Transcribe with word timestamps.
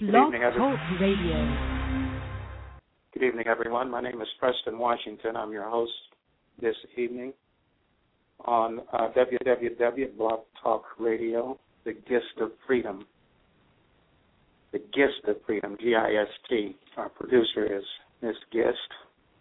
Blog 0.00 0.32
Talk 0.32 0.78
Radio. 1.00 1.58
Good 3.12 3.24
evening, 3.24 3.48
everyone. 3.48 3.90
My 3.90 4.00
name 4.00 4.22
is 4.22 4.28
Preston 4.38 4.78
Washington. 4.78 5.34
I'm 5.34 5.50
your 5.50 5.68
host 5.68 5.90
this 6.62 6.76
evening 6.96 7.32
on 8.44 8.78
uh, 8.92 9.08
www. 9.08 10.16
Blog 10.16 10.40
Talk 10.62 10.84
Radio, 11.00 11.58
The 11.84 11.94
Gist 12.06 12.40
of 12.40 12.52
Freedom. 12.64 13.06
The 14.70 14.78
Gist 14.94 15.26
of 15.26 15.38
Freedom, 15.44 15.76
G 15.80 15.96
I 15.96 16.22
S 16.22 16.28
T. 16.48 16.76
Our 16.96 17.08
producer 17.08 17.66
is 17.66 17.82
Ms. 18.22 18.36
Gist, 18.52 18.78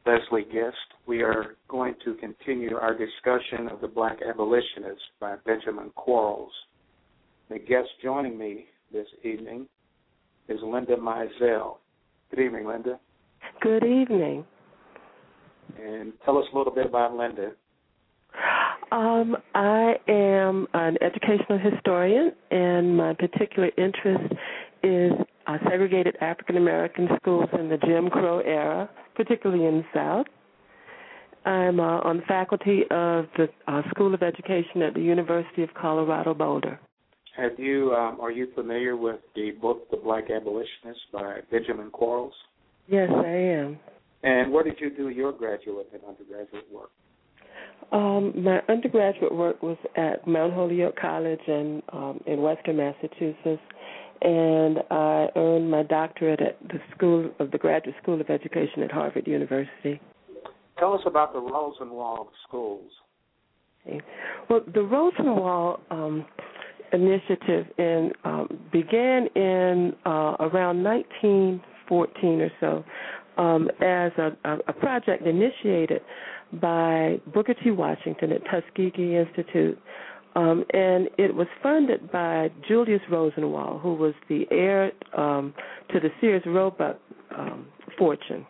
Leslie 0.08 0.46
Gist. 0.46 0.76
We 1.06 1.22
are 1.22 1.56
going 1.68 1.94
to 2.04 2.16
continue 2.16 2.78
our 2.78 2.98
discussion 2.98 3.68
of 3.72 3.80
the 3.80 3.88
Black 3.88 4.18
Abolitionists 4.28 5.06
by 5.20 5.36
Benjamin 5.46 5.92
Quarles. 5.92 6.52
The 7.50 7.60
guest 7.60 7.90
joining 8.02 8.40
me 8.40 8.66
this 8.92 9.06
evening 9.24 9.68
is 10.48 10.60
Linda 10.64 10.96
Mizell. 10.96 11.78
Good 12.30 12.40
evening, 12.40 12.68
Linda. 12.68 13.00
Good 13.62 13.84
evening. 13.84 14.46
And 15.82 16.14
tell 16.26 16.38
us 16.38 16.46
a 16.54 16.58
little 16.58 16.74
bit 16.74 16.86
about 16.86 17.16
Linda. 17.16 17.52
Um, 18.92 19.36
I 19.54 19.96
am 20.08 20.68
an 20.74 20.98
educational 21.02 21.60
historian, 21.60 22.32
and 22.52 22.96
my 22.96 23.14
particular 23.14 23.70
interest 23.78 24.34
is 24.84 25.12
uh, 25.48 25.58
segregated 25.70 26.16
African 26.22 26.58
American 26.58 27.10
schools 27.18 27.50
in 27.60 27.68
the 27.70 27.78
Jim 27.78 28.10
Crow 28.10 28.40
era, 28.40 28.90
particularly 29.16 29.66
in 29.66 29.78
the 29.78 29.86
South. 29.94 30.26
I'm 31.46 31.80
uh, 31.80 32.00
on 32.02 32.18
the 32.18 32.24
faculty 32.24 32.82
of 32.92 33.28
the 33.38 33.48
uh, 33.68 33.82
School 33.90 34.14
of 34.14 34.22
Education 34.22 34.82
at 34.82 34.94
the 34.94 35.02
University 35.02 35.64
of 35.64 35.74
Colorado 35.74 36.34
Boulder. 36.34 36.80
Have 37.38 37.60
you 37.60 37.94
um, 37.94 38.20
are 38.20 38.32
you 38.32 38.48
familiar 38.56 38.98
with 38.98 39.20
the 39.36 39.52
book 39.62 39.90
The 39.92 39.98
Black 39.98 40.32
Abolitionists 40.32 41.04
by 41.14 41.40
Benjamin 41.52 41.92
Quarles? 41.92 42.34
Yes, 42.88 43.10
I 43.14 43.28
am. 43.28 43.80
And 44.24 44.52
where 44.52 44.64
did 44.64 44.78
you 44.80 44.90
do 44.90 45.10
your 45.10 45.32
graduate 45.32 45.88
and 45.94 46.02
undergraduate 46.08 46.66
work? 46.74 46.90
Um, 47.92 48.44
my 48.44 48.60
undergraduate 48.68 49.34
work 49.34 49.62
was 49.62 49.78
at 49.96 50.28
Mount 50.28 50.54
Holyoke 50.54 50.98
College 51.00 51.40
in 51.48 51.84
um, 51.94 52.20
in 52.26 52.42
Western 52.42 52.78
Massachusetts, 52.78 53.62
and 54.22 54.80
I 54.90 55.28
earned 55.36 55.70
my 55.70 55.84
doctorate 55.84 56.42
at 56.42 56.58
the 56.68 56.80
School 56.96 57.30
of 57.40 57.52
the 57.52 57.60
Graduate 57.60 57.96
School 58.02 58.20
of 58.20 58.32
Education 58.32 58.82
at 58.82 58.92
Harvard 58.92 59.28
University. 59.28 60.02
Tell 60.80 60.94
us 60.94 61.02
about 61.06 61.34
the 61.34 61.40
Rosenwald 61.40 62.30
schools. 62.48 62.90
Well, 64.50 64.62
the 64.74 64.82
Rosenwald 64.82 65.80
um, 65.92 66.26
initiative 66.94 67.66
in 67.78 68.12
um, 68.24 68.48
began 68.72 69.28
in 69.36 69.94
uh, 70.06 70.36
around 70.40 70.84
19 70.84 71.62
14 71.88 72.42
or 72.42 72.52
so 72.60 72.84
um, 73.42 73.70
as 73.82 74.12
a, 74.18 74.32
a, 74.68 74.74
project 74.74 75.26
initiated 75.26 76.02
by 76.54 77.20
Booker 77.34 77.54
T. 77.64 77.72
Washington 77.72 78.32
at 78.32 78.42
Tuskegee 78.46 79.16
Institute. 79.16 79.78
Um, 80.36 80.64
and 80.74 81.10
it 81.18 81.34
was 81.34 81.48
funded 81.64 82.12
by 82.12 82.50
Julius 82.68 83.02
Rosenwald, 83.10 83.82
who 83.82 83.96
was 83.96 84.14
the 84.30 84.46
heir 84.52 84.92
um, 85.18 85.54
to 85.92 86.00
the 86.00 86.10
Sears 86.22 86.44
Roebuck 86.46 86.98
um, 87.36 87.68
fortune. 87.98 88.46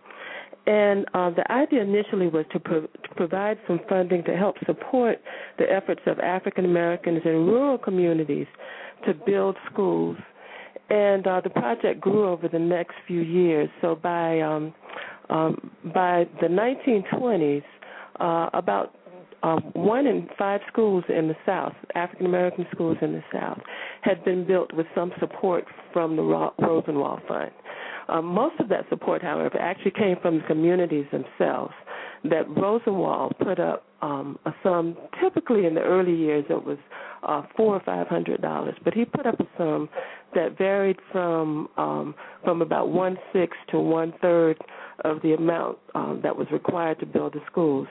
And 0.67 1.05
uh, 1.13 1.29
the 1.29 1.49
idea 1.51 1.81
initially 1.81 2.27
was 2.27 2.45
to, 2.51 2.59
pro- 2.59 2.81
to, 2.81 3.09
provide 3.15 3.57
some 3.67 3.79
funding 3.87 4.23
to 4.25 4.35
help 4.35 4.57
support 4.65 5.19
the 5.57 5.65
efforts 5.71 6.01
of 6.05 6.19
African 6.19 6.65
Americans 6.65 7.21
in 7.23 7.31
rural 7.31 7.77
communities 7.77 8.47
to 9.05 9.13
build 9.13 9.55
schools 9.71 10.17
and 10.89 11.27
uh, 11.27 11.41
the 11.41 11.49
project 11.49 11.99
grew 11.99 12.27
over 12.27 12.47
the 12.47 12.59
next 12.59 12.93
few 13.07 13.21
years. 13.21 13.69
So 13.81 13.95
by 13.95 14.39
um, 14.41 14.73
um, 15.29 15.71
by 15.93 16.25
the 16.41 16.47
1920s, 16.47 17.63
uh, 18.19 18.49
about 18.57 18.95
um, 19.43 19.71
one 19.73 20.07
in 20.07 20.27
five 20.37 20.61
schools 20.71 21.03
in 21.09 21.27
the 21.27 21.35
South, 21.45 21.73
African 21.95 22.25
American 22.25 22.65
schools 22.71 22.97
in 23.01 23.11
the 23.11 23.23
South, 23.33 23.59
had 24.01 24.23
been 24.23 24.47
built 24.47 24.73
with 24.73 24.87
some 24.95 25.11
support 25.19 25.65
from 25.91 26.15
the 26.15 26.21
Ro- 26.21 26.53
Rosenwald 26.59 27.21
Fund. 27.27 27.51
Um, 28.09 28.25
most 28.25 28.59
of 28.59 28.69
that 28.69 28.85
support, 28.89 29.21
however, 29.21 29.57
actually 29.59 29.91
came 29.91 30.17
from 30.21 30.37
the 30.39 30.43
communities 30.45 31.05
themselves. 31.11 31.73
That 32.23 32.49
Rosenwald 32.49 33.35
put 33.39 33.59
up 33.59 33.85
um, 34.01 34.39
a 34.45 34.51
sum. 34.63 34.97
Typically, 35.21 35.65
in 35.65 35.75
the 35.75 35.81
early 35.81 36.15
years, 36.15 36.45
it 36.49 36.63
was 36.63 36.77
uh, 37.23 37.43
four 37.55 37.75
or 37.75 37.81
five 37.81 38.07
hundred 38.07 38.41
dollars, 38.41 38.75
but 38.83 38.93
he 38.93 39.05
put 39.05 39.25
up 39.25 39.39
a 39.39 39.47
sum 39.57 39.89
that 40.33 40.57
varied 40.57 40.97
from 41.11 41.69
um, 41.77 42.15
from 42.43 42.61
about 42.61 42.89
one 42.89 43.17
sixth 43.33 43.59
to 43.69 43.79
one 43.79 44.13
third 44.21 44.57
of 45.03 45.21
the 45.21 45.33
amount 45.33 45.77
um, 45.95 46.19
that 46.23 46.35
was 46.35 46.47
required 46.51 46.99
to 46.99 47.05
build 47.05 47.33
the 47.33 47.41
schools. 47.49 47.87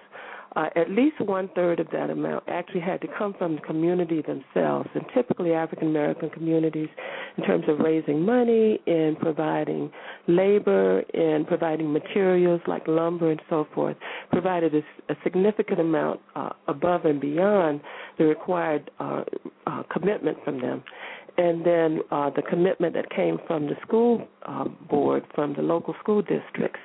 Uh, 0.57 0.71
at 0.75 0.91
least 0.91 1.21
one 1.21 1.51
third 1.55 1.79
of 1.79 1.87
that 1.93 2.09
amount 2.09 2.43
actually 2.49 2.81
had 2.81 2.99
to 3.03 3.07
come 3.19 3.35
from 3.37 3.57
the 3.57 3.61
community 3.61 4.23
themselves, 4.23 4.89
and 4.95 5.05
typically 5.15 5.53
African 5.53 5.89
American 5.89 6.31
communities, 6.31 6.89
in 7.37 7.45
terms 7.45 7.65
of 7.69 7.79
raising 7.79 8.23
money, 8.23 8.81
in 8.87 9.17
providing 9.21 9.91
labor, 10.27 11.01
in 11.13 11.45
providing 11.45 11.93
materials 11.93 12.63
like 12.67 12.89
lumber 12.89 13.31
and 13.31 13.43
so 13.51 13.67
forth, 13.75 13.97
provided 14.33 14.75
a, 14.75 15.13
a 15.13 15.17
significant 15.23 15.79
amount 15.79 16.21
uh, 16.35 16.49
above 16.69 17.05
and 17.05 17.21
beyond 17.21 17.83
the 18.19 18.25
required 18.25 18.91
uh, 18.99 19.25
uh 19.67 19.83
commitment 19.93 20.39
from 20.43 20.59
them. 20.61 20.83
And 21.39 21.67
then 21.67 22.01
uh, 22.11 22.31
the 22.31 22.41
commitment 22.41 22.95
that 22.95 23.11
came 23.11 23.39
from 23.47 23.67
the 23.67 23.75
school 23.83 24.27
uh, 24.47 24.65
board, 24.89 25.25
from 25.35 25.53
the 25.53 25.61
local 25.61 25.95
school 26.01 26.23
districts, 26.23 26.81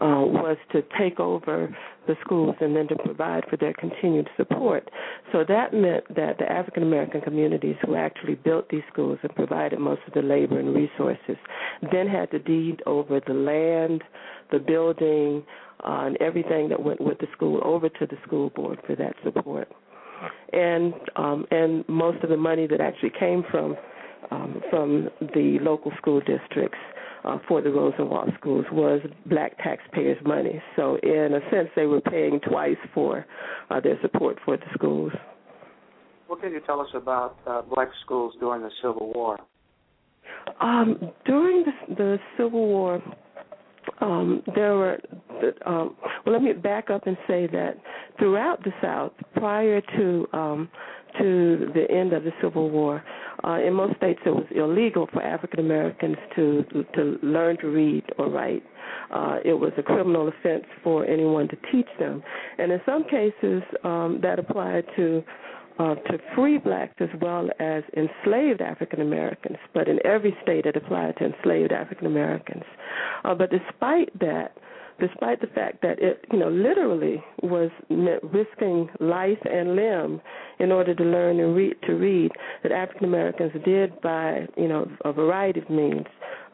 uh, 0.00 0.22
was 0.24 0.56
to 0.72 0.82
take 0.98 1.18
over 1.20 1.74
the 2.06 2.14
schools 2.24 2.54
and 2.60 2.74
then 2.74 2.86
to 2.88 2.96
provide 2.96 3.44
for 3.50 3.56
their 3.56 3.72
continued 3.74 4.28
support. 4.36 4.88
So 5.32 5.44
that 5.48 5.74
meant 5.74 6.04
that 6.14 6.38
the 6.38 6.50
African 6.50 6.82
American 6.82 7.20
communities 7.20 7.76
who 7.84 7.94
actually 7.94 8.36
built 8.36 8.68
these 8.70 8.82
schools 8.92 9.18
and 9.22 9.34
provided 9.34 9.78
most 9.78 10.00
of 10.06 10.14
the 10.14 10.22
labor 10.22 10.58
and 10.58 10.74
resources 10.74 11.36
then 11.92 12.06
had 12.06 12.30
to 12.30 12.38
deed 12.38 12.82
over 12.86 13.20
the 13.26 13.34
land, 13.34 14.02
the 14.52 14.58
building, 14.58 15.44
uh, 15.84 16.06
and 16.06 16.16
everything 16.20 16.68
that 16.68 16.82
went 16.82 17.00
with 17.00 17.18
the 17.18 17.26
school 17.32 17.60
over 17.64 17.88
to 17.88 18.06
the 18.06 18.16
school 18.26 18.50
board 18.50 18.78
for 18.86 18.96
that 18.96 19.14
support 19.24 19.68
and 20.52 20.94
um, 21.16 21.46
and 21.50 21.88
most 21.88 22.22
of 22.22 22.30
the 22.30 22.36
money 22.36 22.66
that 22.66 22.80
actually 22.80 23.12
came 23.18 23.44
from 23.50 23.76
um, 24.30 24.60
from 24.70 25.08
the 25.20 25.58
local 25.60 25.92
school 25.96 26.20
districts 26.20 26.78
uh, 27.24 27.38
for 27.46 27.60
the 27.60 27.70
Rosenwald 27.70 28.30
schools 28.38 28.64
was 28.72 29.00
black 29.26 29.56
taxpayers' 29.58 30.18
money. 30.24 30.62
So 30.76 30.96
in 31.02 31.34
a 31.34 31.50
sense, 31.50 31.68
they 31.76 31.86
were 31.86 32.00
paying 32.00 32.40
twice 32.40 32.76
for 32.94 33.26
uh, 33.70 33.80
their 33.80 33.98
support 34.02 34.38
for 34.44 34.56
the 34.56 34.66
schools. 34.74 35.12
What 36.26 36.42
can 36.42 36.52
you 36.52 36.60
tell 36.60 36.80
us 36.80 36.88
about 36.94 37.38
uh, 37.46 37.62
black 37.62 37.88
schools 38.04 38.34
during 38.38 38.62
the 38.62 38.70
Civil 38.82 39.12
War? 39.14 39.38
Um, 40.60 40.98
during 41.24 41.64
the, 41.64 41.94
the 41.94 42.18
Civil 42.36 42.66
War, 42.66 43.02
um, 44.00 44.42
there 44.54 44.74
were 44.74 44.98
um, 45.66 45.96
well 46.24 46.34
let 46.34 46.42
me 46.42 46.52
back 46.52 46.90
up 46.90 47.06
and 47.06 47.16
say 47.26 47.46
that 47.46 47.76
throughout 48.18 48.62
the 48.64 48.72
south 48.82 49.12
prior 49.34 49.80
to 49.96 50.26
um, 50.32 50.68
to 51.18 51.70
the 51.74 51.90
end 51.90 52.12
of 52.12 52.24
the 52.24 52.32
civil 52.42 52.70
war. 52.70 53.02
Uh, 53.44 53.60
in 53.64 53.72
most 53.72 53.96
states 53.96 54.20
it 54.26 54.30
was 54.30 54.46
illegal 54.50 55.08
for 55.12 55.22
african 55.22 55.60
americans 55.60 56.16
to 56.34 56.64
to 56.94 57.18
learn 57.22 57.56
to 57.58 57.68
read 57.68 58.04
or 58.18 58.28
write. 58.28 58.62
Uh, 59.10 59.38
it 59.44 59.54
was 59.54 59.72
a 59.78 59.82
criminal 59.82 60.28
offense 60.28 60.64
for 60.82 61.04
anyone 61.06 61.48
to 61.48 61.56
teach 61.72 61.88
them. 61.98 62.22
And 62.58 62.72
in 62.72 62.80
some 62.84 63.04
cases 63.04 63.62
um, 63.84 64.18
that 64.22 64.38
applied 64.38 64.84
to 64.96 65.22
uh, 65.78 65.94
to 65.94 66.18
free 66.34 66.58
blacks 66.58 66.94
as 66.98 67.08
well 67.20 67.48
as 67.60 67.84
enslaved 67.96 68.60
African 68.60 69.00
Americans, 69.00 69.58
but 69.72 69.88
in 69.88 70.04
every 70.04 70.36
state 70.42 70.66
it 70.66 70.76
applied 70.76 71.16
to 71.18 71.26
enslaved 71.26 71.72
African 71.72 72.06
Americans. 72.06 72.64
Uh, 73.24 73.34
but 73.34 73.50
despite 73.50 74.16
that, 74.18 74.56
despite 75.00 75.40
the 75.40 75.46
fact 75.48 75.82
that 75.82 75.98
it, 76.00 76.24
you 76.32 76.38
know, 76.38 76.48
literally 76.48 77.22
was 77.42 77.70
risking 77.88 78.88
life 79.00 79.38
and 79.44 79.76
limb 79.76 80.20
in 80.58 80.72
order 80.72 80.94
to 80.94 81.04
learn 81.04 81.40
and 81.40 81.54
read 81.54 81.76
to 81.86 81.92
read, 81.94 82.30
that 82.62 82.72
African 82.72 83.04
Americans 83.04 83.52
did 83.64 84.00
by, 84.00 84.46
you 84.56 84.68
know, 84.68 84.90
a 85.04 85.12
variety 85.12 85.60
of 85.60 85.70
means 85.70 86.06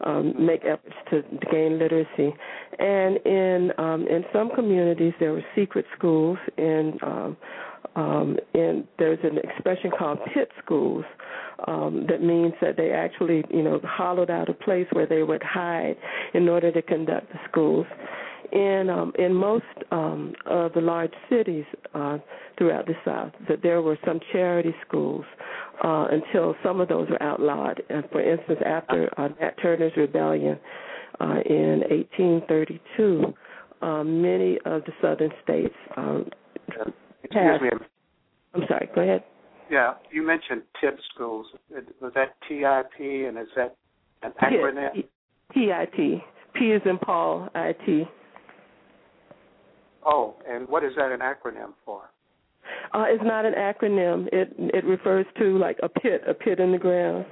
um, 0.05 0.33
make 0.37 0.61
efforts 0.65 0.95
to, 1.09 1.21
to 1.21 1.45
gain 1.51 1.79
literacy. 1.79 2.33
And 2.79 3.17
in 3.25 3.71
um, 3.77 4.07
in 4.07 4.23
some 4.33 4.51
communities 4.53 5.13
there 5.19 5.31
were 5.31 5.45
secret 5.55 5.85
schools 5.97 6.37
in 6.57 6.97
um, 7.01 7.37
um, 7.95 8.37
and 8.53 8.85
there's 8.99 9.19
an 9.23 9.37
expression 9.37 9.89
called 9.97 10.19
pit 10.33 10.49
schools 10.63 11.05
um, 11.67 12.05
that 12.09 12.21
means 12.21 12.53
that 12.61 12.75
they 12.75 12.91
actually, 12.91 13.43
you 13.49 13.63
know, 13.63 13.79
hollowed 13.83 14.29
out 14.29 14.49
a 14.49 14.53
place 14.53 14.87
where 14.91 15.05
they 15.05 15.23
would 15.23 15.41
hide 15.43 15.95
in 16.33 16.49
order 16.49 16.71
to 16.71 16.81
conduct 16.81 17.31
the 17.31 17.39
schools. 17.49 17.85
In 18.51 18.89
um, 18.89 19.13
in 19.17 19.33
most 19.33 19.63
um, 19.91 20.33
of 20.45 20.73
the 20.73 20.81
large 20.81 21.13
cities 21.29 21.65
uh, 21.93 22.17
throughout 22.57 22.85
the 22.85 22.93
South, 23.03 23.31
that 23.49 23.61
there 23.63 23.81
were 23.81 23.97
some 24.05 24.19
charity 24.31 24.73
schools 24.87 25.25
uh, 25.83 26.07
until 26.11 26.55
some 26.63 26.79
of 26.79 26.87
those 26.87 27.09
were 27.09 27.21
outlawed. 27.21 27.81
Uh, 27.89 28.01
for 28.11 28.21
instance, 28.21 28.59
after 28.65 29.09
uh, 29.19 29.29
Nat 29.39 29.55
Turner's 29.61 29.93
rebellion 29.97 30.59
uh, 31.19 31.39
in 31.45 31.81
1832, 31.89 33.33
um, 33.81 34.21
many 34.21 34.57
of 34.65 34.83
the 34.85 34.91
southern 35.01 35.31
states 35.43 35.75
um, 35.97 36.29
Excuse 37.23 37.61
me. 37.61 37.69
I'm 38.53 38.63
sorry. 38.67 38.89
Go 38.93 39.01
ahead. 39.01 39.23
Yeah, 39.69 39.93
you 40.11 40.25
mentioned 40.25 40.61
TIP 40.79 40.97
schools. 41.13 41.47
Was 42.01 42.13
that 42.13 42.35
TIP, 42.47 42.99
and 42.99 43.37
is 43.37 43.47
that 43.55 43.75
an 44.21 44.31
acronym? 44.41 45.03
TIP. 45.53 46.21
P 46.53 46.65
is 46.65 46.81
in 46.85 46.97
Paul. 46.99 47.49
IT. 47.55 48.07
Oh, 50.05 50.35
and 50.47 50.67
what 50.69 50.83
is 50.83 50.91
that 50.97 51.11
an 51.11 51.19
acronym 51.19 51.73
for? 51.83 52.03
Uh, 52.93 53.05
it's 53.07 53.23
not 53.23 53.45
an 53.45 53.53
acronym. 53.53 54.27
It 54.31 54.53
it 54.57 54.85
refers 54.85 55.25
to 55.39 55.57
like 55.57 55.77
a 55.83 55.89
pit, 55.89 56.21
a 56.27 56.33
pit 56.33 56.59
in 56.59 56.71
the 56.71 56.77
ground. 56.77 57.25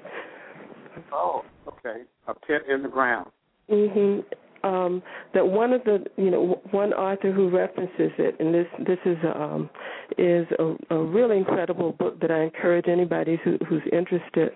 Oh, 1.12 1.44
okay, 1.68 2.02
a 2.28 2.34
pit 2.34 2.64
in 2.70 2.84
the 2.84 2.90
ground. 2.90 3.30
Mhm. 3.70 4.24
Um, 4.64 5.04
that 5.34 5.46
one 5.46 5.74
of 5.74 5.84
the 5.84 6.06
you 6.18 6.32
know 6.32 6.62
one 6.72 6.94
author 6.94 7.32
who 7.32 7.50
references 7.50 8.12
it, 8.18 8.36
and 8.40 8.54
this 8.54 8.68
this 8.80 9.00
is 9.06 9.18
um, 9.36 9.70
is 10.18 10.48
a, 10.58 10.76
a 10.96 11.04
really 11.04 11.38
incredible 11.38 11.92
book 11.92 12.20
that 12.22 12.32
I 12.32 12.44
encourage 12.44 12.88
anybody 12.88 13.40
who, 13.44 13.58
who's 13.68 13.84
interested 13.92 14.52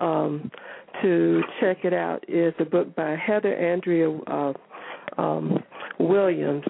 um, 0.00 0.50
to 1.02 1.42
check 1.60 1.84
it 1.84 1.94
out. 1.94 2.24
Is 2.28 2.54
a 2.58 2.64
book 2.64 2.94
by 2.94 3.16
Heather 3.16 3.54
Andrea 3.54 4.10
uh, 4.10 4.52
um, 5.18 5.62
Williams 5.98 6.64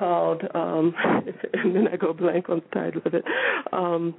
called 0.00 0.42
um 0.54 0.94
and 1.52 1.76
then 1.76 1.86
I 1.92 1.96
go 1.96 2.12
blank 2.14 2.48
on 2.48 2.62
the 2.68 2.74
title 2.80 3.02
of 3.04 3.14
it. 3.14 3.24
Um 3.72 4.14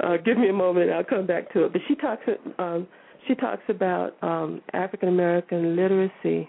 uh 0.00 0.16
give 0.24 0.38
me 0.38 0.48
a 0.48 0.52
moment 0.52 0.86
and 0.88 0.94
I'll 0.94 1.04
come 1.04 1.26
back 1.26 1.52
to 1.52 1.64
it. 1.64 1.72
But 1.72 1.82
she 1.88 1.96
talks 1.96 2.22
um 2.58 2.86
she 3.26 3.34
talks 3.34 3.62
about 3.68 4.16
um 4.22 4.62
African 4.72 5.08
American 5.08 5.76
literacy 5.76 6.48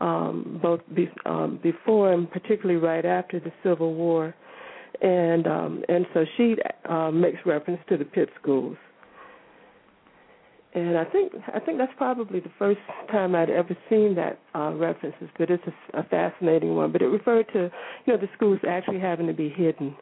um 0.00 0.60
both 0.62 0.80
be, 0.94 1.10
um 1.26 1.58
before 1.62 2.12
and 2.12 2.30
particularly 2.30 2.80
right 2.80 3.04
after 3.04 3.40
the 3.40 3.52
Civil 3.62 3.94
War. 3.94 4.34
And 5.02 5.46
um 5.48 5.82
and 5.88 6.06
so 6.14 6.24
she 6.36 6.54
uh, 6.88 7.10
makes 7.10 7.38
reference 7.44 7.80
to 7.88 7.96
the 7.96 8.04
pit 8.04 8.28
schools 8.40 8.76
and 10.74 10.98
I 10.98 11.04
think 11.04 11.32
I 11.54 11.60
think 11.60 11.78
that's 11.78 11.92
probably 11.96 12.40
the 12.40 12.50
first 12.58 12.80
time 13.10 13.34
I'd 13.34 13.50
ever 13.50 13.76
seen 13.88 14.14
that 14.16 14.40
uh, 14.54 14.72
references. 14.74 15.28
But 15.38 15.50
it's 15.50 15.62
a, 15.66 16.00
a 16.00 16.02
fascinating 16.04 16.74
one. 16.74 16.90
But 16.90 17.02
it 17.02 17.06
referred 17.06 17.46
to 17.52 17.70
you 18.04 18.12
know 18.12 18.18
the 18.18 18.28
schools 18.36 18.58
actually 18.68 18.98
having 18.98 19.26
to 19.28 19.32
be 19.32 19.48
hidden, 19.48 19.96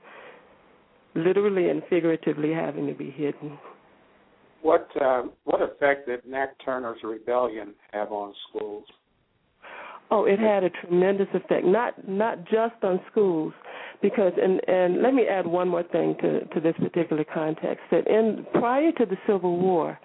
literally 1.14 1.68
and 1.68 1.82
figuratively 1.90 2.52
having 2.52 2.86
to 2.86 2.94
be 2.94 3.10
hidden. 3.10 3.58
What 4.62 4.88
uh, 5.00 5.24
what 5.44 5.60
effect 5.60 6.06
did 6.06 6.24
Nat 6.26 6.54
Turner's 6.64 6.98
rebellion 7.04 7.74
have 7.92 8.10
on 8.10 8.32
schools? 8.48 8.84
Oh, 10.10 10.24
it 10.24 10.38
had 10.38 10.64
a 10.64 10.70
tremendous 10.70 11.28
effect. 11.34 11.66
Not 11.66 12.08
not 12.08 12.44
just 12.44 12.82
on 12.82 12.98
schools, 13.10 13.52
because 14.00 14.32
and 14.40 14.60
and 14.68 15.02
let 15.02 15.12
me 15.12 15.26
add 15.28 15.46
one 15.46 15.68
more 15.68 15.82
thing 15.82 16.16
to 16.22 16.46
to 16.46 16.60
this 16.60 16.74
particular 16.78 17.24
context. 17.24 17.82
That 17.90 18.06
in 18.06 18.46
prior 18.54 18.90
to 18.92 19.04
the 19.04 19.16
Civil 19.26 19.58
War 19.60 19.98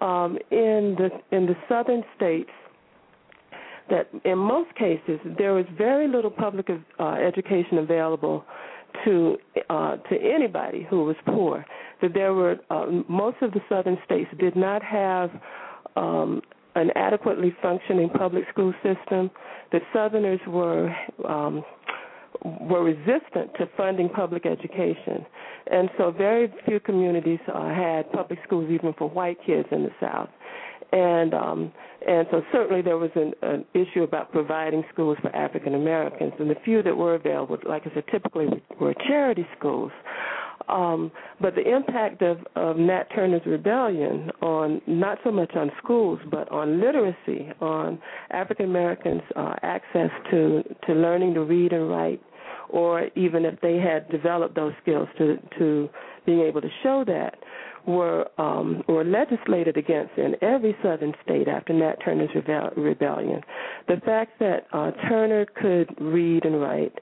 um, 0.00 0.38
in 0.50 0.96
the 0.98 1.10
in 1.36 1.46
the 1.46 1.56
southern 1.68 2.02
states 2.16 2.50
that 3.90 4.08
in 4.24 4.38
most 4.38 4.74
cases 4.76 5.20
there 5.38 5.52
was 5.54 5.64
very 5.76 6.08
little 6.08 6.30
public 6.30 6.68
uh, 6.70 7.04
education 7.12 7.78
available 7.78 8.44
to 9.04 9.36
uh, 9.70 9.96
to 9.96 10.16
anybody 10.20 10.86
who 10.88 11.04
was 11.04 11.16
poor. 11.26 11.64
That 12.02 12.14
there 12.14 12.34
were 12.34 12.56
uh, 12.70 12.86
most 13.08 13.36
of 13.42 13.52
the 13.52 13.60
southern 13.68 13.98
states 14.04 14.30
did 14.38 14.56
not 14.56 14.82
have 14.82 15.30
um, 15.96 16.42
an 16.74 16.90
adequately 16.96 17.54
functioning 17.62 18.08
public 18.10 18.44
school 18.52 18.72
system. 18.82 19.30
That 19.72 19.82
Southerners 19.92 20.40
were 20.46 20.94
um, 21.28 21.64
were 22.42 22.84
resistant 22.84 23.54
to 23.58 23.68
funding 23.76 24.08
public 24.08 24.46
education, 24.46 25.24
and 25.70 25.88
so 25.96 26.10
very 26.10 26.52
few 26.66 26.80
communities 26.80 27.38
uh, 27.52 27.68
had 27.68 28.10
public 28.12 28.38
schools 28.44 28.70
even 28.70 28.92
for 28.94 29.08
white 29.08 29.38
kids 29.46 29.68
in 29.70 29.82
the 29.82 29.90
South, 30.00 30.28
and 30.92 31.34
um, 31.34 31.72
and 32.06 32.26
so 32.30 32.42
certainly 32.52 32.82
there 32.82 32.98
was 32.98 33.10
an, 33.14 33.32
an 33.42 33.64
issue 33.74 34.02
about 34.02 34.30
providing 34.30 34.84
schools 34.92 35.16
for 35.22 35.34
African 35.34 35.74
Americans, 35.74 36.32
and 36.38 36.50
the 36.50 36.56
few 36.64 36.82
that 36.82 36.96
were 36.96 37.14
available, 37.14 37.56
like 37.66 37.86
I 37.86 37.94
said, 37.94 38.04
typically 38.10 38.46
were 38.80 38.94
charity 39.06 39.46
schools. 39.58 39.92
Um, 40.68 41.12
but 41.40 41.54
the 41.54 41.74
impact 41.74 42.22
of, 42.22 42.38
of 42.56 42.76
Nat 42.76 43.04
Turner's 43.14 43.44
rebellion 43.44 44.30
on 44.40 44.80
not 44.86 45.18
so 45.22 45.30
much 45.30 45.54
on 45.54 45.70
schools, 45.82 46.18
but 46.30 46.50
on 46.50 46.80
literacy, 46.80 47.50
on 47.60 48.00
African 48.30 48.66
Americans' 48.66 49.22
uh, 49.36 49.54
access 49.62 50.10
to 50.30 50.62
to 50.86 50.94
learning 50.94 51.34
to 51.34 51.44
read 51.44 51.72
and 51.72 51.90
write, 51.90 52.22
or 52.70 53.08
even 53.14 53.44
if 53.44 53.60
they 53.60 53.76
had 53.76 54.08
developed 54.10 54.54
those 54.54 54.72
skills 54.80 55.08
to 55.18 55.36
to 55.58 55.88
being 56.24 56.40
able 56.40 56.62
to 56.62 56.70
show 56.82 57.04
that, 57.06 57.34
were 57.86 58.26
um, 58.38 58.82
were 58.88 59.04
legislated 59.04 59.76
against 59.76 60.16
in 60.16 60.34
every 60.42 60.76
southern 60.82 61.12
state 61.24 61.48
after 61.48 61.72
Nat 61.72 61.96
Turner's 62.04 62.30
rebellion. 62.76 63.40
The 63.88 64.00
fact 64.04 64.38
that 64.40 64.66
uh, 64.72 64.90
Turner 65.08 65.46
could 65.46 65.94
read 66.00 66.44
and 66.44 66.60
write, 66.60 66.98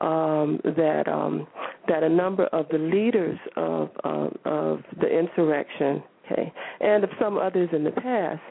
um, 0.00 0.60
that 0.64 1.04
um, 1.08 1.46
that 1.88 2.02
a 2.02 2.08
number 2.08 2.44
of 2.46 2.66
the 2.70 2.78
leaders 2.78 3.38
of 3.56 3.90
uh, 4.02 4.28
of 4.44 4.80
the 5.00 5.06
insurrection, 5.06 6.02
okay, 6.26 6.52
and 6.80 7.04
of 7.04 7.10
some 7.20 7.38
others 7.38 7.68
in 7.72 7.84
the 7.84 7.92
past, 7.92 8.42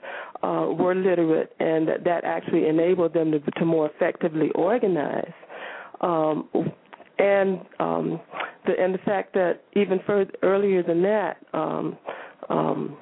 uh, 0.44 0.68
were 0.72 0.96
literate, 0.96 1.54
and 1.60 1.88
that 1.88 2.04
that 2.06 2.24
actually 2.24 2.68
enabled 2.68 3.14
them 3.14 3.32
to, 3.32 3.40
to 3.40 3.66
more 3.66 3.90
effectively 3.90 4.50
organize. 4.56 5.34
Um, 6.02 6.50
and 7.24 7.62
um, 7.80 8.20
the 8.66 8.74
and 8.78 8.94
the 8.94 9.00
fact 9.00 9.34
that 9.34 9.62
even 9.76 10.00
further 10.06 10.32
earlier 10.44 10.84
than 10.84 11.02
that, 11.04 11.38
um, 11.54 11.98
um, 12.50 12.98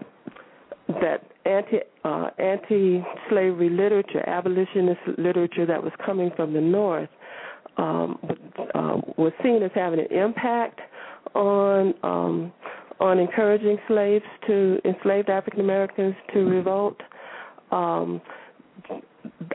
that 0.88 1.24
anti 1.46 1.78
uh, 2.06 2.30
anti 2.38 3.04
slavery 3.30 3.70
literature, 3.70 4.28
abolitionist 4.30 5.02
literature 5.18 5.66
that 5.66 5.82
was 5.82 5.92
coming 6.06 6.30
from 6.36 6.54
the 6.54 6.62
North, 6.62 7.10
um, 7.78 8.20
uh, 8.76 8.98
was 9.18 9.34
seen 9.44 9.64
as 9.64 9.72
having 9.74 10.00
an 10.00 10.12
impact 10.16 10.80
on 11.34 11.94
um, 12.04 12.54
on 13.00 13.18
encouraging 13.18 13.78
slaves 13.88 14.26
to 14.46 14.80
enslaved 14.86 15.30
African 15.30 15.62
Americans 15.62 16.14
to 16.34 16.40
revolt. 16.42 16.98
Um, 17.72 18.22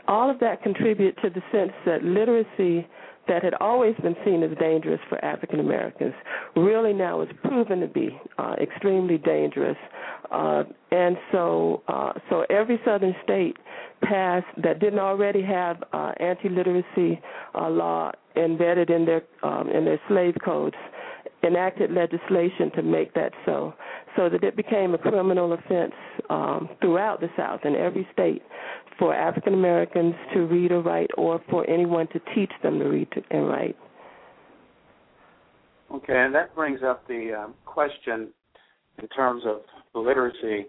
all 0.07 0.29
of 0.29 0.39
that 0.39 0.63
contributed 0.63 1.17
to 1.21 1.29
the 1.29 1.41
sense 1.51 1.71
that 1.85 2.03
literacy 2.03 2.87
that 3.27 3.43
had 3.43 3.53
always 3.55 3.95
been 4.01 4.15
seen 4.25 4.43
as 4.43 4.57
dangerous 4.57 4.99
for 5.09 5.23
African 5.23 5.59
Americans 5.59 6.13
really 6.55 6.93
now 6.93 7.21
is 7.21 7.29
proven 7.43 7.79
to 7.81 7.87
be 7.87 8.17
uh, 8.37 8.55
extremely 8.61 9.17
dangerous. 9.17 9.77
Uh, 10.31 10.63
and 10.91 11.17
so, 11.31 11.83
uh, 11.87 12.13
so 12.29 12.45
every 12.49 12.79
southern 12.85 13.15
state 13.23 13.57
passed 14.03 14.45
that 14.61 14.79
didn't 14.79 14.99
already 14.99 15.41
have 15.41 15.83
uh, 15.93 16.11
anti-literacy 16.19 17.19
uh, 17.55 17.69
law 17.69 18.11
embedded 18.35 18.89
in 18.89 19.05
their 19.05 19.23
um, 19.43 19.69
in 19.69 19.85
their 19.85 19.99
slave 20.07 20.35
codes 20.43 20.75
enacted 21.43 21.91
legislation 21.91 22.71
to 22.75 22.81
make 22.81 23.13
that 23.13 23.31
so, 23.45 23.73
so 24.15 24.29
that 24.29 24.43
it 24.43 24.55
became 24.55 24.93
a 24.93 24.97
criminal 24.97 25.53
offense 25.53 25.93
um, 26.29 26.69
throughout 26.81 27.19
the 27.19 27.29
South 27.37 27.61
in 27.63 27.75
every 27.75 28.07
state 28.11 28.41
for 28.99 29.13
African 29.13 29.53
Americans 29.53 30.15
to 30.33 30.41
read 30.41 30.71
or 30.71 30.81
write, 30.81 31.11
or 31.17 31.41
for 31.49 31.69
anyone 31.69 32.07
to 32.07 32.19
teach 32.35 32.51
them 32.63 32.79
to 32.79 32.85
read 32.85 33.07
and 33.29 33.47
write. 33.47 33.75
Okay, 35.93 36.17
and 36.17 36.35
that 36.35 36.53
brings 36.55 36.81
up 36.83 37.07
the 37.07 37.33
um, 37.33 37.53
question 37.65 38.29
in 39.01 39.07
terms 39.09 39.43
of 39.45 39.61
literacy 39.93 40.67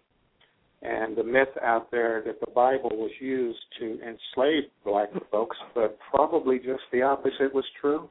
and 0.83 1.17
the 1.17 1.25
myth 1.25 1.49
out 1.63 1.91
there 1.91 2.23
that 2.25 2.39
the 2.41 2.51
Bible 2.53 2.91
was 2.93 3.11
used 3.21 3.59
to 3.81 3.99
enslave 4.01 4.65
black 4.85 5.09
folks, 5.31 5.57
but 5.75 5.99
probably 6.11 6.59
just 6.59 6.83
the 6.93 7.03
opposite 7.03 7.53
was 7.53 7.65
true. 7.81 8.09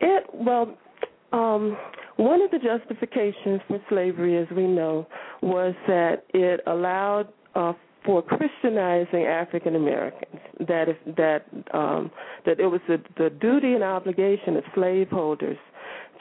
It 0.00 0.24
well, 0.34 0.76
um, 1.32 1.76
one 2.16 2.42
of 2.42 2.50
the 2.50 2.58
justifications 2.58 3.60
for 3.68 3.80
slavery, 3.88 4.36
as 4.38 4.48
we 4.56 4.66
know, 4.66 5.06
was 5.42 5.74
that 5.86 6.24
it 6.34 6.60
allowed 6.66 7.28
uh, 7.54 7.74
for 8.06 8.22
Christianizing 8.22 9.24
African 9.24 9.76
Americans. 9.76 10.40
That 10.60 10.88
if, 10.88 11.16
that 11.16 11.44
um, 11.74 12.10
that 12.46 12.60
it 12.60 12.66
was 12.66 12.80
the, 12.88 12.98
the 13.18 13.30
duty 13.30 13.74
and 13.74 13.82
obligation 13.82 14.56
of 14.56 14.64
slaveholders 14.74 15.58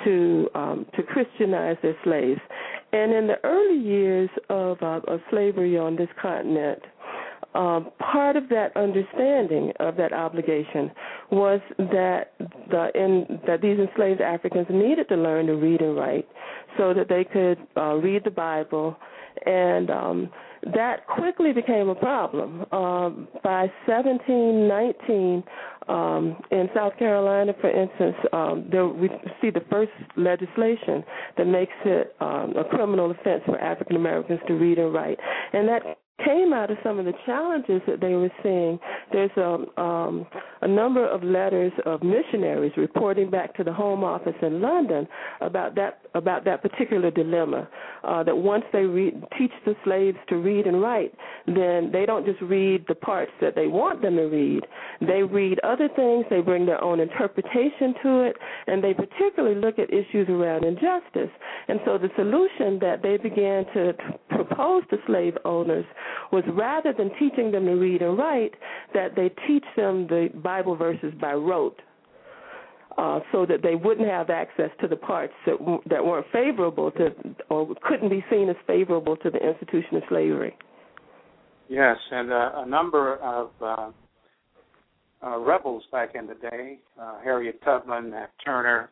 to 0.03 0.49
um, 0.55 0.85
to 0.95 1.03
Christianize 1.03 1.77
their 1.81 1.95
slaves. 2.03 2.41
And 2.91 3.13
in 3.13 3.27
the 3.27 3.35
early 3.43 3.79
years 3.79 4.29
of, 4.49 4.77
uh, 4.81 5.01
of 5.07 5.19
slavery 5.29 5.77
on 5.77 5.95
this 5.95 6.07
continent, 6.21 6.79
um, 7.53 7.89
part 7.99 8.35
of 8.35 8.49
that 8.49 8.75
understanding 8.75 9.71
of 9.79 9.95
that 9.95 10.11
obligation 10.11 10.91
was 11.31 11.61
that 11.77 12.33
the 12.69 12.89
in 12.95 13.39
that 13.47 13.61
these 13.61 13.79
enslaved 13.79 14.21
Africans 14.21 14.67
needed 14.69 15.07
to 15.09 15.15
learn 15.15 15.47
to 15.47 15.55
read 15.55 15.81
and 15.81 15.95
write 15.95 16.27
so 16.77 16.93
that 16.93 17.07
they 17.07 17.23
could 17.23 17.57
uh, 17.77 17.95
read 17.95 18.23
the 18.25 18.31
Bible 18.31 18.97
and 19.45 19.89
um, 19.89 20.29
that 20.73 21.05
quickly 21.07 21.51
became 21.53 21.89
a 21.89 21.95
problem. 21.95 22.65
Um, 22.71 23.27
by 23.43 23.71
1719, 23.85 25.43
um, 25.87 26.37
in 26.51 26.69
South 26.73 26.97
Carolina, 26.97 27.53
for 27.61 27.69
instance, 27.69 28.15
um, 28.33 28.67
there 28.71 28.87
we 28.87 29.09
see 29.41 29.51
the 29.51 29.61
first 29.69 29.91
legislation 30.17 31.03
that 31.37 31.45
makes 31.45 31.73
it 31.85 32.15
um, 32.19 32.53
a 32.57 32.63
criminal 32.63 33.11
offense 33.11 33.43
for 33.45 33.59
African 33.59 33.95
Americans 33.95 34.39
to 34.47 34.53
read 34.53 34.79
and 34.79 34.93
write, 34.93 35.19
and 35.53 35.67
that 35.69 35.83
came 36.23 36.53
out 36.53 36.71
of 36.71 36.77
some 36.83 36.97
of 36.97 37.05
the 37.05 37.13
challenges 37.25 37.81
that 37.87 37.99
they 37.99 38.13
were 38.13 38.31
seeing. 38.41 38.79
There's 39.11 39.31
a, 39.37 39.81
um, 39.81 40.25
a 40.61 40.67
number 40.67 41.05
of 41.07 41.23
letters 41.23 41.73
of 41.85 42.03
missionaries 42.03 42.71
reporting 42.77 43.29
back 43.29 43.55
to 43.55 43.63
the 43.63 43.73
Home 43.73 44.03
Office 44.03 44.35
in 44.41 44.61
London 44.61 45.07
about 45.41 45.75
that 45.75 45.99
about 46.13 46.45
that 46.45 46.61
particular 46.61 47.11
dilemma. 47.11 47.67
Uh, 48.03 48.23
that 48.23 48.35
once 48.35 48.63
they 48.71 48.85
teach 49.37 49.51
the 49.65 49.75
slaves 49.83 50.17
to 50.29 50.37
read 50.37 50.67
and 50.67 50.81
write, 50.81 51.13
then 51.47 51.89
they 51.91 52.05
don't 52.05 52.25
just 52.25 52.41
read 52.41 52.85
the 52.87 52.95
parts 52.95 53.31
that 53.41 53.55
they 53.55 53.67
want 53.67 54.01
them 54.01 54.15
to 54.15 54.23
read. 54.23 54.63
They 55.01 55.23
read 55.23 55.59
other 55.59 55.89
things. 55.93 56.25
They 56.29 56.39
bring 56.39 56.65
their 56.65 56.81
own 56.81 56.99
interpretation 56.99 57.93
to 58.03 58.21
it, 58.21 58.37
and 58.67 58.83
they 58.83 58.93
particularly 58.93 59.59
look 59.59 59.79
at 59.79 59.91
issues 59.91 60.29
around 60.29 60.63
injustice. 60.63 61.31
And 61.67 61.79
so 61.83 61.97
the 61.97 62.09
solution 62.15 62.79
that 62.79 63.01
they 63.01 63.17
began 63.17 63.65
to 63.73 63.93
propose 64.29 64.83
to 64.91 64.97
slave 65.07 65.33
owners 65.43 65.85
was 66.31 66.43
rather 66.53 66.93
than 66.93 67.11
teaching 67.19 67.51
them 67.51 67.65
to 67.65 67.73
read 67.73 68.01
and 68.01 68.17
write, 68.17 68.53
that 68.93 69.15
they 69.15 69.29
teach 69.47 69.65
them 69.75 70.07
the 70.07 70.29
Bible 70.43 70.75
verses 70.75 71.13
by 71.19 71.33
rote. 71.33 71.79
Uh, 72.97 73.19
so 73.33 73.45
that 73.45 73.61
they 73.61 73.75
wouldn't 73.75 74.07
have 74.07 74.29
access 74.29 74.69
to 74.79 74.87
the 74.87 74.95
parts 74.95 75.33
that, 75.45 75.57
that 75.85 76.05
weren't 76.05 76.25
favorable 76.31 76.89
to 76.91 77.09
or 77.49 77.67
couldn't 77.83 78.07
be 78.07 78.23
seen 78.29 78.47
as 78.47 78.55
favorable 78.65 79.17
to 79.17 79.29
the 79.29 79.37
institution 79.37 79.97
of 79.97 80.03
slavery. 80.07 80.55
Yes, 81.67 81.97
and 82.11 82.31
uh, 82.31 82.51
a 82.55 82.65
number 82.65 83.17
of 83.17 83.49
uh, 83.61 83.91
uh, 85.25 85.39
rebels 85.39 85.83
back 85.91 86.15
in 86.15 86.27
the 86.27 86.35
day, 86.35 86.79
uh, 87.01 87.19
Harriet 87.23 87.61
Tubman, 87.63 88.11
Nat 88.11 88.29
Turner, 88.43 88.91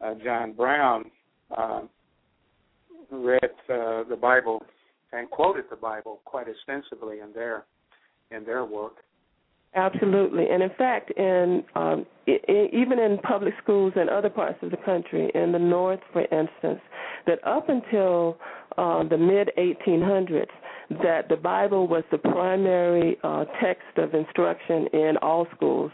uh, 0.00 0.14
John 0.24 0.52
Brown, 0.52 1.04
uh, 1.56 1.82
read 3.10 3.44
uh, 3.44 4.04
the 4.08 4.18
Bible 4.20 4.62
and 5.12 5.30
quoted 5.30 5.64
the 5.70 5.76
Bible 5.76 6.20
quite 6.24 6.46
extensively 6.48 7.20
in 7.20 7.32
their 7.32 7.64
in 8.30 8.44
their 8.44 8.64
work. 8.64 8.96
Absolutely, 9.74 10.48
and 10.50 10.62
in 10.62 10.70
fact, 10.78 11.10
in 11.12 11.62
um, 11.74 12.06
I- 12.26 12.68
even 12.72 12.98
in 12.98 13.18
public 13.18 13.54
schools 13.62 13.92
in 13.96 14.08
other 14.08 14.30
parts 14.30 14.58
of 14.62 14.70
the 14.70 14.78
country, 14.78 15.30
in 15.34 15.52
the 15.52 15.58
North, 15.58 16.00
for 16.12 16.22
instance, 16.22 16.80
that 17.26 17.46
up 17.46 17.68
until 17.68 18.38
uh, 18.78 19.04
the 19.04 19.18
mid 19.18 19.50
1800s, 19.58 20.46
that 21.02 21.28
the 21.28 21.36
Bible 21.36 21.86
was 21.88 22.04
the 22.10 22.18
primary 22.18 23.18
uh, 23.22 23.44
text 23.60 23.98
of 23.98 24.14
instruction 24.14 24.86
in 24.92 25.16
all 25.20 25.46
schools 25.54 25.90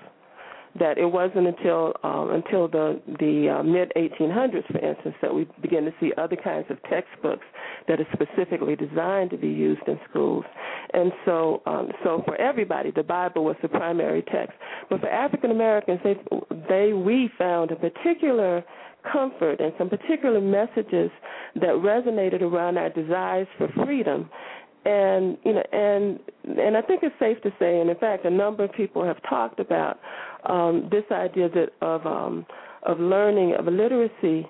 that 0.79 0.97
it 0.99 1.05
wasn't 1.07 1.47
until 1.47 1.93
um, 2.03 2.31
until 2.31 2.69
the 2.69 3.01
the 3.19 3.59
uh, 3.59 3.63
mid 3.63 3.93
1800s, 3.97 4.67
for 4.73 4.79
instance, 4.79 5.15
that 5.21 5.35
we 5.35 5.47
begin 5.61 5.85
to 5.85 5.93
see 6.01 6.13
other 6.17 6.37
kinds 6.37 6.67
of 6.71 6.83
textbooks 6.85 7.45
that 7.89 8.01
are 8.01 8.07
specifically 8.13 8.77
designed 8.77 9.31
to 9.31 9.37
be 9.37 9.49
used 9.49 9.83
in 9.87 9.99
schools. 10.09 10.45
And 10.95 11.13
so, 11.25 11.63
um, 11.67 11.91
so 12.03 12.23
for 12.25 12.37
everybody, 12.37 12.91
the 12.91 13.03
Bible 13.03 13.45
was 13.45 13.57
the 13.63 13.69
primary 13.69 14.23
text. 14.23 14.55
But 14.89 15.01
for 15.01 15.09
African 15.09 15.51
Americans, 15.51 16.01
they 16.05 16.15
they 16.69 16.93
we 16.93 17.31
found 17.39 17.71
a 17.71 17.77
particular 17.77 18.65
comfort 19.11 19.61
and 19.61 19.73
some 19.79 19.89
particular 19.89 20.41
messages 20.41 21.11
that 21.57 21.71
resonated 21.71 22.41
around 22.41 22.79
our 22.79 22.89
desires 22.89 23.49
for 23.59 23.69
freedom 23.85 24.31
and 24.85 25.39
you 25.45 25.53
know 25.53 25.63
and 25.73 26.19
and 26.59 26.77
I 26.77 26.83
think 26.83 27.03
it's 27.03 27.15
safe 27.19 27.41
to 27.43 27.51
say 27.59 27.81
and 27.81 27.89
in 27.89 27.97
fact 27.97 28.25
a 28.25 28.31
number 28.31 28.65
of 28.65 28.73
people 28.73 29.05
have 29.05 29.23
talked 29.29 29.61
about 29.61 30.01
um, 30.47 30.89
this 30.91 31.05
idea 31.11 31.49
that 31.49 31.71
of 31.81 32.07
um, 32.07 32.47
of 32.85 32.99
learning 32.99 33.55
of 33.59 33.67
literacy 33.67 34.49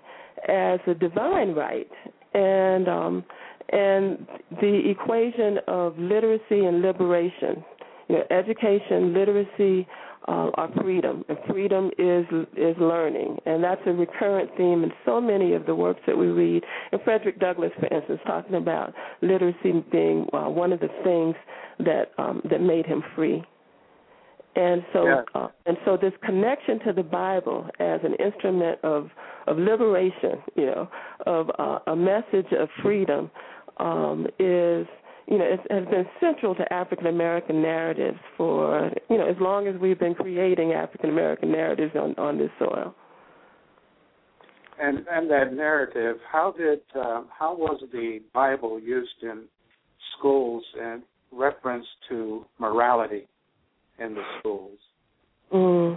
as 0.48 0.80
a 0.86 0.94
divine 0.94 1.54
right 1.54 1.90
and 2.34 2.88
um, 2.88 3.24
and 3.70 4.26
the 4.60 4.90
equation 4.90 5.58
of 5.68 5.98
literacy 5.98 6.64
and 6.64 6.82
liberation 6.82 7.64
you 8.08 8.16
know 8.16 8.24
education 8.30 9.14
literacy 9.14 9.86
uh, 10.28 10.50
our 10.54 10.70
freedom. 10.80 11.24
And 11.28 11.38
freedom 11.48 11.90
is 11.98 12.24
is 12.56 12.76
learning, 12.78 13.38
and 13.46 13.62
that's 13.62 13.80
a 13.86 13.92
recurrent 13.92 14.50
theme 14.56 14.84
in 14.84 14.92
so 15.04 15.20
many 15.20 15.54
of 15.54 15.66
the 15.66 15.74
works 15.74 16.00
that 16.06 16.16
we 16.16 16.26
read. 16.26 16.62
And 16.92 17.00
Frederick 17.02 17.40
Douglass, 17.40 17.72
for 17.78 17.86
instance, 17.86 18.20
talking 18.26 18.54
about 18.54 18.94
literacy 19.20 19.84
being 19.90 20.26
uh, 20.32 20.48
one 20.48 20.72
of 20.72 20.80
the 20.80 20.88
things 21.02 21.34
that 21.80 22.12
um, 22.18 22.42
that 22.50 22.60
made 22.60 22.86
him 22.86 23.02
free. 23.14 23.42
And 24.54 24.84
so, 24.92 25.04
yeah. 25.06 25.22
uh, 25.34 25.48
and 25.64 25.78
so, 25.84 25.96
this 25.96 26.12
connection 26.22 26.78
to 26.86 26.92
the 26.92 27.02
Bible 27.02 27.68
as 27.80 28.00
an 28.04 28.14
instrument 28.14 28.78
of 28.82 29.08
of 29.46 29.56
liberation, 29.56 30.42
you 30.56 30.66
know, 30.66 30.88
of 31.24 31.50
uh, 31.58 31.78
a 31.90 31.96
message 31.96 32.52
of 32.58 32.68
freedom, 32.82 33.30
um, 33.78 34.26
is 34.38 34.86
you 35.26 35.38
know, 35.38 35.44
it 35.44 35.60
has 35.70 35.84
been 35.88 36.04
central 36.20 36.54
to 36.56 36.70
African 36.70 37.06
American 37.06 37.62
narratives 37.62 38.18
for 38.36 38.90
you 39.08 39.16
know 39.16 39.26
as 39.26 39.36
long 39.40 39.68
as 39.68 39.80
we've 39.80 39.98
been 39.98 40.14
creating 40.14 40.72
African 40.72 41.08
American 41.08 41.50
narratives 41.50 41.92
on 41.96 42.14
on 42.16 42.36
this 42.36 42.50
soil. 42.58 42.94
And 44.78 45.06
and 45.10 45.30
that 45.30 45.54
narrative, 45.54 46.16
how 46.30 46.52
did 46.52 46.80
uh, 46.94 47.22
how 47.38 47.56
was 47.56 47.82
the 47.90 48.20
Bible 48.34 48.78
used 48.78 49.22
in 49.22 49.44
schools 50.18 50.62
in 50.78 51.02
reference 51.30 51.86
to 52.10 52.44
morality 52.58 53.26
in 53.98 54.14
the 54.14 54.22
schools? 54.38 54.78
Mm. 55.52 55.96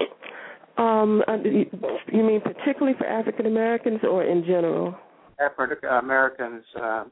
Um, 0.78 1.24
uh, 1.28 1.38
you 1.44 2.24
mean 2.24 2.42
particularly 2.42 2.98
for 2.98 3.08
African 3.08 3.46
Americans 3.46 4.00
or 4.04 4.24
in 4.24 4.44
general? 4.44 4.96
African 5.40 5.90
Americans 5.90 6.64
uh, 6.82 7.06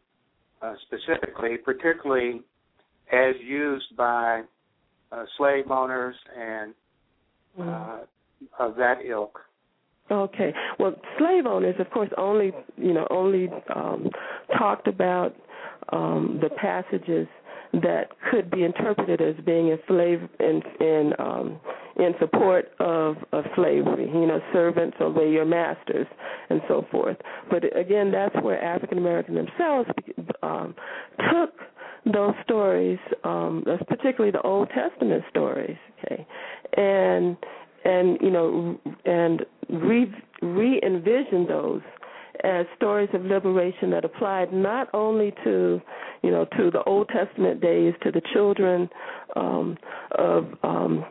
uh, 0.61 0.73
specifically, 0.87 1.57
particularly 1.63 2.41
as 3.11 3.35
used 3.41 3.95
by 3.95 4.43
uh, 5.11 5.23
slave 5.37 5.69
owners 5.69 6.15
and 6.37 6.73
mm-hmm. 7.57 7.69
uh, 7.69 8.65
of 8.65 8.75
that 8.75 8.99
ilk. 9.07 9.39
Okay. 10.11 10.53
Well, 10.79 10.95
slave 11.17 11.45
owners, 11.45 11.75
of 11.79 11.89
course, 11.89 12.09
only 12.17 12.51
you 12.77 12.93
know 12.93 13.07
only 13.09 13.49
um, 13.73 14.09
talked 14.57 14.87
about 14.87 15.35
um, 15.91 16.39
the 16.41 16.49
passages 16.49 17.27
that 17.81 18.09
could 18.29 18.51
be 18.51 18.63
interpreted 18.63 19.19
as 19.21 19.35
being 19.45 19.69
in 19.69 19.79
slave 19.87 20.19
in 20.39 20.61
in 20.79 21.13
um, 21.19 21.59
in 21.95 22.13
support 22.19 22.71
of, 22.79 23.17
of 23.31 23.45
slavery. 23.55 24.07
You 24.07 24.27
know, 24.27 24.39
servants 24.51 24.97
obey 25.01 25.31
your 25.31 25.45
masters 25.45 26.07
and 26.49 26.61
so 26.67 26.85
forth. 26.91 27.17
But 27.49 27.75
again, 27.77 28.11
that's 28.11 28.35
where 28.43 28.61
African 28.63 28.97
Americans 28.97 29.37
themselves 29.37 29.89
um, 30.41 30.75
took 31.31 31.51
those 32.11 32.33
stories, 32.43 32.99
um, 33.23 33.63
particularly 33.87 34.31
the 34.31 34.41
Old 34.41 34.69
Testament 34.69 35.23
stories, 35.29 35.77
okay, 36.05 36.27
and 36.77 37.37
and 37.85 38.17
you 38.21 38.29
know 38.29 38.79
and 39.05 39.45
re 39.69 40.13
re 40.41 40.81
envision 40.85 41.45
those 41.47 41.81
as 42.43 42.65
stories 42.75 43.09
of 43.13 43.23
liberation 43.23 43.91
that 43.91 44.03
applied 44.05 44.51
not 44.53 44.89
only 44.93 45.33
to 45.43 45.81
you 46.21 46.31
know 46.31 46.45
to 46.57 46.71
the 46.71 46.83
Old 46.83 47.09
Testament 47.09 47.61
days 47.61 47.93
to 48.03 48.11
the 48.11 48.21
children 48.33 48.89
um, 49.35 49.77
of 50.17 50.47
um, 50.63 51.05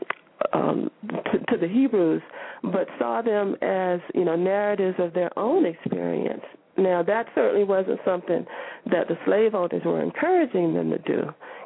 um, 0.53 0.91
to, 1.33 1.39
to 1.39 1.57
the 1.61 1.69
Hebrews, 1.69 2.23
but 2.63 2.89
saw 2.99 3.23
them 3.23 3.57
as 3.63 4.01
you 4.15 4.25
know 4.25 4.37
narratives 4.37 4.97
of 4.99 5.15
their 5.15 5.37
own 5.39 5.65
experience. 5.67 6.43
Now 6.77 7.03
that 7.03 7.27
certainly 7.35 7.65
wasn't 7.65 8.01
something 8.05 8.47
that 8.91 9.09
the 9.09 9.17
slave 9.25 9.55
owners 9.55 9.83
were 9.85 10.03
encouraging 10.03 10.75
them 10.75 10.91
to 10.91 10.99
do. 10.99 11.23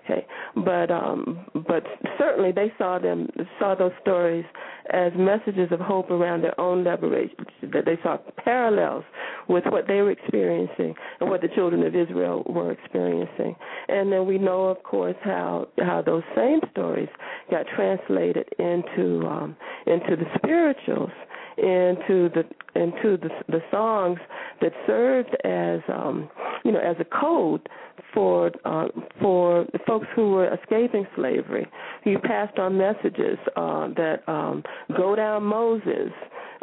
Okay, 0.09 0.25
but 0.65 0.91
um, 0.91 1.47
but 1.67 1.83
certainly 2.17 2.53
they 2.53 2.73
saw 2.79 2.99
them 2.99 3.29
saw 3.59 3.75
those 3.75 3.93
stories 4.01 4.45
as 4.93 5.11
messages 5.17 5.73
of 5.73 5.81
hope 5.81 6.11
around 6.11 6.43
their 6.43 6.59
own 6.61 6.85
liberation. 6.85 7.45
That 7.73 7.87
they 7.87 7.99
saw 8.05 8.19
parallels 8.45 9.05
with 9.49 9.65
what 9.67 9.89
they 9.89 10.03
were 10.03 10.13
experiencing 10.13 10.95
and 11.21 11.29
what 11.29 11.41
the 11.41 11.49
children 11.49 11.83
of 11.83 11.97
Israel 11.97 12.45
were 12.47 12.71
experiencing. 12.71 13.57
And 13.89 14.13
then 14.13 14.27
we 14.27 14.39
know, 14.39 14.67
of 14.67 14.81
course, 14.85 15.17
how 15.25 15.67
how 15.79 16.03
those 16.03 16.23
same 16.37 16.61
stories 16.71 17.09
got 17.51 17.67
translated 17.75 18.49
into 18.61 19.27
um, 19.27 19.57
into 19.87 20.15
the 20.15 20.27
spirituals 20.37 21.11
into 21.59 22.29
the 22.35 22.45
into 22.75 23.17
the 23.17 23.31
the 23.49 23.63
songs 23.71 24.19
that 24.61 24.73
served 24.87 25.35
as 25.45 25.81
um 25.89 26.29
you 26.65 26.71
know 26.73 26.81
as 26.81 26.97
a 27.01 27.05
code 27.05 27.67
for 28.15 28.51
uh, 28.65 28.89
for 29.21 29.67
the 29.73 29.79
folks 29.87 30.07
who 30.15 30.33
were 30.33 30.53
escaping 30.55 31.07
slavery. 31.15 31.67
He 32.03 32.17
passed 32.17 32.59
on 32.59 32.77
messages 32.77 33.39
uh, 33.57 33.89
that 33.97 34.23
um, 34.27 34.63
go 34.97 35.17
down 35.17 35.45
Moses. 35.45 36.13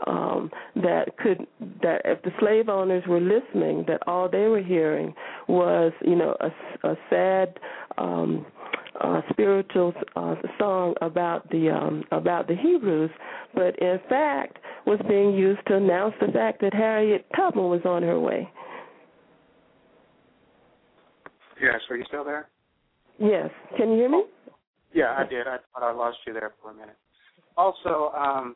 Um, 0.08 0.50
that 0.76 1.16
could 1.18 1.46
that 1.82 2.02
if 2.04 2.22
the 2.24 2.32
slave 2.40 2.68
owners 2.68 3.04
were 3.08 3.22
listening, 3.22 3.86
that 3.88 4.00
all 4.08 4.28
they 4.28 4.48
were 4.48 4.64
hearing 4.64 5.14
was 5.48 5.94
you 6.02 6.16
know 6.16 6.36
a, 6.40 6.88
a 6.88 6.96
sad 7.10 7.60
um, 7.98 8.46
uh, 9.00 9.22
spiritual 9.30 9.94
uh, 10.16 10.36
song 10.60 10.96
about 11.02 11.50
the 11.50 11.70
um, 11.70 12.04
about 12.12 12.48
the 12.48 12.56
Hebrews, 12.56 13.12
but 13.54 13.78
in 13.80 14.00
fact 14.10 14.58
was 14.86 15.00
being 15.08 15.34
used 15.34 15.66
to 15.68 15.76
announce 15.76 16.14
the 16.20 16.32
fact 16.32 16.62
that 16.62 16.74
Harriet 16.74 17.26
Tubman 17.36 17.70
was 17.70 17.82
on 17.86 18.04
her 18.04 18.20
way. 18.20 18.50
Yes, 21.64 21.80
are 21.90 21.96
you 21.96 22.04
still 22.10 22.26
there? 22.26 22.50
Yes. 23.20 23.50
Can 23.78 23.92
you 23.92 23.96
hear 23.96 24.10
me? 24.10 24.24
Yeah, 24.94 25.16
I 25.18 25.24
did. 25.24 25.48
I 25.48 25.58
thought 25.74 25.84
I 25.84 25.94
lost 25.94 26.18
you 26.28 26.34
there 26.34 26.52
for 26.62 26.72
a 26.72 26.74
minute. 26.74 26.98
Also, 27.56 28.12
um, 28.18 28.56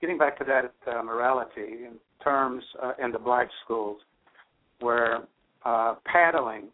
getting 0.00 0.16
back 0.16 0.38
to 0.38 0.44
that 0.44 0.74
uh, 0.86 1.02
morality 1.02 1.84
in 1.86 1.94
terms 2.22 2.62
uh, 2.80 2.92
in 3.02 3.10
the 3.10 3.18
black 3.18 3.48
schools, 3.64 4.00
where 4.78 5.22
uh, 5.64 5.96
paddling 6.04 6.68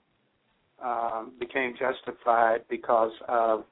um, 0.85 1.33
became 1.41 1.75
justified 1.79 2.61
because 2.69 3.13
of, 3.29 3.65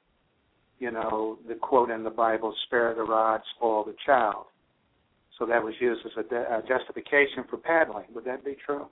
you 0.79 0.89
know, 0.89 1.37
the 1.47 1.55
quote 1.55 1.91
in 1.91 2.03
the 2.03 2.09
Bible, 2.09 2.53
"Spare 2.65 2.95
the 2.95 3.03
rod, 3.03 3.41
spoil 3.55 3.83
the 3.83 3.95
child." 4.05 4.45
So 5.37 5.45
that 5.45 5.63
was 5.63 5.75
used 5.79 6.03
as 6.03 6.13
a, 6.17 6.23
de- 6.27 6.57
a 6.57 6.63
justification 6.67 7.43
for 7.47 7.57
paddling. 7.57 8.05
Would 8.15 8.25
that 8.25 8.43
be 8.43 8.57
true? 8.65 8.87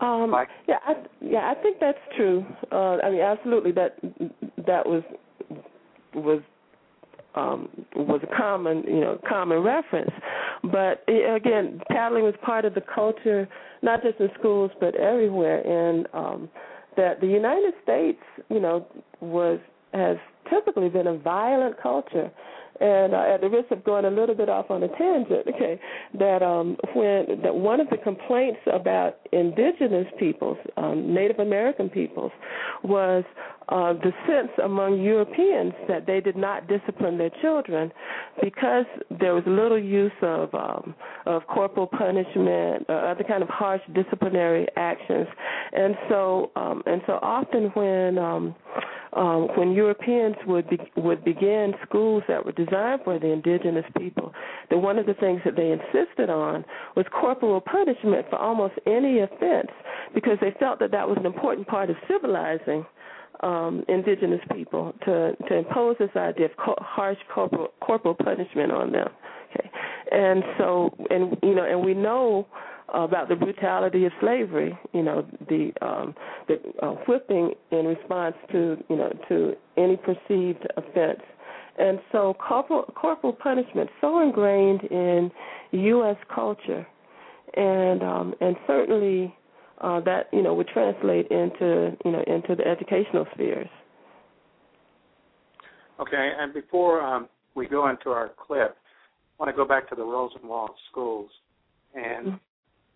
Um, 0.00 0.32
yeah, 0.68 0.76
I, 0.86 0.94
yeah, 1.20 1.52
I 1.52 1.60
think 1.60 1.78
that's 1.80 1.98
true. 2.16 2.46
Uh, 2.70 2.98
I 3.02 3.10
mean, 3.10 3.20
absolutely, 3.20 3.72
that 3.72 3.96
that 4.66 4.86
was 4.86 5.02
was 6.14 6.40
um, 7.34 7.68
was 7.96 8.20
a 8.22 8.36
common, 8.36 8.84
you 8.86 9.00
know, 9.00 9.18
common 9.28 9.58
reference. 9.58 10.10
But 10.62 11.04
again, 11.08 11.80
paddling 11.90 12.24
was 12.24 12.34
part 12.42 12.64
of 12.64 12.74
the 12.74 12.80
culture, 12.80 13.48
not 13.82 14.02
just 14.02 14.18
in 14.20 14.28
schools 14.38 14.70
but 14.80 14.94
everywhere. 14.96 15.60
And 15.60 16.06
um, 16.12 16.48
that 16.96 17.20
the 17.20 17.26
United 17.26 17.74
States, 17.82 18.20
you 18.50 18.60
know, 18.60 18.86
was 19.20 19.58
has 19.94 20.16
typically 20.50 20.88
been 20.88 21.06
a 21.06 21.16
violent 21.16 21.80
culture 21.80 22.30
and 22.80 23.14
uh, 23.14 23.34
at 23.34 23.40
the 23.40 23.48
risk 23.48 23.70
of 23.70 23.84
going 23.84 24.04
a 24.04 24.10
little 24.10 24.34
bit 24.34 24.48
off 24.48 24.70
on 24.70 24.82
a 24.82 24.88
tangent, 24.88 25.46
okay, 25.54 25.80
that 26.18 26.42
um, 26.42 26.76
when 26.94 27.40
that 27.42 27.54
one 27.54 27.80
of 27.80 27.88
the 27.90 27.96
complaints 27.98 28.60
about 28.72 29.18
indigenous 29.32 30.06
peoples, 30.18 30.56
um, 30.76 31.12
Native 31.14 31.38
American 31.38 31.88
peoples, 31.88 32.32
was 32.84 33.24
uh, 33.68 33.92
the 33.92 34.12
sense 34.26 34.50
among 34.64 35.00
Europeans 35.00 35.74
that 35.88 36.06
they 36.06 36.20
did 36.20 36.36
not 36.36 36.66
discipline 36.68 37.18
their 37.18 37.30
children 37.42 37.92
because 38.42 38.86
there 39.20 39.34
was 39.34 39.42
little 39.46 39.78
use 39.78 40.12
of 40.22 40.54
um, 40.54 40.94
of 41.26 41.46
corporal 41.46 41.86
punishment, 41.86 42.86
or 42.88 43.10
other 43.10 43.24
kind 43.24 43.42
of 43.42 43.48
harsh 43.48 43.82
disciplinary 43.94 44.66
actions, 44.76 45.26
and 45.72 45.94
so 46.08 46.50
um, 46.56 46.82
and 46.86 47.02
so 47.06 47.18
often 47.20 47.64
when 47.74 48.18
um, 48.18 48.54
um, 49.14 49.48
when 49.56 49.72
Europeans 49.72 50.36
would 50.46 50.68
be, 50.68 50.78
would 50.96 51.24
begin 51.24 51.74
schools 51.86 52.22
that 52.28 52.44
were 52.44 52.52
designed 52.52 53.00
for 53.04 53.18
the 53.18 53.28
indigenous 53.28 53.84
people, 53.96 54.32
that 54.70 54.78
one 54.78 54.98
of 54.98 55.06
the 55.06 55.14
things 55.14 55.40
that 55.44 55.56
they 55.56 55.70
insisted 55.70 56.30
on 56.30 56.64
was 56.96 57.06
corporal 57.12 57.60
punishment 57.60 58.26
for 58.28 58.36
almost 58.36 58.74
any 58.86 59.20
offense, 59.20 59.70
because 60.14 60.38
they 60.40 60.54
felt 60.58 60.78
that 60.80 60.90
that 60.90 61.08
was 61.08 61.16
an 61.18 61.26
important 61.26 61.66
part 61.66 61.90
of 61.90 61.96
civilizing 62.06 62.84
um, 63.40 63.84
indigenous 63.88 64.40
people 64.54 64.92
to 65.04 65.32
to 65.48 65.54
impose 65.54 65.96
this 65.98 66.10
idea 66.16 66.46
of 66.46 66.56
co- 66.56 66.74
harsh 66.78 67.18
corporal, 67.32 67.68
corporal 67.80 68.14
punishment 68.14 68.72
on 68.72 68.92
them. 68.92 69.08
Okay, 69.50 69.70
and 70.10 70.42
so 70.58 70.90
and 71.10 71.36
you 71.42 71.54
know 71.54 71.64
and 71.64 71.84
we 71.84 71.94
know 71.94 72.46
about 72.94 73.28
the 73.28 73.36
brutality 73.36 74.04
of 74.06 74.12
slavery. 74.20 74.78
You 74.92 75.02
know, 75.02 75.26
the 75.48 75.72
um, 75.82 76.14
the 76.46 76.58
uh, 76.82 76.92
whipping 77.06 77.52
in 77.70 77.86
response 77.86 78.34
to 78.52 78.76
you 78.88 78.96
know 78.96 79.12
to 79.28 79.54
any 79.76 79.96
perceived 79.96 80.66
offense, 80.76 81.20
and 81.78 82.00
so 82.12 82.34
corporal 82.34 82.84
corporal 82.94 83.32
punishment 83.32 83.90
so 84.00 84.20
ingrained 84.20 84.82
in 84.84 85.30
U.S. 85.72 86.16
culture, 86.34 86.86
and 87.54 88.02
um, 88.02 88.34
and 88.40 88.56
certainly 88.66 89.34
uh, 89.80 90.00
that 90.00 90.28
you 90.32 90.42
know 90.42 90.54
would 90.54 90.68
translate 90.68 91.28
into 91.30 91.96
you 92.04 92.10
know 92.10 92.22
into 92.26 92.54
the 92.54 92.66
educational 92.66 93.26
spheres. 93.34 93.68
Okay, 96.00 96.32
and 96.38 96.54
before 96.54 97.00
um, 97.02 97.28
we 97.54 97.66
go 97.66 97.88
into 97.88 98.10
our 98.10 98.30
clip, 98.46 98.76
I 99.38 99.42
want 99.42 99.54
to 99.54 99.56
go 99.56 99.66
back 99.66 99.88
to 99.90 99.96
the 99.96 100.04
Rosenwald 100.04 100.70
schools, 100.90 101.30
and 101.94 102.26
mm-hmm. 102.26 102.36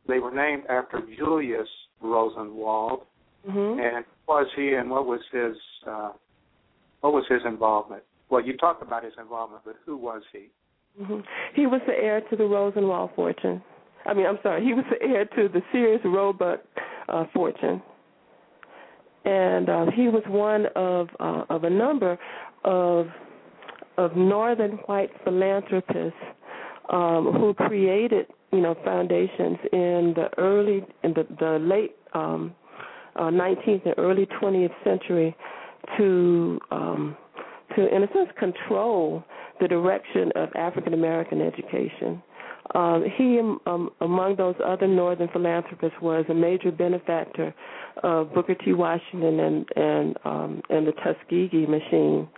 They 0.09 0.19
were 0.19 0.35
named 0.35 0.65
after 0.69 1.01
Julius 1.17 1.69
Rosenwald. 2.01 3.03
Mm-hmm. 3.49 3.81
And 3.81 4.05
was 4.29 4.47
he 4.57 4.75
and 4.75 4.89
what 4.89 5.07
was 5.07 5.21
his 5.33 5.57
uh, 5.87 6.11
what 7.01 7.13
was 7.13 7.25
his 7.29 7.41
involvement? 7.45 8.03
Well, 8.31 8.45
you 8.45 8.57
talked 8.57 8.83
about 8.83 9.05
his 9.05 9.15
involvement, 9.19 9.63
but 9.65 9.77
who 9.85 9.97
was 9.97 10.23
he? 10.33 10.49
Mm-hmm. 11.01 11.21
He 11.55 11.67
was 11.67 11.81
the 11.87 11.93
heir 11.93 12.21
to 12.31 12.37
the 12.37 12.45
Rosenwald 12.45 13.11
fortune. 13.17 13.63
I 14.07 14.15
mean, 14.15 14.27
I'm 14.27 14.39
sorry, 14.43 14.65
he 14.65 14.75
was 14.75 14.85
the 14.91 15.05
heir 15.05 15.25
to 15.25 15.49
the 15.49 15.61
Sears 15.73 16.01
Roebuck 16.05 16.61
uh, 17.09 17.25
fortune, 17.33 17.83
and 19.25 19.69
uh, 19.69 19.87
he 19.95 20.09
was 20.09 20.23
one 20.29 20.67
of 20.77 21.09
uh, 21.21 21.45
of 21.51 21.65
a 21.65 21.71
number 21.71 22.19
of 22.65 23.07
of 23.99 24.17
northern 24.17 24.73
white 24.87 25.11
philanthropists 25.25 26.19
um, 26.93 27.33
who 27.39 27.55
created 27.55 28.27
you 28.53 28.61
know 28.61 28.77
foundations 28.85 29.59
in 29.73 30.15
the 30.15 30.29
early 30.39 30.85
in 31.03 31.15
the 31.15 31.27
the 31.41 31.59
late 31.61 31.97
um, 32.15 32.55
uh, 33.17 33.25
19th 33.25 33.85
and 33.85 33.95
early 33.99 34.27
20th 34.41 34.73
century 34.85 35.37
to 35.97 36.59
um, 36.71 37.17
to 37.77 37.95
in 37.95 38.03
a 38.03 38.07
sense 38.13 38.31
control 38.39 39.25
the 39.61 39.69
direction 39.69 40.31
of 40.37 40.51
African 40.55 40.95
American 40.95 41.41
education. 41.41 42.23
Um, 42.75 43.05
he, 43.17 43.39
um, 43.67 43.91
among 44.01 44.37
those 44.37 44.55
other 44.65 44.87
Northern 44.87 45.29
philanthropists, 45.29 46.01
was 46.01 46.25
a 46.29 46.35
major 46.35 46.71
benefactor 46.71 47.55
of 48.03 48.33
Booker 48.33 48.55
T. 48.55 48.73
Washington 48.73 49.41
and 49.41 49.69
and 49.77 50.17
um, 50.25 50.63
and 50.71 50.87
the 50.87 50.93
Tuskegee 50.93 51.67
machine, 51.67 52.29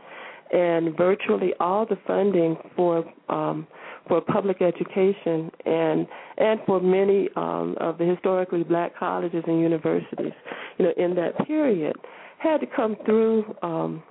and 0.53 0.97
virtually 0.97 1.53
all 1.61 1.87
the 1.87 1.99
funding 2.07 2.57
for 2.75 3.05
um, 3.29 3.67
for 4.09 4.21
public 4.21 4.61
education 4.61 5.51
and 5.65 6.07
and 6.37 6.61
for 6.67 6.81
many 6.81 7.29
um, 7.37 7.77
of 7.81 7.99
the 7.99 8.05
historically 8.05 8.63
black 8.63 8.97
colleges 8.97 9.45
and 9.47 9.61
universities, 9.61 10.33
you 10.79 10.85
know, 10.85 10.93
in 10.97 11.15
that 11.15 11.47
period, 11.47 11.97
had 12.39 12.59
to 12.61 12.67
come 12.67 12.97
through 13.05 13.55
um, 13.63 14.03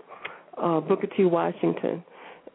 uh, 0.57 0.79
Booker 0.79 1.07
T. 1.07 1.25
Washington. 1.25 2.03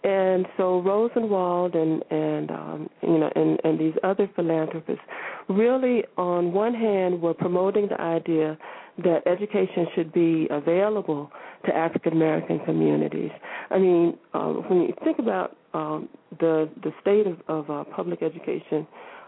And 0.05 0.47
so 0.57 0.81
Rosenwald 0.81 1.75
and 1.75 2.05
and 2.11 2.51
um, 2.51 2.91
you 3.03 3.19
know 3.19 3.31
and, 3.35 3.59
and 3.65 3.79
these 3.79 3.95
other 4.05 4.31
philanthropists 4.35 5.03
really, 5.49 6.05
on 6.17 6.53
one 6.53 6.75
hand, 6.75 7.21
were 7.21 7.35
promoting 7.35 7.89
the 7.89 8.01
idea 8.01 8.57
that 8.99 9.27
education 9.27 9.87
should 9.95 10.13
be 10.13 10.47
available 10.51 11.31
to 11.67 11.75
African 11.75 12.13
American 12.13 12.61
communities. 12.61 13.31
I 13.71 13.79
mean, 13.79 14.19
um, 14.35 14.65
when 14.69 14.83
you 14.83 14.95
think 15.05 15.19
about 15.19 15.57
um, 15.75 16.09
the 16.41 16.69
the 16.83 16.93
state 17.01 17.27
of, 17.27 17.39
of 17.49 17.71
uh, 17.71 17.85
public 17.95 18.23
education 18.23 18.87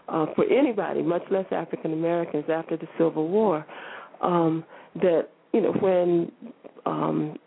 uh, 0.09 0.25
for 0.35 0.45
anybody, 0.45 1.01
much 1.01 1.23
less 1.29 1.45
African 1.51 1.93
Americans, 1.93 2.45
after 2.49 2.77
the 2.77 2.87
Civil 2.97 3.27
War, 3.27 3.65
um, 4.21 4.63
that 4.95 5.29
you 5.53 5.61
know 5.61 5.71
when 5.73 6.31
um, 6.85 7.37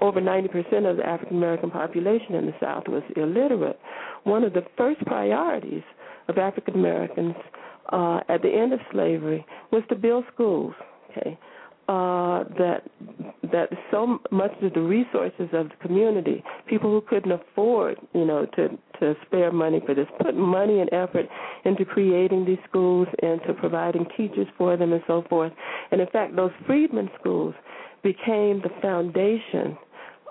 over 0.00 0.20
90% 0.20 0.88
of 0.88 0.96
the 0.96 1.06
African 1.06 1.36
American 1.36 1.70
population 1.70 2.34
in 2.34 2.46
the 2.46 2.54
South 2.60 2.84
was 2.86 3.02
illiterate, 3.16 3.78
one 4.24 4.44
of 4.44 4.52
the 4.52 4.62
first 4.76 5.00
priorities 5.06 5.82
of 6.28 6.38
African 6.38 6.74
Americans 6.74 7.34
uh, 7.90 8.20
at 8.28 8.42
the 8.42 8.50
end 8.50 8.72
of 8.72 8.80
slavery 8.92 9.44
was 9.72 9.82
to 9.88 9.96
build 9.96 10.24
schools. 10.32 10.74
Okay, 11.10 11.38
uh, 11.88 12.44
that 12.58 12.82
that 13.52 13.68
so 13.90 14.18
much 14.30 14.52
of 14.62 14.72
the 14.74 14.80
resources 14.80 15.48
of 15.52 15.68
the 15.68 15.76
community, 15.80 16.42
people 16.66 16.90
who 16.90 17.00
couldn't 17.00 17.32
afford, 17.32 17.98
you 18.14 18.24
know, 18.24 18.46
to 18.56 18.68
to 19.00 19.14
spare 19.26 19.52
money 19.52 19.80
for 19.86 19.94
this, 19.94 20.06
put 20.20 20.34
money 20.36 20.80
and 20.80 20.92
effort 20.92 21.26
into 21.64 21.84
creating 21.84 22.44
these 22.44 22.58
schools 22.68 23.06
and 23.22 23.40
to 23.46 23.54
providing 23.54 24.04
teachers 24.16 24.48
for 24.56 24.76
them 24.76 24.92
and 24.92 25.02
so 25.06 25.24
forth. 25.28 25.52
And 25.92 26.00
in 26.00 26.08
fact, 26.08 26.34
those 26.34 26.50
freedmen 26.66 27.08
schools 27.20 27.54
became 28.02 28.60
the 28.60 28.70
foundation 28.82 29.78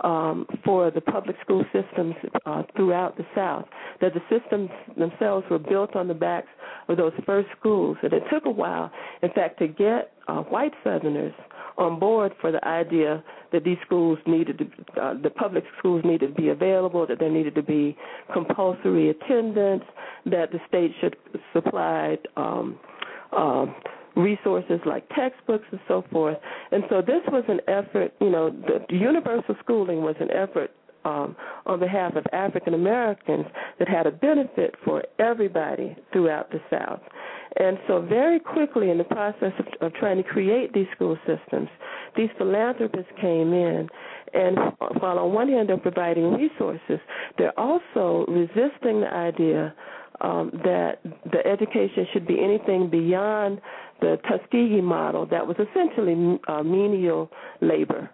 um, 0.04 0.46
for 0.64 0.92
the 0.92 1.02
public 1.02 1.36
school 1.42 1.64
systems 1.74 2.16
uh, 2.46 2.64
throughout 2.76 3.18
the 3.18 3.26
South. 3.36 3.66
That 4.02 4.12
the 4.14 4.22
systems 4.30 4.70
themselves 4.98 5.46
were 5.50 5.60
built 5.60 5.96
on 5.96 6.08
the 6.08 6.14
backs 6.14 6.50
of 6.88 6.98
those 6.98 7.14
first 7.26 7.50
schools, 7.60 7.98
and 8.04 8.14
it 8.14 8.24
took 8.32 8.46
a 8.46 8.52
while, 8.52 8.92
in 9.22 9.32
fact, 9.32 9.60
to 9.60 9.68
get 9.68 10.14
uh, 10.28 10.42
white 10.44 10.74
Southerners 10.84 11.34
on 11.78 12.00
board 12.00 12.34
for 12.42 12.52
the 12.52 12.66
idea 12.68 13.24
that 13.52 13.64
these 13.64 13.78
schools 13.86 14.18
needed 14.26 14.58
to, 14.58 15.02
uh, 15.02 15.14
the 15.22 15.30
public 15.30 15.64
schools 15.80 16.04
needed 16.04 16.36
to 16.36 16.42
be 16.42 16.50
available, 16.50 17.06
that 17.08 17.20
there 17.20 17.32
needed 17.32 17.56
to 17.56 17.64
be 17.64 17.96
compulsory 18.34 19.10
attendance, 19.10 19.84
that 20.26 20.52
the 20.52 20.60
state 20.68 20.92
should 21.00 21.16
supply 21.54 22.18
um, 22.36 22.80
um, 23.36 23.76
resources 24.16 24.80
like 24.86 25.08
textbooks 25.16 25.66
and 25.72 25.80
so 25.88 26.04
forth. 26.12 26.38
And 26.72 26.84
so 26.90 27.02
this 27.02 27.22
was 27.32 27.44
an 27.48 27.60
effort, 27.68 28.14
you 28.20 28.30
know, 28.30 28.50
the, 28.50 28.86
the 28.90 28.96
universal 28.96 29.56
schooling 29.64 30.02
was 30.02 30.16
an 30.20 30.32
effort 30.32 30.72
um, 31.06 31.36
on 31.66 31.80
behalf 31.80 32.16
of 32.16 32.26
African 32.34 32.74
Americans 32.74 33.46
that 33.80 33.88
had 33.88 34.08
a 34.08 34.12
benefit 34.12 34.76
for 34.84 35.04
everybody 35.20 35.96
throughout 36.12 36.50
the 36.52 36.60
South. 36.70 37.02
And 37.60 37.80
so, 37.88 38.02
very 38.02 38.40
quickly 38.40 38.92
in 38.92 38.98
the 38.98 39.04
process 39.04 39.52
of, 39.60 39.66
of 39.82 39.94
trying 39.96 40.18
to 40.18 40.24
create 40.24 40.74
these 40.74 40.86
school 40.96 41.18
systems, 41.26 41.70
these 42.16 42.30
philanthropists 42.38 43.12
came 43.20 43.52
in, 43.54 43.90
and 44.34 44.58
while 45.00 45.18
on 45.20 45.34
one 45.34 45.50
hand 45.50 45.70
they're 45.70 45.78
providing 45.78 46.34
resources, 46.34 47.00
they're 47.38 47.58
also 47.60 48.26
resisting 48.28 49.02
the 49.02 49.10
idea 49.12 49.74
um, 50.22 50.52
that 50.64 51.00
the 51.32 51.46
education 51.46 52.08
should 52.14 52.28
be 52.28 52.44
anything 52.44 52.90
beyond 52.90 53.62
the 54.02 54.18
Tuskegee 54.30 54.82
model 54.82 55.26
that 55.28 55.46
was 55.46 55.58
essentially 55.58 56.40
uh, 56.48 56.64
menial 56.64 57.30
labor. 57.62 58.10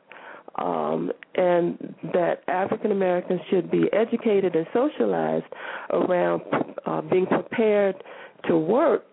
Um, 0.55 1.11
and 1.33 1.95
that 2.13 2.43
African 2.47 2.91
Americans 2.91 3.41
should 3.49 3.71
be 3.71 3.85
educated 3.91 4.55
and 4.55 4.67
socialized 4.71 5.45
around 5.89 6.41
uh, 6.85 7.01
being 7.01 7.25
prepared 7.25 7.95
to 8.47 8.57
work, 8.57 9.03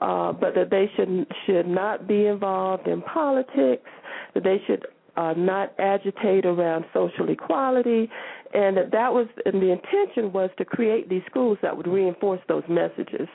uh, 0.00 0.32
but 0.32 0.54
that 0.54 0.70
they 0.70 0.90
should 0.96 1.26
should 1.46 1.66
not 1.66 2.06
be 2.08 2.26
involved 2.26 2.86
in 2.86 3.02
politics, 3.02 3.88
that 4.34 4.44
they 4.44 4.60
should 4.66 4.86
uh, 5.16 5.34
not 5.36 5.74
agitate 5.78 6.46
around 6.46 6.84
social 6.94 7.28
equality, 7.28 8.08
and 8.54 8.76
that 8.76 8.90
that 8.92 9.12
was 9.12 9.26
and 9.44 9.62
the 9.62 9.70
intention 9.70 10.32
was 10.32 10.50
to 10.58 10.64
create 10.64 11.08
these 11.08 11.22
schools 11.28 11.58
that 11.62 11.76
would 11.76 11.86
reinforce 11.86 12.40
those 12.48 12.64
messages. 12.68 13.28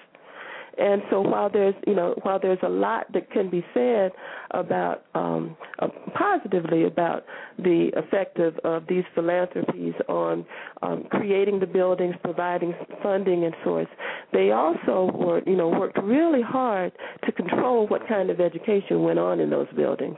And 0.77 1.01
so 1.09 1.21
while 1.21 1.49
there's 1.49 1.75
you 1.87 1.95
know 1.95 2.15
while 2.23 2.39
there's 2.39 2.59
a 2.63 2.69
lot 2.69 3.11
that 3.13 3.31
can 3.31 3.49
be 3.49 3.63
said 3.73 4.11
about 4.51 5.05
um, 5.13 5.55
uh, 5.79 5.87
positively 6.13 6.85
about 6.85 7.23
the 7.57 7.91
effect 7.95 8.39
of, 8.39 8.57
of 8.59 8.83
these 8.87 9.03
philanthropies 9.13 9.93
on 10.09 10.45
um, 10.81 11.05
creating 11.09 11.59
the 11.59 11.65
buildings, 11.65 12.15
providing 12.23 12.73
funding 13.01 13.45
and 13.45 13.55
source, 13.63 13.87
they 14.33 14.51
also 14.51 15.11
were 15.15 15.41
you 15.45 15.55
know 15.55 15.69
worked 15.69 15.97
really 16.03 16.41
hard 16.41 16.91
to 17.25 17.31
control 17.31 17.87
what 17.87 18.07
kind 18.07 18.29
of 18.29 18.39
education 18.39 19.03
went 19.03 19.19
on 19.19 19.39
in 19.39 19.49
those 19.49 19.67
buildings. 19.75 20.17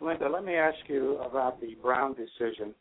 Linda, 0.00 0.28
let 0.28 0.44
me 0.44 0.54
ask 0.54 0.76
you 0.88 1.18
about 1.18 1.60
the 1.60 1.74
Brown 1.82 2.14
decision 2.14 2.74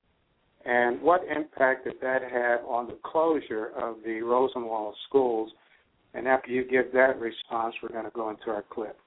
and 0.65 1.01
what 1.01 1.21
impact 1.23 1.85
did 1.85 1.93
that 2.01 2.21
have 2.23 2.65
on 2.65 2.87
the 2.87 2.97
closure 3.03 3.71
of 3.77 3.97
the 4.03 4.21
Rosenwald 4.21 4.95
schools 5.07 5.51
and 6.15 6.27
after 6.27 6.51
you 6.51 6.63
give 6.63 6.91
that 6.93 7.19
response, 7.19 7.75
we're 7.83 7.89
going 7.89 8.05
to 8.05 8.11
go 8.11 8.29
into 8.29 8.49
our 8.49 8.63
clip. 8.69 8.97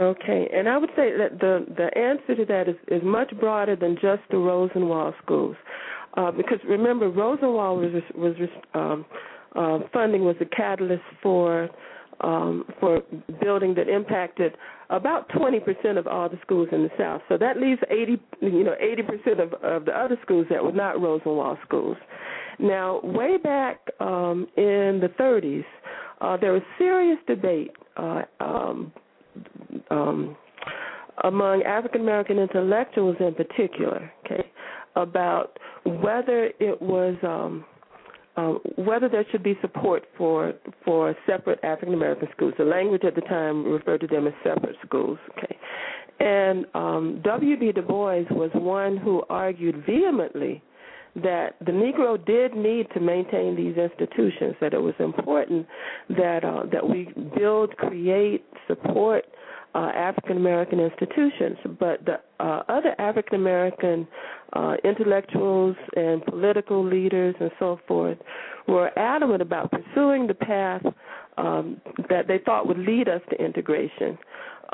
Okay, 0.00 0.48
and 0.54 0.68
I 0.68 0.78
would 0.78 0.90
say 0.90 1.10
that 1.16 1.40
the 1.40 1.66
the 1.76 1.98
answer 1.98 2.36
to 2.36 2.44
that 2.46 2.68
is, 2.68 2.76
is 2.86 3.02
much 3.02 3.32
broader 3.40 3.74
than 3.74 3.96
just 4.00 4.22
the 4.30 4.38
Rosenwald 4.38 5.14
schools, 5.22 5.56
uh, 6.16 6.30
because 6.30 6.58
remember 6.68 7.08
Rosenwald 7.08 7.80
was 7.80 8.02
was 8.14 8.34
um, 8.74 9.04
uh, 9.56 9.80
funding 9.92 10.24
was 10.24 10.36
a 10.40 10.44
catalyst 10.44 11.02
for 11.20 11.68
um, 12.20 12.64
for 12.78 13.02
building 13.40 13.74
that 13.74 13.88
impacted 13.88 14.56
about 14.90 15.28
20% 15.30 15.98
of 15.98 16.06
all 16.06 16.28
the 16.28 16.38
schools 16.42 16.68
in 16.72 16.82
the 16.82 16.90
South. 16.98 17.20
So 17.28 17.36
that 17.38 17.58
leaves 17.58 17.80
80, 17.90 18.20
you 18.40 18.64
know, 18.64 18.74
80% 18.82 19.42
of, 19.42 19.52
of 19.62 19.84
the 19.84 19.92
other 19.92 20.18
schools 20.22 20.46
that 20.50 20.64
were 20.64 20.72
not 20.72 21.00
Rosenwald 21.00 21.58
schools. 21.64 21.96
Now, 22.58 23.00
way 23.04 23.36
back 23.36 23.80
um, 24.00 24.48
in 24.56 25.00
the 25.00 25.10
30s, 25.20 25.64
uh, 26.20 26.36
there 26.36 26.52
was 26.52 26.62
serious 26.78 27.18
debate 27.26 27.70
uh, 27.96 28.22
um, 28.40 28.92
um, 29.90 30.36
among 31.24 31.62
African 31.62 32.00
American 32.00 32.38
intellectuals 32.38 33.16
in 33.20 33.34
particular, 33.34 34.10
okay, 34.24 34.50
about 34.96 35.58
whether 35.84 36.50
it 36.60 36.80
was 36.80 37.16
um, 37.22 37.64
uh, 38.36 38.54
whether 38.76 39.08
there 39.08 39.24
should 39.30 39.42
be 39.42 39.56
support 39.60 40.04
for 40.16 40.54
for 40.84 41.14
separate 41.26 41.58
African 41.64 41.94
American 41.94 42.28
schools. 42.36 42.54
The 42.58 42.64
language 42.64 43.02
at 43.04 43.14
the 43.14 43.20
time 43.22 43.64
referred 43.64 44.00
to 44.02 44.06
them 44.06 44.26
as 44.26 44.34
separate 44.44 44.76
schools. 44.84 45.18
Okay, 45.36 45.56
and 46.20 46.66
um, 46.74 47.20
W. 47.24 47.58
B. 47.58 47.72
Du 47.72 47.82
Bois 47.82 48.22
was 48.30 48.50
one 48.54 48.96
who 48.96 49.22
argued 49.28 49.84
vehemently 49.86 50.62
that 51.16 51.56
the 51.60 51.72
Negro 51.72 52.24
did 52.24 52.54
need 52.54 52.86
to 52.94 53.00
maintain 53.00 53.56
these 53.56 53.76
institutions, 53.76 54.54
that 54.60 54.74
it 54.74 54.80
was 54.80 54.94
important 54.98 55.66
that 56.10 56.44
uh, 56.44 56.64
that 56.72 56.88
we 56.88 57.12
build, 57.36 57.76
create, 57.76 58.44
support 58.66 59.24
uh, 59.74 59.90
African 59.94 60.36
American 60.36 60.80
institutions, 60.80 61.58
but 61.78 62.04
the 62.04 62.20
uh, 62.40 62.62
other 62.68 62.94
African 62.98 63.36
American 63.36 64.08
uh, 64.54 64.76
intellectuals 64.84 65.76
and 65.94 66.24
political 66.24 66.84
leaders 66.84 67.34
and 67.40 67.50
so 67.58 67.78
forth 67.86 68.18
were 68.66 68.90
adamant 68.98 69.42
about 69.42 69.70
pursuing 69.70 70.26
the 70.26 70.34
path 70.34 70.82
um, 71.36 71.80
that 72.08 72.26
they 72.26 72.38
thought 72.44 72.66
would 72.66 72.78
lead 72.78 73.08
us 73.08 73.20
to 73.30 73.36
integration 73.42 74.18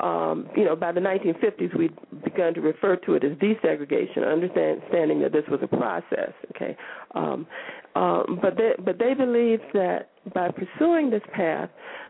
um, 0.01 0.49
you 0.57 0.65
know, 0.65 0.75
by 0.75 0.91
the 0.91 0.99
1950s, 0.99 1.77
we'd 1.77 1.95
begun 2.23 2.53
to 2.53 2.61
refer 2.61 2.97
to 2.97 3.13
it 3.13 3.23
as 3.23 3.31
desegregation, 3.33 4.29
understanding 4.29 5.21
that 5.21 5.31
this 5.31 5.45
was 5.49 5.61
a 5.63 5.67
process. 5.67 6.33
Okay, 6.55 6.75
um, 7.13 7.47
um, 7.95 8.39
but 8.41 8.57
they 8.57 8.71
but 8.83 8.99
they 8.99 9.13
believed 9.13 9.63
that 9.73 10.09
by 10.33 10.49
pursuing 10.51 11.09
this 11.09 11.21
path, 11.33 11.69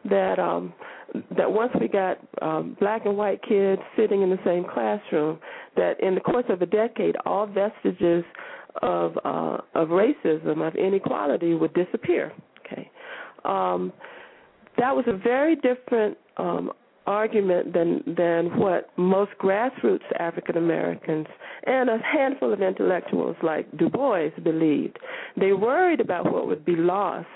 that 0.10 0.40
um, 0.40 0.74
that 1.38 1.52
once 1.52 1.72
we 1.80 1.88
got 1.88 2.18
um, 2.42 2.76
black 2.80 3.06
and 3.06 3.16
white 3.16 3.42
kids 3.48 3.82
sitting 3.96 4.24
in 4.24 4.32
the 4.32 4.40
same 4.44 4.66
classroom, 4.74 5.38
that 5.76 6.00
in 6.02 6.16
the 6.16 6.22
course 6.22 6.46
of 6.50 6.64
a 6.64 6.66
decade, 6.66 7.16
all 7.26 7.46
vestiges 7.46 8.24
of 8.82 9.16
uh, 9.24 9.58
of 9.76 9.90
racism, 9.90 10.68
of 10.68 10.76
inequality, 10.76 11.54
would 11.54 11.74
disappear. 11.76 12.34
Okay, 12.66 12.90
um, 13.44 13.94
that 14.80 14.96
was 14.96 15.06
a 15.08 15.16
very 15.16 15.56
different 15.56 16.18
um, 16.38 16.72
argument 17.08 17.74
than 17.74 18.04
than 18.18 18.58
what 18.60 18.90
most 18.98 19.32
grassroots 19.40 20.04
African 20.20 20.58
Americans 20.58 21.28
and 21.66 21.90
a 21.90 21.98
handful 22.00 22.54
of 22.54 22.62
intellectuals 22.62 23.36
like 23.44 23.70
Du 23.78 23.90
Bois 23.90 24.30
believed. 24.44 24.98
They 25.38 25.54
worried 25.54 26.00
about 26.00 26.32
what 26.32 26.48
would 26.48 26.66
be 26.66 26.76
lost 26.76 27.28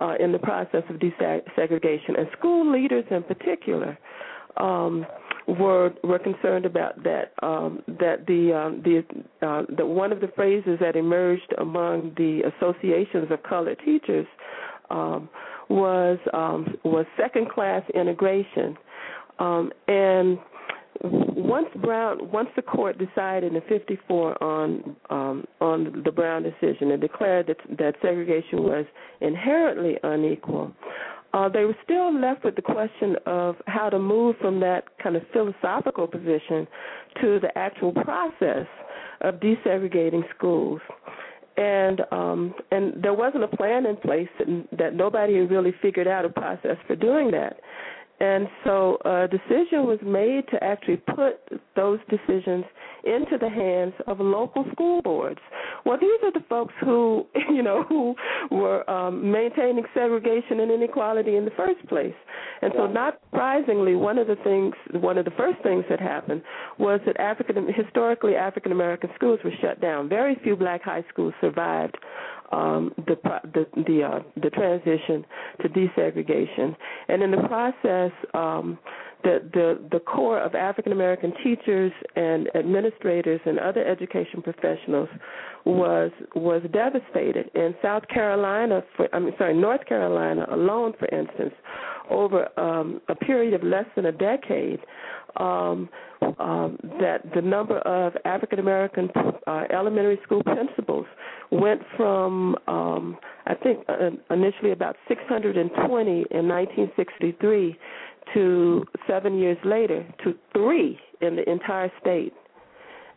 uh, 0.00 0.14
in 0.18 0.32
the 0.32 0.38
process 0.38 0.82
of 0.88 0.96
desegregation, 0.96 2.18
and 2.18 2.28
school 2.38 2.70
leaders 2.70 3.04
in 3.10 3.22
particular. 3.22 3.98
Um, 4.56 5.06
were 5.48 5.92
were 6.04 6.18
concerned 6.18 6.66
about 6.66 7.02
that 7.02 7.32
um, 7.42 7.82
that 7.86 8.26
the 8.26 8.52
um, 8.52 8.82
the 8.84 9.04
uh, 9.44 9.62
that 9.76 9.86
one 9.86 10.12
of 10.12 10.20
the 10.20 10.28
phrases 10.36 10.78
that 10.80 10.94
emerged 10.94 11.52
among 11.58 12.12
the 12.16 12.42
associations 12.56 13.28
of 13.30 13.42
colored 13.42 13.78
teachers 13.84 14.26
um, 14.90 15.28
was 15.68 16.18
um, 16.32 16.76
was 16.84 17.06
second 17.16 17.50
class 17.50 17.82
integration, 17.94 18.76
um, 19.42 19.72
and 19.88 20.38
once 21.02 21.66
Brown, 21.82 22.30
once 22.30 22.48
the 22.54 22.62
court 22.62 22.96
decided 22.98 23.54
in 23.54 23.60
'54 23.68 24.42
on 24.42 24.96
um, 25.10 25.44
on 25.60 26.02
the 26.04 26.12
Brown 26.12 26.42
decision 26.44 26.92
and 26.92 27.00
declared 27.00 27.48
that 27.48 27.56
that 27.78 27.94
segregation 28.00 28.62
was 28.62 28.86
inherently 29.20 29.96
unequal, 30.04 30.72
uh, 31.34 31.48
they 31.48 31.64
were 31.64 31.76
still 31.82 32.16
left 32.18 32.44
with 32.44 32.54
the 32.54 32.62
question 32.62 33.16
of 33.26 33.56
how 33.66 33.88
to 33.90 33.98
move 33.98 34.36
from 34.40 34.60
that 34.60 34.84
kind 35.02 35.16
of 35.16 35.22
philosophical 35.32 36.06
position 36.06 36.68
to 37.20 37.40
the 37.40 37.50
actual 37.56 37.92
process 37.92 38.66
of 39.22 39.36
desegregating 39.36 40.22
schools. 40.36 40.80
And 41.56 42.00
um, 42.12 42.54
and 42.70 43.02
there 43.02 43.12
wasn't 43.12 43.44
a 43.44 43.48
plan 43.48 43.86
in 43.86 43.96
place, 43.96 44.28
and 44.38 44.66
that 44.78 44.94
nobody 44.94 45.38
had 45.38 45.50
really 45.50 45.74
figured 45.82 46.06
out 46.06 46.24
a 46.24 46.30
process 46.30 46.76
for 46.86 46.96
doing 46.96 47.30
that. 47.32 47.58
And 48.22 48.46
so 48.62 48.98
a 49.04 49.26
decision 49.26 49.84
was 49.84 49.98
made 50.00 50.46
to 50.52 50.62
actually 50.62 50.98
put 50.98 51.40
those 51.74 51.98
decisions 52.08 52.64
into 53.02 53.36
the 53.36 53.48
hands 53.48 53.94
of 54.06 54.20
local 54.20 54.64
school 54.70 55.02
boards. 55.02 55.40
Well, 55.84 55.98
these 56.00 56.20
are 56.22 56.30
the 56.30 56.44
folks 56.48 56.72
who, 56.80 57.26
you 57.50 57.64
know, 57.64 57.82
who 57.82 58.14
were 58.52 58.88
um, 58.88 59.32
maintaining 59.32 59.82
segregation 59.92 60.60
and 60.60 60.70
inequality 60.70 61.34
in 61.34 61.44
the 61.44 61.50
first 61.56 61.84
place. 61.88 62.14
And 62.60 62.72
so, 62.76 62.86
not 62.86 63.18
surprisingly, 63.28 63.96
one 63.96 64.18
of 64.18 64.28
the 64.28 64.36
things, 64.36 64.74
one 65.02 65.18
of 65.18 65.24
the 65.24 65.32
first 65.32 65.60
things 65.64 65.84
that 65.90 65.98
happened 65.98 66.42
was 66.78 67.00
that 67.06 67.18
African, 67.18 67.66
historically, 67.74 68.36
African 68.36 68.70
American 68.70 69.10
schools 69.16 69.40
were 69.42 69.50
shut 69.60 69.80
down. 69.80 70.08
Very 70.08 70.36
few 70.44 70.54
black 70.54 70.84
high 70.84 71.04
schools 71.12 71.34
survived 71.40 71.98
um, 72.52 72.92
the 73.06 73.16
the 73.54 73.66
the, 73.86 74.02
uh, 74.02 74.20
the 74.42 74.50
transition 74.50 75.24
to 75.62 75.68
desegregation, 75.68 76.76
and 77.08 77.22
in 77.22 77.30
the 77.30 77.48
process, 77.48 78.12
um, 78.34 78.78
the 79.24 79.38
the 79.52 79.88
the 79.90 80.00
core 80.00 80.40
of 80.40 80.54
African 80.54 80.92
American 80.92 81.32
teachers 81.42 81.92
and 82.16 82.48
administrators 82.54 83.40
and 83.46 83.58
other 83.58 83.84
education 83.86 84.42
professionals 84.42 85.08
was 85.64 86.10
was 86.34 86.62
devastated. 86.72 87.50
In 87.54 87.74
South 87.82 88.06
Carolina, 88.08 88.82
for, 88.96 89.08
I 89.14 89.18
mean, 89.18 89.32
sorry, 89.38 89.54
North 89.54 89.86
Carolina 89.86 90.46
alone, 90.50 90.92
for 90.98 91.08
instance, 91.08 91.54
over 92.10 92.48
um, 92.58 93.00
a 93.08 93.14
period 93.14 93.54
of 93.54 93.62
less 93.62 93.86
than 93.96 94.06
a 94.06 94.12
decade, 94.12 94.80
um, 95.36 95.88
um, 96.38 96.78
that 97.00 97.22
the 97.34 97.42
number 97.42 97.78
of 97.78 98.14
African 98.24 98.58
American 98.58 99.10
uh, 99.46 99.64
elementary 99.72 100.18
school 100.24 100.42
principals 100.42 101.06
went 101.50 101.82
from, 101.96 102.56
um, 102.66 103.16
I 103.46 103.54
think, 103.54 103.84
uh, 103.88 104.10
initially 104.30 104.72
about 104.72 104.96
620 105.08 106.10
in 106.30 106.48
1963 106.48 107.78
to 108.34 108.84
seven 109.06 109.38
years 109.38 109.58
later 109.64 110.06
to 110.24 110.34
three 110.52 110.98
in 111.20 111.36
the 111.36 111.48
entire 111.50 111.90
state 112.00 112.32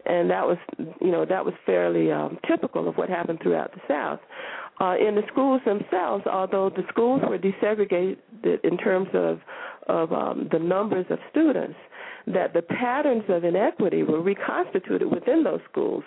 and 0.05 0.29
that 0.29 0.45
was 0.45 0.57
you 1.01 1.11
know 1.11 1.25
that 1.25 1.43
was 1.43 1.53
fairly 1.65 2.11
um, 2.11 2.37
typical 2.47 2.87
of 2.87 2.95
what 2.95 3.09
happened 3.09 3.39
throughout 3.41 3.71
the 3.73 3.81
South. 3.87 4.19
Uh, 4.79 4.95
in 4.97 5.15
the 5.15 5.21
schools 5.31 5.61
themselves, 5.65 6.25
although 6.27 6.69
the 6.69 6.83
schools 6.89 7.21
were 7.27 7.37
desegregated 7.37 8.17
in 8.63 8.77
terms 8.77 9.07
of 9.13 9.39
of 9.87 10.11
um, 10.11 10.47
the 10.51 10.59
numbers 10.59 11.05
of 11.09 11.19
students, 11.31 11.75
that 12.27 12.53
the 12.53 12.61
patterns 12.61 13.23
of 13.29 13.43
inequity 13.43 14.03
were 14.03 14.21
reconstituted 14.21 15.09
within 15.09 15.43
those 15.43 15.59
schools. 15.69 16.03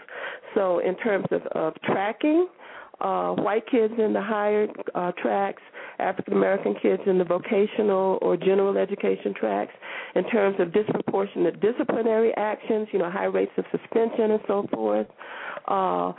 So, 0.54 0.80
in 0.80 0.96
terms 0.96 1.26
of, 1.30 1.42
of 1.52 1.74
tracking, 1.82 2.48
uh, 3.00 3.32
white 3.34 3.64
kids 3.70 3.94
in 3.96 4.12
the 4.12 4.20
higher 4.20 4.66
uh, 4.94 5.12
tracks, 5.22 5.62
African 6.00 6.34
American 6.34 6.74
kids 6.80 7.02
in 7.06 7.18
the 7.18 7.24
vocational 7.24 8.18
or 8.22 8.36
general 8.36 8.76
education 8.76 9.34
tracks, 9.34 9.72
in 10.14 10.28
terms 10.30 10.56
of 10.58 10.72
disproportionate 10.72 11.60
disciplinary 11.60 12.32
actions, 12.36 12.88
you 12.92 12.98
know, 12.98 13.10
high 13.10 13.24
rates 13.24 13.52
of 13.56 13.64
suspension 13.70 14.32
and 14.32 14.40
so 14.48 14.66
forth, 14.72 15.06
uh, 15.68 16.12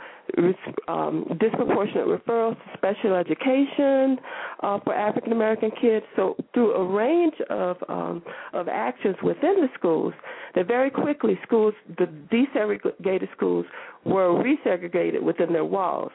um, 0.88 1.26
disproportionate 1.40 2.06
referrals 2.06 2.56
to 2.56 2.70
special 2.76 3.14
education 3.14 4.18
uh, 4.62 4.78
for 4.84 4.94
African 4.94 5.32
American 5.32 5.70
kids. 5.80 6.04
So 6.16 6.36
through 6.54 6.72
a 6.74 6.86
range 6.86 7.34
of 7.50 7.76
um, 7.88 8.22
of 8.52 8.68
actions 8.68 9.16
within 9.22 9.56
the 9.60 9.68
schools, 9.78 10.14
that 10.54 10.66
very 10.66 10.90
quickly 10.90 11.38
schools, 11.46 11.74
the 11.98 12.06
desegregated 12.32 13.30
schools, 13.36 13.66
were 14.04 14.42
resegregated 14.42 15.22
within 15.22 15.52
their 15.52 15.64
walls. 15.64 16.12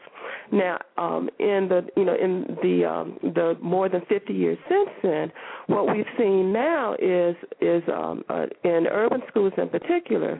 Now, 0.52 0.80
um, 0.98 1.30
in 1.40 1.68
the 1.70 1.88
you 1.98 2.06
know 2.06 2.16
in 2.16 2.58
the 2.62 2.86
um, 2.86 3.20
the 3.22 3.58
more 3.62 3.90
than 3.90 4.02
50 4.08 4.34
years 4.34 4.58
since 4.70 4.90
then, 5.04 5.32
what 5.68 5.94
we've 5.96 6.06
seen 6.18 6.54
now 6.54 6.96
is 7.00 7.36
is 7.62 7.84
um, 7.94 8.24
uh, 8.30 8.46
in 8.64 8.88
urban 8.88 9.22
schools 9.30 9.54
in 9.58 9.70
particular 9.70 10.40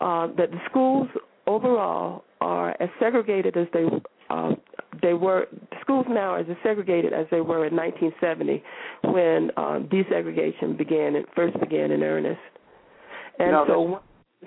uh, 0.00 0.28
that 0.36 0.50
the 0.50 0.60
schools 0.68 1.08
overall 1.46 2.24
are 2.40 2.70
as 2.80 2.88
segregated 2.98 3.56
as 3.56 3.66
they 3.72 3.84
uh, 4.30 4.52
they 5.02 5.14
were. 5.14 5.46
Schools 5.80 6.06
now 6.08 6.34
are 6.34 6.38
as 6.40 6.46
segregated 6.62 7.12
as 7.12 7.26
they 7.30 7.40
were 7.40 7.66
in 7.66 7.74
1970 7.74 8.62
when 9.04 9.50
uh, 9.56 9.80
desegregation 9.90 10.76
began 10.76 11.16
and 11.16 11.26
first 11.34 11.58
began 11.60 11.90
in 11.90 12.02
earnest. 12.02 12.40
And 13.38 13.52
no, 13.52 13.64
so, 13.66 14.00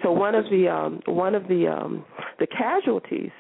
so 0.04 0.12
one 0.12 0.36
of 0.36 0.46
the 0.46 0.68
um, 0.68 1.02
one 1.06 1.36
of 1.36 1.48
the 1.48 1.68
um, 1.68 2.06
the 2.40 2.48
casualties 2.48 3.32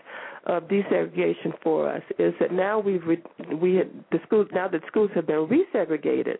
of 0.45 0.63
desegregation 0.63 1.53
for 1.61 1.89
us 1.89 2.01
is 2.19 2.33
that 2.39 2.51
now 2.51 2.77
we've 2.79 3.05
re- 3.05 3.23
we 3.61 3.75
had 3.75 3.89
the 4.11 4.19
schools 4.25 4.47
now 4.53 4.67
that 4.67 4.81
schools 4.87 5.09
have 5.15 5.25
been 5.25 5.47
resegregated, 5.47 6.37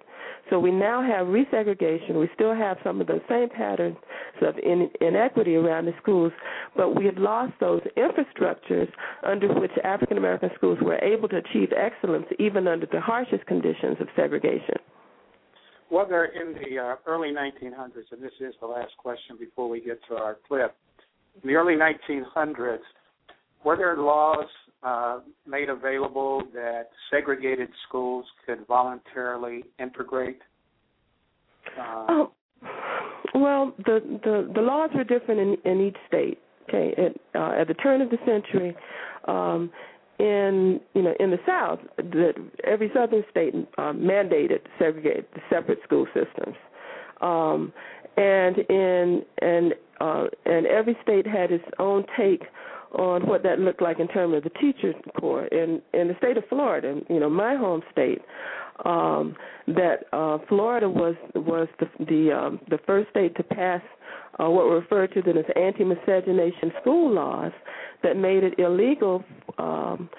so 0.50 0.60
we 0.60 0.72
now 0.72 1.02
have 1.02 1.28
resegregation. 1.28 2.20
We 2.20 2.30
still 2.36 2.54
have 2.54 2.78
some 2.84 3.00
of 3.00 3.08
the 3.08 3.22
same 3.30 3.50
patterns 3.50 3.96
of 4.42 4.58
in- 4.60 4.92
inequity 5.00 5.56
around 5.56 5.86
the 5.86 5.94
schools, 6.02 6.34
but 6.76 6.96
we 6.96 7.06
have 7.06 7.18
lost 7.18 7.54
those 7.60 7.82
infrastructures 7.96 8.92
under 9.24 9.48
which 9.60 9.72
African 9.84 10.18
American 10.18 10.50
schools 10.56 10.80
were 10.82 10.98
able 10.98 11.30
to 11.30 11.38
achieve 11.38 11.72
excellence 11.76 12.26
even 12.40 12.68
under 12.68 12.86
the 12.92 13.00
harshest 13.00 13.46
conditions 13.46 13.98
of 14.02 14.08
segregation. 14.16 14.76
Whether 15.90 16.26
in 16.26 16.56
the 16.56 16.80
uh, 16.80 16.96
early 17.06 17.30
1900s, 17.30 18.12
and 18.12 18.22
this 18.22 18.32
is 18.40 18.54
the 18.60 18.68
last 18.68 18.98
question 18.98 19.38
before 19.40 19.70
we 19.70 19.80
get 19.80 20.00
to 20.10 20.16
our 20.16 20.38
clip, 20.48 20.76
in 21.42 21.48
the 21.48 21.56
early 21.56 21.76
1900s, 21.76 22.80
were 23.64 23.78
there 23.78 23.98
laws 23.98 24.46
uh, 24.84 25.20
made 25.48 25.70
available 25.70 26.44
that 26.54 26.90
segregated 27.10 27.70
schools 27.88 28.26
could 28.46 28.66
voluntarily 28.68 29.64
integrate? 29.80 30.40
Uh, 31.80 32.06
oh, 32.10 32.32
well, 33.34 33.74
the, 33.86 34.20
the 34.24 34.52
the 34.54 34.62
laws 34.62 34.92
were 34.94 35.04
different 35.04 35.40
in, 35.40 35.72
in 35.72 35.82
each 35.82 35.98
state. 36.08 36.40
Okay, 36.70 36.94
at, 36.98 37.40
uh, 37.40 37.60
at 37.60 37.68
the 37.68 37.74
turn 37.74 38.02
of 38.02 38.10
the 38.10 38.18
century, 38.26 38.76
um, 39.28 39.70
in 40.20 40.80
you 40.94 41.02
know 41.02 41.14
in 41.20 41.32
the 41.32 41.40
South, 41.46 41.80
the, 41.98 42.34
every 42.64 42.92
southern 42.94 43.24
state 43.32 43.54
uh, 43.78 43.92
mandated 43.94 44.60
segregate 44.80 45.28
separate 45.50 45.80
school 45.84 46.06
systems, 46.14 46.56
um, 47.22 47.74
and 48.18 48.58
in 48.70 49.24
and 49.40 49.74
uh, 50.00 50.26
and 50.46 50.66
every 50.68 50.98
state 51.02 51.26
had 51.26 51.52
its 51.52 51.66
own 51.80 52.06
take 52.18 52.44
on 52.94 53.28
what 53.28 53.44
that 53.44 53.60
looked 53.60 53.82
like 53.82 54.00
in 54.00 54.08
terms 54.08 54.36
of 54.36 54.44
the 54.44 54.50
teachers 54.52 54.96
corps 55.20 55.48
in 55.48 55.82
in 55.94 56.08
the 56.08 56.16
state 56.18 56.38
of 56.38 56.44
Florida, 56.50 57.00
you 57.10 57.20
know, 57.20 57.30
my 57.30 57.56
home 57.56 57.82
state. 57.92 58.22
Um, 58.86 59.36
that 59.68 60.06
uh, 60.12 60.40
Florida 60.50 60.90
was 60.90 61.16
was 61.36 61.68
the 61.80 61.88
the 62.06 62.32
um, 62.32 62.60
the 62.70 62.80
first 62.88 63.10
state 63.12 63.36
to 63.36 63.44
pass 63.44 63.82
uh, 64.40 64.50
what 64.50 64.66
were 64.66 64.80
referred 64.80 65.14
to 65.14 65.22
then 65.22 65.38
as 65.38 65.46
anti-miscegenation 65.56 66.72
school 66.82 67.14
laws 67.14 67.52
that 68.02 68.18
made 68.18 68.44
it 68.44 68.58
illegal 68.58 69.24
um, 69.60 70.10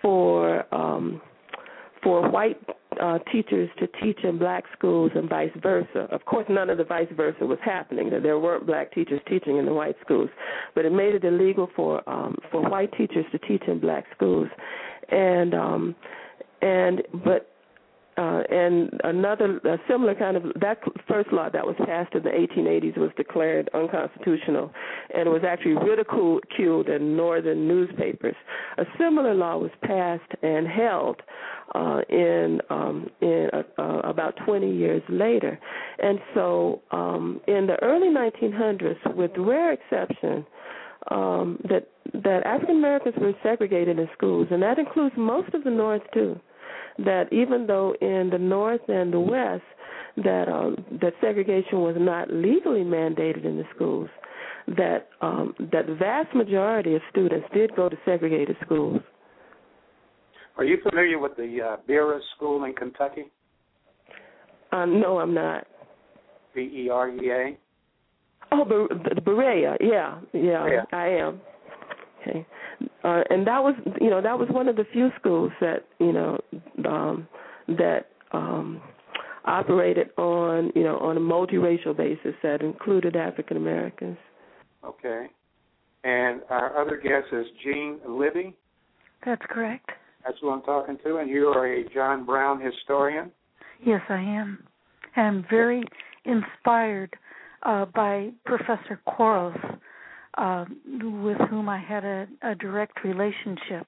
for 0.00 0.64
um, 0.74 1.20
for 2.02 2.28
white 2.30 2.58
uh, 3.00 3.18
teachers 3.32 3.68
to 3.78 3.86
teach 4.02 4.18
in 4.24 4.38
black 4.38 4.64
schools 4.76 5.10
and 5.14 5.28
vice 5.28 5.50
versa. 5.62 6.08
Of 6.10 6.24
course, 6.24 6.46
none 6.48 6.70
of 6.70 6.78
the 6.78 6.84
vice 6.84 7.08
versa 7.16 7.44
was 7.44 7.58
happening. 7.64 8.10
There 8.22 8.38
weren't 8.38 8.66
black 8.66 8.92
teachers 8.92 9.20
teaching 9.28 9.58
in 9.58 9.66
the 9.66 9.72
white 9.72 9.96
schools, 10.04 10.30
but 10.74 10.84
it 10.84 10.92
made 10.92 11.14
it 11.14 11.24
illegal 11.24 11.68
for 11.76 12.08
um, 12.08 12.36
for 12.50 12.68
white 12.68 12.92
teachers 12.92 13.24
to 13.32 13.38
teach 13.38 13.62
in 13.66 13.78
black 13.78 14.04
schools, 14.14 14.48
and 15.10 15.54
um, 15.54 15.94
and 16.62 17.02
but 17.24 17.50
uh, 18.18 18.42
and 18.50 18.90
another 19.04 19.58
a 19.64 19.78
similar 19.88 20.14
kind 20.14 20.36
of 20.36 20.42
that 20.60 20.78
first 21.06 21.32
law 21.32 21.48
that 21.48 21.64
was 21.64 21.76
passed 21.86 22.12
in 22.14 22.22
the 22.24 22.30
1880s 22.30 22.98
was 22.98 23.10
declared 23.16 23.70
unconstitutional 23.74 24.72
and 25.14 25.28
was 25.28 25.42
actually 25.46 25.76
ridiculed 25.76 26.88
in 26.88 27.16
northern 27.16 27.68
newspapers. 27.68 28.34
A 28.78 28.84
similar 28.98 29.34
law 29.34 29.58
was 29.58 29.70
passed 29.82 30.32
and 30.42 30.66
held 30.66 31.22
uh, 31.74 32.00
in 32.08 32.60
um, 32.70 33.10
in 33.20 33.48
uh, 33.52 33.62
uh, 33.80 34.00
about 34.00 34.34
20 34.44 34.70
years 34.70 35.02
later, 35.08 35.58
and 35.98 36.18
so 36.34 36.82
um, 36.90 37.40
in 37.46 37.66
the 37.66 37.76
early 37.82 38.08
1900s, 38.08 39.16
with 39.16 39.32
rare 39.36 39.72
exception. 39.72 40.46
Um, 41.10 41.58
that 41.70 41.88
that 42.12 42.42
African 42.44 42.76
Americans 42.76 43.14
were 43.18 43.32
segregated 43.42 43.98
in 43.98 44.08
schools, 44.14 44.48
and 44.50 44.60
that 44.62 44.78
includes 44.78 45.14
most 45.16 45.54
of 45.54 45.64
the 45.64 45.70
North 45.70 46.02
too 46.12 46.38
that 46.98 47.32
even 47.32 47.66
though 47.66 47.94
in 48.00 48.28
the 48.30 48.38
North 48.38 48.80
and 48.88 49.12
the 49.12 49.20
West 49.20 49.62
that 50.16 50.48
um, 50.48 50.84
that 51.00 51.12
segregation 51.20 51.80
was 51.80 51.94
not 51.98 52.30
legally 52.30 52.82
mandated 52.82 53.44
in 53.44 53.56
the 53.56 53.64
schools, 53.74 54.08
that 54.66 55.08
um, 55.20 55.54
that 55.72 55.86
vast 55.98 56.34
majority 56.34 56.94
of 56.94 57.02
students 57.10 57.46
did 57.54 57.74
go 57.76 57.88
to 57.88 57.96
segregated 58.04 58.56
schools. 58.64 59.00
Are 60.58 60.64
you 60.64 60.78
familiar 60.82 61.18
with 61.18 61.36
the 61.36 61.58
uh, 61.62 61.76
Berea 61.86 62.20
School 62.36 62.64
in 62.64 62.74
Kentucky? 62.74 63.30
Uh, 64.72 64.84
no, 64.84 65.18
I'm 65.18 65.32
not. 65.32 65.66
B 66.54 66.60
E 66.60 66.88
R 66.90 67.08
E 67.08 67.30
A. 67.30 67.58
Oh, 68.52 68.64
the 68.64 69.20
Berea, 69.20 69.76
yeah, 69.80 70.20
yeah, 70.32 70.66
yeah, 70.68 70.82
I 70.92 71.06
am. 71.08 71.40
Okay 72.20 72.46
uh, 73.04 73.22
and 73.30 73.46
that 73.46 73.62
was 73.62 73.74
you 74.00 74.10
know 74.10 74.20
that 74.20 74.38
was 74.38 74.48
one 74.50 74.68
of 74.68 74.76
the 74.76 74.84
few 74.92 75.10
schools 75.18 75.52
that 75.60 75.84
you 75.98 76.12
know 76.12 76.38
um, 76.86 77.26
that 77.66 78.06
um, 78.32 78.80
operated 79.44 80.10
on 80.16 80.70
you 80.74 80.84
know 80.84 80.98
on 80.98 81.16
a 81.16 81.20
multiracial 81.20 81.96
basis 81.96 82.34
that 82.42 82.62
included 82.62 83.16
African 83.16 83.56
Americans. 83.56 84.18
Okay. 84.84 85.26
And 86.04 86.42
our 86.48 86.80
other 86.80 86.96
guest 86.96 87.26
is 87.32 87.46
Jean 87.64 87.98
Libby. 88.08 88.56
That's 89.26 89.42
correct. 89.50 89.90
That's 90.28 90.40
who 90.42 90.50
I'm 90.50 90.60
talking 90.60 90.98
to, 91.04 91.16
and 91.16 91.30
you 91.30 91.46
are 91.46 91.66
a 91.66 91.88
John 91.88 92.26
Brown 92.26 92.60
historian. 92.60 93.32
Yes, 93.82 94.02
I 94.10 94.20
am. 94.20 94.62
I'm 95.16 95.42
very 95.48 95.82
inspired 96.26 97.16
uh, 97.62 97.86
by 97.94 98.28
Professor 98.44 99.00
Quarles, 99.06 99.56
uh, 100.36 100.66
with 101.00 101.38
whom 101.48 101.70
I 101.70 101.78
had 101.80 102.04
a, 102.04 102.26
a 102.42 102.54
direct 102.56 103.02
relationship. 103.04 103.86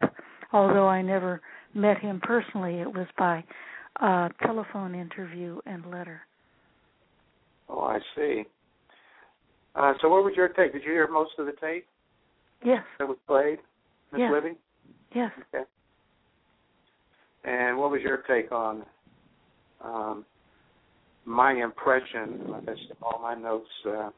Although 0.55 0.89
I 0.89 1.03
never 1.03 1.43
met 1.75 1.99
him 1.99 2.23
personally, 2.23 2.77
it 2.77 2.89
was 2.89 3.07
by 3.19 3.45
uh, 4.01 4.31
telephone 4.47 4.95
interview 4.95 5.59
and 5.67 5.85
letter. 5.91 6.23
Oh, 7.69 7.83
I 7.83 7.99
see. 8.17 8.45
Uh, 9.75 9.93
so, 10.01 10.09
what 10.09 10.25
was 10.25 10.33
your 10.39 10.49
take? 10.49 10.73
Did 10.73 10.85
you 10.85 10.93
hear 10.93 11.07
most 11.07 11.33
of 11.39 11.45
the 11.45 11.53
tape? 11.61 11.85
Yes. 12.65 12.83
That 12.99 13.09
was 13.09 13.19
played, 13.27 13.59
Miss 14.11 14.21
yes. 14.21 14.33
Libby. 14.33 14.57
Yes. 15.15 15.33
Okay. 15.55 15.65
And 17.45 17.79
what 17.79 17.91
was 17.91 18.01
your 18.03 18.19
take 18.29 18.53
on 18.53 18.85
um, 19.83 20.25
my 21.25 21.53
impression? 21.53 22.49
Like 22.49 22.63
I 22.63 22.75
said, 22.75 22.97
all 23.03 23.21
my 23.23 23.35
notes, 23.35 23.69
uh, 23.89 24.11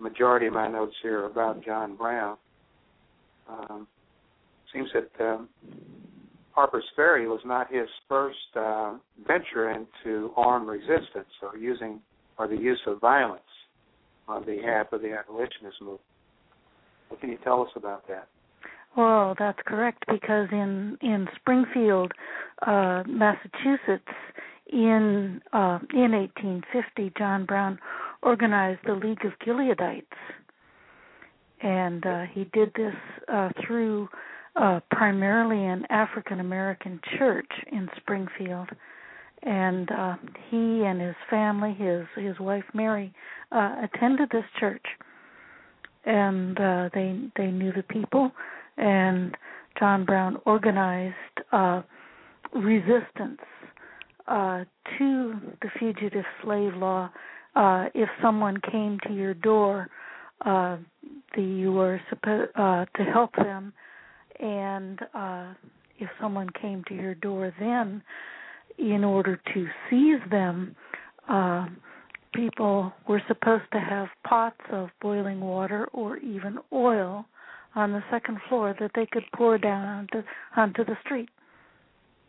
majority 0.00 0.46
of 0.46 0.52
my 0.52 0.68
notes 0.68 0.94
here 1.02 1.26
about 1.26 1.64
John 1.64 1.96
Brown. 1.96 2.36
Um, 3.48 3.86
seems 4.72 4.88
that 4.92 5.24
um, 5.24 5.48
Harper's 6.52 6.84
Ferry 6.96 7.28
was 7.28 7.40
not 7.44 7.72
his 7.72 7.88
first 8.08 8.36
uh, 8.56 8.94
venture 9.26 9.70
into 9.70 10.32
armed 10.36 10.68
resistance 10.68 11.30
or 11.42 11.56
using 11.56 12.00
or 12.38 12.48
the 12.48 12.56
use 12.56 12.80
of 12.86 13.00
violence 13.00 13.42
on 14.26 14.44
behalf 14.44 14.92
of 14.92 15.00
the 15.00 15.12
abolitionist 15.12 15.80
movement. 15.80 16.00
What 17.08 17.20
can 17.20 17.30
you 17.30 17.38
tell 17.42 17.62
us 17.62 17.68
about 17.76 18.06
that? 18.08 18.28
Well, 18.98 19.36
that's 19.38 19.60
correct 19.64 20.02
because 20.08 20.48
in 20.50 20.98
in 21.00 21.28
Springfield, 21.36 22.10
uh, 22.66 23.04
Massachusetts, 23.06 24.10
in 24.72 25.40
uh, 25.52 25.78
in 25.94 26.10
1850, 26.10 27.12
John 27.16 27.46
Brown 27.46 27.78
organized 28.24 28.80
the 28.84 28.94
League 28.94 29.24
of 29.24 29.38
Gileadites, 29.38 30.02
and 31.62 32.04
uh, 32.04 32.22
he 32.32 32.50
did 32.52 32.72
this 32.74 32.96
uh, 33.32 33.50
through 33.64 34.08
uh, 34.56 34.80
primarily 34.90 35.64
an 35.64 35.84
African 35.90 36.40
American 36.40 37.00
church 37.16 37.52
in 37.70 37.88
Springfield, 37.98 38.70
and 39.44 39.92
uh, 39.92 40.16
he 40.50 40.82
and 40.82 41.00
his 41.00 41.14
family, 41.30 41.72
his 41.72 42.04
his 42.16 42.40
wife 42.40 42.64
Mary, 42.74 43.14
uh, 43.52 43.76
attended 43.84 44.30
this 44.32 44.46
church, 44.58 44.86
and 46.04 46.58
uh, 46.58 46.88
they 46.92 47.30
they 47.36 47.52
knew 47.52 47.70
the 47.70 47.84
people, 47.84 48.32
and 48.78 49.36
John 49.78 50.04
Brown 50.04 50.38
organized 50.44 51.14
uh, 51.52 51.82
resistance 52.54 53.40
uh, 54.26 54.64
to 54.98 55.34
the 55.62 55.70
fugitive 55.78 56.24
slave 56.42 56.74
law. 56.74 57.10
Uh, 57.54 57.86
if 57.94 58.08
someone 58.22 58.58
came 58.70 58.98
to 59.06 59.12
your 59.12 59.34
door, 59.34 59.88
uh, 60.44 60.76
the, 61.34 61.42
you 61.42 61.72
were 61.72 62.00
supposed 62.08 62.50
uh, 62.54 62.84
to 62.96 63.04
help 63.04 63.34
them 63.36 63.72
and 64.40 65.00
uh, 65.14 65.52
if 65.98 66.08
someone 66.20 66.48
came 66.60 66.84
to 66.86 66.94
your 66.94 67.14
door 67.16 67.52
then 67.58 68.00
in 68.78 69.02
order 69.02 69.40
to 69.52 69.66
seize 69.90 70.20
them 70.30 70.76
people 72.34 72.92
were 73.08 73.20
supposed 73.26 73.64
to 73.72 73.80
have 73.80 74.06
pots 74.24 74.60
of 74.70 74.90
boiling 75.02 75.40
water 75.40 75.88
or 75.92 76.18
even 76.18 76.58
oil 76.72 77.24
on 77.74 77.92
the 77.92 78.02
second 78.10 78.38
floor 78.48 78.74
that 78.80 78.90
they 78.94 79.06
could 79.06 79.24
pour 79.34 79.58
down 79.58 79.86
onto 79.86 80.22
onto 80.56 80.84
the 80.84 80.96
street 81.04 81.28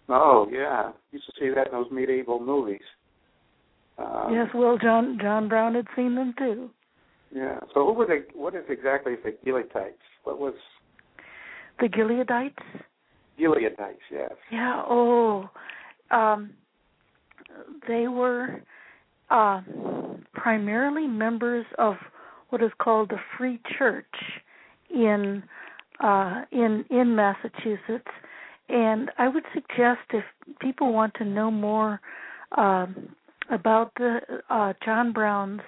oh 0.10 0.48
yeah 0.52 0.92
used 1.12 1.26
to 1.26 1.34
see 1.40 1.50
that 1.54 1.68
in 1.68 1.74
those 1.74 1.92
medieval 1.92 2.40
movies 2.40 2.82
um, 3.98 4.28
yes 4.32 4.48
well 4.54 4.78
john 4.78 5.18
john 5.22 5.48
brown 5.48 5.76
had 5.76 5.88
seen 5.96 6.16
them 6.16 6.34
too 6.38 6.70
yeah 7.34 7.60
so 7.74 7.86
what 7.86 7.96
were 7.96 8.06
the 8.06 8.26
what 8.34 8.56
is 8.56 8.64
exactly 8.70 9.16
the 9.24 9.36
Gileadites? 9.46 9.94
what 10.24 10.40
was 10.40 10.54
the 11.80 11.88
Gileadites? 11.88 12.58
Gileadites, 13.40 14.04
yes. 14.12 14.34
Yeah, 14.52 14.84
oh. 14.88 15.50
Um 16.12 16.52
they 17.88 18.08
were 18.08 18.62
uh, 19.30 19.62
primarily 20.34 21.08
members 21.08 21.66
of 21.78 21.96
what 22.50 22.62
is 22.62 22.72
called 22.82 23.10
the 23.10 23.20
Free 23.38 23.60
Church 23.78 24.06
in 24.94 25.44
uh, 26.04 26.44
in 26.52 26.86
in 26.90 27.16
Massachusetts, 27.16 28.12
and 28.70 29.12
I 29.18 29.28
would 29.28 29.44
suggest 29.54 30.02
if 30.14 30.24
people 30.60 30.94
want 30.94 31.14
to 31.16 31.26
know 31.26 31.52
more 31.52 32.00
um, 32.58 33.10
about 33.52 33.92
the 33.96 34.20
uh, 34.50 34.74
John 34.84 35.12
Brown's 35.12 35.62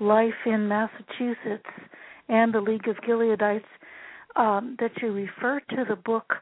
life 0.00 0.34
in 0.46 0.68
Massachusetts 0.68 1.68
and 2.28 2.54
the 2.54 2.60
League 2.60 2.88
of 2.88 2.96
Gileadites, 3.06 3.64
um, 4.36 4.76
that 4.80 4.90
you 5.00 5.12
refer 5.12 5.60
to 5.70 5.84
the 5.88 5.96
book 5.96 6.34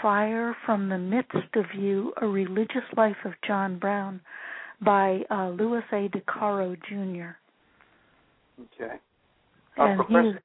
Fire 0.00 0.56
from 0.66 0.88
the 0.88 0.98
Midst 0.98 1.54
of 1.54 1.64
You 1.78 2.12
A 2.20 2.26
Religious 2.26 2.84
Life 2.96 3.16
of 3.24 3.32
John 3.46 3.78
Brown 3.78 4.20
by 4.84 5.20
uh, 5.30 5.50
Louis 5.50 5.82
A. 5.92 6.08
DeCaro 6.08 6.76
Jr. 6.88 7.36
Okay. 8.60 8.94
Uh, 9.78 9.82
and 9.82 9.96
Professor, 9.96 10.42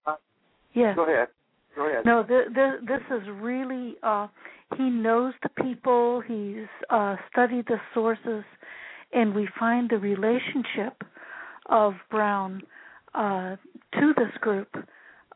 yes. 0.77 0.95
Go 0.95 1.03
ahead. 1.03 1.27
Go 1.75 1.89
ahead. 1.89 2.05
No, 2.05 2.23
the, 2.23 2.43
the, 2.53 2.71
this 2.85 3.01
is 3.17 3.27
really, 3.39 3.95
uh, 4.03 4.27
he 4.77 4.89
knows 4.89 5.33
the 5.43 5.49
people, 5.63 6.21
he's 6.27 6.67
uh, 6.89 7.15
studied 7.31 7.65
the 7.67 7.77
sources, 7.93 8.43
and 9.13 9.33
we 9.33 9.47
find 9.59 9.89
the 9.89 9.97
relationship 9.97 11.03
of 11.69 11.93
Brown 12.09 12.61
uh, 13.13 13.55
to 13.93 14.13
this 14.17 14.33
group 14.41 14.69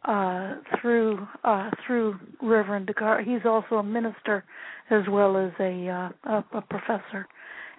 uh, 0.04 0.56
through 0.82 1.28
uh, 1.44 1.70
through 1.86 2.16
Reverend 2.42 2.88
Degar. 2.88 3.24
He's 3.24 3.46
also 3.46 3.76
a 3.76 3.84
minister 3.84 4.44
as 4.90 5.04
well 5.10 5.38
as 5.38 5.52
a 5.60 5.88
uh, 5.90 6.32
a, 6.32 6.58
a 6.58 6.62
professor, 6.62 7.28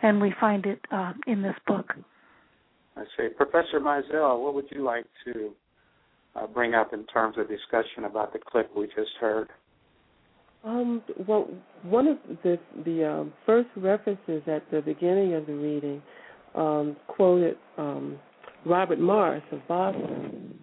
and 0.03 0.21
we 0.21 0.33
find 0.41 0.67
it 0.67 0.81
uh, 0.91 1.13
in 1.27 1.43
this 1.43 1.57
book. 1.67 1.95
I 2.97 3.05
say, 3.17 3.29
Professor 3.37 3.81
Mizell. 3.81 4.43
What 4.43 4.55
would 4.55 4.67
you 4.71 4.85
like 4.85 5.07
to 5.25 5.53
uh, 6.37 6.47
bring 6.47 6.75
up 6.75 6.93
in 6.93 7.05
terms 7.07 7.37
of 7.39 7.49
discussion 7.49 8.05
about 8.05 8.33
the 8.33 8.39
clip 8.39 8.71
we 8.77 8.87
just 8.87 9.13
heard? 9.21 9.49
Um, 10.65 11.03
well, 11.27 11.49
one 11.83 12.07
of 12.07 12.19
the 12.45 12.59
the 12.85 13.11
um, 13.11 13.33
first 13.45 13.69
references 13.77 14.43
at 14.47 14.63
the 14.71 14.81
beginning 14.81 15.35
of 15.35 15.47
the 15.47 15.55
reading 15.55 16.03
um, 16.55 16.97
quoted 17.09 17.57
um, 17.79 18.19
Robert 18.65 19.01
Morris 19.01 19.43
of 19.51 19.67
Boston 19.67 20.59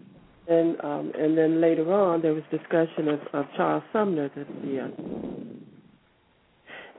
and 0.49 0.81
um, 0.83 1.11
and 1.17 1.37
then 1.37 1.61
later 1.61 1.93
on 1.93 2.21
there 2.21 2.33
was 2.33 2.43
discussion 2.49 3.07
of, 3.07 3.19
of 3.33 3.45
Charles 3.55 3.83
Sumner, 3.93 4.29
the, 4.35 4.45
the 4.63 4.79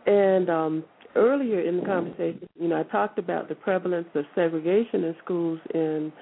and 0.07 0.49
um, 0.49 0.85
earlier 1.17 1.61
in 1.61 1.79
the 1.81 1.87
conversation, 1.87 2.49
you 2.59 2.69
know, 2.69 2.79
I 2.79 2.85
talked 2.85 3.19
about 3.19 3.49
the 3.49 3.55
prevalence 3.55 4.09
of 4.15 4.25
segregation 4.35 5.05
in 5.05 5.17
schools 5.23 5.59
in 5.75 6.13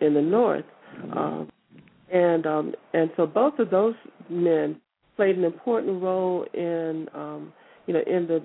in 0.00 0.14
the 0.14 0.22
North, 0.22 0.64
and 2.12 2.46
um, 2.46 2.74
and 2.92 3.10
so 3.16 3.26
both 3.26 3.58
of 3.58 3.70
those 3.70 3.94
men 4.28 4.76
played 5.16 5.36
an 5.36 5.44
important 5.44 6.02
role 6.02 6.46
in 6.54 7.08
um, 7.14 7.52
you 7.86 7.94
know 7.94 8.02
in 8.06 8.26
the 8.26 8.42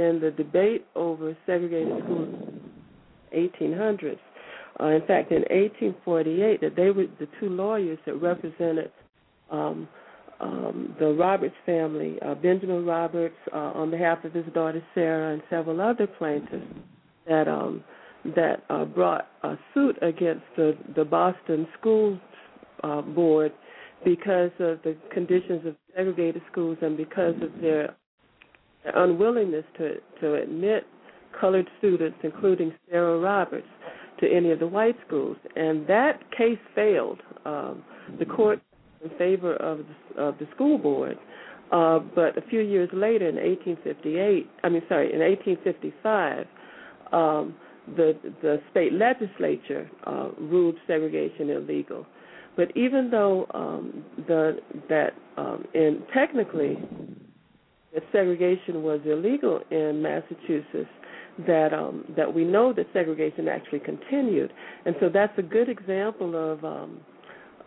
in 0.00 0.20
the 0.20 0.30
debate 0.30 0.86
over 0.94 1.36
segregated 1.46 2.02
schools, 2.04 2.34
1800s. 3.34 4.18
Uh, 4.78 4.88
in 4.88 5.00
fact, 5.06 5.32
in 5.32 5.40
1848, 5.48 6.60
that 6.60 6.76
they 6.76 6.90
were 6.90 7.06
the 7.18 7.26
two 7.40 7.48
lawyers 7.48 7.98
that 8.04 8.14
represented 8.16 8.92
um, 9.50 9.88
um, 10.38 10.94
the 11.00 11.06
Roberts 11.14 11.54
family, 11.64 12.18
uh, 12.20 12.34
Benjamin 12.34 12.84
Roberts, 12.84 13.34
uh, 13.54 13.56
on 13.56 13.90
behalf 13.90 14.22
of 14.24 14.34
his 14.34 14.44
daughter 14.52 14.82
Sarah, 14.94 15.32
and 15.32 15.42
several 15.48 15.80
other 15.80 16.06
plaintiffs 16.06 16.66
that 17.26 17.48
um, 17.48 17.82
that 18.36 18.64
uh, 18.68 18.84
brought 18.84 19.28
a 19.44 19.54
suit 19.72 19.96
against 20.02 20.44
the 20.56 20.76
the 20.94 21.06
Boston 21.06 21.66
School 21.80 22.20
uh, 22.82 23.02
Board 23.02 23.52
because 24.04 24.50
of 24.58 24.80
the 24.82 24.96
conditions 25.12 25.66
of 25.66 25.74
segregated 25.96 26.42
schools 26.50 26.78
and 26.82 26.96
because 26.96 27.34
of 27.42 27.50
their, 27.60 27.94
unwillingness 28.94 29.64
to 29.78 29.94
to 30.20 30.34
admit 30.34 30.84
colored 31.40 31.68
students, 31.78 32.16
including 32.22 32.72
Sarah 32.90 33.18
Roberts 33.18 33.66
to 34.20 34.26
any 34.32 34.50
of 34.50 34.58
the 34.58 34.66
white 34.66 34.96
schools, 35.06 35.36
and 35.56 35.86
that 35.86 36.20
case 36.36 36.58
failed. 36.74 37.20
Um, 37.44 37.82
the 38.18 38.24
court 38.24 38.60
in 39.04 39.10
favor 39.18 39.56
of 39.56 39.78
the, 40.14 40.22
of 40.22 40.38
the 40.38 40.46
school 40.54 40.78
board, 40.78 41.18
uh, 41.72 41.98
but 42.14 42.38
a 42.38 42.42
few 42.48 42.60
years 42.60 42.88
later, 42.92 43.28
in 43.28 43.36
1858, 43.36 44.48
I 44.62 44.68
mean, 44.68 44.82
sorry, 44.88 45.12
in 45.12 45.18
1855, 45.20 46.46
um, 47.12 47.54
the 47.96 48.16
the 48.42 48.60
state 48.70 48.92
legislature 48.92 49.88
uh, 50.06 50.28
ruled 50.40 50.76
segregation 50.86 51.50
illegal. 51.50 52.06
But 52.56 52.74
even 52.76 53.10
though 53.10 53.46
um, 53.52 54.04
the 54.26 54.58
that 54.88 55.10
um, 55.36 55.64
in 55.74 56.02
technically 56.14 56.78
that 57.94 58.02
segregation 58.12 58.82
was 58.82 59.00
illegal 59.04 59.60
in 59.70 60.02
Massachusetts, 60.02 60.88
that 61.46 61.74
um, 61.74 62.04
that 62.16 62.32
we 62.32 62.44
know 62.44 62.72
that 62.72 62.86
segregation 62.92 63.46
actually 63.46 63.80
continued, 63.80 64.52
and 64.86 64.96
so 65.00 65.10
that's 65.12 65.38
a 65.38 65.42
good 65.42 65.68
example 65.68 66.34
of 66.34 66.64
um, 66.64 67.00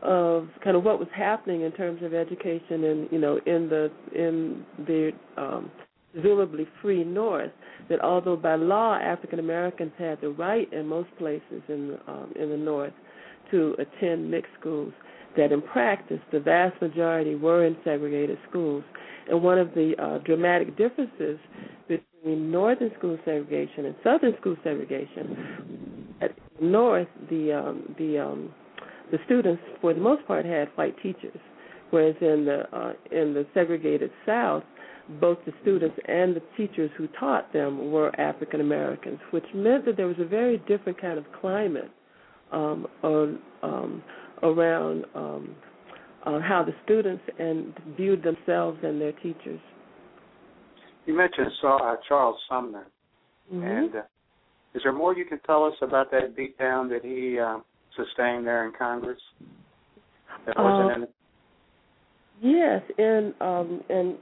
of 0.01 0.47
kind 0.63 0.75
of 0.75 0.83
what 0.83 0.97
was 0.97 1.09
happening 1.15 1.61
in 1.61 1.71
terms 1.73 2.01
of 2.03 2.13
education 2.13 2.83
and 2.83 3.11
you 3.11 3.19
know 3.19 3.39
in 3.45 3.69
the 3.69 3.91
in 4.15 4.65
the 4.87 5.11
um, 5.37 5.71
presumably 6.13 6.67
free 6.81 7.03
North. 7.03 7.51
That 7.89 8.01
although 8.01 8.35
by 8.35 8.55
law 8.55 8.97
African 8.97 9.37
Americans 9.37 9.91
had 9.99 10.19
the 10.21 10.29
right 10.29 10.71
in 10.73 10.87
most 10.87 11.09
places 11.19 11.61
in 11.67 11.97
um, 12.07 12.33
in 12.39 12.49
the 12.49 12.57
North 12.57 12.93
to 13.51 13.75
attend 13.79 14.29
mixed 14.29 14.51
schools, 14.59 14.93
that 15.37 15.51
in 15.51 15.61
practice 15.61 16.19
the 16.31 16.39
vast 16.39 16.81
majority 16.81 17.35
were 17.35 17.65
in 17.65 17.75
segregated 17.83 18.37
schools. 18.49 18.83
And 19.29 19.43
one 19.43 19.59
of 19.59 19.73
the 19.73 19.93
uh, 20.01 20.17
dramatic 20.19 20.75
differences 20.77 21.37
between 21.87 22.51
northern 22.51 22.91
school 22.97 23.17
segregation 23.25 23.85
and 23.85 23.95
southern 24.03 24.33
school 24.39 24.55
segregation, 24.63 26.15
at 26.21 26.31
north 26.61 27.07
the 27.29 27.53
um, 27.53 27.95
the 27.97 28.17
um, 28.19 28.53
the 29.11 29.17
students 29.25 29.61
for 29.81 29.93
the 29.93 29.99
most 29.99 30.25
part 30.27 30.45
had 30.45 30.67
white 30.75 30.95
teachers, 31.01 31.39
whereas 31.91 32.15
in 32.21 32.45
the 32.45 32.63
uh, 32.75 32.93
in 33.11 33.33
the 33.33 33.45
segregated 33.53 34.11
south, 34.25 34.63
both 35.19 35.37
the 35.45 35.53
students 35.61 35.97
and 36.07 36.35
the 36.35 36.41
teachers 36.57 36.91
who 36.97 37.07
taught 37.19 37.51
them 37.53 37.91
were 37.91 38.17
African 38.19 38.61
Americans, 38.61 39.19
which 39.31 39.45
meant 39.53 39.85
that 39.85 39.97
there 39.97 40.07
was 40.07 40.19
a 40.19 40.25
very 40.25 40.57
different 40.67 40.99
kind 40.99 41.17
of 41.17 41.25
climate 41.39 41.91
um, 42.51 42.87
on, 43.03 43.39
um, 43.63 44.03
around 44.43 45.05
um, 45.15 45.55
uh, 46.25 46.39
how 46.39 46.63
the 46.63 46.73
students 46.83 47.23
and 47.37 47.73
viewed 47.95 48.23
themselves 48.23 48.77
and 48.83 48.99
their 48.99 49.13
teachers. 49.13 49.59
You 51.05 51.15
mentioned 51.15 51.51
uh, 51.63 51.95
Charles 52.07 52.37
Sumner, 52.49 52.87
mm-hmm. 53.51 53.63
and 53.63 53.95
uh, 53.95 54.01
is 54.75 54.81
there 54.83 54.93
more 54.93 55.15
you 55.15 55.25
can 55.25 55.39
tell 55.45 55.65
us 55.65 55.73
about 55.81 56.11
that 56.11 56.35
beatdown 56.35 56.89
that 56.89 57.01
he 57.03 57.39
uh, 57.39 57.59
sustained 57.95 58.45
there 58.45 58.65
in 58.67 58.73
Congress? 58.77 59.19
That 60.45 60.55
wasn't 60.57 60.91
uh, 60.91 61.05
in 61.05 61.07
Yes, 62.41 62.81
and 62.97 63.33
um, 63.41 63.81
and 63.89 64.17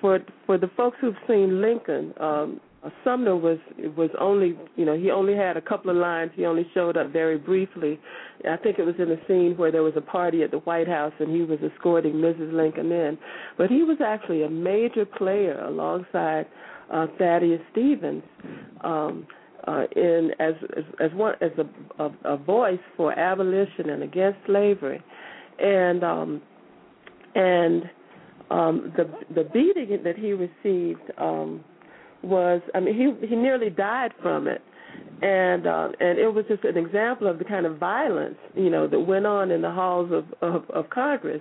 for 0.00 0.20
for 0.46 0.56
the 0.56 0.70
folks 0.74 0.96
who've 1.00 1.14
seen 1.26 1.60
Lincoln, 1.60 2.14
um, 2.18 2.60
Sumner 3.02 3.36
was 3.36 3.58
was 3.96 4.10
only 4.20 4.56
you 4.76 4.84
know 4.84 4.96
he 4.96 5.10
only 5.10 5.34
had 5.34 5.56
a 5.56 5.60
couple 5.60 5.90
of 5.90 5.96
lines. 5.96 6.30
He 6.34 6.44
only 6.44 6.66
showed 6.74 6.96
up 6.96 7.12
very 7.12 7.36
briefly. 7.36 7.98
I 8.48 8.56
think 8.56 8.78
it 8.78 8.84
was 8.84 8.94
in 8.98 9.10
a 9.10 9.16
scene 9.26 9.54
where 9.56 9.72
there 9.72 9.82
was 9.82 9.94
a 9.96 10.00
party 10.00 10.44
at 10.44 10.52
the 10.52 10.58
White 10.58 10.86
House 10.86 11.12
and 11.18 11.34
he 11.34 11.42
was 11.42 11.58
escorting 11.60 12.14
Mrs. 12.14 12.52
Lincoln 12.52 12.92
in. 12.92 13.18
But 13.56 13.68
he 13.68 13.82
was 13.82 13.98
actually 14.04 14.44
a 14.44 14.48
major 14.48 15.04
player 15.04 15.60
alongside 15.64 16.46
uh, 16.92 17.08
Thaddeus 17.18 17.60
Stevens 17.72 18.22
um, 18.82 19.26
uh, 19.66 19.84
in 19.96 20.30
as 20.38 20.54
as, 20.76 20.84
as 21.00 21.10
one 21.14 21.34
as 21.40 21.50
a, 21.58 22.02
a, 22.04 22.34
a 22.34 22.36
voice 22.36 22.78
for 22.96 23.12
abolition 23.18 23.90
and 23.90 24.04
against 24.04 24.38
slavery, 24.46 25.02
and 25.58 26.04
um, 26.04 26.42
and 27.34 27.90
um, 28.52 28.92
the 28.96 29.10
the 29.34 29.48
beating 29.52 30.02
that 30.04 30.16
he 30.16 30.32
received. 30.32 31.10
Um, 31.18 31.64
was 32.22 32.60
I 32.74 32.80
mean 32.80 32.94
he 32.94 33.26
he 33.26 33.36
nearly 33.36 33.70
died 33.70 34.12
from 34.22 34.48
it 34.48 34.62
and 35.22 35.66
uh, 35.66 35.88
and 36.00 36.18
it 36.18 36.32
was 36.32 36.44
just 36.48 36.64
an 36.64 36.76
example 36.76 37.26
of 37.26 37.38
the 37.38 37.44
kind 37.44 37.66
of 37.66 37.78
violence 37.78 38.38
you 38.54 38.70
know 38.70 38.86
that 38.86 39.00
went 39.00 39.26
on 39.26 39.50
in 39.50 39.62
the 39.62 39.70
halls 39.70 40.10
of 40.12 40.24
of, 40.42 40.68
of 40.70 40.90
Congress 40.90 41.40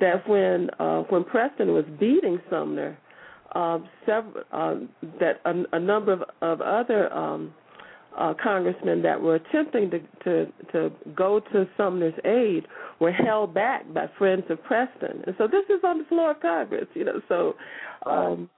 that 0.00 0.26
when 0.28 0.68
uh, 0.78 1.02
when 1.08 1.24
Preston 1.24 1.72
was 1.72 1.84
beating 1.98 2.40
Sumner 2.50 2.98
uh, 3.54 3.78
several 4.06 4.44
uh, 4.52 4.74
that 5.20 5.40
a, 5.44 5.76
a 5.76 5.80
number 5.80 6.12
of, 6.12 6.22
of 6.42 6.60
other 6.60 7.12
um, 7.12 7.54
uh, 8.18 8.34
congressmen 8.42 9.02
that 9.02 9.20
were 9.20 9.36
attempting 9.36 9.90
to, 9.90 9.98
to 10.24 10.52
to 10.72 10.92
go 11.14 11.40
to 11.52 11.66
Sumner's 11.76 12.14
aid 12.24 12.66
were 13.00 13.12
held 13.12 13.54
back 13.54 13.92
by 13.92 14.06
friends 14.18 14.44
of 14.50 14.62
Preston, 14.64 15.22
and 15.26 15.34
so 15.38 15.46
this 15.46 15.64
is 15.68 15.82
on 15.84 15.98
the 15.98 16.04
floor 16.04 16.32
of 16.32 16.40
Congress, 16.40 16.86
you 16.94 17.04
know. 17.04 17.20
So, 17.28 17.54
um, 18.06 18.48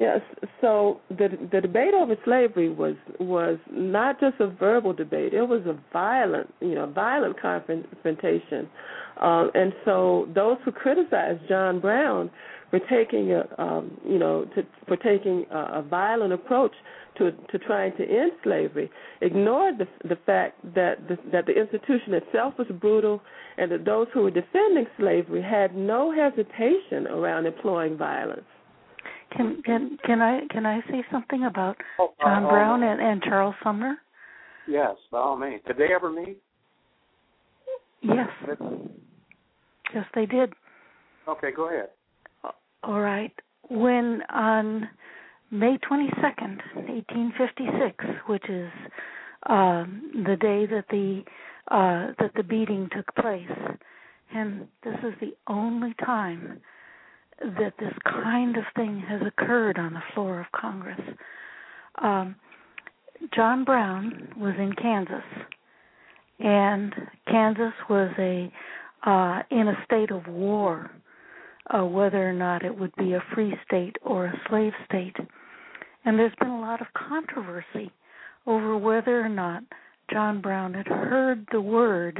Yes. 0.00 0.22
So 0.62 0.98
the 1.10 1.28
the 1.52 1.60
debate 1.60 1.92
over 1.92 2.16
slavery 2.24 2.70
was 2.70 2.94
was 3.20 3.58
not 3.70 4.18
just 4.18 4.40
a 4.40 4.46
verbal 4.46 4.94
debate; 4.94 5.34
it 5.34 5.42
was 5.42 5.60
a 5.66 5.78
violent, 5.92 6.52
you 6.60 6.74
know, 6.74 6.86
violent 6.86 7.38
confrontation. 7.38 8.66
Um, 9.20 9.50
and 9.54 9.74
so 9.84 10.26
those 10.34 10.56
who 10.64 10.72
criticized 10.72 11.42
John 11.50 11.80
Brown 11.80 12.30
for 12.70 12.78
taking 12.88 13.32
a, 13.32 13.44
um, 13.62 14.00
you 14.08 14.18
know, 14.18 14.46
to, 14.54 14.62
for 14.88 14.96
taking 14.96 15.44
a, 15.50 15.80
a 15.80 15.82
violent 15.82 16.32
approach 16.32 16.72
to 17.18 17.32
to 17.32 17.58
trying 17.58 17.94
to 17.98 18.02
end 18.02 18.32
slavery, 18.42 18.90
ignored 19.20 19.74
the 19.76 20.08
the 20.08 20.16
fact 20.24 20.62
that 20.74 21.06
the, 21.08 21.18
that 21.30 21.44
the 21.44 21.52
institution 21.52 22.14
itself 22.14 22.54
was 22.56 22.68
brutal, 22.80 23.20
and 23.58 23.70
that 23.70 23.84
those 23.84 24.06
who 24.14 24.22
were 24.22 24.30
defending 24.30 24.86
slavery 24.98 25.42
had 25.42 25.76
no 25.76 26.10
hesitation 26.10 27.06
around 27.06 27.44
employing 27.44 27.98
violence. 27.98 28.46
Can 29.36 29.62
can 29.62 29.98
can 30.04 30.20
I 30.20 30.40
can 30.50 30.66
I 30.66 30.80
say 30.90 31.04
something 31.10 31.44
about 31.44 31.76
oh, 31.98 32.12
John 32.20 32.44
uh, 32.44 32.48
Brown 32.48 32.82
and, 32.82 33.00
and 33.00 33.22
Charles 33.22 33.54
Sumner? 33.62 33.96
Yes, 34.68 34.96
by 35.10 35.18
all 35.18 35.36
means. 35.36 35.62
Did 35.66 35.76
they 35.78 35.92
ever 35.94 36.10
meet? 36.10 36.38
Yes. 38.02 38.28
Yes, 39.94 40.04
they 40.14 40.26
did. 40.26 40.52
Okay, 41.28 41.50
go 41.54 41.68
ahead. 41.68 41.88
All 42.82 43.00
right. 43.00 43.32
When 43.68 44.22
on 44.32 44.88
May 45.50 45.78
22nd, 45.90 46.58
1856, 46.74 48.04
which 48.26 48.48
is 48.48 48.70
um, 49.48 50.24
the 50.26 50.36
day 50.36 50.66
that 50.66 50.84
the 50.90 51.22
uh, 51.70 52.12
that 52.18 52.32
the 52.36 52.42
beating 52.42 52.88
took 52.94 53.14
place, 53.16 53.50
and 54.34 54.66
this 54.82 54.96
is 55.04 55.14
the 55.20 55.32
only 55.46 55.94
time 56.04 56.60
that 57.40 57.74
this 57.78 57.92
kind 58.04 58.56
of 58.56 58.64
thing 58.76 59.02
has 59.08 59.20
occurred 59.26 59.78
on 59.78 59.94
the 59.94 60.02
floor 60.14 60.40
of 60.40 60.46
Congress. 60.52 61.00
Um, 62.02 62.36
John 63.34 63.64
Brown 63.64 64.28
was 64.36 64.54
in 64.58 64.72
Kansas, 64.74 65.24
and 66.38 66.94
Kansas 67.26 67.74
was 67.88 68.10
a 68.18 68.52
uh, 69.02 69.42
in 69.50 69.68
a 69.68 69.82
state 69.86 70.10
of 70.10 70.26
war, 70.26 70.90
uh, 71.70 71.84
whether 71.84 72.28
or 72.28 72.34
not 72.34 72.64
it 72.64 72.78
would 72.78 72.94
be 72.96 73.14
a 73.14 73.24
free 73.34 73.54
state 73.66 73.96
or 74.02 74.26
a 74.26 74.40
slave 74.48 74.72
state. 74.86 75.16
And 76.04 76.18
there's 76.18 76.34
been 76.38 76.50
a 76.50 76.60
lot 76.60 76.82
of 76.82 76.86
controversy 76.94 77.90
over 78.46 78.76
whether 78.76 79.20
or 79.20 79.28
not 79.28 79.62
John 80.12 80.40
Brown 80.40 80.74
had 80.74 80.86
heard 80.86 81.46
the 81.52 81.60
word 81.60 82.18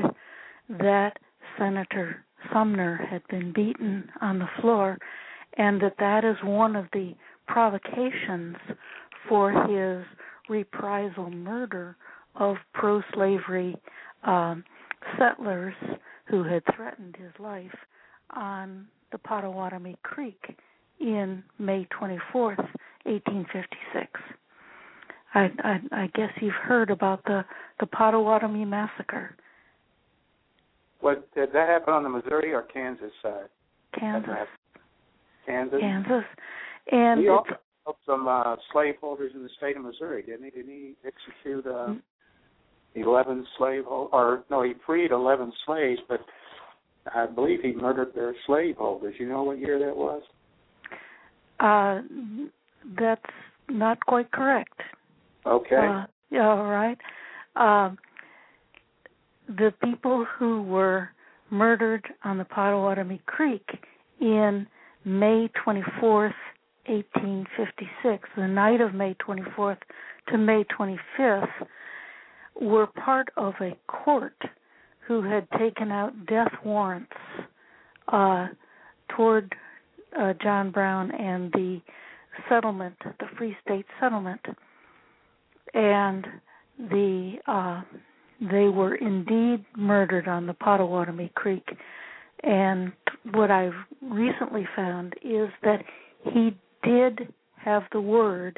that 0.69 1.19
Senator 1.59 2.25
Sumner 2.53 2.97
had 3.11 3.27
been 3.29 3.53
beaten 3.53 4.09
on 4.21 4.39
the 4.39 4.49
floor, 4.61 4.99
and 5.57 5.81
that 5.83 5.97
that 5.99 6.25
is 6.25 6.37
one 6.43 6.77
of 6.77 6.87
the 6.93 7.15
provocations 7.47 8.57
for 9.29 9.53
his 9.67 10.05
reprisal 10.49 11.31
murder 11.31 11.97
of 12.37 12.57
pro 12.73 13.03
slavery 13.13 13.77
um, 14.25 14.65
settlers 15.19 15.75
who 16.27 16.45
had 16.45 16.63
threatened 16.75 17.17
his 17.17 17.33
life 17.39 17.75
on 18.31 18.87
the 19.13 19.19
Pottawatomie 19.19 20.01
Creek 20.03 20.57
in 21.01 21.43
May 21.59 21.87
24th, 22.01 22.59
1856. 23.05 24.21
I, 25.35 25.51
I, 25.63 25.81
I 25.93 26.07
guess 26.15 26.31
you've 26.41 26.55
heard 26.55 26.91
about 26.91 27.25
the 27.25 27.45
the 27.79 27.87
Pottawatomie 27.87 28.67
massacre. 28.67 29.35
What 31.01 31.33
did 31.35 31.51
that 31.53 31.69
happen 31.69 31.95
on 31.95 32.03
the 32.03 32.09
Missouri 32.09 32.53
or 32.53 32.63
Kansas 32.63 33.13
side? 33.23 33.49
Kansas. 33.99 34.31
Kansas. 35.47 35.81
Kansas. 35.81 36.25
And 36.93 37.21
he 37.21 37.29
also 37.29 37.55
helped 37.85 38.01
some 38.07 38.29
uh, 38.29 38.57
slaveholders 38.73 39.33
in 39.35 39.43
the 39.43 39.49
state 39.57 39.77
of 39.77 39.83
Missouri, 39.83 40.23
didn't 40.23 40.45
he? 40.45 40.51
Didn't 40.51 40.71
he 40.71 40.95
execute 41.05 41.67
uh, 41.67 41.95
mm. 41.95 42.01
eleven 42.95 43.47
slave 43.57 43.85
or 43.87 44.45
no? 44.51 44.63
He 44.63 44.75
freed 44.87 45.11
eleven 45.11 45.53
slaves, 45.67 46.01
but 46.09 46.21
I 47.15 47.27
believe 47.27 47.61
he 47.63 47.73
murdered 47.73 48.15
their 48.15 48.35
slaveholders. 48.47 49.15
You 49.19 49.29
know 49.29 49.43
what 49.43 49.59
year 49.59 49.79
that 49.79 49.97
was? 49.97 50.23
Uh, 51.59 52.01
that's 52.99 53.23
not 53.69 54.05
quite 54.07 54.31
correct. 54.33 54.81
Okay. 55.47 55.77
Uh, 55.77 56.05
yeah, 56.31 56.49
all 56.49 56.65
right. 56.65 56.99
Um, 57.57 57.99
the 59.57 59.73
people 59.83 60.25
who 60.39 60.63
were 60.63 61.11
murdered 61.51 62.07
on 62.25 62.39
the 62.39 62.45
Pottawatomie 62.45 63.25
Creek 63.27 63.69
in 64.21 64.67
May 65.05 65.51
24th, 65.67 66.35
1856, 66.87 68.29
the 68.37 68.47
night 68.47 68.81
of 68.81 68.95
May 68.95 69.15
24th 69.15 69.79
to 70.29 70.39
May 70.39 70.65
25th, 70.65 71.49
were 72.61 72.87
part 72.87 73.29
of 73.37 73.55
a 73.61 73.77
court 73.89 74.37
who 75.07 75.23
had 75.23 75.49
taken 75.59 75.91
out 75.91 76.27
death 76.27 76.53
warrants 76.65 77.13
uh, 78.09 78.49
toward 79.09 79.55
uh, 80.19 80.35
John 80.43 80.71
Brown 80.71 81.11
and 81.11 81.51
the 81.53 81.81
settlement, 82.49 82.97
the 83.03 83.27
Free 83.37 83.57
State 83.65 83.87
settlement, 84.01 84.41
and 85.75 86.27
the 86.79 87.37
uh, 87.47 87.83
they 88.41 88.69
were 88.69 88.95
indeed 88.95 89.65
murdered 89.77 90.27
on 90.27 90.47
the 90.47 90.55
Pottawatomie 90.55 91.35
Creek. 91.35 91.69
And 92.43 92.93
what 93.33 93.51
I've 93.51 93.75
recently 94.01 94.67
found 94.75 95.15
is 95.23 95.49
that 95.63 95.83
he 96.33 96.57
did 96.83 97.33
have 97.57 97.83
the 97.93 98.01
word 98.01 98.57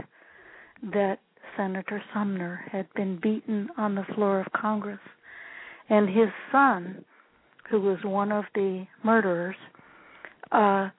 that 0.92 1.18
Senator 1.56 2.02
Sumner 2.14 2.64
had 2.70 2.86
been 2.94 3.18
beaten 3.20 3.68
on 3.76 3.94
the 3.94 4.06
floor 4.14 4.40
of 4.40 4.52
Congress. 4.52 5.00
And 5.88 6.08
his 6.08 6.28
son, 6.50 7.04
who 7.68 7.80
was 7.80 7.98
one 8.04 8.32
of 8.32 8.44
the 8.54 8.86
murderers, 9.02 9.56
uh, 10.52 10.90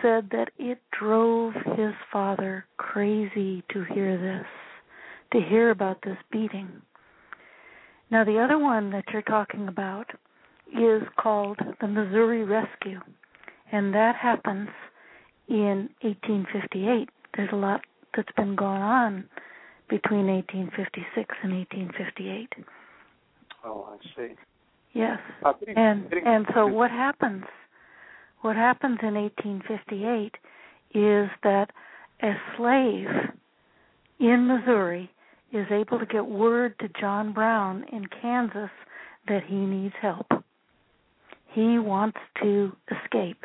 said 0.00 0.28
that 0.30 0.50
it 0.58 0.78
drove 0.98 1.54
his 1.76 1.92
father 2.12 2.66
crazy 2.76 3.64
to 3.72 3.84
hear 3.92 4.16
this, 4.18 4.46
to 5.32 5.48
hear 5.48 5.70
about 5.70 5.98
this 6.02 6.18
beating. 6.30 6.70
Now, 8.12 8.24
the 8.24 8.38
other 8.38 8.58
one 8.58 8.90
that 8.90 9.06
you're 9.10 9.22
talking 9.22 9.68
about 9.68 10.10
is 10.68 11.02
called 11.18 11.58
the 11.80 11.88
Missouri 11.88 12.44
Rescue, 12.44 13.00
and 13.72 13.94
that 13.94 14.16
happens 14.16 14.68
in 15.48 15.88
1858. 16.02 17.08
There's 17.34 17.48
a 17.54 17.56
lot 17.56 17.80
that's 18.14 18.30
been 18.36 18.54
going 18.54 18.82
on 18.82 19.24
between 19.88 20.26
1856 20.26 21.34
and 21.42 21.54
1858. 21.54 22.52
Oh, 23.64 23.88
I 23.90 23.96
see. 24.14 24.34
Yes, 24.92 25.18
Uh, 25.42 25.54
and 25.74 26.12
and 26.12 26.46
so 26.52 26.66
what 26.66 26.90
happens? 26.90 27.44
What 28.42 28.56
happens 28.56 28.98
in 29.00 29.14
1858 29.14 30.36
is 30.92 31.30
that 31.44 31.70
a 32.22 32.34
slave 32.58 33.08
in 34.20 34.46
Missouri 34.46 35.10
is 35.52 35.66
able 35.70 35.98
to 35.98 36.06
get 36.06 36.26
word 36.26 36.78
to 36.80 36.88
John 37.00 37.32
Brown 37.32 37.84
in 37.92 38.06
Kansas 38.20 38.70
that 39.28 39.42
he 39.46 39.56
needs 39.56 39.94
help. 40.00 40.26
He 41.52 41.78
wants 41.78 42.18
to 42.42 42.72
escape, 42.90 43.44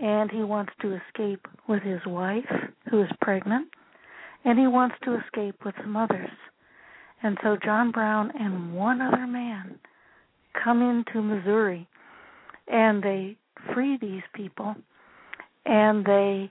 and 0.00 0.30
he 0.30 0.42
wants 0.42 0.72
to 0.82 0.94
escape 0.94 1.46
with 1.68 1.82
his 1.82 2.00
wife, 2.06 2.44
who 2.90 3.02
is 3.02 3.10
pregnant, 3.20 3.68
and 4.44 4.58
he 4.58 4.66
wants 4.66 4.96
to 5.04 5.18
escape 5.18 5.64
with 5.64 5.74
some 5.80 5.96
others. 5.96 6.30
And 7.22 7.38
so 7.42 7.56
John 7.64 7.90
Brown 7.90 8.30
and 8.38 8.74
one 8.74 9.00
other 9.00 9.26
man 9.26 9.78
come 10.62 10.82
into 10.82 11.22
Missouri 11.22 11.88
and 12.68 13.02
they 13.02 13.36
free 13.72 13.98
these 14.00 14.22
people 14.34 14.74
and 15.64 16.04
they 16.04 16.50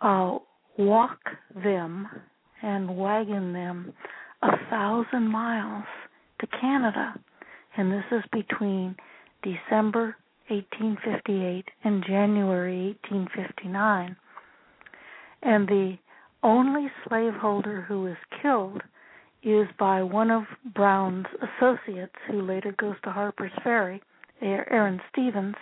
uh, 0.00 0.38
walk 0.78 1.18
them 1.54 2.08
and 2.66 2.98
wagon 2.98 3.52
them 3.52 3.92
a 4.42 4.50
thousand 4.68 5.28
miles 5.28 5.84
to 6.40 6.48
Canada. 6.60 7.14
And 7.76 7.92
this 7.92 8.04
is 8.10 8.24
between 8.32 8.96
December 9.42 10.16
1858 10.48 11.64
and 11.84 12.04
January 12.04 12.98
1859. 13.02 14.16
And 15.42 15.68
the 15.68 15.96
only 16.42 16.88
slaveholder 17.08 17.82
who 17.82 18.08
is 18.08 18.16
killed 18.42 18.82
is 19.44 19.68
by 19.78 20.02
one 20.02 20.32
of 20.32 20.42
Brown's 20.74 21.26
associates, 21.36 22.16
who 22.28 22.42
later 22.42 22.74
goes 22.76 22.96
to 23.04 23.10
Harper's 23.10 23.52
Ferry, 23.62 24.02
Aaron 24.42 25.00
Stevens. 25.12 25.54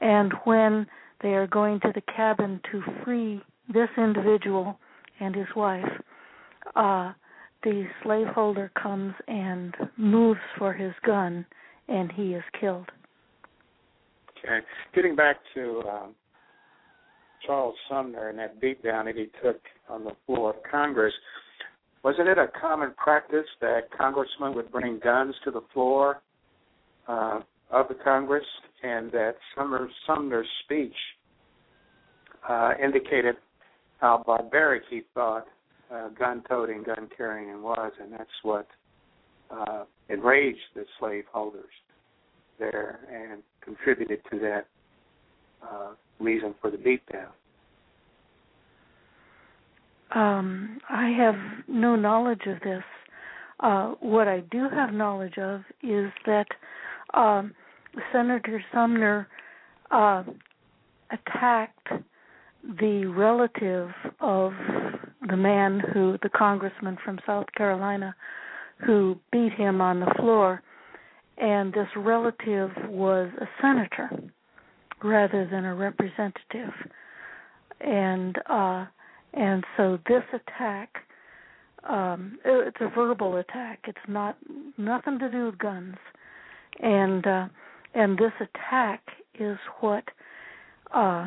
And 0.00 0.32
when 0.42 0.88
they 1.22 1.34
are 1.34 1.46
going 1.46 1.78
to 1.80 1.92
the 1.94 2.02
cabin 2.16 2.60
to 2.72 2.82
free 3.04 3.40
this 3.72 3.90
individual 3.96 4.76
and 5.20 5.34
his 5.34 5.46
wife, 5.54 5.84
uh, 6.76 7.12
the 7.62 7.86
slaveholder 8.02 8.70
comes 8.80 9.14
and 9.28 9.74
moves 9.96 10.40
for 10.58 10.72
his 10.72 10.92
gun, 11.04 11.44
and 11.88 12.10
he 12.12 12.34
is 12.34 12.42
killed. 12.58 12.88
Okay. 14.38 14.60
Getting 14.94 15.14
back 15.14 15.36
to 15.54 15.82
um, 15.88 16.14
Charles 17.46 17.74
Sumner 17.88 18.28
and 18.30 18.38
that 18.38 18.60
beatdown 18.60 19.04
that 19.04 19.16
he 19.16 19.26
took 19.42 19.60
on 19.88 20.04
the 20.04 20.12
floor 20.24 20.50
of 20.50 20.56
Congress, 20.70 21.12
wasn't 22.02 22.28
it 22.28 22.38
a 22.38 22.46
common 22.58 22.94
practice 22.96 23.46
that 23.60 23.90
congressmen 23.96 24.54
would 24.54 24.72
bring 24.72 24.98
guns 25.02 25.34
to 25.44 25.50
the 25.50 25.60
floor 25.74 26.22
uh, 27.08 27.40
of 27.70 27.88
the 27.88 27.96
Congress, 28.02 28.44
and 28.82 29.12
that 29.12 29.34
Sumner, 29.54 29.88
Sumner's 30.06 30.46
speech 30.64 30.94
uh, 32.48 32.72
indicated 32.82 33.36
how 34.00 34.22
barbaric 34.26 34.82
he 34.88 35.02
thought 35.14 35.46
uh, 35.92 36.08
gun 36.18 36.42
toting, 36.48 36.82
gun 36.82 37.08
carrying 37.16 37.62
was, 37.62 37.92
and 38.00 38.12
that's 38.12 38.30
what 38.42 38.66
uh, 39.50 39.84
enraged 40.08 40.58
the 40.74 40.84
slaveholders 40.98 41.64
there 42.58 43.00
and 43.12 43.42
contributed 43.62 44.20
to 44.30 44.38
that 44.38 44.66
uh, 45.62 45.90
reason 46.18 46.54
for 46.60 46.70
the 46.70 46.76
beatdown. 46.76 47.28
Um, 50.12 50.80
I 50.88 51.08
have 51.10 51.36
no 51.68 51.94
knowledge 51.96 52.42
of 52.46 52.60
this. 52.60 52.82
Uh, 53.60 53.94
what 54.00 54.26
I 54.26 54.40
do 54.50 54.68
have 54.68 54.92
knowledge 54.92 55.38
of 55.38 55.60
is 55.82 56.10
that 56.26 56.46
um, 57.14 57.54
Senator 58.12 58.62
Sumner 58.72 59.28
uh, 59.90 60.24
attacked 61.10 61.88
the 62.62 63.06
relative 63.06 63.90
of 64.20 64.52
the 65.28 65.36
man 65.36 65.80
who, 65.92 66.18
the 66.22 66.28
congressman 66.28 66.98
from 67.04 67.18
South 67.26 67.46
Carolina, 67.56 68.14
who 68.84 69.18
beat 69.32 69.52
him 69.52 69.80
on 69.80 70.00
the 70.00 70.12
floor, 70.18 70.62
and 71.38 71.72
this 71.72 71.88
relative 71.96 72.70
was 72.88 73.30
a 73.40 73.46
senator 73.60 74.10
rather 75.02 75.48
than 75.50 75.64
a 75.64 75.74
representative, 75.74 76.74
and 77.80 78.36
uh, 78.48 78.84
and 79.32 79.64
so 79.76 79.98
this 80.06 80.22
attack, 80.34 80.90
um, 81.88 82.38
it's 82.44 82.76
a 82.80 82.88
verbal 82.94 83.36
attack. 83.36 83.80
It's 83.86 83.98
not 84.08 84.36
nothing 84.76 85.18
to 85.18 85.30
do 85.30 85.46
with 85.46 85.58
guns, 85.58 85.96
and 86.80 87.26
uh, 87.26 87.48
and 87.94 88.18
this 88.18 88.32
attack 88.40 89.02
is 89.38 89.56
what 89.80 90.04
uh, 90.94 91.26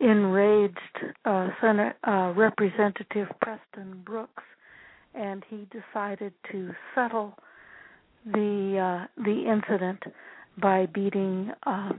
enraged 0.00 0.78
uh, 1.24 1.48
Senate 1.60 1.96
uh, 2.06 2.32
Representative 2.36 3.28
Preston 3.40 4.02
Brooks, 4.04 4.42
and 5.14 5.44
he 5.48 5.66
decided 5.72 6.32
to 6.52 6.70
settle 6.94 7.34
the 8.24 9.06
uh, 9.06 9.22
the 9.22 9.44
incident 9.50 10.02
by 10.60 10.86
beating 10.86 11.52
uh, 11.66 11.92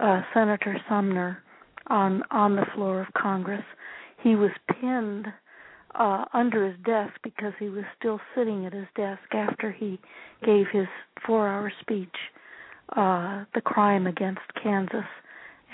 uh, 0.00 0.22
Senator 0.32 0.76
Sumner 0.88 1.42
on 1.88 2.22
on 2.30 2.56
the 2.56 2.66
floor 2.74 3.00
of 3.00 3.08
Congress. 3.14 3.64
He 4.22 4.34
was 4.36 4.50
pinned 4.80 5.26
uh, 5.94 6.24
under 6.32 6.66
his 6.66 6.76
desk 6.84 7.12
because 7.22 7.52
he 7.58 7.68
was 7.68 7.84
still 7.98 8.20
sitting 8.34 8.66
at 8.66 8.72
his 8.72 8.86
desk 8.96 9.22
after 9.32 9.70
he 9.70 9.98
gave 10.44 10.66
his 10.72 10.86
four-hour 11.26 11.72
speech, 11.80 12.14
uh, 12.96 13.44
"The 13.54 13.60
Crime 13.60 14.06
Against 14.06 14.42
Kansas." 14.62 15.04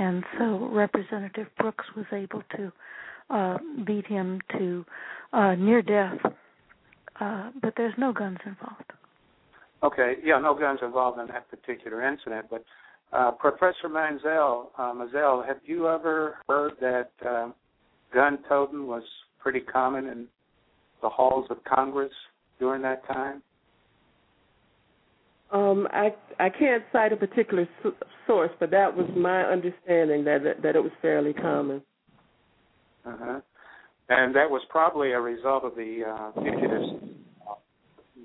And 0.00 0.24
so 0.38 0.70
Representative 0.72 1.46
Brooks 1.58 1.84
was 1.94 2.06
able 2.10 2.42
to 2.56 2.72
uh, 3.28 3.58
beat 3.86 4.06
him 4.06 4.40
to 4.58 4.84
uh, 5.34 5.54
near 5.54 5.82
death. 5.82 6.18
Uh, 7.20 7.50
but 7.60 7.74
there's 7.76 7.92
no 7.98 8.10
guns 8.10 8.38
involved. 8.46 8.92
Okay, 9.82 10.14
yeah, 10.24 10.38
no 10.38 10.58
guns 10.58 10.80
involved 10.82 11.18
in 11.20 11.26
that 11.26 11.50
particular 11.50 12.06
incident. 12.06 12.46
But 12.50 12.64
uh, 13.12 13.32
Professor 13.32 13.88
Manzel, 13.88 14.68
uh, 14.78 14.94
Manzel, 14.94 15.46
have 15.46 15.58
you 15.64 15.86
ever 15.88 16.38
heard 16.48 16.72
that 16.80 17.10
uh, 17.26 17.50
gun 18.14 18.38
toting 18.48 18.86
was 18.86 19.02
pretty 19.38 19.60
common 19.60 20.06
in 20.06 20.26
the 21.02 21.10
halls 21.10 21.46
of 21.50 21.58
Congress 21.64 22.12
during 22.58 22.80
that 22.82 23.06
time? 23.06 23.42
Um, 25.52 25.88
I 25.92 26.14
I 26.38 26.48
can't 26.48 26.84
cite 26.92 27.12
a 27.12 27.16
particular 27.16 27.68
source, 28.26 28.50
but 28.60 28.70
that 28.70 28.96
was 28.96 29.06
my 29.16 29.42
understanding 29.42 30.24
that 30.24 30.44
that, 30.44 30.62
that 30.62 30.76
it 30.76 30.82
was 30.82 30.92
fairly 31.02 31.32
common. 31.32 31.82
Uh 33.04 33.16
huh. 33.18 33.40
And 34.08 34.34
that 34.34 34.50
was 34.50 34.62
probably 34.68 35.12
a 35.12 35.20
result 35.20 35.64
of 35.64 35.74
the 35.76 36.02
uh, 36.06 36.32
fugitives 36.40 37.04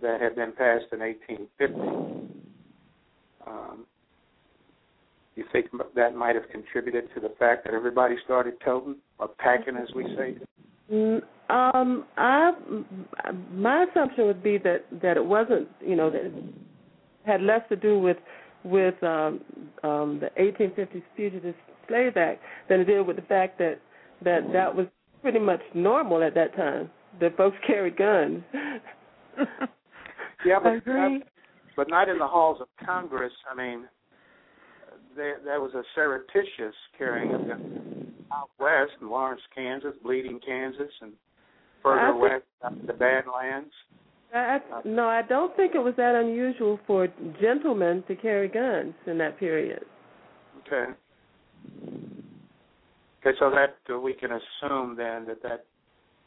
that 0.01 0.19
had 0.19 0.35
been 0.35 0.51
passed 0.51 0.85
in 0.91 0.99
1850. 0.99 2.35
Um, 3.47 3.85
you 5.35 5.45
think 5.51 5.67
that 5.95 6.15
might 6.15 6.35
have 6.35 6.49
contributed 6.51 7.05
to 7.13 7.21
the 7.21 7.33
fact 7.37 7.65
that 7.65 7.73
everybody 7.73 8.15
started 8.23 8.55
toting 8.63 8.95
or 9.19 9.27
packing, 9.27 9.75
as 9.77 9.87
we 9.95 10.03
say? 10.15 10.37
Mm, 10.91 11.21
Um, 11.49 12.05
I 12.17 12.51
my 13.53 13.85
assumption 13.89 14.25
would 14.27 14.43
be 14.43 14.57
that 14.59 14.85
that 15.01 15.17
it 15.17 15.25
wasn't, 15.25 15.67
you 15.81 15.95
know, 15.95 16.09
that 16.09 16.31
had 17.25 17.41
less 17.41 17.61
to 17.69 17.75
do 17.75 17.99
with 17.99 18.17
with 18.63 19.01
um, 19.03 19.41
um, 19.83 20.19
the 20.19 20.29
1850s 20.41 21.03
Fugitive 21.15 21.53
Slave 21.87 22.17
Act 22.17 22.41
than 22.67 22.79
it 22.81 22.85
did 22.85 23.05
with 23.05 23.15
the 23.15 23.21
fact 23.23 23.57
that 23.59 23.79
that 24.23 24.41
that 24.53 24.75
was 24.75 24.87
pretty 25.21 25.39
much 25.39 25.61
normal 25.73 26.23
at 26.23 26.33
that 26.35 26.55
time. 26.55 26.89
That 27.19 27.37
folks 27.37 27.57
carried 27.67 27.97
guns. 27.97 28.43
yeah, 30.45 30.59
but 30.61 30.69
I 30.69 30.75
agree. 30.75 31.23
but 31.75 31.89
not 31.89 32.09
in 32.09 32.17
the 32.17 32.27
halls 32.27 32.57
of 32.61 32.67
Congress. 32.85 33.33
I 33.51 33.55
mean, 33.55 33.85
there 35.15 35.37
there 35.43 35.61
was 35.61 35.73
a 35.73 35.83
surreptitious 35.93 36.75
carrying 36.97 37.33
of 37.33 37.47
guns 37.47 38.07
out 38.33 38.49
west 38.59 38.91
in 39.01 39.09
Lawrence, 39.09 39.41
Kansas, 39.53 39.93
Bleeding, 40.03 40.39
Kansas, 40.45 40.91
and 41.01 41.13
further 41.83 41.99
I 42.01 42.11
think- 42.11 42.21
west, 42.63 42.87
the 42.87 42.93
Badlands. 42.93 43.71
I, 44.35 44.59
I, 44.73 44.81
no, 44.83 45.07
I 45.07 45.21
don't 45.21 45.55
think 45.55 45.75
it 45.75 45.79
was 45.79 45.93
that 45.97 46.15
unusual 46.15 46.79
for 46.85 47.07
gentlemen 47.41 48.03
to 48.07 48.15
carry 48.15 48.47
guns 48.47 48.93
in 49.07 49.17
that 49.19 49.39
period. 49.39 49.83
Okay. 50.61 50.91
Okay, 53.21 53.37
so 53.39 53.49
that 53.49 53.77
uh, 53.93 53.99
we 53.99 54.13
can 54.13 54.31
assume 54.31 54.95
then 54.97 55.25
that 55.25 55.41
that 55.43 55.65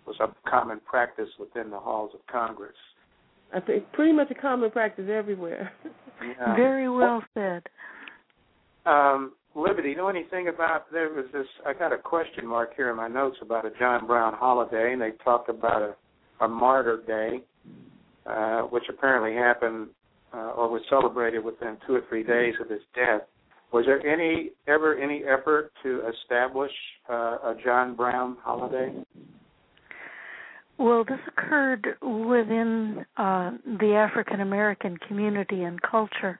was 0.07 0.17
a 0.21 0.29
common 0.49 0.81
practice 0.89 1.29
within 1.39 1.71
the 1.71 1.79
halls 1.79 2.11
of 2.15 2.21
Congress. 2.27 2.75
I 3.53 3.61
think 3.61 3.91
pretty 3.93 4.13
much 4.13 4.31
a 4.31 4.35
common 4.35 4.71
practice 4.71 5.09
everywhere. 5.11 5.73
Yeah. 6.21 6.57
Very 6.57 6.89
well 6.89 7.23
said. 7.35 7.63
Um, 8.87 9.33
Liberty, 9.55 9.91
you 9.91 9.97
know 9.97 10.09
anything 10.09 10.49
about 10.49 10.91
there 10.93 11.11
was 11.11 11.27
this? 11.33 11.47
I 11.67 11.73
got 11.73 11.93
a 11.93 11.99
question 11.99 12.47
mark 12.47 12.75
here 12.77 12.91
in 12.91 12.97
my 12.97 13.09
notes 13.09 13.37
about 13.43 13.67
a 13.67 13.71
John 13.79 14.07
Brown 14.07 14.35
holiday, 14.35 14.93
and 14.93 15.03
they 15.03 15.13
talked 15.25 15.49
about 15.49 15.83
a, 15.83 16.45
a 16.45 16.49
Martyr 16.49 17.03
Day, 17.07 17.43
uh, 18.29 18.63
which 18.63 18.85
apparently 18.89 19.35
happened 19.35 19.89
uh, 20.33 20.53
or 20.57 20.69
was 20.69 20.83
celebrated 20.91 21.45
within 21.45 21.77
two 21.87 21.95
or 21.95 22.03
three 22.09 22.23
days 22.23 22.55
of 22.61 22.69
his 22.69 22.83
death. 22.95 23.23
Was 23.73 23.85
there 23.87 24.05
any 24.07 24.51
ever 24.67 24.97
any 24.99 25.25
effort 25.25 25.73
to 25.83 26.03
establish 26.09 26.73
uh, 27.11 27.13
a 27.13 27.57
John 27.65 27.95
Brown 27.95 28.37
holiday? 28.43 28.93
Well, 30.79 31.05
this 31.05 31.19
occurred 31.27 31.87
within 32.01 33.05
uh, 33.17 33.51
the 33.81 33.95
African 33.95 34.41
American 34.41 34.97
community 35.09 35.63
and 35.63 35.81
culture. 35.83 36.39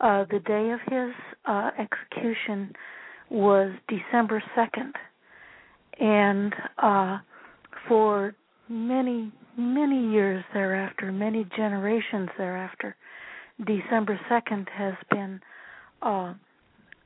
Uh, 0.00 0.24
the 0.30 0.40
day 0.40 0.70
of 0.70 0.80
his 0.92 1.14
uh, 1.46 1.70
execution 1.78 2.72
was 3.30 3.72
December 3.88 4.42
2nd. 4.56 4.92
And 6.00 6.54
uh, 6.78 7.18
for 7.88 8.34
many, 8.68 9.32
many 9.56 10.10
years 10.10 10.44
thereafter, 10.52 11.12
many 11.12 11.46
generations 11.56 12.28
thereafter, 12.38 12.96
December 13.66 14.18
2nd 14.30 14.68
has 14.70 14.94
been 15.10 15.40
uh, 16.02 16.34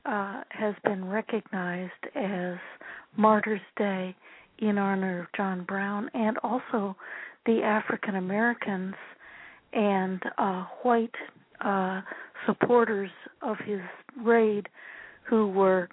uh, 0.05 0.41
has 0.49 0.73
been 0.85 1.05
recognized 1.07 1.91
as 2.15 2.55
Martyrs' 3.17 3.59
Day 3.77 4.15
in 4.59 4.77
honor 4.77 5.21
of 5.21 5.27
John 5.35 5.63
Brown 5.65 6.09
and 6.13 6.37
also 6.43 6.95
the 7.45 7.61
African 7.61 8.15
Americans 8.15 8.95
and 9.73 10.21
uh, 10.37 10.65
white 10.83 11.15
uh, 11.61 12.01
supporters 12.45 13.11
of 13.41 13.57
his 13.65 13.81
raid 14.23 14.69
who 15.23 15.47
were 15.47 15.89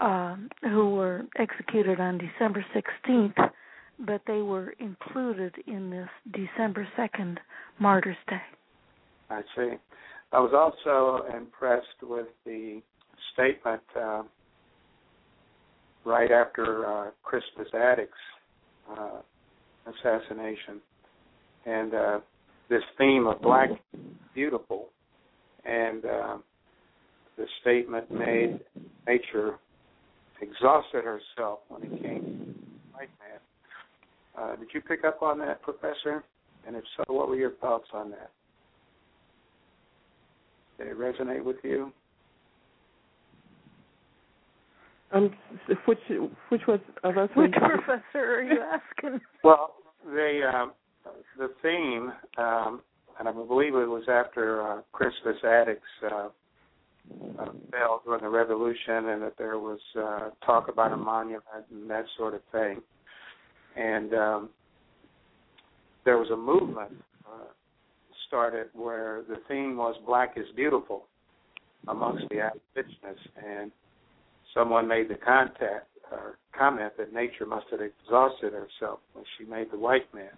um, 0.00 0.48
who 0.62 0.94
were 0.94 1.24
executed 1.38 1.98
on 2.00 2.18
December 2.18 2.64
16th, 2.74 3.50
but 3.98 4.22
they 4.26 4.42
were 4.42 4.74
included 4.78 5.54
in 5.66 5.90
this 5.90 6.08
December 6.32 6.86
2nd 6.96 7.38
Martyrs' 7.78 8.16
Day. 8.28 8.40
I 9.30 9.42
see. 9.56 9.70
I 10.32 10.40
was 10.40 10.52
also 10.54 11.24
impressed 11.36 11.86
with 12.02 12.26
the 12.44 12.80
statement 13.32 13.82
uh, 13.98 14.22
right 16.04 16.30
after 16.30 16.86
uh, 16.86 17.10
Crispus 17.22 17.68
Attucks 17.74 18.08
uh, 18.90 19.20
assassination, 19.86 20.80
and 21.66 21.94
uh, 21.94 22.20
this 22.68 22.82
theme 22.98 23.26
of 23.26 23.40
black 23.40 23.70
beautiful, 24.34 24.88
and 25.64 26.04
uh, 26.04 26.36
the 27.36 27.46
statement 27.60 28.10
made 28.10 28.60
nature 29.06 29.56
exhausted 30.40 31.04
herself 31.04 31.60
when 31.68 31.82
it 31.82 32.02
came 32.02 32.22
to 32.22 32.92
white 32.92 33.08
man. 33.18 33.40
Uh, 34.38 34.56
did 34.56 34.68
you 34.72 34.80
pick 34.80 35.04
up 35.04 35.22
on 35.22 35.38
that, 35.40 35.62
Professor? 35.62 36.22
And 36.66 36.76
if 36.76 36.84
so, 36.96 37.04
what 37.12 37.28
were 37.28 37.36
your 37.36 37.52
thoughts 37.52 37.88
on 37.92 38.10
that? 38.10 38.30
Did 40.78 40.88
it 40.88 40.98
resonate 40.98 41.42
with 41.42 41.56
you? 41.64 41.92
Um, 45.12 45.34
which 45.86 45.98
which 46.50 46.60
was 46.68 46.80
of 47.04 47.16
us? 47.16 47.30
Which 47.34 47.52
professor 47.52 48.02
are 48.14 48.42
you 48.42 48.60
asking? 48.60 49.20
Well, 49.42 49.74
the 50.04 50.42
um, 50.54 50.72
the 51.38 51.48
theme, 51.62 52.12
um, 52.36 52.82
and 53.18 53.28
I 53.28 53.32
believe 53.32 53.74
it 53.74 53.88
was 53.88 54.04
after 54.08 54.62
uh, 54.62 54.82
Crispus 54.92 55.36
Attucks 55.42 55.80
uh, 56.04 56.28
uh, 57.38 57.52
fell 57.70 58.02
during 58.04 58.22
the 58.22 58.28
Revolution, 58.28 59.08
and 59.08 59.22
that 59.22 59.34
there 59.38 59.58
was 59.58 59.80
uh, 59.98 60.30
talk 60.44 60.68
about 60.68 60.92
a 60.92 60.96
monument 60.96 61.42
and 61.70 61.88
that 61.90 62.04
sort 62.18 62.34
of 62.34 62.42
thing, 62.52 62.82
and 63.78 64.12
um, 64.14 64.48
there 66.04 66.18
was 66.18 66.30
a 66.30 66.36
movement 66.36 66.92
uh, 67.26 67.44
started 68.26 68.66
where 68.74 69.22
the 69.28 69.36
theme 69.48 69.76
was 69.76 69.94
"Black 70.06 70.34
is 70.36 70.46
Beautiful" 70.56 71.04
amongst 71.86 72.24
the 72.30 72.40
abolitionists, 72.40 73.28
and 73.36 73.70
someone 74.54 74.88
made 74.88 75.08
the 75.08 75.14
contact 75.14 75.86
or 76.10 76.38
comment 76.56 76.92
that 76.98 77.12
nature 77.12 77.46
must 77.46 77.66
have 77.70 77.80
exhausted 77.80 78.52
herself 78.52 79.00
when 79.12 79.24
she 79.36 79.44
made 79.44 79.70
the 79.70 79.78
white 79.78 80.12
man, 80.12 80.32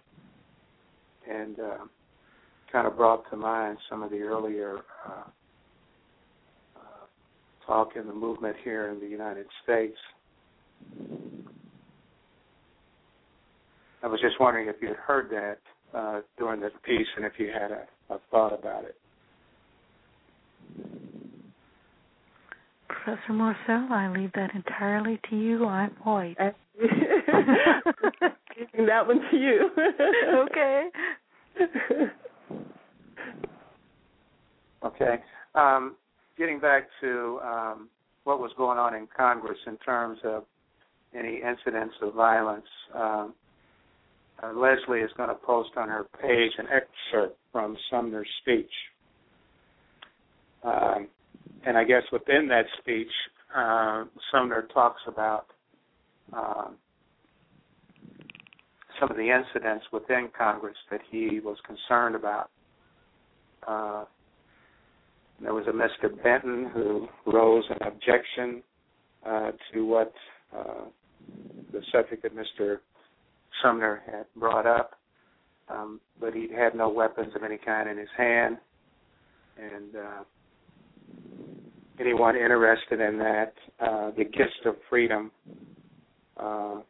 and 1.29 1.59
uh, 1.59 1.79
kind 2.71 2.87
of 2.87 2.97
brought 2.97 3.29
to 3.31 3.37
mind 3.37 3.79
some 3.89 4.03
of 4.03 4.11
the 4.11 4.19
earlier 4.19 4.79
uh, 5.07 5.25
uh, 6.77 7.67
talk 7.67 7.97
in 7.97 8.07
the 8.07 8.13
movement 8.13 8.57
here 8.63 8.91
in 8.91 9.01
the 9.01 9.07
United 9.07 9.47
States. 9.65 9.97
I 14.03 14.07
was 14.07 14.21
just 14.21 14.41
wondering 14.41 14.69
if 14.69 14.77
you 14.81 14.89
had 14.89 14.97
heard 14.97 15.31
that 15.31 15.59
uh, 15.97 16.21
during 16.39 16.61
this 16.61 16.73
piece 16.85 17.07
and 17.17 17.25
if 17.25 17.33
you 17.39 17.49
had 17.49 17.71
a, 17.71 17.87
a 18.15 18.19
thought 18.31 18.59
about 18.59 18.85
it. 18.85 18.97
Professor 22.89 23.33
Morcell, 23.33 23.91
I 23.91 24.13
leave 24.15 24.33
that 24.35 24.55
entirely 24.55 25.19
to 25.31 25.37
you. 25.37 25.67
I'm 25.67 25.91
white. 26.03 26.37
Giving 26.81 26.97
that 28.87 29.07
one 29.07 29.21
to 29.31 29.37
you. 29.37 29.71
okay. 30.51 30.89
Okay. 34.83 35.17
Um, 35.55 35.97
getting 36.39 36.59
back 36.59 36.89
to 37.01 37.39
um, 37.45 37.89
what 38.25 38.41
was 38.41 38.51
going 38.57 38.79
on 38.79 38.95
in 38.95 39.07
Congress 39.15 39.59
in 39.67 39.77
terms 39.79 40.19
of 40.25 40.45
any 41.15 41.41
incidents 41.43 41.95
of 42.03 42.15
violence, 42.15 42.67
um, 42.95 43.35
uh, 44.43 44.53
Leslie 44.53 45.01
is 45.01 45.11
going 45.17 45.29
to 45.29 45.35
post 45.35 45.71
on 45.77 45.89
her 45.89 46.07
page 46.21 46.53
an 46.59 46.67
excerpt 46.67 47.37
from 47.53 47.77
Sumner's 47.91 48.29
speech. 48.43 48.71
Um, 50.63 51.09
and 51.67 51.77
I 51.77 51.85
guess 51.85 52.03
within 52.13 52.49
that 52.49 52.65
speech, 52.79 53.11
uh, 53.55 54.05
Sumner 54.31 54.69
talks 54.73 55.01
about 55.07 55.47
um, 56.33 56.77
some 58.99 59.11
of 59.11 59.17
the 59.17 59.31
incidents 59.31 59.85
within 59.93 60.29
Congress 60.37 60.77
that 60.91 61.01
he 61.11 61.41
was 61.41 61.57
concerned 61.67 62.15
about. 62.15 62.51
Uh, 63.67 64.05
there 65.41 65.55
was 65.55 65.67
a 65.67 65.73
Mr. 65.73 66.11
Benton 66.23 66.71
who 66.73 67.09
rose 67.27 67.65
an 67.71 67.87
objection 67.87 68.63
uh, 69.27 69.53
to 69.73 69.87
what 69.87 70.13
uh, 70.57 70.85
the 71.73 71.81
subject 71.93 72.23
that 72.23 72.33
Mr. 72.35 72.79
Sumner 73.63 74.03
had 74.07 74.27
brought 74.37 74.67
up, 74.67 74.93
um, 75.69 76.01
but 76.21 76.35
he 76.35 76.49
had 76.55 76.75
no 76.75 76.89
weapons 76.89 77.33
of 77.35 77.43
any 77.43 77.59
kind 77.59 77.89
in 77.89 77.97
his 77.99 78.09
hand, 78.17 78.59
and 79.57 79.97
uh, 79.97 80.25
anyone 82.01 82.37
interested 82.37 83.01
in 83.01 83.19
that, 83.19 83.53
uh, 83.81 84.11
the 84.17 84.25
Gist 84.25 84.67
of 84.67 84.77
Freedom 84.89 85.31
uh, 86.37 86.81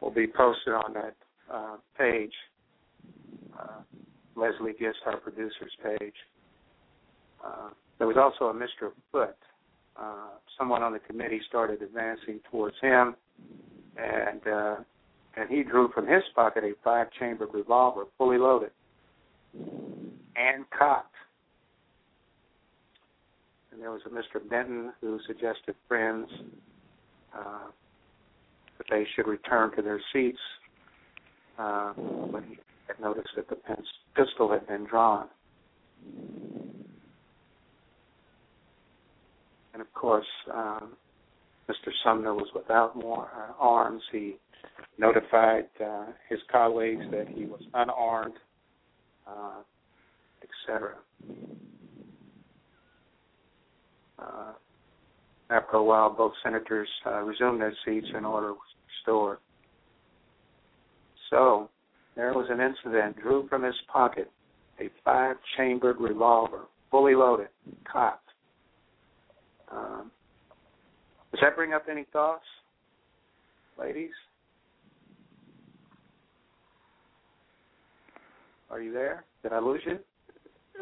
will 0.00 0.10
be 0.10 0.26
posted 0.26 0.74
on 0.74 0.94
that 0.94 1.16
uh, 1.52 1.76
page. 1.98 2.32
Uh, 3.58 3.82
Leslie 4.36 4.72
Gist, 4.78 4.98
our 5.06 5.18
producer's 5.18 5.72
page. 5.82 6.14
Uh, 7.44 7.70
there 7.98 8.06
was 8.06 8.16
also 8.16 8.46
a 8.46 8.54
Mr. 8.54 8.92
Foot. 9.12 9.36
Uh, 10.00 10.30
someone 10.56 10.82
on 10.82 10.92
the 10.92 10.98
committee 10.98 11.40
started 11.48 11.82
advancing 11.82 12.40
towards 12.50 12.76
him, 12.80 13.14
and 13.96 14.46
uh, 14.46 14.76
and 15.36 15.48
he 15.48 15.62
drew 15.62 15.90
from 15.92 16.06
his 16.06 16.22
pocket 16.34 16.64
a 16.64 16.72
five-chambered 16.82 17.50
revolver, 17.52 18.04
fully 18.18 18.38
loaded 18.38 18.70
and 19.54 20.64
cocked. 20.76 21.14
And 23.72 23.80
there 23.80 23.90
was 23.90 24.02
a 24.06 24.08
Mr. 24.08 24.46
Benton 24.48 24.92
who 25.00 25.18
suggested 25.26 25.74
friends 25.86 26.28
uh, 27.36 27.68
that 28.78 28.86
they 28.90 29.06
should 29.14 29.26
return 29.26 29.74
to 29.76 29.82
their 29.82 30.00
seats 30.12 30.38
uh, 31.58 31.92
when 31.92 32.42
he 32.44 32.58
had 32.88 32.98
noticed 33.00 33.30
that 33.36 33.48
the 33.48 33.56
pistol 34.16 34.50
had 34.50 34.66
been 34.66 34.84
drawn. 34.84 35.28
And 39.72 39.80
of 39.80 39.92
course, 39.94 40.26
um, 40.52 40.96
Mr. 41.70 41.90
Sumner 42.04 42.34
was 42.34 42.48
without 42.54 42.96
more 42.96 43.30
uh, 43.36 43.52
arms. 43.58 44.02
He 44.10 44.36
notified 44.98 45.66
uh, 45.84 46.06
his 46.28 46.40
colleagues 46.50 47.04
that 47.12 47.28
he 47.28 47.44
was 47.44 47.62
unarmed, 47.74 48.34
uh, 49.26 49.60
etc. 50.42 50.94
Uh, 54.18 54.52
after 55.50 55.76
a 55.76 55.82
while, 55.82 56.10
both 56.10 56.32
senators 56.42 56.88
uh, 57.06 57.20
resumed 57.20 57.60
their 57.60 57.74
seats 57.84 58.06
and 58.14 58.26
order 58.26 58.52
was 58.52 58.58
restored. 58.88 59.38
So, 61.30 61.70
there 62.16 62.32
was 62.32 62.48
an 62.50 62.60
incident. 62.60 63.16
Drew 63.22 63.46
from 63.48 63.62
his 63.62 63.74
pocket 63.92 64.30
a 64.80 64.90
five-chambered 65.04 66.00
revolver, 66.00 66.62
fully 66.90 67.14
loaded, 67.14 67.48
cocked. 67.90 68.28
Um, 69.70 70.10
does 71.32 71.40
that 71.42 71.56
bring 71.56 71.72
up 71.72 71.84
any 71.90 72.06
thoughts, 72.12 72.44
ladies? 73.78 74.10
Are 78.70 78.80
you 78.80 78.92
there? 78.92 79.24
Did 79.42 79.52
I 79.52 79.58
lose 79.58 79.80
you? 79.84 79.98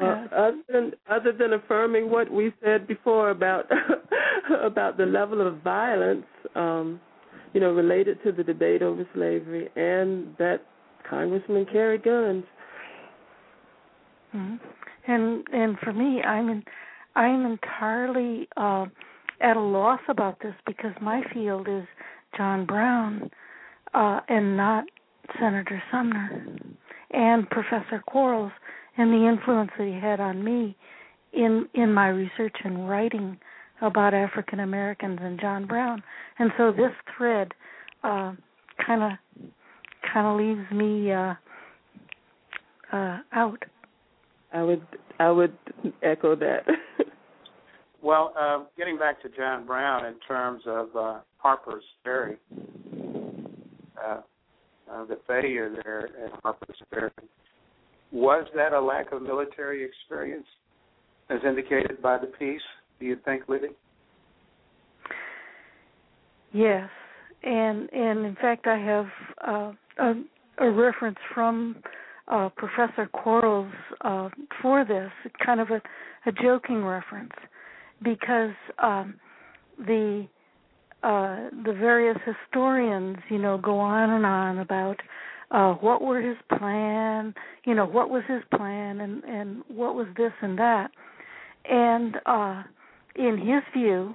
Uh, 0.01 0.27
other 0.33 0.63
than 0.73 0.93
other 1.11 1.33
than 1.33 1.55
affirming 1.55 2.09
what 2.09 2.31
we 2.31 2.53
said 2.63 2.87
before 2.87 3.31
about 3.31 3.65
about 4.63 4.97
the 4.97 5.07
level 5.07 5.45
of 5.45 5.61
violence, 5.63 6.27
um, 6.55 7.01
you 7.53 7.61
know, 7.61 7.73
related 7.73 8.23
to 8.23 8.31
the 8.31 8.45
debate 8.45 8.83
over 8.83 9.09
slavery, 9.15 9.69
and 9.75 10.37
that 10.39 10.59
congressmen 11.09 11.67
carry 11.73 11.99
guns. 11.99 12.45
Mm-hmm. 14.35 14.57
And 15.11 15.45
and 15.53 15.79
for 15.81 15.93
me, 15.93 16.23
I'm 16.23 16.49
in, 16.49 16.63
I'm 17.17 17.45
entirely 17.47 18.49
uh, 18.57 18.87
at 19.41 19.57
a 19.57 19.61
loss 19.61 20.01
about 20.09 20.39
this 20.43 20.55
because 20.67 20.93
my 21.01 21.23
field 21.33 21.69
is 21.69 21.85
John 22.37 22.67
Brown 22.67 23.31
uh, 23.95 24.21
and 24.29 24.57
not 24.57 24.85
Senator 25.41 25.83
Sumner 25.91 26.47
and 27.11 27.49
Professor 27.51 28.03
Quarles 28.07 28.53
and 28.97 29.13
the 29.13 29.29
influence 29.29 29.71
that 29.79 29.87
he 29.87 29.95
had 29.95 30.21
on 30.21 30.43
me 30.45 30.77
in 31.33 31.69
in 31.75 31.93
my 31.93 32.09
research 32.09 32.57
and 32.65 32.89
writing 32.89 33.39
about 33.81 34.15
African 34.15 34.61
Americans 34.61 35.19
and 35.23 35.41
John 35.41 35.67
Brown. 35.67 36.03
And 36.39 36.51
so 36.57 36.73
this 36.73 36.93
thread 37.17 37.53
kind 38.03 39.03
of 39.03 39.13
kind 40.13 40.27
of 40.27 40.37
leaves 40.39 40.71
me 40.73 41.13
uh, 41.13 41.35
uh, 42.93 43.19
out. 43.33 43.65
I 44.53 44.63
would 44.63 44.83
I 45.19 45.31
would 45.31 45.57
echo 46.03 46.35
that. 46.37 46.65
well, 48.03 48.33
uh, 48.39 48.65
getting 48.77 48.99
back 48.99 49.21
to 49.23 49.29
John 49.29 49.67
Brown 49.67 50.07
in 50.07 50.15
terms 50.27 50.63
of 50.67 50.89
uh, 50.97 51.21
Harper's 51.39 51.85
Ferry, 52.05 52.37
uh, 53.97 54.21
uh, 54.91 55.05
the 55.07 55.19
failure 55.27 55.71
there 55.83 56.09
at 56.25 56.41
Harper's 56.43 56.77
Ferry, 56.91 57.11
was 58.13 58.47
that 58.55 58.73
a 58.73 58.81
lack 58.81 59.13
of 59.13 59.23
military 59.23 59.85
experience, 59.85 60.47
as 61.29 61.39
indicated 61.47 62.01
by 62.01 62.19
the 62.19 62.27
piece? 62.27 62.63
Do 63.01 63.07
you 63.07 63.17
think, 63.25 63.49
Libby? 63.49 63.69
Yes, 66.53 66.89
and 67.43 67.93
and 67.93 68.25
in 68.25 68.37
fact, 68.41 68.67
I 68.67 68.79
have 68.79 69.07
uh, 69.47 69.73
a, 69.99 70.15
a 70.59 70.71
reference 70.71 71.19
from 71.35 71.77
uh, 72.29 72.49
Professor 72.57 73.07
Quarles 73.13 73.73
uh, 74.01 74.29
for 74.63 74.85
this, 74.85 75.11
kind 75.45 75.61
of 75.61 75.69
a, 75.71 75.83
a 76.27 76.33
joking 76.33 76.85
reference, 76.85 77.33
because 78.03 78.55
um, 78.79 79.15
the 79.79 80.27
uh, 81.03 81.49
the 81.65 81.73
various 81.79 82.19
historians, 82.27 83.19
you 83.31 83.39
know, 83.39 83.57
go 83.57 83.79
on 83.79 84.11
and 84.11 84.27
on 84.27 84.59
about 84.59 84.97
uh, 85.51 85.73
what 85.75 86.03
were 86.03 86.21
his 86.21 86.37
plan, 86.59 87.33
you 87.65 87.75
know, 87.75 87.87
what 87.87 88.11
was 88.11 88.23
his 88.29 88.43
plan, 88.57 89.01
and 89.01 89.23
and 89.25 89.63
what 89.69 89.95
was 89.95 90.07
this 90.17 90.33
and 90.43 90.59
that, 90.59 90.91
and 91.69 92.17
uh, 92.27 92.63
in 93.15 93.39
his 93.39 93.63
view, 93.73 94.15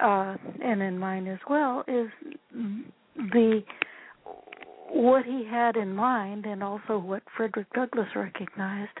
uh, 0.00 0.36
and 0.62 0.82
in 0.82 0.98
mine 0.98 1.26
as 1.26 1.38
well, 1.48 1.84
is 1.86 2.08
the 3.16 3.62
what 4.90 5.24
he 5.24 5.44
had 5.48 5.76
in 5.76 5.94
mind, 5.94 6.44
and 6.44 6.62
also 6.62 6.98
what 6.98 7.22
Frederick 7.36 7.72
Douglass 7.72 8.08
recognized, 8.14 8.98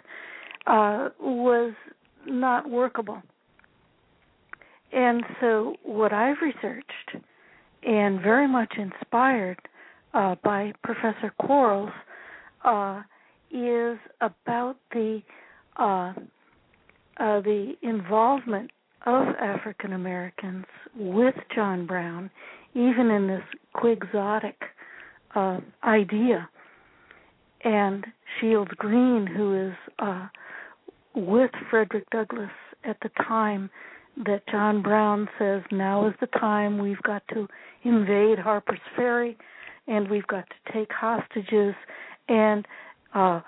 uh, 0.66 1.08
was 1.20 1.72
not 2.26 2.68
workable. 2.68 3.22
And 4.92 5.24
so, 5.40 5.76
what 5.82 6.12
I've 6.12 6.36
researched, 6.40 7.16
and 7.82 8.20
very 8.20 8.48
much 8.48 8.74
inspired 8.78 9.58
uh, 10.14 10.36
by 10.42 10.72
Professor 10.82 11.32
Quarles, 11.40 11.90
uh, 12.64 13.02
is 13.50 13.98
about 14.20 14.76
the 14.92 15.22
uh, 15.76 16.12
uh, 17.18 17.40
the 17.40 17.74
involvement 17.82 18.70
of 19.06 19.28
African 19.40 19.92
Americans 19.92 20.66
with 20.96 21.34
John 21.54 21.86
Brown, 21.86 22.30
even 22.74 23.10
in 23.10 23.26
this 23.26 23.42
quixotic 23.72 24.60
uh, 25.34 25.60
idea. 25.84 26.48
And 27.64 28.04
Shields 28.40 28.70
Green, 28.76 29.26
who 29.26 29.68
is 29.68 29.74
uh, 29.98 30.28
with 31.14 31.50
Frederick 31.70 32.08
Douglass 32.10 32.50
at 32.84 32.96
the 33.02 33.10
time 33.26 33.70
that 34.24 34.42
John 34.50 34.82
Brown 34.82 35.28
says, 35.38 35.62
now 35.70 36.06
is 36.08 36.14
the 36.20 36.26
time 36.26 36.78
we've 36.78 37.02
got 37.02 37.22
to 37.34 37.46
invade 37.84 38.38
Harper's 38.38 38.80
Ferry 38.94 39.36
and 39.86 40.08
we've 40.10 40.26
got 40.26 40.44
to 40.48 40.72
take 40.72 40.90
hostages 40.90 41.74
and 42.28 42.66
uh, 43.14 43.40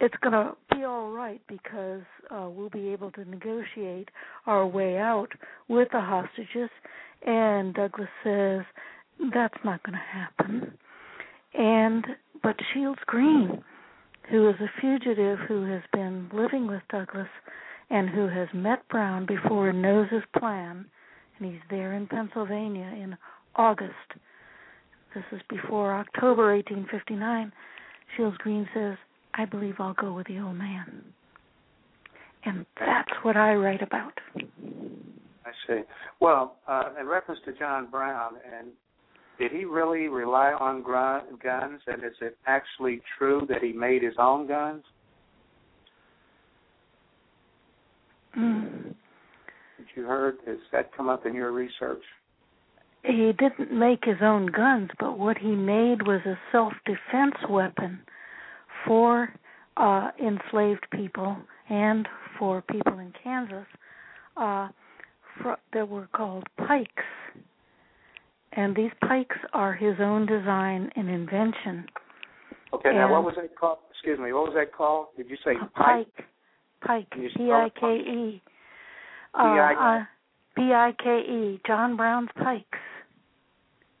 it's 0.00 0.14
going 0.22 0.32
to 0.32 0.52
be 0.74 0.84
all 0.84 1.10
right 1.10 1.40
because 1.48 2.02
uh, 2.30 2.48
we'll 2.48 2.70
be 2.70 2.88
able 2.88 3.10
to 3.12 3.24
negotiate 3.24 4.08
our 4.46 4.66
way 4.66 4.98
out 4.98 5.28
with 5.68 5.88
the 5.92 6.00
hostages. 6.00 6.70
And 7.26 7.74
Douglas 7.74 8.08
says 8.22 8.62
that's 9.32 9.58
not 9.64 9.82
going 9.82 9.98
to 9.98 10.18
happen. 10.18 10.78
And 11.54 12.04
but 12.42 12.56
Shields 12.72 13.00
Green, 13.06 13.62
who 14.30 14.48
is 14.48 14.56
a 14.60 14.80
fugitive 14.80 15.38
who 15.48 15.64
has 15.70 15.82
been 15.92 16.28
living 16.32 16.66
with 16.66 16.82
Douglass 16.90 17.28
and 17.90 18.08
who 18.08 18.28
has 18.28 18.48
met 18.54 18.88
Brown 18.88 19.26
before 19.26 19.68
and 19.68 19.82
knows 19.82 20.08
his 20.10 20.22
plan, 20.38 20.86
and 21.38 21.52
he's 21.52 21.62
there 21.70 21.92
in 21.92 22.06
Pennsylvania 22.06 22.92
in 22.96 23.16
August. 23.56 23.94
This 25.14 25.24
is 25.32 25.40
before 25.48 25.94
October 25.94 26.54
1859. 26.54 27.52
Shields 28.16 28.36
Green 28.38 28.68
says, 28.74 28.96
I 29.34 29.44
believe 29.44 29.74
I'll 29.78 29.94
go 29.94 30.12
with 30.12 30.26
the 30.26 30.40
old 30.40 30.56
man. 30.56 31.04
And 32.44 32.66
that's 32.78 33.10
what 33.22 33.36
I 33.36 33.54
write 33.54 33.82
about. 33.82 34.12
I 34.36 35.50
see. 35.66 35.80
Well, 36.20 36.56
uh, 36.68 36.90
in 37.00 37.06
reference 37.06 37.40
to 37.46 37.52
John 37.52 37.90
Brown, 37.90 38.34
and 38.58 38.68
did 39.38 39.50
he 39.50 39.64
really 39.64 40.08
rely 40.08 40.52
on 40.52 40.82
gr- 40.82 41.36
guns? 41.42 41.80
And 41.86 42.04
is 42.04 42.12
it 42.20 42.36
actually 42.46 43.00
true 43.18 43.46
that 43.48 43.62
he 43.62 43.72
made 43.72 44.02
his 44.02 44.14
own 44.18 44.46
guns? 44.46 44.84
Mm. 48.38 48.94
Did 49.76 49.86
you 49.96 50.04
heard? 50.04 50.36
Has 50.46 50.58
that 50.72 50.94
come 50.96 51.08
up 51.08 51.26
in 51.26 51.34
your 51.34 51.52
research? 51.52 52.02
He 53.04 53.32
didn't 53.38 53.70
make 53.70 54.04
his 54.04 54.16
own 54.22 54.46
guns, 54.46 54.90
but 54.98 55.18
what 55.18 55.36
he 55.36 55.54
made 55.54 56.06
was 56.06 56.20
a 56.24 56.38
self-defense 56.50 57.34
weapon 57.50 58.00
for 58.86 59.28
uh, 59.76 60.10
enslaved 60.18 60.86
people 60.90 61.36
and 61.68 62.08
for 62.38 62.62
people 62.62 62.98
in 62.98 63.12
Kansas 63.22 63.66
uh, 64.36 64.68
for, 65.42 65.58
that 65.74 65.88
were 65.88 66.08
called 66.14 66.44
pikes. 66.66 67.04
And 68.52 68.74
these 68.74 68.92
pikes 69.06 69.36
are 69.52 69.74
his 69.74 69.96
own 70.00 70.26
design 70.26 70.90
and 70.96 71.10
invention. 71.10 71.86
Okay, 72.72 72.88
and 72.88 72.98
now 72.98 73.12
what 73.12 73.24
was 73.24 73.34
that 73.36 73.56
called? 73.56 73.78
Excuse 73.90 74.18
me, 74.18 74.32
what 74.32 74.44
was 74.44 74.54
that 74.56 74.72
called? 74.72 75.08
Did 75.16 75.28
you 75.28 75.36
say 75.44 75.52
a 75.60 75.66
pike? 75.78 76.24
Pike, 76.86 77.10
P 77.10 77.50
I 77.50 77.70
K 77.78 77.86
E. 77.86 78.42
Uh, 79.34 80.04
P 80.56 80.62
I 80.72 80.92
K 81.02 81.20
E. 81.20 81.60
John 81.66 81.96
Brown's 81.96 82.28
pikes. 82.42 82.78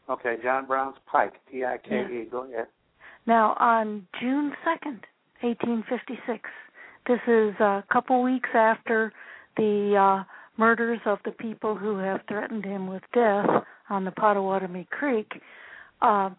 Okay, 0.08 0.36
John 0.42 0.66
Brown's 0.66 0.96
Pike, 1.10 1.34
P 1.50 1.64
I 1.64 1.78
K 1.78 1.94
E. 1.96 2.28
Go 2.30 2.44
ahead. 2.44 2.66
Now, 3.26 3.56
on 3.58 4.06
June 4.20 4.52
2nd, 4.66 5.00
1856, 5.40 6.50
this 7.06 7.20
is 7.26 7.54
a 7.60 7.82
couple 7.90 8.22
weeks 8.22 8.50
after 8.54 9.12
the 9.56 9.96
uh, 9.96 10.24
murders 10.58 11.00
of 11.06 11.18
the 11.24 11.30
people 11.30 11.74
who 11.74 11.98
have 11.98 12.20
threatened 12.28 12.64
him 12.64 12.86
with 12.86 13.02
death 13.14 13.46
on 13.88 14.04
the 14.04 14.10
Potawatomi 14.10 14.86
Creek. 14.90 15.32
Uh, 16.02 16.30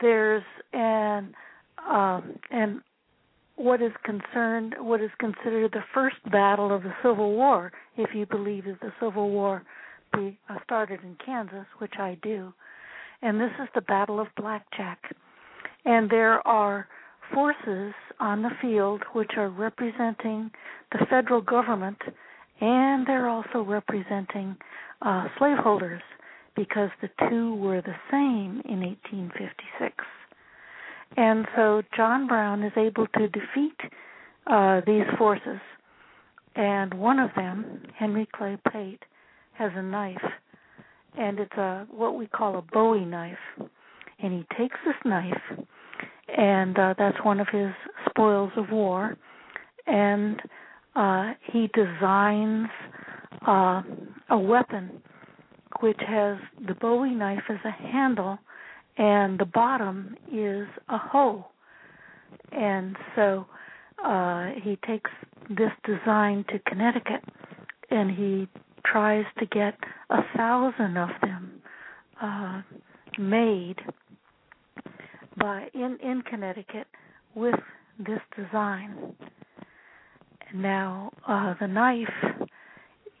there's 0.00 0.44
an 0.72 1.34
um, 1.88 2.34
and 2.50 2.80
what 3.58 3.82
is 3.82 3.92
concerned, 4.04 4.76
what 4.78 5.00
is 5.00 5.10
considered 5.18 5.72
the 5.72 5.84
first 5.92 6.16
battle 6.30 6.74
of 6.74 6.84
the 6.84 6.94
Civil 7.02 7.32
War, 7.34 7.72
if 7.96 8.14
you 8.14 8.24
believe 8.24 8.64
that 8.66 8.80
the 8.80 8.92
Civil 9.00 9.30
War 9.30 9.64
be, 10.12 10.38
uh, 10.48 10.58
started 10.64 11.00
in 11.02 11.16
Kansas, 11.24 11.66
which 11.78 11.94
I 11.98 12.16
do. 12.22 12.52
And 13.20 13.40
this 13.40 13.50
is 13.60 13.68
the 13.74 13.80
Battle 13.80 14.20
of 14.20 14.28
Blackjack. 14.36 15.00
And 15.84 16.08
there 16.08 16.46
are 16.46 16.86
forces 17.34 17.94
on 18.20 18.42
the 18.42 18.50
field 18.62 19.02
which 19.12 19.32
are 19.36 19.50
representing 19.50 20.50
the 20.92 21.04
federal 21.10 21.40
government, 21.40 21.98
and 22.60 23.06
they're 23.06 23.28
also 23.28 23.62
representing 23.62 24.56
uh, 25.02 25.26
slaveholders 25.36 26.02
because 26.54 26.90
the 27.02 27.10
two 27.28 27.56
were 27.56 27.80
the 27.82 27.96
same 28.10 28.62
in 28.64 28.80
1856. 28.80 29.94
And 31.16 31.46
so 31.56 31.82
John 31.96 32.26
Brown 32.26 32.62
is 32.62 32.72
able 32.76 33.06
to 33.18 33.28
defeat 33.28 33.76
uh, 34.46 34.80
these 34.86 35.04
forces. 35.16 35.60
And 36.54 36.94
one 36.94 37.18
of 37.18 37.30
them, 37.36 37.82
Henry 37.96 38.28
Clay 38.34 38.56
Pate, 38.72 39.02
has 39.52 39.72
a 39.74 39.82
knife, 39.82 40.22
and 41.18 41.38
it's 41.40 41.52
a 41.52 41.86
what 41.90 42.16
we 42.16 42.26
call 42.26 42.58
a 42.58 42.62
Bowie 42.62 43.04
knife. 43.04 43.38
And 44.20 44.32
he 44.32 44.44
takes 44.56 44.76
this 44.84 44.94
knife, 45.04 45.66
and 46.36 46.78
uh, 46.78 46.94
that's 46.98 47.18
one 47.24 47.40
of 47.40 47.48
his 47.48 47.70
spoils 48.08 48.50
of 48.56 48.70
war. 48.70 49.16
And 49.86 50.40
uh, 50.96 51.32
he 51.52 51.68
designs 51.74 52.68
uh, 53.46 53.82
a 54.30 54.38
weapon 54.38 55.02
which 55.80 56.00
has 56.06 56.38
the 56.66 56.74
Bowie 56.74 57.14
knife 57.14 57.44
as 57.48 57.58
a 57.64 57.70
handle 57.70 58.38
and 58.98 59.38
the 59.38 59.44
bottom 59.46 60.16
is 60.32 60.66
a 60.88 60.98
hoe. 60.98 61.46
And 62.52 62.96
so 63.14 63.46
uh, 64.04 64.50
he 64.62 64.76
takes 64.86 65.10
this 65.48 65.70
design 65.84 66.44
to 66.50 66.58
Connecticut 66.66 67.22
and 67.90 68.10
he 68.10 68.48
tries 68.84 69.24
to 69.38 69.46
get 69.46 69.74
a 70.10 70.20
thousand 70.36 70.96
of 70.96 71.10
them 71.22 71.62
uh, 72.20 72.62
made 73.18 73.76
by 75.38 75.68
in 75.74 75.96
in 76.02 76.22
Connecticut 76.22 76.86
with 77.34 77.54
this 77.98 78.20
design. 78.36 79.14
Now 80.54 81.12
uh, 81.26 81.54
the 81.60 81.68
knife 81.68 82.08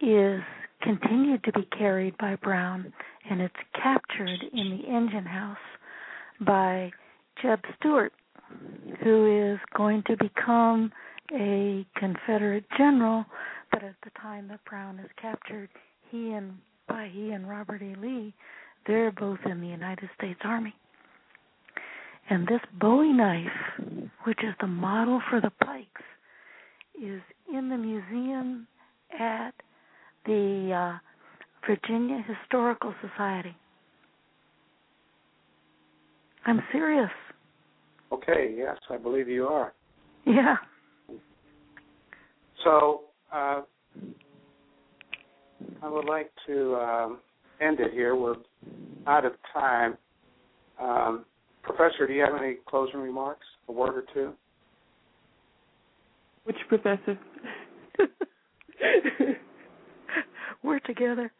is 0.00 0.42
continued 0.82 1.44
to 1.44 1.52
be 1.52 1.66
carried 1.76 2.16
by 2.18 2.36
Brown, 2.36 2.92
and 3.28 3.40
it's 3.40 3.54
captured 3.74 4.38
in 4.52 4.70
the 4.70 4.88
engine 4.88 5.26
house 5.26 5.56
by 6.40 6.90
Jeb 7.42 7.60
Stuart, 7.78 8.12
who 9.02 9.52
is 9.52 9.58
going 9.76 10.02
to 10.06 10.16
become 10.16 10.92
a 11.32 11.86
Confederate 11.96 12.64
general, 12.76 13.24
but 13.70 13.82
at 13.82 13.94
the 14.02 14.10
time 14.20 14.48
that 14.48 14.64
Brown 14.64 14.98
is 14.98 15.10
captured, 15.20 15.68
he 16.10 16.32
and 16.32 16.54
by 16.88 17.10
he 17.12 17.30
and 17.30 17.48
Robert 17.48 17.82
E. 17.82 17.94
Lee, 18.00 18.34
they're 18.86 19.12
both 19.12 19.38
in 19.44 19.60
the 19.60 19.66
United 19.66 20.08
States 20.16 20.40
Army. 20.44 20.74
And 22.30 22.46
this 22.46 22.60
Bowie 22.78 23.12
knife, 23.12 23.48
which 24.24 24.38
is 24.42 24.54
the 24.60 24.66
model 24.66 25.20
for 25.30 25.40
the 25.40 25.52
pikes, 25.64 26.02
is 26.94 27.20
in 27.52 27.68
the 27.68 27.76
museum 27.76 28.66
at 29.18 29.52
the 30.28 30.72
uh, 30.72 30.98
Virginia 31.66 32.22
Historical 32.28 32.94
Society. 33.00 33.56
I'm 36.46 36.62
serious. 36.70 37.10
Okay, 38.12 38.54
yes, 38.56 38.76
I 38.90 38.98
believe 38.98 39.28
you 39.28 39.46
are. 39.46 39.72
Yeah. 40.26 40.56
So, 42.62 43.02
uh, 43.32 43.62
I 45.82 45.88
would 45.88 46.04
like 46.04 46.30
to 46.46 46.76
um, 46.76 47.18
end 47.60 47.80
it 47.80 47.92
here. 47.92 48.14
We're 48.14 48.36
out 49.06 49.24
of 49.24 49.32
time. 49.52 49.96
Um, 50.80 51.24
professor, 51.62 52.06
do 52.06 52.12
you 52.12 52.20
have 52.22 52.40
any 52.40 52.56
closing 52.66 53.00
remarks? 53.00 53.46
A 53.68 53.72
word 53.72 53.94
or 53.94 54.04
two? 54.14 54.32
Which 56.44 56.56
professor? 56.68 57.18
We're 60.62 60.80
together. 60.80 61.32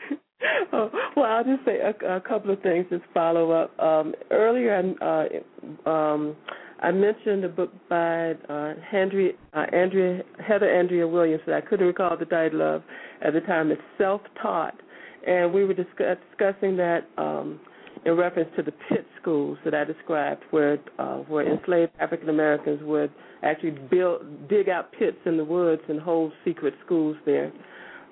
oh, 0.72 0.90
well, 1.16 1.26
I'll 1.26 1.44
just 1.44 1.64
say 1.64 1.78
a, 1.80 2.16
a 2.16 2.20
couple 2.20 2.52
of 2.52 2.60
things 2.62 2.86
as 2.92 3.00
follow 3.12 3.50
up. 3.50 3.78
Um, 3.78 4.14
earlier, 4.30 4.94
uh, 5.00 5.88
um, 5.88 6.36
I 6.80 6.92
mentioned 6.92 7.44
a 7.44 7.48
book 7.48 7.72
by 7.88 8.32
uh, 8.48 8.74
Henry, 8.88 9.32
uh, 9.52 9.66
Andrea, 9.72 10.22
Heather 10.46 10.70
Andrea 10.70 11.06
Williams 11.06 11.42
that 11.46 11.56
I 11.56 11.60
couldn't 11.60 11.86
recall 11.86 12.16
the 12.16 12.24
title 12.26 12.62
of 12.62 12.82
at 13.24 13.32
the 13.32 13.40
time. 13.40 13.70
It's 13.70 13.80
Self 13.96 14.20
Taught. 14.40 14.80
And 15.26 15.52
we 15.52 15.64
were 15.64 15.74
discuss- 15.74 16.18
discussing 16.30 16.76
that 16.76 17.00
um, 17.18 17.58
in 18.04 18.16
reference 18.16 18.48
to 18.56 18.62
the 18.62 18.72
pit 18.88 19.04
schools 19.20 19.58
that 19.64 19.74
I 19.74 19.84
described, 19.84 20.42
where 20.50 20.78
uh, 20.98 21.16
where 21.18 21.50
enslaved 21.52 21.92
African 21.98 22.28
Americans 22.28 22.80
would 22.82 23.10
actually 23.42 23.76
build, 23.90 24.48
dig 24.48 24.68
out 24.68 24.92
pits 24.92 25.18
in 25.26 25.36
the 25.36 25.44
woods 25.44 25.82
and 25.88 26.00
hold 26.00 26.32
secret 26.44 26.74
schools 26.84 27.16
there. 27.26 27.52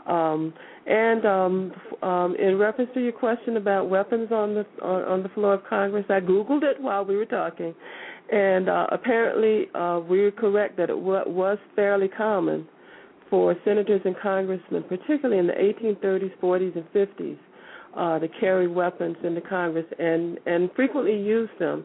Um, 0.07 0.55
and 0.87 1.27
um, 1.27 1.73
um, 2.03 2.37
in 2.37 2.59
reference 2.59 2.91
to 2.95 3.01
your 3.01 3.13
question 3.13 3.57
about 3.57 3.89
weapons 3.91 4.31
on 4.31 4.55
the 4.55 4.65
on, 4.83 5.03
on, 5.03 5.23
the 5.25 5.29
floor 5.31 5.55
of 5.55 5.65
Congress, 5.69 6.05
I 6.09 6.21
googled 6.21 6.63
it 6.63 6.81
while 6.81 7.05
we 7.05 7.17
were 7.17 7.27
talking, 7.27 7.75
and 8.31 8.69
uh, 8.69 8.87
apparently 8.93 9.67
uh, 9.75 10.01
we 10.09 10.23
were 10.23 10.31
correct 10.31 10.77
that 10.77 10.85
it 10.85 10.95
w- 10.95 11.25
was 11.27 11.59
fairly 11.75 12.07
common 12.07 12.69
for 13.29 13.57
senators 13.65 14.01
and 14.05 14.15
congressmen, 14.23 14.85
particularly 14.85 15.39
in 15.39 15.49
the 15.49 15.53
1830s, 15.55 16.31
40s, 16.41 16.77
and 16.77 16.93
50s, 16.93 17.39
uh, 17.97 18.19
to 18.21 18.29
carry 18.39 18.69
weapons 18.69 19.17
into 19.25 19.41
Congress 19.41 19.87
and 19.99 20.39
and 20.47 20.71
frequently 20.77 21.17
use 21.21 21.51
them. 21.59 21.85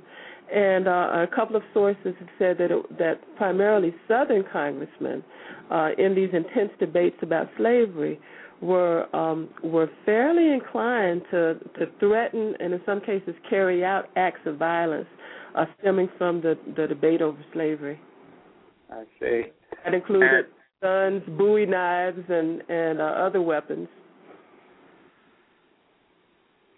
And 0.53 0.87
uh, 0.87 0.91
a 0.91 1.27
couple 1.33 1.55
of 1.55 1.63
sources 1.73 2.13
have 2.19 2.27
said 2.37 2.57
that 2.57 2.71
it, 2.71 2.97
that 2.97 3.21
primarily 3.37 3.95
Southern 4.07 4.43
congressmen, 4.51 5.23
uh, 5.69 5.89
in 5.97 6.13
these 6.13 6.29
intense 6.33 6.71
debates 6.79 7.15
about 7.21 7.47
slavery, 7.57 8.19
were 8.61 9.13
um, 9.15 9.49
were 9.63 9.89
fairly 10.05 10.53
inclined 10.53 11.21
to 11.31 11.55
to 11.79 11.87
threaten 11.99 12.53
and 12.59 12.73
in 12.73 12.81
some 12.85 13.01
cases 13.01 13.33
carry 13.49 13.83
out 13.83 14.09
acts 14.15 14.41
of 14.45 14.57
violence 14.57 15.07
uh, 15.55 15.65
stemming 15.79 16.09
from 16.17 16.41
the 16.41 16.57
the 16.75 16.85
debate 16.85 17.21
over 17.21 17.39
slavery. 17.53 17.99
I 18.91 19.03
see. 19.19 19.43
That 19.83 19.93
included 19.93 20.45
guns, 20.81 21.23
Bowie 21.37 21.65
knives, 21.65 22.23
and 22.29 22.61
and 22.69 23.01
uh, 23.01 23.05
other 23.05 23.41
weapons 23.41 23.87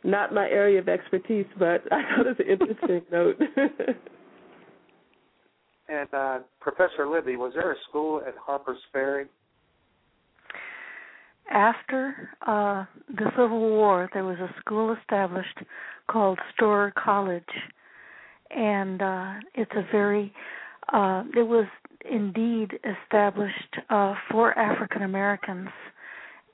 not 0.03 0.33
my 0.33 0.47
area 0.47 0.79
of 0.79 0.89
expertise, 0.89 1.45
but 1.57 1.81
I 1.91 2.01
thought 2.15 2.27
it 2.27 2.37
was 2.37 2.37
an 2.39 2.47
interesting 2.51 3.01
note. 3.11 3.39
and 5.87 6.13
uh, 6.13 6.39
Professor 6.59 7.07
Libby, 7.07 7.35
was 7.35 7.53
there 7.55 7.71
a 7.71 7.75
school 7.89 8.21
at 8.25 8.35
Harper's 8.37 8.79
Ferry? 8.91 9.25
After 11.51 12.29
uh, 12.47 12.85
the 13.09 13.29
Civil 13.31 13.59
War, 13.59 14.09
there 14.13 14.23
was 14.23 14.37
a 14.39 14.49
school 14.59 14.95
established 15.01 15.59
called 16.09 16.39
Storer 16.53 16.93
College, 16.97 17.43
and 18.49 19.01
uh, 19.01 19.33
it's 19.53 19.71
a 19.75 19.85
very 19.91 20.33
uh, 20.91 21.23
it 21.35 21.47
was 21.47 21.65
indeed 22.09 22.71
established 22.83 23.77
uh, 23.89 24.13
for 24.31 24.57
African 24.57 25.03
Americans 25.03 25.69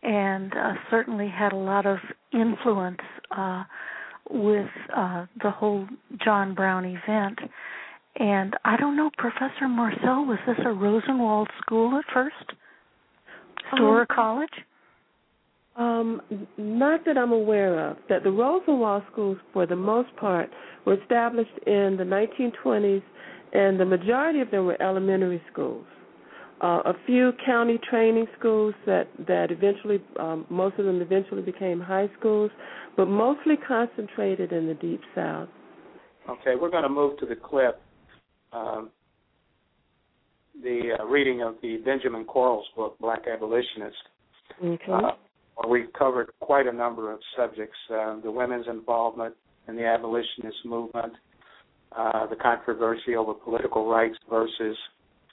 and 0.04 0.54
uh, 0.54 0.74
certainly 0.90 1.28
had 1.28 1.54
a 1.54 1.58
lot 1.58 1.86
of 1.86 1.98
influence 2.34 3.00
uh, 3.36 3.64
with 4.30 4.70
uh, 4.96 5.26
the 5.44 5.52
whole 5.52 5.88
John 6.24 6.54
Brown 6.54 6.86
event. 6.86 7.40
And 8.16 8.56
I 8.66 8.78
don't 8.78 8.96
know, 8.96 9.10
Professor 9.18 9.68
Marcel, 9.68 10.26
was 10.26 10.40
this 10.48 10.58
a 10.66 10.70
Rosenwald 10.70 11.50
school 11.62 11.98
at 11.98 12.06
first? 12.14 12.36
Storer 13.74 14.02
um, 14.02 14.08
College? 14.14 14.50
Um, 15.76 16.22
not 16.58 17.06
that 17.06 17.18
I'm 17.18 17.32
aware 17.32 17.90
of. 17.90 17.98
That 18.10 18.24
the 18.24 18.32
Rosenwald 18.32 19.04
schools, 19.12 19.38
for 19.54 19.66
the 19.66 19.76
most 19.76 20.14
part, 20.18 20.50
were 20.86 21.00
established 21.00 21.58
in 21.66 21.96
the 21.98 22.04
1920s, 22.04 23.04
and 23.54 23.80
the 23.80 23.86
majority 23.86 24.42
of 24.42 24.52
them 24.52 24.66
were 24.66 24.82
elementary 24.82 25.42
schools. 25.52 25.86
Uh, 26.62 26.82
a 26.86 26.94
few 27.06 27.32
county 27.46 27.80
training 27.90 28.28
schools 28.38 28.74
that 28.86 29.08
that 29.28 29.52
eventually, 29.52 30.02
um, 30.20 30.46
most 30.50 30.78
of 30.78 30.86
them 30.86 31.02
eventually 31.02 31.42
became 31.42 31.80
high 31.80 32.10
schools, 32.20 32.52
but 32.98 33.06
mostly 33.06 33.56
concentrated 33.56 34.52
in 34.52 34.68
the 34.68 34.74
deep 34.74 35.02
south. 35.16 35.50
Okay, 36.30 36.56
we're 36.60 36.70
going 36.70 36.84
to 36.84 36.90
move 36.90 37.18
to 37.20 37.26
the 37.26 37.36
clip. 37.36 37.82
Um, 38.52 38.90
the 40.62 40.98
uh, 41.00 41.06
reading 41.06 41.42
of 41.42 41.56
the 41.62 41.78
Benjamin 41.78 42.26
Quarles 42.26 42.66
book, 42.76 42.98
Black 43.00 43.22
Abolitionist. 43.32 43.96
Okay. 44.64 44.92
Uh, 44.92 45.12
we've 45.68 45.92
covered 45.98 46.32
quite 46.42 46.68
a 46.68 46.72
number 46.72 47.12
of 47.12 47.20
subjects 47.38 47.78
uh, 47.94 48.20
the 48.22 48.32
women's 48.32 48.68
involvement 48.68 49.36
in 49.68 49.76
the 49.76 49.86
abolitionist 49.86 50.58
movement, 50.66 51.14
uh, 51.96 52.28
the 52.28 52.36
controversy 52.36 53.16
over 53.16 53.34
political 53.34 53.90
rights 53.90 54.18
versus 54.30 54.76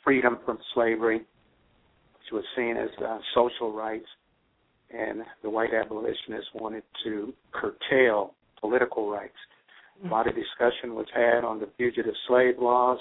freedom 0.07 0.38
from 0.44 0.59
slavery, 0.72 1.18
which 1.18 2.32
was 2.32 2.44
seen 2.57 2.76
as 2.76 2.88
uh, 3.04 3.18
social 3.34 3.72
rights, 3.72 4.07
and 4.96 5.22
the 5.42 5.50
white 5.50 5.74
abolitionists 5.74 6.48
wanted 6.54 6.84
to 7.04 7.34
curtail 7.52 8.32
political 8.61 9.11
rights. 9.11 9.34
A 10.04 10.09
lot 10.09 10.28
of 10.28 10.34
discussion 10.34 10.94
was 10.94 11.07
had 11.12 11.42
on 11.44 11.59
the 11.59 11.68
fugitive 11.76 12.14
slave 12.28 12.54
laws. 12.61 12.98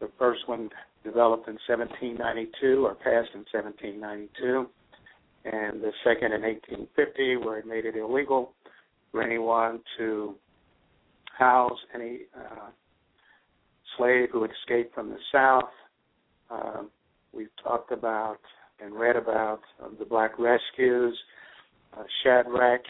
The 0.00 0.08
first 0.18 0.48
one 0.48 0.70
developed 1.04 1.48
in 1.48 1.58
1792 1.66 2.86
or 2.86 2.94
passed 2.94 3.34
in 3.34 3.44
1792, 3.52 4.66
and 5.44 5.82
the 5.82 5.92
second 6.02 6.32
in 6.32 6.42
1850, 6.42 7.36
where 7.36 7.58
it 7.58 7.66
made 7.66 7.84
it 7.84 7.96
illegal 7.96 8.52
for 9.12 9.22
anyone 9.22 9.80
to 9.98 10.34
house 11.36 11.78
any 11.94 12.20
uh, 12.34 12.68
slave 13.96 14.28
who 14.32 14.42
had 14.42 14.50
escaped 14.62 14.94
from 14.94 15.10
the 15.10 15.18
South. 15.32 15.70
Um, 16.50 16.90
we've 17.32 17.54
talked 17.62 17.92
about 17.92 18.38
and 18.80 18.94
read 18.94 19.16
about 19.16 19.60
um, 19.82 19.96
the 19.98 20.04
Black 20.04 20.38
Rescues, 20.38 21.16
uh, 21.96 22.04
Shadrach, 22.22 22.82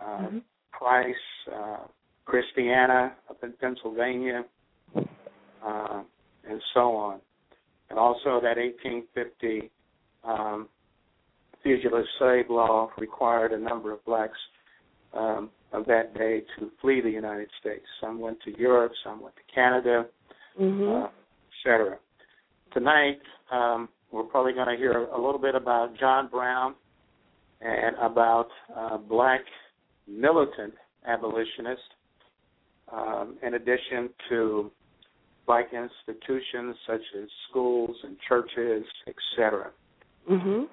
uh, 0.00 0.04
mm-hmm. 0.04 0.38
Price, 0.72 1.14
uh, 1.54 1.84
Christiana 2.24 3.12
up 3.30 3.38
in 3.42 3.52
Pennsylvania, 3.60 4.44
uh, 4.96 6.02
and 6.48 6.60
so 6.72 6.96
on. 6.96 7.20
And 7.90 7.98
also 7.98 8.40
that 8.42 8.56
1850 8.56 9.70
um, 10.24 10.68
fugitive 11.62 12.04
slave 12.18 12.46
law 12.48 12.90
required 12.98 13.52
a 13.52 13.58
number 13.58 13.92
of 13.92 14.04
blacks 14.04 14.38
um, 15.14 15.50
of 15.72 15.86
that 15.86 16.14
day 16.14 16.42
to 16.58 16.70
flee 16.80 17.00
the 17.00 17.10
United 17.10 17.48
States. 17.60 17.84
Some 18.00 18.20
went 18.20 18.38
to 18.42 18.58
Europe, 18.58 18.92
some 19.04 19.22
went 19.22 19.34
to 19.36 19.54
Canada, 19.54 20.06
mm-hmm. 20.60 21.04
uh, 21.04 21.08
etc. 21.58 21.98
Tonight, 22.74 23.20
um, 23.52 23.88
we're 24.10 24.24
probably 24.24 24.52
going 24.52 24.66
to 24.66 24.76
hear 24.76 25.04
a 25.04 25.16
little 25.16 25.38
bit 25.38 25.54
about 25.54 25.96
John 25.96 26.26
Brown 26.28 26.74
and 27.60 27.94
about 28.02 28.48
uh, 28.76 28.96
black 28.98 29.42
militant 30.08 30.74
abolitionists, 31.06 31.84
um, 32.92 33.36
in 33.46 33.54
addition 33.54 34.10
to 34.28 34.72
black 35.46 35.66
institutions 35.72 36.74
such 36.84 37.02
as 37.22 37.28
schools 37.48 37.96
and 38.02 38.16
churches, 38.28 38.84
etc. 39.06 39.70
Mhm. 40.28 40.68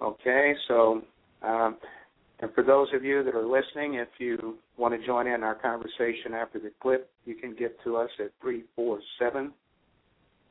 Okay, 0.00 0.54
so 0.68 1.02
um, 1.42 1.76
and 2.38 2.54
for 2.54 2.62
those 2.62 2.86
of 2.94 3.02
you 3.02 3.24
that 3.24 3.34
are 3.34 3.46
listening, 3.46 3.94
if 3.94 4.08
you 4.18 4.58
want 4.76 4.98
to 4.98 5.04
join 5.04 5.26
in 5.26 5.42
our 5.42 5.56
conversation 5.56 6.34
after 6.34 6.60
the 6.60 6.70
clip, 6.80 7.10
you 7.24 7.34
can 7.34 7.54
get 7.54 7.82
to 7.82 7.96
us 7.96 8.10
at 8.20 8.30
347 8.40 9.52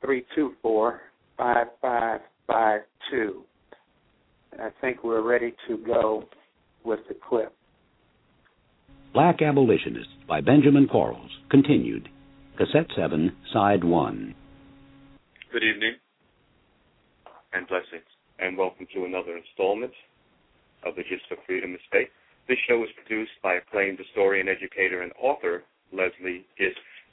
324 0.06 1.02
5552. 1.38 3.44
And 4.52 4.62
I 4.62 4.70
think 4.80 5.04
we're 5.04 5.28
ready 5.28 5.56
to 5.68 5.78
go 5.78 6.26
with 6.84 7.00
the 7.10 7.16
clip. 7.28 7.54
Black 9.14 9.42
Abolitionists 9.42 10.14
by 10.28 10.42
Benjamin 10.42 10.88
Quarles, 10.88 11.32
continued. 11.50 12.08
Cassette 12.58 12.88
7, 12.96 13.36
Side 13.52 13.84
1. 13.84 14.36
Good 15.52 15.64
evening 15.64 15.96
and 17.54 17.68
blessings, 17.68 18.06
and 18.40 18.58
welcome 18.58 18.86
to 18.94 19.06
another 19.06 19.38
installment 19.38 19.94
of 20.86 20.96
The 20.96 21.04
Gist 21.04 21.24
of 21.32 21.38
Freedom 21.48 21.76
Estate. 21.84 22.10
This 22.48 22.58
show 22.68 22.84
is 22.84 22.90
produced 22.96 23.32
by 23.42 23.56
acclaimed 23.56 23.98
historian, 23.98 24.48
educator, 24.48 25.02
and 25.02 25.12
author 25.20 25.64
Leslie 25.92 26.46
Gist 26.60 26.78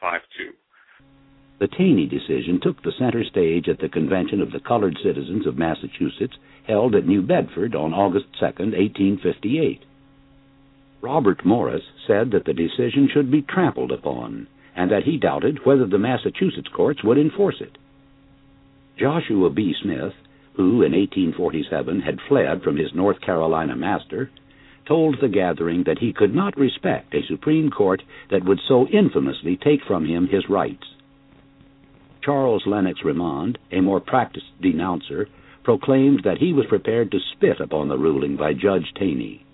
5552. 0.00 0.52
The 1.58 1.68
Taney 1.68 2.06
decision 2.06 2.60
took 2.60 2.82
the 2.82 2.92
center 2.98 3.24
stage 3.24 3.68
at 3.68 3.78
the 3.78 3.88
convention 3.88 4.42
of 4.42 4.52
the 4.52 4.60
colored 4.60 4.98
citizens 5.02 5.46
of 5.46 5.56
Massachusetts 5.56 6.36
held 6.66 6.94
at 6.94 7.06
New 7.06 7.22
Bedford 7.22 7.74
on 7.74 7.94
August 7.94 8.26
2, 8.38 8.44
1858. 8.44 9.84
Robert 11.00 11.44
Morris 11.46 11.82
said 12.06 12.30
that 12.32 12.44
the 12.44 12.52
decision 12.52 13.08
should 13.12 13.30
be 13.30 13.40
trampled 13.42 13.92
upon 13.92 14.48
and 14.74 14.90
that 14.90 15.04
he 15.04 15.16
doubted 15.16 15.64
whether 15.64 15.86
the 15.86 15.98
Massachusetts 15.98 16.68
courts 16.74 17.02
would 17.02 17.16
enforce 17.16 17.60
it. 17.60 17.78
Joshua 18.98 19.48
B. 19.48 19.74
Smith, 19.82 20.12
who 20.56 20.82
in 20.82 20.92
1847 20.92 22.00
had 22.00 22.18
fled 22.28 22.62
from 22.62 22.76
his 22.76 22.92
North 22.94 23.20
Carolina 23.22 23.76
master, 23.76 24.30
told 24.86 25.16
the 25.20 25.28
gathering 25.28 25.84
that 25.84 25.98
he 25.98 26.12
could 26.12 26.34
not 26.34 26.56
respect 26.56 27.14
a 27.14 27.26
Supreme 27.26 27.70
Court 27.70 28.02
that 28.30 28.44
would 28.44 28.60
so 28.66 28.86
infamously 28.88 29.56
take 29.56 29.80
from 29.86 30.06
him 30.06 30.28
his 30.28 30.48
rights. 30.48 30.84
Charles 32.22 32.66
Lennox 32.66 33.00
Remond, 33.04 33.56
a 33.70 33.80
more 33.80 34.00
practiced 34.00 34.60
denouncer, 34.60 35.28
proclaimed 35.62 36.22
that 36.24 36.38
he 36.38 36.52
was 36.52 36.66
prepared 36.66 37.10
to 37.10 37.20
spit 37.32 37.60
upon 37.60 37.88
the 37.88 37.98
ruling 37.98 38.36
by 38.36 38.52
Judge 38.52 38.92
Taney. 38.94 39.44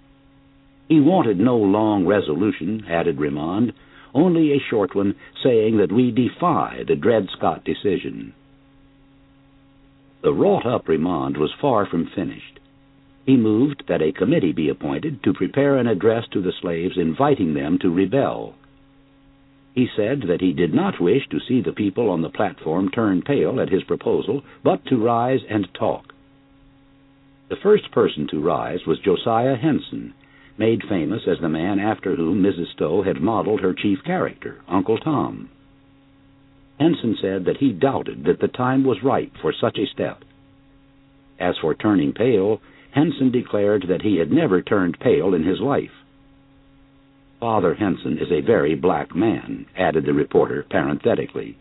He 0.88 1.00
wanted 1.00 1.38
no 1.38 1.56
long 1.56 2.06
resolution, 2.06 2.84
added 2.88 3.16
Remond, 3.16 3.72
only 4.14 4.52
a 4.52 4.60
short 4.70 4.94
one 4.94 5.14
saying 5.42 5.78
that 5.78 5.92
we 5.92 6.10
defy 6.10 6.84
the 6.86 6.96
Dred 6.96 7.28
Scott 7.36 7.64
decision. 7.64 8.34
The 10.22 10.32
wrought 10.32 10.66
up 10.66 10.86
Remond 10.86 11.36
was 11.36 11.50
far 11.60 11.86
from 11.86 12.10
finished. 12.14 12.60
He 13.24 13.36
moved 13.36 13.84
that 13.86 14.02
a 14.02 14.12
committee 14.12 14.52
be 14.52 14.68
appointed 14.68 15.22
to 15.22 15.32
prepare 15.32 15.76
an 15.76 15.86
address 15.86 16.26
to 16.32 16.40
the 16.40 16.52
slaves 16.52 16.96
inviting 16.96 17.54
them 17.54 17.78
to 17.78 17.90
rebel. 17.90 18.54
He 19.74 19.88
said 19.96 20.22
that 20.22 20.40
he 20.40 20.52
did 20.52 20.74
not 20.74 21.00
wish 21.00 21.28
to 21.28 21.40
see 21.40 21.60
the 21.60 21.72
people 21.72 22.10
on 22.10 22.20
the 22.20 22.28
platform 22.28 22.90
turn 22.90 23.22
pale 23.22 23.60
at 23.60 23.70
his 23.70 23.84
proposal, 23.84 24.42
but 24.62 24.84
to 24.86 24.96
rise 24.96 25.40
and 25.48 25.72
talk. 25.72 26.12
The 27.48 27.56
first 27.56 27.90
person 27.90 28.26
to 28.28 28.40
rise 28.40 28.86
was 28.86 28.98
Josiah 28.98 29.56
Henson, 29.56 30.14
made 30.58 30.82
famous 30.88 31.22
as 31.26 31.38
the 31.40 31.48
man 31.48 31.78
after 31.78 32.16
whom 32.16 32.42
Mrs. 32.42 32.72
Stowe 32.72 33.02
had 33.02 33.20
modeled 33.20 33.60
her 33.60 33.72
chief 33.72 34.02
character, 34.04 34.60
Uncle 34.68 34.98
Tom. 34.98 35.48
Henson 36.78 37.16
said 37.20 37.44
that 37.44 37.58
he 37.58 37.72
doubted 37.72 38.24
that 38.24 38.40
the 38.40 38.48
time 38.48 38.84
was 38.84 39.02
ripe 39.02 39.32
for 39.40 39.52
such 39.52 39.78
a 39.78 39.86
step. 39.86 40.24
As 41.38 41.56
for 41.58 41.74
turning 41.74 42.12
pale, 42.12 42.60
Henson 42.92 43.30
declared 43.30 43.86
that 43.88 44.02
he 44.02 44.16
had 44.16 44.30
never 44.30 44.62
turned 44.62 45.00
pale 45.00 45.34
in 45.34 45.42
his 45.42 45.60
life. 45.60 45.90
Father 47.40 47.74
Henson 47.74 48.18
is 48.18 48.30
a 48.30 48.40
very 48.40 48.74
black 48.74 49.14
man, 49.16 49.66
added 49.76 50.04
the 50.04 50.12
reporter 50.12 50.64
parenthetically. 50.70 51.56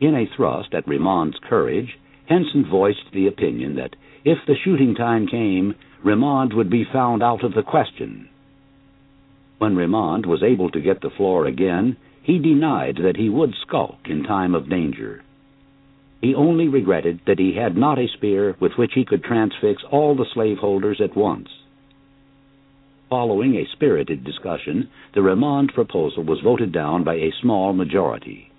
In 0.00 0.14
a 0.14 0.26
thrust 0.26 0.74
at 0.74 0.86
Remond's 0.86 1.38
courage, 1.48 1.98
Henson 2.26 2.64
voiced 2.64 3.12
the 3.12 3.26
opinion 3.26 3.76
that 3.76 3.96
if 4.24 4.38
the 4.46 4.56
shooting 4.64 4.94
time 4.94 5.26
came, 5.26 5.74
Remond 6.02 6.54
would 6.54 6.70
be 6.70 6.84
found 6.84 7.22
out 7.22 7.44
of 7.44 7.54
the 7.54 7.62
question. 7.62 8.28
When 9.58 9.76
Remond 9.76 10.26
was 10.26 10.42
able 10.42 10.70
to 10.70 10.80
get 10.80 11.00
the 11.00 11.10
floor 11.10 11.46
again, 11.46 11.96
he 12.22 12.38
denied 12.38 12.96
that 13.02 13.16
he 13.16 13.28
would 13.28 13.54
skulk 13.54 13.98
in 14.06 14.22
time 14.22 14.54
of 14.54 14.70
danger. 14.70 15.22
He 16.24 16.34
only 16.34 16.68
regretted 16.68 17.20
that 17.26 17.38
he 17.38 17.52
had 17.52 17.76
not 17.76 17.98
a 17.98 18.08
spear 18.08 18.56
with 18.58 18.78
which 18.78 18.92
he 18.94 19.04
could 19.04 19.22
transfix 19.22 19.84
all 19.90 20.14
the 20.14 20.24
slaveholders 20.32 20.98
at 20.98 21.14
once. 21.14 21.50
Following 23.10 23.56
a 23.56 23.66
spirited 23.72 24.24
discussion, 24.24 24.88
the 25.12 25.20
Remond 25.20 25.74
proposal 25.74 26.24
was 26.24 26.40
voted 26.40 26.72
down 26.72 27.04
by 27.04 27.16
a 27.16 27.34
small 27.42 27.74
majority. 27.74 28.50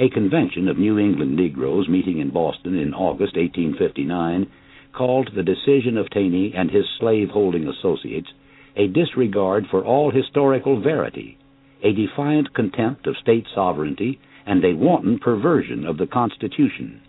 A 0.00 0.08
convention 0.08 0.66
of 0.66 0.78
New 0.78 0.98
England 0.98 1.36
Negroes 1.36 1.88
meeting 1.88 2.18
in 2.18 2.30
Boston 2.30 2.76
in 2.76 2.92
August 2.92 3.36
1859 3.36 4.48
called 4.92 5.30
the 5.32 5.44
decision 5.44 5.96
of 5.96 6.10
Taney 6.10 6.54
and 6.56 6.72
his 6.72 6.86
slave-holding 6.98 7.68
associates 7.68 8.32
a 8.74 8.88
disregard 8.88 9.68
for 9.70 9.84
all 9.84 10.10
historical 10.10 10.80
verity, 10.80 11.38
a 11.84 11.92
defiant 11.92 12.52
contempt 12.52 13.06
of 13.06 13.16
state 13.18 13.46
sovereignty, 13.54 14.18
and 14.48 14.64
a 14.64 14.72
wanton 14.72 15.18
perversion 15.18 15.84
of 15.84 15.98
the 15.98 16.06
Constitution. 16.06 17.02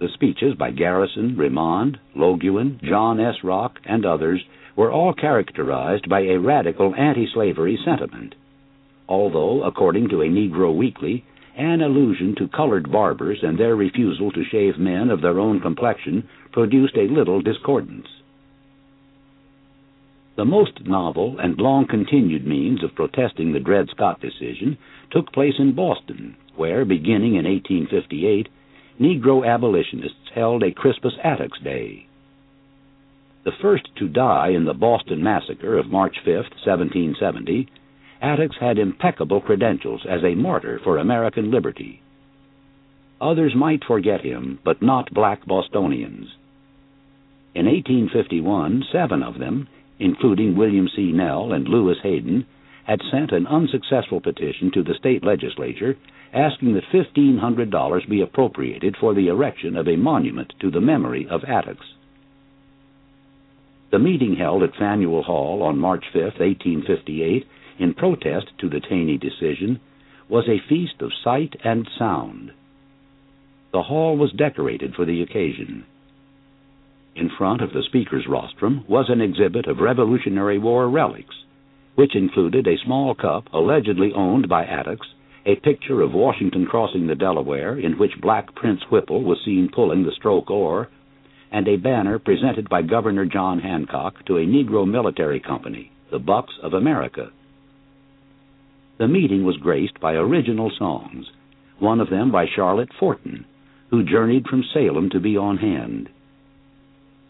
The 0.00 0.08
speeches 0.14 0.54
by 0.58 0.72
Garrison, 0.72 1.36
Remond, 1.36 1.98
Loguen, 2.16 2.82
John 2.82 3.20
S. 3.20 3.36
Rock, 3.44 3.78
and 3.84 4.04
others 4.04 4.42
were 4.74 4.90
all 4.90 5.14
characterized 5.14 6.08
by 6.08 6.22
a 6.22 6.38
radical 6.38 6.94
anti-slavery 6.96 7.78
sentiment, 7.84 8.34
although, 9.08 9.62
according 9.62 10.08
to 10.08 10.22
a 10.22 10.26
Negro 10.28 10.76
Weekly, 10.76 11.24
an 11.56 11.80
allusion 11.80 12.34
to 12.38 12.48
colored 12.48 12.90
barbers 12.90 13.38
and 13.42 13.56
their 13.56 13.76
refusal 13.76 14.32
to 14.32 14.42
shave 14.50 14.78
men 14.78 15.10
of 15.10 15.20
their 15.20 15.38
own 15.38 15.60
complexion 15.60 16.28
produced 16.50 16.96
a 16.96 17.12
little 17.12 17.40
discordance. 17.40 18.08
The 20.40 20.46
most 20.46 20.86
novel 20.86 21.38
and 21.38 21.60
long 21.60 21.86
continued 21.86 22.46
means 22.46 22.82
of 22.82 22.94
protesting 22.94 23.52
the 23.52 23.60
Dred 23.60 23.90
Scott 23.90 24.22
decision 24.22 24.78
took 25.10 25.30
place 25.34 25.56
in 25.58 25.74
Boston, 25.74 26.34
where, 26.56 26.86
beginning 26.86 27.34
in 27.34 27.44
1858, 27.44 28.48
Negro 28.98 29.46
abolitionists 29.46 30.30
held 30.34 30.62
a 30.62 30.72
Crispus 30.72 31.12
Attucks 31.22 31.60
Day. 31.60 32.06
The 33.44 33.52
first 33.60 33.94
to 33.96 34.08
die 34.08 34.48
in 34.48 34.64
the 34.64 34.72
Boston 34.72 35.22
Massacre 35.22 35.76
of 35.76 35.90
March 35.90 36.16
5, 36.24 36.34
1770, 36.34 37.68
Attucks 38.22 38.56
had 38.58 38.78
impeccable 38.78 39.42
credentials 39.42 40.06
as 40.08 40.24
a 40.24 40.34
martyr 40.34 40.80
for 40.82 40.96
American 40.96 41.50
liberty. 41.50 42.00
Others 43.20 43.54
might 43.54 43.84
forget 43.84 44.22
him, 44.22 44.58
but 44.64 44.80
not 44.80 45.12
black 45.12 45.44
Bostonians. 45.44 46.28
In 47.54 47.66
1851, 47.66 48.84
seven 48.90 49.22
of 49.22 49.38
them, 49.38 49.68
including 50.00 50.56
William 50.56 50.88
C. 50.96 51.12
Nell 51.12 51.52
and 51.52 51.68
Lewis 51.68 51.98
Hayden, 52.02 52.46
had 52.84 53.00
sent 53.12 53.30
an 53.30 53.46
unsuccessful 53.46 54.20
petition 54.20 54.72
to 54.72 54.82
the 54.82 54.94
state 54.94 55.22
legislature 55.22 55.96
asking 56.32 56.74
that 56.74 56.84
$1,500 56.92 58.08
be 58.08 58.20
appropriated 58.20 58.96
for 58.96 59.14
the 59.14 59.28
erection 59.28 59.76
of 59.76 59.86
a 59.86 59.96
monument 59.96 60.52
to 60.60 60.70
the 60.70 60.80
memory 60.80 61.26
of 61.28 61.42
Attucks. 61.44 61.94
The 63.90 63.98
meeting 63.98 64.36
held 64.36 64.62
at 64.62 64.76
Faneuil 64.76 65.22
Hall 65.22 65.62
on 65.62 65.78
March 65.78 66.04
5, 66.12 66.22
1858, 66.22 67.46
in 67.78 67.94
protest 67.94 68.46
to 68.58 68.68
the 68.68 68.80
Taney 68.80 69.18
decision, 69.18 69.80
was 70.28 70.48
a 70.48 70.68
feast 70.68 71.02
of 71.02 71.10
sight 71.24 71.56
and 71.64 71.88
sound. 71.98 72.52
The 73.72 73.82
hall 73.82 74.16
was 74.16 74.32
decorated 74.32 74.94
for 74.94 75.04
the 75.04 75.22
occasion. 75.22 75.84
In 77.20 77.28
front 77.28 77.60
of 77.60 77.74
the 77.74 77.82
speaker's 77.82 78.26
rostrum 78.26 78.82
was 78.88 79.10
an 79.10 79.20
exhibit 79.20 79.66
of 79.66 79.80
Revolutionary 79.80 80.58
War 80.58 80.88
relics, 80.88 81.44
which 81.94 82.16
included 82.16 82.66
a 82.66 82.78
small 82.78 83.14
cup 83.14 83.52
allegedly 83.52 84.10
owned 84.14 84.48
by 84.48 84.64
Attucks, 84.64 85.06
a 85.44 85.56
picture 85.56 86.00
of 86.00 86.14
Washington 86.14 86.64
crossing 86.64 87.06
the 87.06 87.14
Delaware 87.14 87.78
in 87.78 87.98
which 87.98 88.22
Black 88.22 88.54
Prince 88.54 88.80
Whipple 88.90 89.22
was 89.22 89.38
seen 89.44 89.68
pulling 89.68 90.02
the 90.02 90.12
stroke 90.12 90.50
oar, 90.50 90.88
and 91.52 91.68
a 91.68 91.76
banner 91.76 92.18
presented 92.18 92.70
by 92.70 92.80
Governor 92.80 93.26
John 93.26 93.58
Hancock 93.58 94.24
to 94.24 94.38
a 94.38 94.46
Negro 94.46 94.88
military 94.90 95.40
company, 95.40 95.92
the 96.10 96.18
Bucks 96.18 96.54
of 96.62 96.72
America. 96.72 97.32
The 98.96 99.08
meeting 99.08 99.44
was 99.44 99.58
graced 99.58 100.00
by 100.00 100.14
original 100.14 100.70
songs, 100.78 101.26
one 101.80 102.00
of 102.00 102.08
them 102.08 102.32
by 102.32 102.46
Charlotte 102.46 102.94
Forten, 102.98 103.44
who 103.90 104.04
journeyed 104.04 104.46
from 104.46 104.64
Salem 104.72 105.10
to 105.10 105.20
be 105.20 105.36
on 105.36 105.58
hand. 105.58 106.08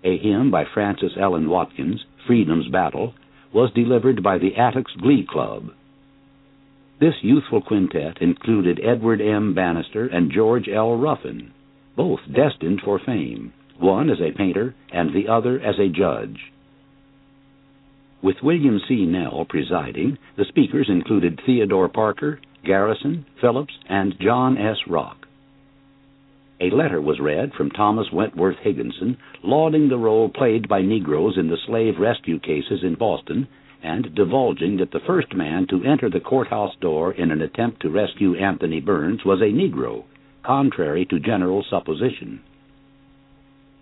A 0.03 0.17
hymn 0.19 0.51
by 0.51 0.65
Frances 0.65 1.13
Ellen 1.21 1.49
Watkins, 1.49 2.05
Freedom's 2.27 2.69
Battle, 2.69 3.15
was 3.53 3.73
delivered 3.75 4.23
by 4.23 4.39
the 4.39 4.55
Attucks 4.57 4.93
Glee 5.01 5.27
Club. 5.29 5.71
This 7.01 7.15
youthful 7.23 7.61
quintet 7.61 8.19
included 8.21 8.81
Edward 8.83 9.21
M. 9.21 9.55
Bannister 9.55 10.07
and 10.07 10.31
George 10.33 10.69
L. 10.69 10.97
Ruffin, 10.97 11.51
both 11.97 12.21
destined 12.35 12.81
for 12.85 12.99
fame, 12.99 13.53
one 13.79 14.11
as 14.11 14.21
a 14.21 14.37
painter 14.37 14.75
and 14.93 15.15
the 15.15 15.29
other 15.29 15.59
as 15.61 15.79
a 15.79 15.89
judge. 15.89 16.53
With 18.23 18.43
William 18.43 18.81
C. 18.87 19.07
Nell 19.07 19.47
presiding, 19.49 20.19
the 20.37 20.45
speakers 20.45 20.89
included 20.91 21.41
Theodore 21.45 21.89
Parker, 21.89 22.39
Garrison, 22.65 23.25
Phillips, 23.41 23.73
and 23.89 24.15
John 24.21 24.59
S. 24.59 24.77
Rock. 24.87 25.27
A 26.63 26.69
letter 26.69 27.01
was 27.01 27.19
read 27.21 27.55
from 27.55 27.71
Thomas 27.71 28.13
Wentworth 28.13 28.59
Higginson, 28.59 29.17
lauding 29.43 29.89
the 29.89 29.97
role 29.97 30.29
played 30.29 30.69
by 30.69 30.83
Negroes 30.83 31.39
in 31.39 31.49
the 31.49 31.57
slave 31.57 31.99
rescue 31.99 32.39
cases 32.39 32.83
in 32.83 32.97
Boston, 32.97 33.49
and 33.83 34.15
divulging 34.15 34.77
that 34.77 34.91
the 34.91 35.01
first 35.01 35.33
man 35.35 35.67
to 35.69 35.83
enter 35.85 36.11
the 36.11 36.21
courthouse 36.21 36.77
door 36.77 37.13
in 37.13 37.31
an 37.31 37.41
attempt 37.41 37.81
to 37.81 37.89
rescue 37.89 38.37
Anthony 38.37 38.79
Burns 38.79 39.25
was 39.25 39.41
a 39.41 39.45
Negro, 39.45 40.05
contrary 40.43 41.07
to 41.07 41.19
general 41.19 41.63
supposition. 41.63 42.41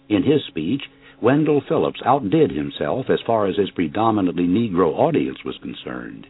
In 0.08 0.22
his 0.22 0.44
speech, 0.44 0.82
Wendell 1.20 1.62
Phillips 1.68 2.00
outdid 2.04 2.52
himself 2.52 3.10
as 3.10 3.20
far 3.26 3.46
as 3.46 3.56
his 3.56 3.70
predominantly 3.70 4.46
Negro 4.46 4.96
audience 4.96 5.42
was 5.44 5.58
concerned. 5.58 6.28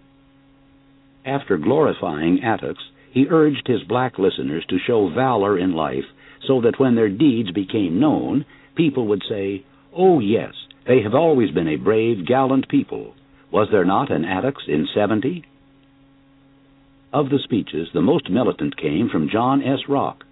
After 1.27 1.59
glorifying 1.59 2.43
Attucks, 2.43 2.89
he 3.11 3.27
urged 3.29 3.67
his 3.67 3.83
black 3.83 4.19
listeners 4.19 4.65
to 4.71 4.79
show 4.79 5.11
valor 5.11 5.59
in 5.59 5.75
life 5.75 6.07
so 6.47 6.61
that 6.61 6.79
when 6.79 6.95
their 6.95 7.09
deeds 7.09 7.51
became 7.53 8.01
known, 8.01 8.45
people 8.77 9.07
would 9.09 9.23
say, 9.29 9.65
Oh, 9.95 10.21
yes, 10.21 10.53
they 10.87 11.03
have 11.03 11.15
always 11.15 11.51
been 11.51 11.69
a 11.69 11.77
brave, 11.77 12.27
gallant 12.27 12.69
people. 12.69 13.15
Was 13.51 13.69
there 13.71 13.85
not 13.85 14.11
an 14.11 14.25
Attucks 14.25 14.65
in 14.69 14.87
70? 14.95 15.45
Of 17.13 17.31
the 17.31 17.39
speeches, 17.43 17.89
the 17.93 18.03
most 18.03 18.29
militant 18.29 18.77
came 18.77 19.09
from 19.09 19.31
John 19.31 19.63
S. 19.63 19.81
Rock. 19.89 20.25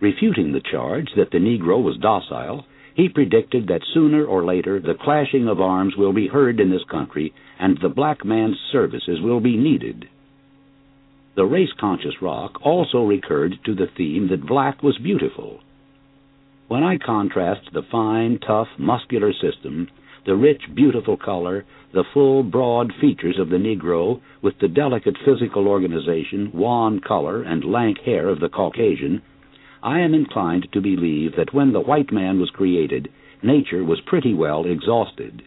Refuting 0.00 0.52
the 0.52 0.60
charge 0.60 1.08
that 1.16 1.30
the 1.30 1.38
Negro 1.38 1.82
was 1.82 1.98
docile, 1.98 2.64
he 2.94 3.08
predicted 3.08 3.66
that 3.66 3.82
sooner 3.92 4.24
or 4.24 4.44
later 4.44 4.80
the 4.80 4.94
clashing 4.94 5.48
of 5.48 5.60
arms 5.60 5.96
will 5.96 6.12
be 6.12 6.28
heard 6.28 6.60
in 6.60 6.70
this 6.70 6.84
country 6.90 7.32
and 7.58 7.78
the 7.78 7.88
black 7.88 8.24
man's 8.24 8.56
services 8.72 9.20
will 9.20 9.40
be 9.40 9.56
needed. 9.56 10.08
The 11.40 11.46
race 11.46 11.72
conscious 11.80 12.20
Rock 12.20 12.60
also 12.66 13.02
recurred 13.02 13.60
to 13.64 13.74
the 13.74 13.86
theme 13.96 14.28
that 14.28 14.44
black 14.46 14.82
was 14.82 14.98
beautiful. 14.98 15.60
When 16.68 16.82
I 16.82 16.98
contrast 16.98 17.72
the 17.72 17.80
fine, 17.90 18.38
tough, 18.46 18.68
muscular 18.76 19.32
system, 19.32 19.88
the 20.26 20.36
rich, 20.36 20.60
beautiful 20.74 21.16
color, 21.16 21.64
the 21.94 22.04
full, 22.12 22.42
broad 22.42 22.92
features 23.00 23.38
of 23.38 23.48
the 23.48 23.56
Negro, 23.56 24.20
with 24.42 24.58
the 24.58 24.68
delicate 24.68 25.16
physical 25.24 25.66
organization, 25.66 26.50
wan 26.52 27.00
color, 27.00 27.42
and 27.42 27.64
lank 27.64 28.00
hair 28.00 28.28
of 28.28 28.40
the 28.40 28.50
Caucasian, 28.50 29.22
I 29.82 30.00
am 30.00 30.12
inclined 30.12 30.68
to 30.72 30.82
believe 30.82 31.36
that 31.36 31.54
when 31.54 31.72
the 31.72 31.80
white 31.80 32.12
man 32.12 32.38
was 32.38 32.50
created, 32.50 33.08
nature 33.42 33.82
was 33.82 34.02
pretty 34.02 34.34
well 34.34 34.66
exhausted. 34.66 35.42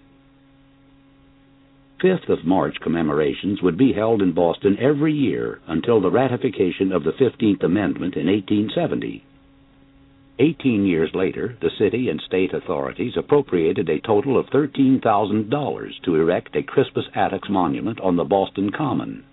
Fifth 2.04 2.28
of 2.28 2.43
March 2.43 2.76
commemorations 2.82 3.62
would 3.62 3.78
be 3.78 3.93
held 3.93 4.22
in 4.22 4.34
Boston 4.34 4.78
every 4.78 5.14
year 5.14 5.62
until 5.68 6.01
the 6.01 6.12
ratification 6.12 6.91
of 6.91 7.06
the 7.06 7.14
Fifteenth 7.14 7.64
Amendment 7.64 8.18
in 8.18 8.28
1870. 8.28 9.24
Eighteen 10.38 10.86
years 10.86 11.12
later, 11.14 11.56
the 11.62 11.70
city 11.80 12.10
and 12.10 12.20
state 12.20 12.54
authorities 12.54 13.14
appropriated 13.16 13.88
a 13.88 14.01
total 14.01 14.38
of 14.38 14.47
$13,000 14.47 16.01
to 16.04 16.16
erect 16.16 16.54
a 16.58 16.64
Crispus 16.64 17.06
Attucks 17.16 17.49
monument 17.49 18.01
on 18.01 18.18
the 18.18 18.26
Boston 18.26 18.70
Common. 18.70 19.24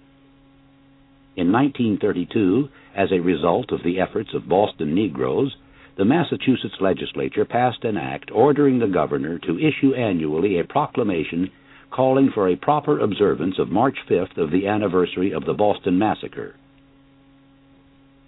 In 1.35 1.51
1932, 1.51 2.69
as 2.95 3.11
a 3.11 3.19
result 3.19 3.73
of 3.73 3.83
the 3.83 3.99
efforts 3.99 4.33
of 4.33 4.49
Boston 4.49 4.95
Negroes, 4.95 5.57
the 5.97 6.05
Massachusetts 6.05 6.81
legislature 6.81 7.45
passed 7.45 7.83
an 7.83 7.97
act 7.97 8.31
ordering 8.31 8.79
the 8.79 8.87
governor 8.87 9.41
to 9.41 9.59
issue 9.59 9.93
annually 9.95 10.61
a 10.61 10.65
proclamation 10.65 11.51
calling 11.91 12.31
for 12.33 12.49
a 12.49 12.57
proper 12.57 12.99
observance 12.99 13.59
of 13.59 13.71
March 13.71 13.97
5th 14.09 14.37
of 14.37 14.51
the 14.51 14.67
anniversary 14.67 15.33
of 15.33 15.45
the 15.45 15.55
Boston 15.55 15.99
Massacre. 15.99 16.55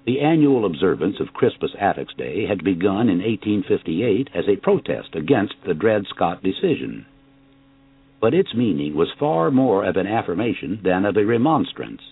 The 0.04 0.20
annual 0.20 0.66
observance 0.66 1.16
of 1.20 1.32
Crispus 1.32 1.72
Attucks 1.80 2.14
Day 2.14 2.46
had 2.46 2.64
begun 2.64 3.08
in 3.08 3.18
1858 3.18 4.30
as 4.34 4.44
a 4.48 4.56
protest 4.56 5.14
against 5.14 5.54
the 5.66 5.74
Dred 5.74 6.04
Scott 6.08 6.42
decision. 6.42 7.06
But 8.20 8.34
its 8.34 8.54
meaning 8.54 8.94
was 8.94 9.12
far 9.18 9.50
more 9.50 9.84
of 9.84 9.96
an 9.96 10.06
affirmation 10.06 10.80
than 10.82 11.04
of 11.04 11.16
a 11.16 11.24
remonstrance 11.24 12.02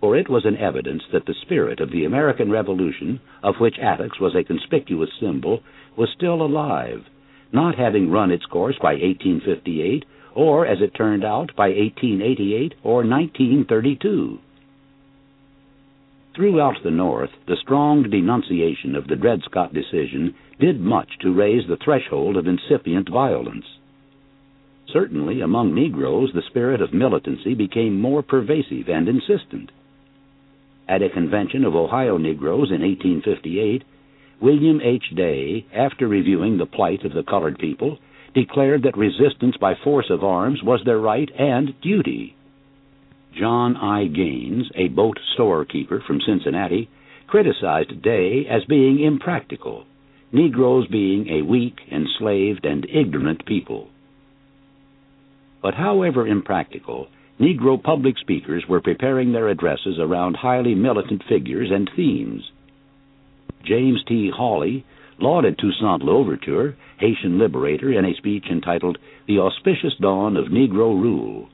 for 0.00 0.16
it 0.16 0.28
was 0.28 0.44
an 0.44 0.56
evidence 0.56 1.02
that 1.12 1.26
the 1.26 1.34
spirit 1.42 1.80
of 1.80 1.90
the 1.90 2.04
American 2.04 2.50
Revolution, 2.50 3.20
of 3.42 3.56
which 3.58 3.78
Attucks 3.78 4.20
was 4.20 4.34
a 4.34 4.44
conspicuous 4.44 5.10
symbol, 5.20 5.60
was 5.96 6.08
still 6.14 6.40
alive, 6.42 7.04
not 7.52 7.74
having 7.74 8.10
run 8.10 8.30
its 8.30 8.44
course 8.46 8.76
by 8.80 8.92
1858, 8.92 10.04
or, 10.38 10.64
as 10.64 10.78
it 10.80 10.94
turned 10.94 11.24
out, 11.24 11.50
by 11.56 11.66
1888 11.66 12.74
or 12.84 12.98
1932. 12.98 14.38
Throughout 16.36 16.76
the 16.84 16.92
North, 16.92 17.30
the 17.48 17.56
strong 17.60 18.08
denunciation 18.08 18.94
of 18.94 19.08
the 19.08 19.16
Dred 19.16 19.40
Scott 19.42 19.74
decision 19.74 20.36
did 20.60 20.80
much 20.80 21.08
to 21.22 21.34
raise 21.34 21.66
the 21.66 21.76
threshold 21.84 22.36
of 22.36 22.46
incipient 22.46 23.08
violence. 23.08 23.64
Certainly, 24.92 25.40
among 25.40 25.74
Negroes, 25.74 26.30
the 26.32 26.46
spirit 26.46 26.80
of 26.80 26.94
militancy 26.94 27.54
became 27.54 28.00
more 28.00 28.22
pervasive 28.22 28.88
and 28.88 29.08
insistent. 29.08 29.72
At 30.88 31.02
a 31.02 31.10
convention 31.10 31.64
of 31.64 31.74
Ohio 31.74 32.16
Negroes 32.16 32.70
in 32.70 32.82
1858, 32.82 33.82
William 34.40 34.80
H. 34.84 35.02
Day, 35.16 35.66
after 35.74 36.06
reviewing 36.06 36.58
the 36.58 36.66
plight 36.66 37.04
of 37.04 37.12
the 37.12 37.24
colored 37.24 37.58
people, 37.58 37.98
declared 38.34 38.82
that 38.82 38.96
resistance 38.96 39.56
by 39.56 39.74
force 39.74 40.10
of 40.10 40.24
arms 40.24 40.62
was 40.62 40.80
their 40.84 40.98
right 40.98 41.30
and 41.38 41.80
duty. 41.80 42.36
John 43.38 43.76
I. 43.76 44.06
Gaines, 44.06 44.70
a 44.74 44.88
boat 44.88 45.18
storekeeper 45.34 46.02
from 46.06 46.20
Cincinnati, 46.20 46.88
criticized 47.26 48.02
Day 48.02 48.46
as 48.48 48.64
being 48.64 49.00
impractical, 49.00 49.84
Negroes 50.32 50.86
being 50.88 51.28
a 51.28 51.42
weak, 51.42 51.78
enslaved, 51.90 52.66
and 52.66 52.86
ignorant 52.90 53.46
people. 53.46 53.88
But 55.62 55.74
however 55.74 56.26
impractical, 56.26 57.08
Negro 57.40 57.80
public 57.82 58.18
speakers 58.18 58.64
were 58.68 58.80
preparing 58.80 59.32
their 59.32 59.48
addresses 59.48 59.98
around 59.98 60.36
highly 60.36 60.74
militant 60.74 61.22
figures 61.28 61.70
and 61.70 61.88
themes. 61.94 62.50
James 63.64 64.02
T. 64.06 64.30
Holly 64.34 64.84
lauded 65.18 65.58
Toussaint 65.58 66.02
Louverture, 66.02 66.76
Haitian 66.98 67.38
liberator, 67.38 67.92
in 67.92 68.04
a 68.04 68.14
speech 68.14 68.46
entitled 68.50 68.98
The 69.26 69.38
Auspicious 69.38 69.94
Dawn 70.00 70.36
of 70.36 70.46
Negro 70.46 71.00
Rule. 71.00 71.48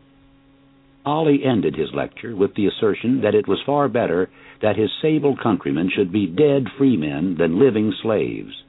Holly 1.05 1.45
ended 1.45 1.77
his 1.77 1.93
lecture 1.93 2.35
with 2.35 2.55
the 2.55 2.67
assertion 2.67 3.21
that 3.21 3.35
it 3.35 3.47
was 3.47 3.61
far 3.67 3.89
better 3.89 4.31
that 4.63 4.77
his 4.77 4.91
sable 5.03 5.37
countrymen 5.37 5.91
should 5.91 6.11
be 6.11 6.27
dead 6.27 6.67
freemen 6.79 7.37
than 7.37 7.59
living 7.59 7.93
slaves. 8.03 8.63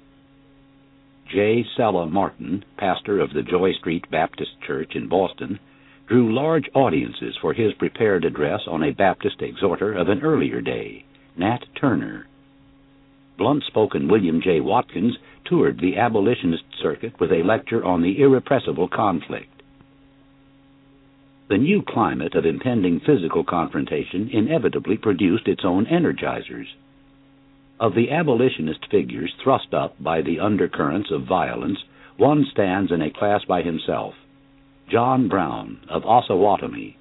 J. 1.31 1.65
Sella 1.75 2.05
Martin, 2.05 2.63
pastor 2.77 3.19
of 3.19 3.33
the 3.33 3.41
Joy 3.41 3.73
Street 3.73 4.09
Baptist 4.11 4.51
Church 4.61 4.95
in 4.95 5.07
Boston, 5.07 5.59
drew 6.07 6.33
large 6.33 6.69
audiences 6.75 7.35
for 7.41 7.53
his 7.53 7.73
prepared 7.73 8.25
address 8.25 8.61
on 8.67 8.83
a 8.83 8.91
Baptist 8.91 9.41
exhorter 9.41 9.93
of 9.93 10.09
an 10.09 10.21
earlier 10.21 10.61
day, 10.61 11.03
Nat 11.35 11.65
Turner. 11.79 12.27
Blunt 13.37 13.63
spoken 13.63 14.07
William 14.07 14.41
J. 14.41 14.61
Watkins 14.61 15.17
toured 15.45 15.79
the 15.79 15.97
abolitionist 15.97 16.63
circuit 16.81 17.19
with 17.19 17.31
a 17.31 17.43
lecture 17.43 17.83
on 17.83 18.01
the 18.01 18.21
irrepressible 18.21 18.87
conflict. 18.87 19.61
The 21.47 21.57
new 21.57 21.83
climate 21.83 22.33
of 22.33 22.45
impending 22.45 22.99
physical 22.99 23.43
confrontation 23.43 24.29
inevitably 24.31 24.97
produced 24.97 25.47
its 25.47 25.63
own 25.63 25.85
energizers. 25.85 26.67
Of 27.79 27.93
the 27.93 28.09
abolitionist 28.09 28.89
figures 28.89 29.33
thrust 29.43 29.73
up 29.73 30.01
by 30.01 30.21
the 30.21 30.39
undercurrents 30.39 31.11
of 31.11 31.25
violence, 31.25 31.83
one 32.17 32.45
stands 32.51 32.91
in 32.91 33.01
a 33.01 33.11
class 33.11 33.43
by 33.45 33.61
himself 33.61 34.15
John 34.89 35.27
Brown 35.27 35.79
of 35.89 36.03
Osawatomie. 36.03 36.95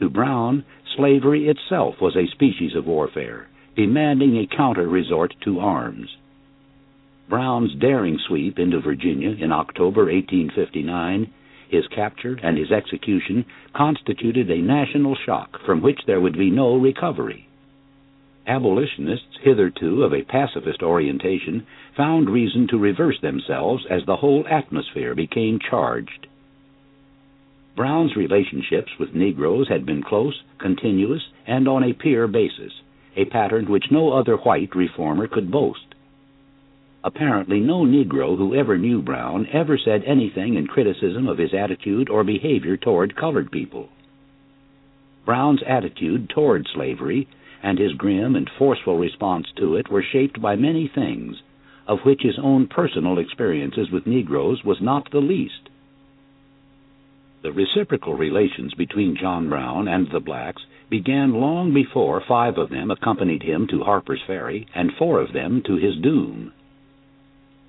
To 0.00 0.08
Brown, 0.08 0.64
slavery 0.96 1.48
itself 1.48 2.00
was 2.00 2.16
a 2.16 2.28
species 2.28 2.74
of 2.74 2.86
warfare, 2.86 3.48
demanding 3.78 4.36
a 4.36 4.56
counter 4.56 4.88
resort 4.88 5.32
to 5.44 5.60
arms. 5.60 6.08
Brown's 7.28 7.72
daring 7.76 8.18
sweep 8.26 8.58
into 8.58 8.80
Virginia 8.80 9.30
in 9.30 9.52
October 9.52 10.06
1859, 10.06 11.32
his 11.70 11.86
capture, 11.94 12.36
and 12.42 12.58
his 12.58 12.72
execution 12.72 13.44
constituted 13.76 14.50
a 14.50 14.58
national 14.58 15.16
shock 15.24 15.60
from 15.64 15.80
which 15.80 16.00
there 16.08 16.20
would 16.20 16.36
be 16.36 16.50
no 16.50 16.76
recovery 16.76 17.46
abolitionists, 18.48 19.38
hitherto 19.44 20.02
of 20.02 20.14
a 20.14 20.22
pacifist 20.22 20.82
orientation, 20.82 21.66
found 21.94 22.30
reason 22.30 22.66
to 22.66 22.78
reverse 22.78 23.20
themselves 23.20 23.84
as 23.90 24.00
the 24.06 24.16
whole 24.16 24.42
atmosphere 24.50 25.14
became 25.14 25.58
charged. 25.70 26.26
Brown's 27.76 28.16
relationships 28.16 28.90
with 28.98 29.14
Negroes 29.14 29.68
had 29.68 29.84
been 29.84 30.02
close, 30.02 30.42
continuous, 30.58 31.22
and 31.46 31.68
on 31.68 31.84
a 31.84 31.92
peer 31.92 32.26
basis, 32.26 32.72
a 33.18 33.24
pattern 33.24 33.66
which 33.68 33.90
no 33.90 34.12
other 34.12 34.36
white 34.36 34.74
reformer 34.76 35.26
could 35.26 35.50
boast. 35.50 35.94
Apparently, 37.02 37.58
no 37.58 37.84
Negro 37.84 38.36
who 38.36 38.54
ever 38.54 38.78
knew 38.78 39.02
Brown 39.02 39.46
ever 39.52 39.76
said 39.76 40.04
anything 40.04 40.54
in 40.54 40.68
criticism 40.68 41.26
of 41.26 41.38
his 41.38 41.52
attitude 41.52 42.08
or 42.08 42.22
behavior 42.22 42.76
toward 42.76 43.16
colored 43.16 43.50
people. 43.50 43.88
Brown's 45.24 45.62
attitude 45.66 46.30
toward 46.30 46.66
slavery 46.72 47.26
and 47.62 47.78
his 47.78 47.92
grim 47.94 48.36
and 48.36 48.48
forceful 48.56 48.98
response 48.98 49.46
to 49.56 49.74
it 49.74 49.90
were 49.90 50.04
shaped 50.12 50.40
by 50.40 50.54
many 50.54 50.86
things, 50.94 51.36
of 51.88 51.98
which 52.04 52.22
his 52.22 52.38
own 52.40 52.68
personal 52.68 53.18
experiences 53.18 53.90
with 53.90 54.06
Negroes 54.06 54.62
was 54.64 54.78
not 54.80 55.10
the 55.10 55.18
least. 55.18 55.68
The 57.42 57.52
reciprocal 57.52 58.14
relations 58.14 58.74
between 58.74 59.16
John 59.20 59.48
Brown 59.48 59.88
and 59.88 60.08
the 60.12 60.20
blacks 60.20 60.62
began 60.90 61.34
long 61.34 61.74
before 61.74 62.22
five 62.26 62.56
of 62.56 62.70
them 62.70 62.90
accompanied 62.90 63.42
him 63.42 63.66
to 63.68 63.84
Harper's 63.84 64.22
Ferry 64.26 64.66
and 64.74 64.92
four 64.98 65.20
of 65.20 65.32
them 65.32 65.62
to 65.66 65.76
his 65.76 65.96
doom. 65.96 66.52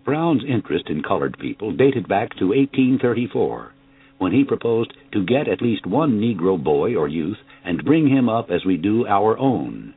Brown's 0.06 0.44
interest 0.48 0.90
in 0.90 1.04
colored 1.04 1.38
people 1.38 1.72
dated 1.72 2.08
back 2.08 2.36
to 2.38 2.48
1834, 2.48 3.74
when 4.18 4.32
he 4.32 4.44
proposed 4.44 4.94
to 5.12 5.26
get 5.26 5.48
at 5.48 5.62
least 5.62 5.86
one 5.86 6.20
Negro 6.20 6.62
boy 6.62 6.96
or 6.96 7.08
youth 7.08 7.38
and 7.64 7.86
bring 7.86 8.08
him 8.08 8.30
up 8.30 8.50
as 8.50 8.66
we 8.66 8.78
do 8.78 9.06
our 9.06 9.38
own. 9.38 9.94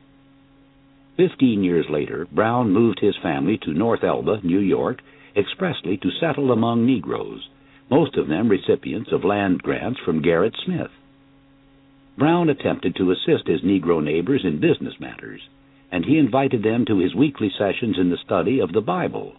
Fifteen 1.15 1.63
years 1.63 1.85
later, 1.89 2.27
Brown 2.31 2.71
moved 2.71 2.99
his 2.99 3.15
family 3.21 3.57
to 3.59 3.73
North 3.73 4.03
Elba, 4.03 4.41
New 4.43 4.59
York, 4.59 4.99
expressly 5.35 5.97
to 5.97 6.11
settle 6.19 6.51
among 6.51 6.85
Negroes, 6.85 7.47
most 7.89 8.17
of 8.17 8.27
them 8.27 8.49
recipients 8.49 9.11
of 9.11 9.23
land 9.23 9.61
grants 9.61 9.99
from 10.03 10.23
Gerrit 10.23 10.55
Smith. 10.65 10.91
Brown 12.17 12.49
attempted 12.49 12.95
to 12.95 13.11
assist 13.11 13.47
his 13.47 13.61
Negro 13.61 14.03
neighbors 14.03 14.45
in 14.45 14.59
business 14.59 14.99
matters, 14.99 15.41
and 15.91 16.05
he 16.05 16.17
invited 16.17 16.61
them 16.61 16.85
to 16.85 16.99
his 16.99 17.15
weekly 17.15 17.51
sessions 17.57 17.97
in 17.97 18.09
the 18.09 18.17
study 18.17 18.59
of 18.59 18.71
the 18.71 18.81
Bible. 18.81 19.35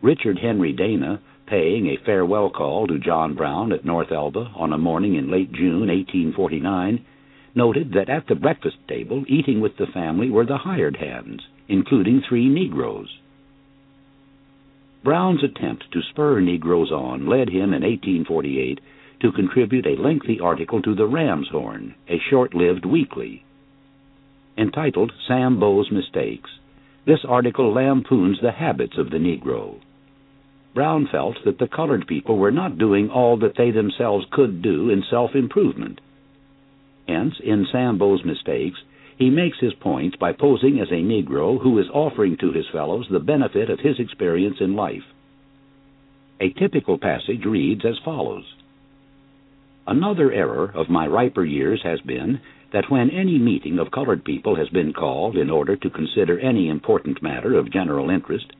Richard 0.00 0.38
Henry 0.38 0.72
Dana 0.72 1.20
paying 1.46 1.88
a 1.88 1.98
farewell 2.06 2.48
call 2.48 2.86
to 2.86 2.98
John 2.98 3.34
Brown 3.34 3.72
at 3.72 3.84
North 3.84 4.10
Elba 4.10 4.52
on 4.56 4.72
a 4.72 4.78
morning 4.78 5.16
in 5.16 5.30
late 5.30 5.52
June 5.52 5.88
1849, 5.88 7.04
noted 7.54 7.92
that 7.92 8.08
at 8.08 8.26
the 8.26 8.34
breakfast 8.34 8.76
table, 8.88 9.24
eating 9.28 9.60
with 9.60 9.76
the 9.76 9.86
family, 9.86 10.30
were 10.30 10.46
the 10.46 10.56
hired 10.56 10.96
hands, 10.96 11.42
including 11.68 12.22
three 12.26 12.48
Negroes. 12.48 13.18
Brown's 15.04 15.44
attempt 15.44 15.92
to 15.92 16.00
spur 16.00 16.40
Negroes 16.40 16.90
on 16.90 17.26
led 17.26 17.50
him 17.50 17.74
in 17.74 17.82
1848 17.82 18.80
to 19.22 19.32
contribute 19.32 19.86
a 19.86 20.00
lengthy 20.02 20.40
article 20.40 20.82
to 20.82 20.94
the 20.94 21.06
Ram's 21.06 21.48
Horn, 21.48 21.94
a 22.08 22.18
short 22.28 22.54
lived 22.54 22.84
weekly. 22.84 23.44
Entitled 24.58 25.12
Sambo's 25.26 25.90
Mistakes, 25.90 26.50
this 27.06 27.24
article 27.26 27.72
lampoons 27.72 28.38
the 28.42 28.52
habits 28.52 28.98
of 28.98 29.10
the 29.10 29.18
Negro 29.18 29.80
Brown 30.74 31.06
felt 31.06 31.36
that 31.44 31.58
the 31.58 31.68
colored 31.68 32.06
people 32.06 32.38
were 32.38 32.50
not 32.50 32.78
doing 32.78 33.10
all 33.10 33.36
that 33.38 33.56
they 33.56 33.70
themselves 33.70 34.26
could 34.30 34.62
do 34.62 34.88
in 34.88 35.04
self 35.08 35.34
improvement. 35.34 36.00
Hence, 37.06 37.34
in 37.44 37.66
Sambo's 37.70 38.24
mistakes, 38.24 38.78
he 39.18 39.28
makes 39.28 39.58
his 39.60 39.74
points 39.74 40.16
by 40.16 40.32
posing 40.32 40.80
as 40.80 40.90
a 40.90 40.94
Negro 40.94 41.60
who 41.60 41.78
is 41.78 41.86
offering 41.92 42.38
to 42.38 42.52
his 42.52 42.66
fellows 42.72 43.06
the 43.10 43.20
benefit 43.20 43.68
of 43.68 43.80
his 43.80 44.00
experience 44.00 44.56
in 44.60 44.74
life. 44.74 45.04
A 46.40 46.50
typical 46.50 46.98
passage 46.98 47.44
reads 47.44 47.84
as 47.84 47.98
follows 48.04 48.44
Another 49.86 50.30
error 50.30 50.70
of 50.74 50.88
my 50.88 51.08
riper 51.08 51.44
years 51.44 51.82
has 51.82 52.00
been 52.02 52.40
that 52.72 52.88
when 52.88 53.10
any 53.10 53.36
meeting 53.36 53.80
of 53.80 53.90
colored 53.90 54.24
people 54.24 54.54
has 54.54 54.68
been 54.68 54.92
called 54.92 55.36
in 55.36 55.50
order 55.50 55.74
to 55.74 55.90
consider 55.90 56.38
any 56.38 56.68
important 56.68 57.20
matter 57.20 57.54
of 57.58 57.72
general 57.72 58.08
interest, 58.08 58.52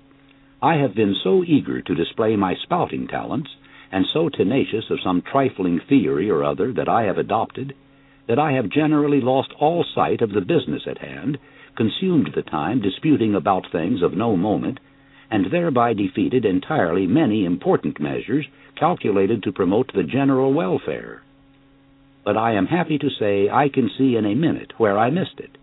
I 0.61 0.77
have 0.79 0.97
been 0.97 1.15
so 1.23 1.45
eager 1.45 1.81
to 1.81 1.95
display 1.95 2.35
my 2.35 2.57
spouting 2.57 3.07
talents, 3.07 3.51
and 3.93 4.05
so 4.13 4.31
tenacious 4.31 4.91
of 4.91 5.01
some 5.01 5.23
trifling 5.23 5.79
theory 5.89 6.29
or 6.29 6.43
other 6.43 6.73
that 6.73 6.89
I 6.89 7.05
have 7.05 7.19
adopted, 7.19 7.75
that 8.27 8.41
I 8.41 8.53
have 8.53 8.69
generally 8.69 9.21
lost 9.21 9.53
all 9.61 9.85
sight 9.85 10.23
of 10.23 10.33
the 10.33 10.41
business 10.41 10.83
at 10.89 10.99
hand, 10.99 11.39
consumed 11.77 12.33
the 12.35 12.43
time 12.43 12.81
disputing 12.81 13.37
about 13.37 13.71
things 13.71 14.03
of 14.03 14.15
no 14.15 14.37
moment, 14.37 14.81
and 15.33 15.51
thereby 15.51 15.95
defeated 15.95 16.45
entirely 16.45 17.09
many 17.09 17.45
important 17.45 17.99
measures 17.99 18.47
calculated 18.79 19.43
to 19.43 19.53
promote 19.53 19.91
the 19.93 20.05
general 20.05 20.53
welfare. 20.53 21.23
But 22.25 22.37
I 22.37 22.53
am 22.53 22.67
happy 22.67 22.99
to 22.99 23.11
say 23.19 23.49
I 23.49 23.69
can 23.69 23.91
see 23.99 24.15
in 24.15 24.27
a 24.27 24.37
minute 24.37 24.75
where 24.77 24.97
I 24.97 25.11
missed 25.11 25.39
it. 25.39 25.59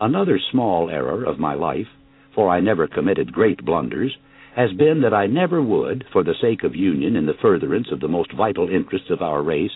Another 0.00 0.38
small 0.52 0.88
error 0.88 1.24
of 1.24 1.40
my 1.40 1.54
life 1.54 1.88
for 2.36 2.50
I 2.50 2.60
never 2.60 2.86
committed 2.86 3.32
great 3.32 3.64
blunders, 3.64 4.14
has 4.54 4.70
been 4.74 5.00
that 5.00 5.14
I 5.14 5.26
never 5.26 5.60
would, 5.60 6.04
for 6.12 6.22
the 6.22 6.34
sake 6.40 6.62
of 6.62 6.76
union 6.76 7.16
in 7.16 7.26
the 7.26 7.34
furtherance 7.40 7.88
of 7.90 8.00
the 8.00 8.08
most 8.08 8.30
vital 8.32 8.68
interests 8.68 9.08
of 9.10 9.22
our 9.22 9.42
race, 9.42 9.72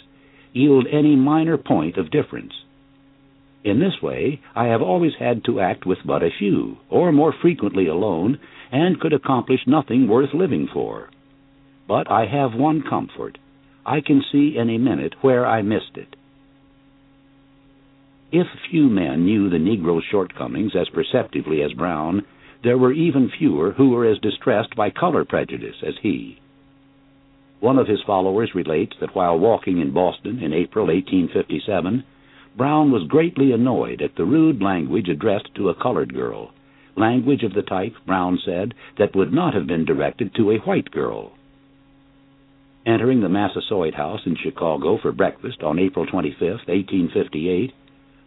yield 0.52 0.86
any 0.92 1.16
minor 1.16 1.56
point 1.56 1.96
of 1.96 2.10
difference. 2.10 2.52
In 3.62 3.78
this 3.78 4.00
way, 4.00 4.40
I 4.54 4.66
have 4.66 4.80
always 4.80 5.14
had 5.16 5.44
to 5.44 5.60
act 5.60 5.84
with 5.84 5.98
but 6.04 6.22
a 6.22 6.30
few, 6.30 6.78
or 6.88 7.12
more 7.12 7.32
frequently 7.32 7.86
alone, 7.86 8.38
and 8.72 8.98
could 8.98 9.12
accomplish 9.12 9.66
nothing 9.66 10.08
worth 10.08 10.32
living 10.32 10.66
for. 10.72 11.10
But 11.86 12.10
I 12.10 12.24
have 12.26 12.54
one 12.54 12.82
comfort. 12.82 13.36
I 13.84 14.00
can 14.00 14.22
see 14.32 14.56
in 14.56 14.70
a 14.70 14.78
minute 14.78 15.14
where 15.20 15.46
I 15.46 15.60
missed 15.60 15.96
it. 15.96 16.16
If 18.32 18.46
few 18.70 18.88
men 18.88 19.24
knew 19.24 19.50
the 19.50 19.58
Negro's 19.58 20.04
shortcomings 20.04 20.76
as 20.76 20.88
perceptively 20.88 21.62
as 21.62 21.72
Brown, 21.72 22.24
there 22.62 22.78
were 22.78 22.92
even 22.92 23.28
fewer 23.28 23.72
who 23.72 23.90
were 23.90 24.06
as 24.06 24.18
distressed 24.20 24.76
by 24.76 24.90
color 24.90 25.24
prejudice 25.24 25.82
as 25.82 25.94
he. 26.00 26.38
One 27.58 27.78
of 27.78 27.88
his 27.88 28.00
followers 28.06 28.54
relates 28.54 28.96
that 29.00 29.14
while 29.14 29.38
walking 29.38 29.78
in 29.78 29.90
Boston 29.90 30.38
in 30.38 30.52
April 30.52 30.86
1857, 30.86 32.04
Brown 32.56 32.90
was 32.90 33.04
greatly 33.04 33.52
annoyed 33.52 34.02
at 34.02 34.16
the 34.16 34.24
rude 34.24 34.60
language 34.60 35.08
addressed 35.08 35.54
to 35.54 35.68
a 35.68 35.74
colored 35.74 36.12
girl, 36.12 36.52
language 36.96 37.42
of 37.42 37.54
the 37.54 37.62
type, 37.62 37.94
Brown 38.06 38.38
said, 38.44 38.74
that 38.98 39.14
would 39.14 39.32
not 39.32 39.54
have 39.54 39.66
been 39.66 39.84
directed 39.84 40.34
to 40.34 40.50
a 40.50 40.58
white 40.58 40.90
girl. 40.90 41.32
Entering 42.86 43.20
the 43.20 43.28
Massasoit 43.28 43.94
House 43.94 44.20
in 44.26 44.36
Chicago 44.36 44.98
for 44.98 45.12
breakfast 45.12 45.62
on 45.62 45.78
April 45.78 46.06
25, 46.06 46.40
1858, 46.40 47.72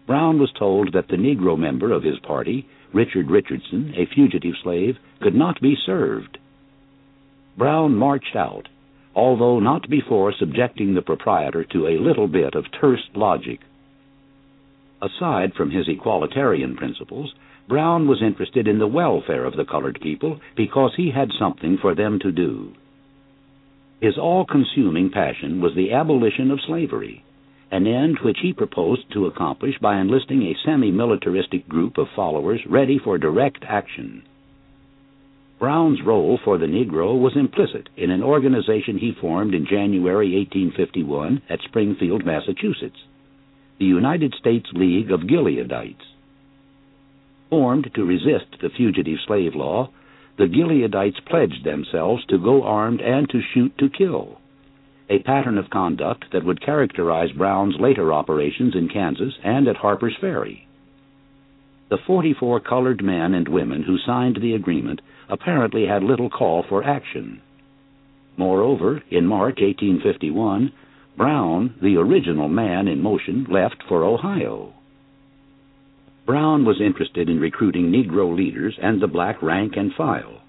Brown 0.05 0.39
was 0.39 0.51
told 0.57 0.93
that 0.93 1.07
the 1.07 1.17
Negro 1.17 1.57
member 1.57 1.91
of 1.91 2.03
his 2.03 2.19
party, 2.19 2.67
Richard 2.93 3.29
Richardson, 3.29 3.93
a 3.97 4.05
fugitive 4.05 4.55
slave, 4.61 4.97
could 5.21 5.35
not 5.35 5.61
be 5.61 5.75
served. 5.85 6.37
Brown 7.57 7.95
marched 7.95 8.35
out, 8.35 8.67
although 9.15 9.59
not 9.59 9.89
before 9.89 10.33
subjecting 10.33 10.93
the 10.93 11.01
proprietor 11.01 11.63
to 11.65 11.87
a 11.87 11.99
little 11.99 12.27
bit 12.27 12.55
of 12.55 12.65
terse 12.79 13.03
logic. 13.15 13.59
Aside 15.03 15.53
from 15.53 15.69
his 15.69 15.89
equalitarian 15.89 16.77
principles, 16.77 17.33
Brown 17.67 18.07
was 18.07 18.21
interested 18.21 18.69
in 18.69 18.79
the 18.79 18.87
welfare 18.87 19.43
of 19.43 19.57
the 19.57 19.65
colored 19.65 19.99
people 19.99 20.39
because 20.55 20.95
he 20.95 21.11
had 21.11 21.29
something 21.37 21.77
for 21.77 21.93
them 21.93 22.19
to 22.19 22.31
do. 22.31 22.71
His 23.99 24.17
all 24.17 24.45
consuming 24.45 25.09
passion 25.09 25.59
was 25.59 25.75
the 25.75 25.91
abolition 25.91 26.51
of 26.51 26.61
slavery, 26.61 27.21
an 27.69 27.85
end 27.85 28.19
which 28.19 28.39
he 28.39 28.53
proposed 28.53 29.11
to 29.11 29.25
accomplish 29.25 29.77
by 29.77 29.99
enlisting 29.99 30.41
a 30.43 30.55
semi 30.63 30.89
militaristic 30.89 31.67
group 31.67 31.97
of 31.97 32.07
followers 32.15 32.65
ready 32.65 32.97
for 32.97 33.17
direct 33.17 33.65
action. 33.65 34.23
Brown's 35.59 36.01
role 36.01 36.37
for 36.45 36.57
the 36.57 36.65
Negro 36.65 37.19
was 37.19 37.35
implicit 37.35 37.89
in 37.97 38.09
an 38.09 38.23
organization 38.23 38.97
he 38.97 39.11
formed 39.11 39.53
in 39.53 39.65
January 39.65 40.33
1851 40.33 41.41
at 41.49 41.61
Springfield, 41.61 42.25
Massachusetts 42.25 43.03
the 43.79 43.85
United 43.85 44.33
States 44.39 44.69
League 44.73 45.11
of 45.11 45.21
Gileadites. 45.21 46.05
Formed 47.49 47.91
to 47.95 48.05
resist 48.05 48.59
the 48.61 48.69
fugitive 48.69 49.19
slave 49.25 49.55
law, 49.55 49.89
the 50.37 50.47
Gileadites 50.47 51.23
pledged 51.25 51.63
themselves 51.63 52.25
to 52.25 52.37
go 52.37 52.63
armed 52.63 53.01
and 53.01 53.29
to 53.29 53.41
shoot 53.53 53.77
to 53.77 53.89
kill, 53.89 54.39
a 55.09 55.19
pattern 55.19 55.57
of 55.57 55.69
conduct 55.69 56.25
that 56.31 56.43
would 56.43 56.65
characterize 56.65 57.31
Brown's 57.31 57.75
later 57.79 58.11
operations 58.11 58.75
in 58.75 58.89
Kansas 58.89 59.33
and 59.43 59.67
at 59.67 59.75
Harper's 59.75 60.15
Ferry. 60.19 60.67
The 61.89 61.99
44 62.07 62.61
colored 62.61 63.03
men 63.03 63.35
and 63.35 63.47
women 63.47 63.83
who 63.83 63.97
signed 63.99 64.37
the 64.41 64.55
agreement 64.55 65.01
apparently 65.29 65.85
had 65.85 66.03
little 66.03 66.29
call 66.29 66.63
for 66.67 66.83
action. 66.83 67.41
Moreover, 68.35 69.03
in 69.11 69.27
March 69.27 69.59
1851, 69.61 70.71
Brown, 71.17 71.75
the 71.81 71.97
original 71.97 72.47
man 72.49 72.87
in 72.87 73.01
motion, 73.01 73.45
left 73.49 73.83
for 73.87 74.03
Ohio. 74.03 74.73
Brown 76.25 76.65
was 76.65 76.81
interested 76.81 77.29
in 77.29 77.39
recruiting 77.39 77.91
Negro 77.91 78.35
leaders 78.35 78.77
and 78.81 79.01
the 79.01 79.07
black 79.07 79.41
rank 79.41 79.73
and 79.75 79.93
file. 79.93 80.41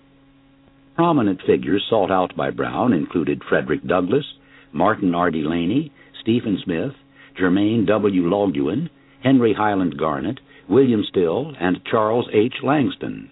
Prominent 0.95 1.41
figures 1.43 1.85
sought 1.91 2.11
out 2.11 2.37
by 2.37 2.51
Brown 2.51 2.93
included 2.93 3.43
Frederick 3.49 3.85
Douglass, 3.85 4.25
Martin 4.73 5.15
R. 5.15 5.31
Delany, 5.31 5.93
Stephen 6.21 6.59
Smith, 6.63 6.93
Jermain 7.39 7.87
W. 7.87 8.23
Loguen, 8.23 8.89
Henry 9.23 9.53
Highland 9.53 9.99
Garnet, 9.99 10.39
William 10.69 11.05
Still, 11.09 11.53
and 11.61 11.85
Charles 11.85 12.29
H. 12.33 12.55
Langston. 12.63 13.31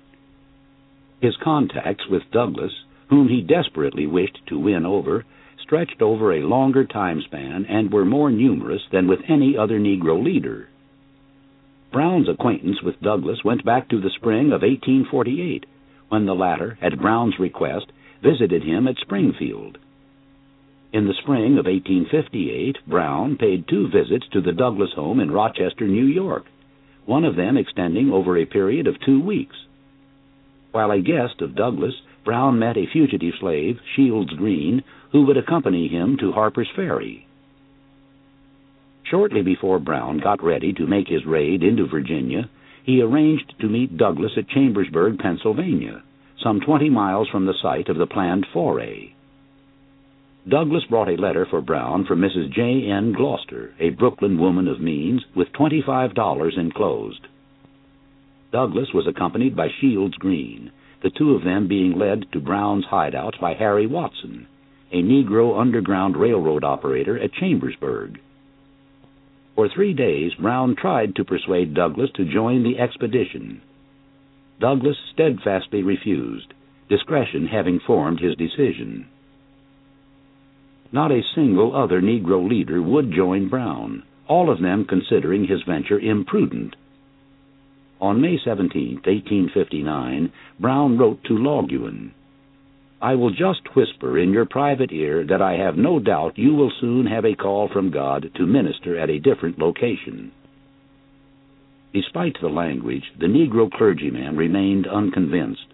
His 1.20 1.36
contacts 1.42 2.08
with 2.10 2.22
Douglass, 2.32 2.72
whom 3.08 3.28
he 3.28 3.40
desperately 3.42 4.06
wished 4.06 4.38
to 4.48 4.58
win 4.58 4.84
over, 4.84 5.24
stretched 5.62 6.02
over 6.02 6.32
a 6.32 6.46
longer 6.46 6.84
time 6.84 7.22
span 7.22 7.64
and 7.68 7.92
were 7.92 8.04
more 8.04 8.30
numerous 8.30 8.82
than 8.90 9.08
with 9.08 9.20
any 9.28 9.56
other 9.56 9.78
Negro 9.78 10.22
leader. 10.22 10.68
Brown's 11.92 12.28
acquaintance 12.28 12.82
with 12.82 13.00
Douglass 13.00 13.44
went 13.44 13.64
back 13.64 13.88
to 13.90 14.00
the 14.00 14.10
spring 14.16 14.46
of 14.46 14.62
1848, 14.62 15.66
when 16.08 16.26
the 16.26 16.34
latter, 16.34 16.78
at 16.80 16.98
Brown's 16.98 17.38
request, 17.38 17.86
visited 18.22 18.62
him 18.62 18.88
at 18.88 18.96
Springfield. 18.98 19.78
In 20.92 21.06
the 21.06 21.14
spring 21.22 21.58
of 21.58 21.66
1858, 21.66 22.78
Brown 22.86 23.36
paid 23.36 23.66
two 23.66 23.88
visits 23.88 24.26
to 24.32 24.40
the 24.40 24.52
Douglass 24.52 24.92
home 24.94 25.20
in 25.20 25.30
Rochester, 25.30 25.86
New 25.86 26.04
York, 26.04 26.44
one 27.06 27.24
of 27.24 27.36
them 27.36 27.56
extending 27.56 28.10
over 28.10 28.36
a 28.36 28.46
period 28.46 28.86
of 28.86 29.00
two 29.00 29.20
weeks. 29.20 29.56
While 30.70 30.90
a 30.90 31.00
guest 31.00 31.40
of 31.40 31.56
Douglass, 31.56 31.94
Brown 32.24 32.58
met 32.58 32.76
a 32.76 32.86
fugitive 32.86 33.34
slave, 33.40 33.80
Shields 33.96 34.32
Green, 34.34 34.84
who 35.10 35.26
would 35.26 35.36
accompany 35.36 35.88
him 35.88 36.16
to 36.18 36.32
Harper's 36.32 36.70
Ferry. 36.74 37.26
Shortly 39.04 39.42
before 39.42 39.78
Brown 39.78 40.18
got 40.18 40.42
ready 40.42 40.72
to 40.74 40.86
make 40.86 41.08
his 41.08 41.26
raid 41.26 41.62
into 41.62 41.86
Virginia, 41.86 42.48
he 42.84 43.02
arranged 43.02 43.54
to 43.60 43.68
meet 43.68 43.96
Douglass 43.96 44.32
at 44.36 44.48
Chambersburg, 44.48 45.18
Pennsylvania, 45.18 46.02
some 46.42 46.60
20 46.60 46.88
miles 46.90 47.28
from 47.28 47.44
the 47.46 47.54
site 47.60 47.88
of 47.88 47.96
the 47.98 48.06
planned 48.06 48.46
foray. 48.52 49.12
Douglass 50.48 50.84
brought 50.86 51.08
a 51.08 51.20
letter 51.20 51.46
for 51.48 51.60
Brown 51.60 52.04
from 52.04 52.20
Mrs. 52.20 52.52
J. 52.52 52.90
N. 52.90 53.12
Gloucester, 53.12 53.74
a 53.78 53.90
Brooklyn 53.90 54.38
woman 54.38 54.66
of 54.66 54.80
means, 54.80 55.22
with 55.36 55.52
$25 55.52 56.58
enclosed. 56.58 57.26
Douglass 58.50 58.88
was 58.92 59.06
accompanied 59.06 59.54
by 59.54 59.68
Shields 59.80 60.16
Green, 60.16 60.72
the 61.02 61.10
two 61.10 61.34
of 61.34 61.44
them 61.44 61.66
being 61.66 61.98
led 61.98 62.30
to 62.32 62.40
Brown's 62.40 62.84
hideout 62.84 63.34
by 63.40 63.54
Harry 63.54 63.86
Watson, 63.86 64.46
a 64.92 65.02
Negro 65.02 65.58
Underground 65.58 66.16
Railroad 66.16 66.64
operator 66.64 67.18
at 67.18 67.32
Chambersburg. 67.32 68.20
For 69.54 69.68
three 69.68 69.92
days, 69.92 70.32
Brown 70.34 70.76
tried 70.76 71.16
to 71.16 71.24
persuade 71.24 71.74
Douglass 71.74 72.10
to 72.14 72.24
join 72.24 72.62
the 72.62 72.78
expedition. 72.78 73.60
Douglass 74.60 74.96
steadfastly 75.12 75.82
refused, 75.82 76.54
discretion 76.88 77.46
having 77.46 77.80
formed 77.80 78.20
his 78.20 78.36
decision. 78.36 79.06
Not 80.92 81.10
a 81.10 81.22
single 81.34 81.74
other 81.74 82.00
Negro 82.00 82.48
leader 82.48 82.80
would 82.80 83.12
join 83.12 83.48
Brown, 83.48 84.04
all 84.28 84.50
of 84.50 84.60
them 84.60 84.84
considering 84.84 85.46
his 85.46 85.62
venture 85.62 85.98
imprudent. 85.98 86.76
On 88.02 88.20
May 88.20 88.36
17, 88.36 88.94
1859, 89.04 90.32
Brown 90.58 90.98
wrote 90.98 91.22
to 91.22 91.34
Loguen 91.34 92.10
I 93.00 93.14
will 93.14 93.30
just 93.30 93.76
whisper 93.76 94.18
in 94.18 94.32
your 94.32 94.44
private 94.44 94.90
ear 94.90 95.24
that 95.28 95.40
I 95.40 95.52
have 95.52 95.76
no 95.76 96.00
doubt 96.00 96.36
you 96.36 96.52
will 96.52 96.72
soon 96.80 97.06
have 97.06 97.24
a 97.24 97.36
call 97.36 97.68
from 97.68 97.92
God 97.92 98.32
to 98.34 98.44
minister 98.44 98.98
at 98.98 99.08
a 99.08 99.20
different 99.20 99.60
location. 99.60 100.32
Despite 101.94 102.38
the 102.40 102.48
language, 102.48 103.04
the 103.20 103.28
Negro 103.28 103.70
clergyman 103.70 104.36
remained 104.36 104.88
unconvinced. 104.88 105.72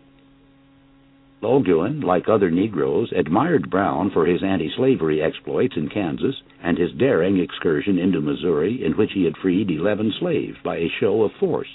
Loguen, 1.41 2.05
like 2.05 2.29
other 2.29 2.51
Negroes, 2.51 3.11
admired 3.17 3.71
Brown 3.71 4.11
for 4.11 4.27
his 4.27 4.43
anti 4.43 4.71
slavery 4.77 5.23
exploits 5.23 5.79
in 5.79 5.89
Kansas 5.89 6.43
and 6.63 6.77
his 6.77 6.93
daring 6.93 7.39
excursion 7.39 7.99
into 7.99 8.21
Missouri, 8.21 8.85
in 8.85 8.99
which 8.99 9.13
he 9.15 9.25
had 9.25 9.39
freed 9.39 9.71
eleven 9.71 10.13
slaves 10.21 10.59
by 10.63 10.77
a 10.77 10.93
show 11.01 11.23
of 11.23 11.33
force. 11.41 11.69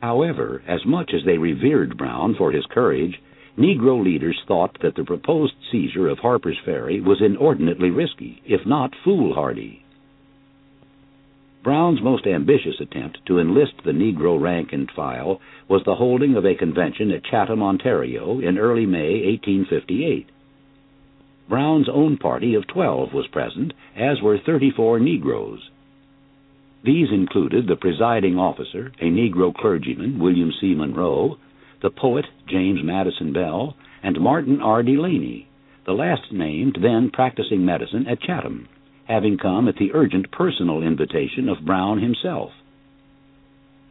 However, 0.00 0.62
as 0.66 0.84
much 0.86 1.12
as 1.12 1.24
they 1.24 1.38
revered 1.38 1.98
Brown 1.98 2.34
for 2.34 2.52
his 2.52 2.66
courage, 2.66 3.20
Negro 3.58 4.02
leaders 4.02 4.40
thought 4.46 4.78
that 4.80 4.94
the 4.94 5.04
proposed 5.04 5.54
seizure 5.70 6.08
of 6.08 6.18
Harper's 6.20 6.58
Ferry 6.64 7.00
was 7.00 7.20
inordinately 7.20 7.90
risky, 7.90 8.40
if 8.46 8.64
not 8.64 8.94
foolhardy. 9.04 9.82
Brown's 11.62 12.00
most 12.00 12.26
ambitious 12.26 12.80
attempt 12.80 13.18
to 13.26 13.38
enlist 13.38 13.74
the 13.84 13.92
Negro 13.92 14.40
rank 14.40 14.72
and 14.72 14.90
file 14.90 15.42
was 15.68 15.82
the 15.84 15.96
holding 15.96 16.34
of 16.34 16.46
a 16.46 16.54
convention 16.54 17.10
at 17.10 17.24
Chatham, 17.24 17.62
Ontario, 17.62 18.40
in 18.40 18.56
early 18.56 18.86
May 18.86 19.26
1858. 19.26 20.30
Brown's 21.50 21.88
own 21.90 22.16
party 22.16 22.54
of 22.54 22.66
twelve 22.66 23.12
was 23.12 23.26
present, 23.26 23.74
as 23.94 24.22
were 24.22 24.38
thirty-four 24.38 25.00
Negroes. 25.00 25.68
These 26.82 27.08
included 27.12 27.66
the 27.66 27.76
presiding 27.76 28.38
officer, 28.38 28.92
a 29.00 29.04
Negro 29.04 29.54
clergyman, 29.54 30.18
William 30.18 30.50
C. 30.60 30.74
Monroe, 30.74 31.36
the 31.82 31.90
poet 31.90 32.26
James 32.48 32.80
Madison 32.82 33.32
Bell, 33.32 33.76
and 34.02 34.18
Martin 34.20 34.62
R. 34.62 34.82
Delany, 34.82 35.46
the 35.84 35.92
last 35.92 36.32
named 36.32 36.78
then 36.80 37.10
practicing 37.10 37.64
medicine 37.64 38.06
at 38.06 38.22
Chatham, 38.22 38.66
having 39.04 39.36
come 39.36 39.68
at 39.68 39.76
the 39.76 39.92
urgent 39.92 40.30
personal 40.30 40.82
invitation 40.82 41.50
of 41.50 41.66
Brown 41.66 42.00
himself. 42.00 42.52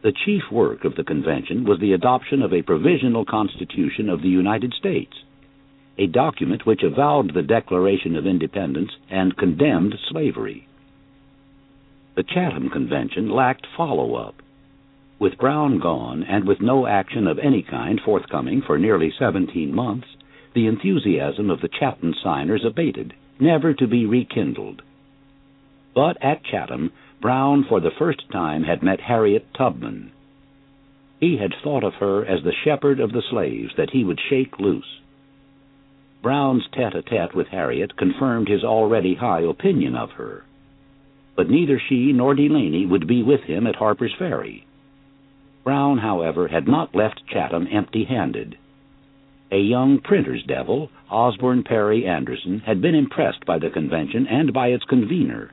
The 0.02 0.12
chief 0.24 0.42
work 0.50 0.84
of 0.84 0.96
the 0.96 1.04
convention 1.04 1.64
was 1.64 1.78
the 1.78 1.92
adoption 1.92 2.42
of 2.42 2.52
a 2.52 2.62
provisional 2.62 3.24
constitution 3.24 4.08
of 4.08 4.22
the 4.22 4.28
United 4.28 4.72
States, 4.74 5.12
a 5.98 6.06
document 6.06 6.66
which 6.66 6.82
avowed 6.82 7.34
the 7.34 7.42
Declaration 7.42 8.16
of 8.16 8.26
Independence 8.26 8.90
and 9.10 9.36
condemned 9.36 9.94
slavery. 10.08 10.66
The 12.16 12.24
Chatham 12.24 12.70
Convention 12.70 13.30
lacked 13.30 13.66
follow 13.76 14.16
up. 14.16 14.42
With 15.20 15.38
Brown 15.38 15.78
gone 15.78 16.24
and 16.24 16.44
with 16.44 16.60
no 16.60 16.86
action 16.86 17.26
of 17.26 17.38
any 17.38 17.62
kind 17.62 18.00
forthcoming 18.00 18.62
for 18.62 18.78
nearly 18.78 19.12
17 19.16 19.72
months, 19.72 20.08
the 20.54 20.66
enthusiasm 20.66 21.50
of 21.50 21.60
the 21.60 21.68
Chatham 21.68 22.14
signers 22.14 22.64
abated, 22.64 23.14
never 23.38 23.74
to 23.74 23.86
be 23.86 24.06
rekindled. 24.06 24.82
But 25.94 26.16
at 26.20 26.42
Chatham, 26.42 26.90
Brown 27.20 27.64
for 27.68 27.80
the 27.80 27.92
first 27.96 28.28
time 28.32 28.64
had 28.64 28.82
met 28.82 29.00
Harriet 29.00 29.46
Tubman. 29.54 30.10
He 31.20 31.36
had 31.36 31.54
thought 31.62 31.84
of 31.84 31.94
her 31.94 32.24
as 32.24 32.42
the 32.42 32.54
shepherd 32.64 32.98
of 32.98 33.12
the 33.12 33.22
slaves 33.30 33.72
that 33.76 33.90
he 33.90 34.02
would 34.02 34.20
shake 34.28 34.58
loose. 34.58 35.00
Brown's 36.22 36.66
tete-a-tete 36.72 37.34
with 37.34 37.48
Harriet 37.48 37.96
confirmed 37.96 38.48
his 38.48 38.64
already 38.64 39.14
high 39.14 39.42
opinion 39.42 39.94
of 39.94 40.10
her. 40.12 40.44
But 41.40 41.48
neither 41.48 41.78
she 41.78 42.12
nor 42.12 42.34
Delany 42.34 42.84
would 42.84 43.06
be 43.06 43.22
with 43.22 43.44
him 43.44 43.66
at 43.66 43.76
Harper's 43.76 44.12
Ferry. 44.18 44.66
Brown, 45.64 45.96
however, 45.96 46.48
had 46.48 46.68
not 46.68 46.94
left 46.94 47.26
Chatham 47.26 47.66
empty-handed. 47.72 48.58
A 49.50 49.58
young 49.58 50.00
printer's 50.00 50.42
devil, 50.42 50.90
Osborne 51.10 51.62
Perry 51.62 52.04
Anderson, 52.04 52.58
had 52.66 52.82
been 52.82 52.94
impressed 52.94 53.46
by 53.46 53.58
the 53.58 53.70
convention 53.70 54.26
and 54.26 54.52
by 54.52 54.68
its 54.68 54.84
convener. 54.84 55.52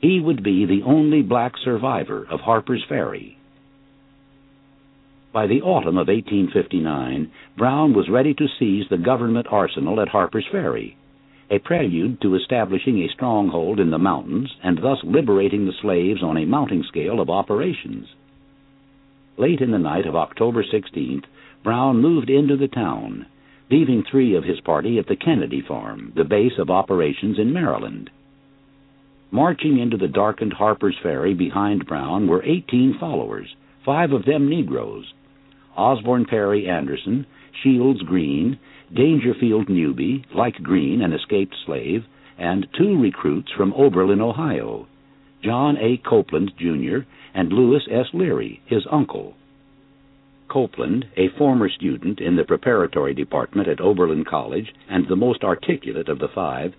He 0.00 0.18
would 0.18 0.42
be 0.42 0.64
the 0.64 0.82
only 0.82 1.22
black 1.22 1.52
survivor 1.58 2.26
of 2.28 2.40
Harper's 2.40 2.82
Ferry. 2.88 3.38
By 5.32 5.46
the 5.46 5.62
autumn 5.62 5.96
of 5.96 6.08
1859, 6.08 7.30
Brown 7.56 7.94
was 7.94 8.08
ready 8.08 8.34
to 8.34 8.48
seize 8.58 8.88
the 8.90 8.98
government 8.98 9.46
arsenal 9.48 10.00
at 10.00 10.08
Harper's 10.08 10.48
Ferry, 10.50 10.96
a 11.54 11.58
prelude 11.60 12.20
to 12.20 12.34
establishing 12.34 12.98
a 12.98 13.12
stronghold 13.14 13.78
in 13.78 13.90
the 13.90 13.98
mountains 13.98 14.50
and 14.62 14.78
thus 14.78 14.98
liberating 15.04 15.66
the 15.66 15.72
slaves 15.80 16.22
on 16.22 16.36
a 16.36 16.44
mounting 16.44 16.82
scale 16.88 17.20
of 17.20 17.30
operations. 17.30 18.08
Late 19.36 19.60
in 19.60 19.70
the 19.70 19.78
night 19.78 20.06
of 20.06 20.16
October 20.16 20.64
16th, 20.64 21.24
Brown 21.62 22.00
moved 22.00 22.28
into 22.28 22.56
the 22.56 22.68
town, 22.68 23.26
leaving 23.70 24.02
three 24.02 24.34
of 24.34 24.44
his 24.44 24.60
party 24.60 24.98
at 24.98 25.06
the 25.06 25.16
Kennedy 25.16 25.62
farm, 25.66 26.12
the 26.16 26.24
base 26.24 26.58
of 26.58 26.70
operations 26.70 27.38
in 27.38 27.52
Maryland. 27.52 28.10
Marching 29.30 29.78
into 29.78 29.96
the 29.96 30.08
darkened 30.08 30.52
Harper's 30.52 30.96
Ferry 31.02 31.34
behind 31.34 31.86
Brown 31.86 32.26
were 32.28 32.44
18 32.44 32.96
followers, 32.98 33.48
five 33.84 34.12
of 34.12 34.24
them 34.24 34.48
Negroes 34.48 35.12
Osborne 35.76 36.24
Perry 36.24 36.68
Anderson, 36.68 37.26
Shields 37.62 38.02
Green, 38.02 38.58
Dangerfield 38.92 39.68
Newby, 39.68 40.24
like 40.34 40.62
Green, 40.62 41.00
an 41.00 41.12
escaped 41.12 41.54
slave, 41.64 42.04
and 42.38 42.66
two 42.76 43.00
recruits 43.00 43.50
from 43.52 43.72
Oberlin, 43.72 44.20
Ohio, 44.20 44.86
John 45.42 45.76
A. 45.78 45.96
Copeland, 45.98 46.52
Jr., 46.58 46.98
and 47.34 47.52
Lewis 47.52 47.86
S. 47.90 48.06
Leary, 48.12 48.60
his 48.66 48.86
uncle. 48.90 49.34
Copeland, 50.48 51.06
a 51.16 51.28
former 51.28 51.68
student 51.68 52.20
in 52.20 52.36
the 52.36 52.44
preparatory 52.44 53.14
department 53.14 53.68
at 53.68 53.80
Oberlin 53.80 54.24
College 54.24 54.72
and 54.88 55.06
the 55.08 55.16
most 55.16 55.42
articulate 55.42 56.08
of 56.08 56.18
the 56.18 56.28
five, 56.28 56.74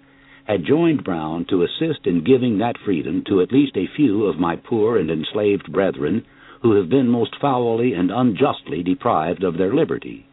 had 0.45 0.64
joined 0.64 1.03
Brown 1.03 1.45
to 1.45 1.64
assist 1.64 2.06
in 2.06 2.23
giving 2.23 2.60
that 2.60 2.77
freedom 2.77 3.23
to 3.27 3.41
at 3.41 3.52
least 3.52 3.76
a 3.76 3.88
few 3.95 4.26
of 4.26 4.40
my 4.40 4.56
poor 4.56 4.98
and 4.98 5.10
enslaved 5.10 5.72
brethren 5.72 6.23
who 6.61 6.73
have 6.73 6.90
been 6.90 7.07
most 7.07 7.36
foully 7.41 7.94
and 7.94 8.11
unjustly 8.11 8.84
deprived 8.84 9.44
of 9.44 9.57
their 9.57 9.73
liberty. 9.73 10.26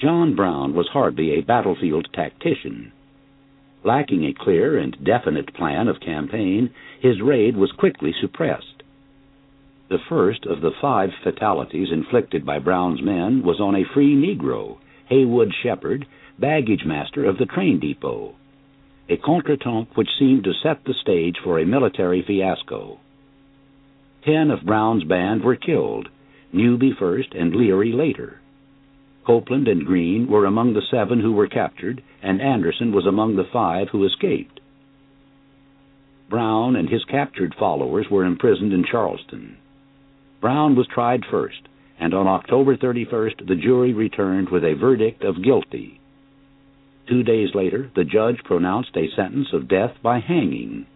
John 0.00 0.34
Brown 0.34 0.72
was 0.74 0.88
hardly 0.88 1.32
a 1.32 1.42
battlefield 1.42 2.08
tactician. 2.14 2.92
Lacking 3.84 4.24
a 4.24 4.32
clear 4.32 4.78
and 4.78 4.96
definite 5.04 5.52
plan 5.52 5.88
of 5.88 6.00
campaign, 6.00 6.70
his 7.00 7.20
raid 7.20 7.54
was 7.54 7.70
quickly 7.72 8.14
suppressed. 8.18 8.82
The 9.90 9.98
first 10.08 10.46
of 10.46 10.62
the 10.62 10.70
five 10.80 11.10
fatalities 11.22 11.92
inflicted 11.92 12.46
by 12.46 12.60
Brown's 12.60 13.02
men 13.02 13.42
was 13.42 13.60
on 13.60 13.76
a 13.76 13.84
free 13.84 14.14
Negro, 14.14 14.78
Haywood 15.10 15.52
Shepard, 15.62 16.06
baggage 16.38 16.86
master 16.86 17.26
of 17.26 17.36
the 17.36 17.44
train 17.44 17.78
depot, 17.78 18.34
a 19.10 19.18
contretemps 19.18 19.94
which 19.96 20.08
seemed 20.18 20.44
to 20.44 20.54
set 20.62 20.82
the 20.84 20.94
stage 20.94 21.36
for 21.44 21.58
a 21.58 21.66
military 21.66 22.22
fiasco. 22.22 22.98
Ten 24.24 24.50
of 24.50 24.64
Brown's 24.64 25.04
band 25.04 25.44
were 25.44 25.56
killed, 25.56 26.08
Newby 26.54 26.92
first 26.98 27.34
and 27.34 27.54
Leary 27.54 27.92
later. 27.92 28.40
Copeland 29.26 29.68
and 29.68 29.84
Green 29.84 30.26
were 30.28 30.46
among 30.46 30.74
the 30.74 30.82
seven 30.90 31.20
who 31.20 31.32
were 31.32 31.46
captured, 31.46 32.02
and 32.22 32.40
Anderson 32.40 32.92
was 32.92 33.06
among 33.06 33.36
the 33.36 33.48
five 33.52 33.88
who 33.90 34.04
escaped. 34.04 34.60
Brown 36.28 36.76
and 36.76 36.88
his 36.88 37.04
captured 37.04 37.54
followers 37.58 38.06
were 38.08 38.24
imprisoned 38.24 38.72
in 38.72 38.84
Charlestown. 38.84 39.56
Brown 40.40 40.76
was 40.76 40.86
tried 40.86 41.24
first, 41.26 41.60
and 41.98 42.14
on 42.14 42.28
October 42.28 42.76
31st 42.76 43.46
the 43.46 43.56
jury 43.56 43.92
returned 43.92 44.48
with 44.48 44.64
a 44.64 44.74
verdict 44.74 45.24
of 45.24 45.42
guilty. 45.42 46.00
Two 47.08 47.24
days 47.24 47.54
later, 47.54 47.90
the 47.96 48.04
judge 48.04 48.38
pronounced 48.44 48.96
a 48.96 49.10
sentence 49.16 49.48
of 49.52 49.66
death 49.66 49.96
by 50.02 50.20
hanging. 50.20 50.86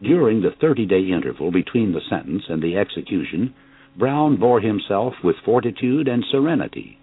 During 0.00 0.40
the 0.40 0.52
30 0.52 0.86
day 0.86 1.10
interval 1.10 1.50
between 1.50 1.92
the 1.92 2.00
sentence 2.08 2.44
and 2.48 2.62
the 2.62 2.76
execution, 2.76 3.52
Brown 3.98 4.36
bore 4.36 4.60
himself 4.60 5.14
with 5.24 5.36
fortitude 5.44 6.06
and 6.06 6.24
serenity. 6.30 6.99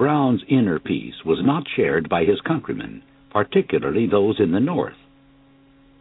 Brown's 0.00 0.42
inner 0.48 0.78
peace 0.78 1.26
was 1.26 1.44
not 1.44 1.68
shared 1.76 2.08
by 2.08 2.24
his 2.24 2.40
countrymen, 2.40 3.02
particularly 3.28 4.06
those 4.06 4.40
in 4.40 4.50
the 4.50 4.58
North. 4.58 4.96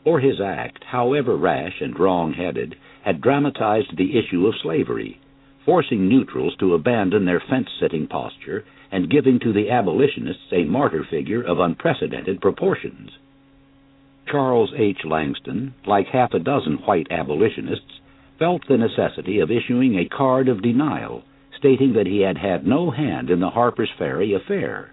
For 0.05 0.21
his 0.21 0.39
act, 0.39 0.85
however 0.85 1.35
rash 1.35 1.81
and 1.81 1.99
wrong 1.99 2.31
headed, 2.31 2.77
had 3.03 3.19
dramatized 3.19 3.97
the 3.97 4.17
issue 4.17 4.47
of 4.47 4.55
slavery, 4.63 5.19
forcing 5.65 6.07
neutrals 6.07 6.55
to 6.61 6.75
abandon 6.75 7.25
their 7.25 7.41
fence 7.41 7.67
sitting 7.77 8.07
posture 8.07 8.63
and 8.89 9.11
giving 9.11 9.37
to 9.41 9.51
the 9.51 9.69
abolitionists 9.69 10.53
a 10.53 10.63
martyr 10.63 11.03
figure 11.03 11.41
of 11.41 11.59
unprecedented 11.59 12.39
proportions. 12.39 13.09
Charles 14.31 14.71
H. 14.77 14.99
Langston, 15.03 15.73
like 15.85 16.07
half 16.07 16.33
a 16.33 16.39
dozen 16.39 16.75
white 16.85 17.07
abolitionists, 17.11 17.99
felt 18.37 18.65
the 18.65 18.77
necessity 18.77 19.39
of 19.39 19.51
issuing 19.51 19.99
a 19.99 20.07
card 20.07 20.47
of 20.47 20.61
denial, 20.61 21.25
stating 21.59 21.93
that 21.93 22.07
he 22.07 22.21
had 22.21 22.37
had 22.37 22.65
no 22.65 22.89
hand 22.89 23.29
in 23.29 23.39
the 23.39 23.49
Harper's 23.49 23.91
Ferry 23.97 24.33
affair. 24.33 24.91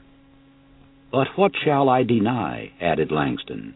But 1.11 1.29
what 1.37 1.53
shall 1.65 1.89
I 1.89 2.03
deny? 2.03 2.73
added 2.81 3.11
Langston. 3.11 3.75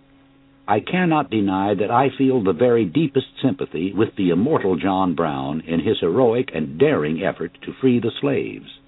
I 0.67 0.81
cannot 0.81 1.31
deny 1.31 1.75
that 1.75 1.91
I 1.91 2.11
feel 2.11 2.43
the 2.43 2.53
very 2.53 2.85
deepest 2.85 3.27
sympathy 3.41 3.93
with 3.93 4.15
the 4.17 4.31
immortal 4.31 4.77
John 4.77 5.15
Brown 5.15 5.62
in 5.62 5.81
his 5.81 5.99
heroic 6.01 6.51
and 6.55 6.79
daring 6.79 7.23
effort 7.23 7.57
to 7.62 7.73
free 7.81 7.99
the 7.99 8.12
slaves. 8.21 8.79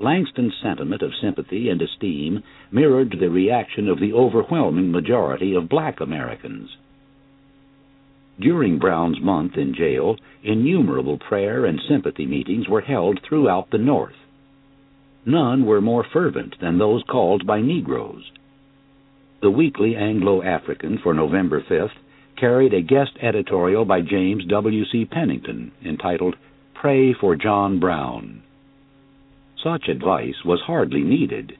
Langston's 0.00 0.54
sentiment 0.60 1.02
of 1.02 1.14
sympathy 1.14 1.68
and 1.68 1.80
esteem 1.80 2.42
mirrored 2.70 3.16
the 3.18 3.30
reaction 3.30 3.88
of 3.88 4.00
the 4.00 4.12
overwhelming 4.12 4.90
majority 4.90 5.54
of 5.54 5.68
black 5.68 6.00
Americans. 6.00 6.76
During 8.40 8.78
Brown's 8.78 9.20
month 9.20 9.56
in 9.56 9.74
jail, 9.74 10.16
innumerable 10.42 11.18
prayer 11.18 11.64
and 11.64 11.80
sympathy 11.88 12.26
meetings 12.26 12.68
were 12.68 12.80
held 12.80 13.20
throughout 13.22 13.70
the 13.70 13.78
North. 13.78 14.16
None 15.24 15.64
were 15.64 15.80
more 15.80 16.04
fervent 16.12 16.56
than 16.60 16.78
those 16.78 17.02
called 17.04 17.46
by 17.46 17.60
Negroes. 17.60 18.30
The 19.40 19.50
weekly 19.50 19.94
Anglo 19.94 20.42
African 20.42 20.98
for 20.98 21.14
November 21.14 21.60
5th 21.62 21.96
carried 22.36 22.74
a 22.74 22.82
guest 22.82 23.12
editorial 23.22 23.84
by 23.84 24.00
James 24.00 24.44
W. 24.46 24.84
C. 24.86 25.04
Pennington 25.04 25.70
entitled 25.84 26.36
Pray 26.74 27.14
for 27.14 27.36
John 27.36 27.78
Brown. 27.78 28.42
Such 29.62 29.88
advice 29.88 30.44
was 30.44 30.60
hardly 30.66 31.02
needed. 31.02 31.56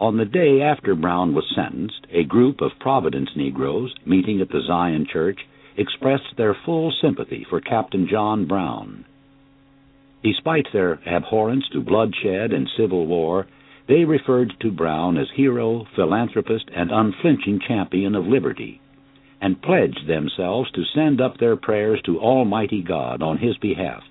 On 0.00 0.16
the 0.16 0.24
day 0.24 0.60
after 0.60 0.94
Brown 0.94 1.32
was 1.32 1.44
sentenced, 1.54 2.06
a 2.10 2.24
group 2.24 2.60
of 2.60 2.78
Providence 2.80 3.30
Negroes, 3.36 3.94
meeting 4.04 4.40
at 4.40 4.48
the 4.48 4.62
Zion 4.66 5.06
Church, 5.10 5.38
expressed 5.76 6.36
their 6.36 6.56
full 6.64 6.92
sympathy 7.02 7.46
for 7.48 7.60
Captain 7.60 8.08
John 8.10 8.46
Brown. 8.46 9.04
Despite 10.22 10.66
their 10.72 11.00
abhorrence 11.06 11.64
to 11.72 11.80
bloodshed 11.80 12.52
and 12.52 12.68
civil 12.76 13.06
war, 13.06 13.46
they 13.88 14.04
referred 14.04 14.54
to 14.60 14.70
Brown 14.70 15.18
as 15.18 15.26
hero, 15.34 15.86
philanthropist, 15.96 16.70
and 16.74 16.90
unflinching 16.92 17.60
champion 17.66 18.14
of 18.14 18.26
liberty, 18.26 18.80
and 19.40 19.60
pledged 19.60 20.06
themselves 20.06 20.70
to 20.72 20.84
send 20.94 21.20
up 21.20 21.38
their 21.38 21.56
prayers 21.56 22.00
to 22.02 22.20
Almighty 22.20 22.82
God 22.82 23.22
on 23.22 23.38
his 23.38 23.56
behalf. 23.58 24.02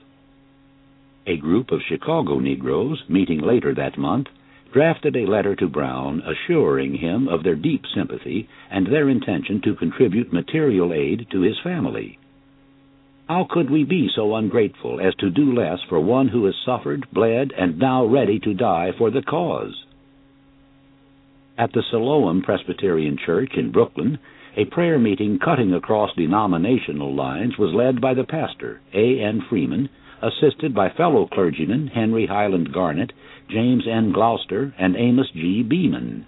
A 1.26 1.38
group 1.38 1.72
of 1.72 1.82
Chicago 1.88 2.40
Negroes, 2.40 3.02
meeting 3.08 3.40
later 3.40 3.74
that 3.76 3.98
month, 3.98 4.28
drafted 4.72 5.16
a 5.16 5.26
letter 5.26 5.56
to 5.56 5.68
Brown 5.68 6.22
assuring 6.22 6.96
him 6.96 7.28
of 7.28 7.44
their 7.44 7.56
deep 7.56 7.84
sympathy 7.96 8.48
and 8.70 8.88
their 8.88 9.10
intention 9.10 9.62
to 9.64 9.76
contribute 9.76 10.32
material 10.32 10.94
aid 10.94 11.28
to 11.32 11.42
his 11.42 11.60
family. 11.64 12.18
How 13.28 13.48
could 13.50 13.70
we 13.70 13.84
be 13.84 14.10
so 14.14 14.36
ungrateful 14.36 15.00
as 15.00 15.16
to 15.16 15.30
do 15.30 15.54
less 15.54 15.80
for 15.88 16.00
one 16.00 16.28
who 16.28 16.46
has 16.46 16.56
suffered, 16.66 17.08
bled, 17.14 17.54
and 17.58 17.80
now 17.80 18.06
ready 18.06 18.40
to 18.40 18.54
die 18.54 18.92
for 18.98 19.10
the 19.10 19.22
cause? 19.22 19.86
At 21.58 21.72
the 21.74 21.84
Siloam 21.92 22.42
Presbyterian 22.42 23.18
Church 23.26 23.52
in 23.56 23.72
Brooklyn, 23.72 24.20
a 24.58 24.66
prayer 24.66 25.00
meeting 25.00 25.40
cutting 25.40 25.74
across 25.74 26.14
denominational 26.16 27.16
lines 27.16 27.58
was 27.58 27.74
led 27.74 28.02
by 28.02 28.14
the 28.14 28.26
pastor, 28.26 28.82
A. 28.94 29.22
N. 29.22 29.42
Freeman, 29.50 29.90
assisted 30.22 30.74
by 30.74 30.90
fellow 30.90 31.28
clergymen 31.28 31.88
Henry 31.88 32.26
Highland 32.26 32.74
Garnet, 32.74 33.12
James 33.50 33.84
N. 33.88 34.12
Gloucester, 34.12 34.74
and 34.78 34.96
Amos 34.96 35.30
G. 35.34 35.64
Beman. 35.64 36.26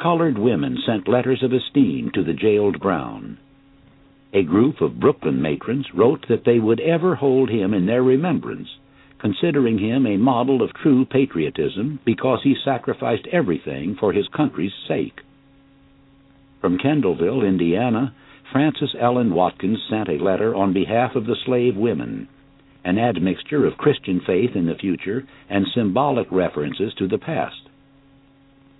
Colored 0.00 0.38
women 0.38 0.78
sent 0.86 1.08
letters 1.08 1.42
of 1.42 1.52
esteem 1.52 2.10
to 2.14 2.24
the 2.24 2.32
jailed 2.32 2.80
Brown. 2.80 3.38
A 4.32 4.42
group 4.44 4.80
of 4.80 5.00
Brooklyn 5.00 5.42
matrons 5.42 5.86
wrote 5.92 6.26
that 6.28 6.44
they 6.44 6.58
would 6.58 6.80
ever 6.80 7.16
hold 7.16 7.50
him 7.50 7.74
in 7.74 7.86
their 7.86 8.02
remembrance, 8.02 8.68
considering 9.18 9.78
him 9.78 10.06
a 10.06 10.16
model 10.16 10.62
of 10.62 10.72
true 10.72 11.04
patriotism 11.04 11.98
because 12.04 12.40
he 12.42 12.54
sacrificed 12.64 13.26
everything 13.32 13.96
for 13.98 14.12
his 14.12 14.28
country's 14.28 14.72
sake. 14.88 15.20
From 16.60 16.78
Kendallville, 16.78 17.46
Indiana, 17.46 18.14
Frances 18.52 18.96
Ellen 18.98 19.32
Watkins 19.32 19.78
sent 19.88 20.08
a 20.08 20.22
letter 20.22 20.56
on 20.56 20.72
behalf 20.72 21.14
of 21.14 21.24
the 21.24 21.36
slave 21.44 21.76
women, 21.76 22.26
an 22.84 22.98
admixture 22.98 23.64
of 23.64 23.78
Christian 23.78 24.20
faith 24.26 24.56
in 24.56 24.66
the 24.66 24.74
future 24.74 25.24
and 25.48 25.66
symbolic 25.72 26.26
references 26.32 26.92
to 26.98 27.06
the 27.06 27.18
past. 27.18 27.68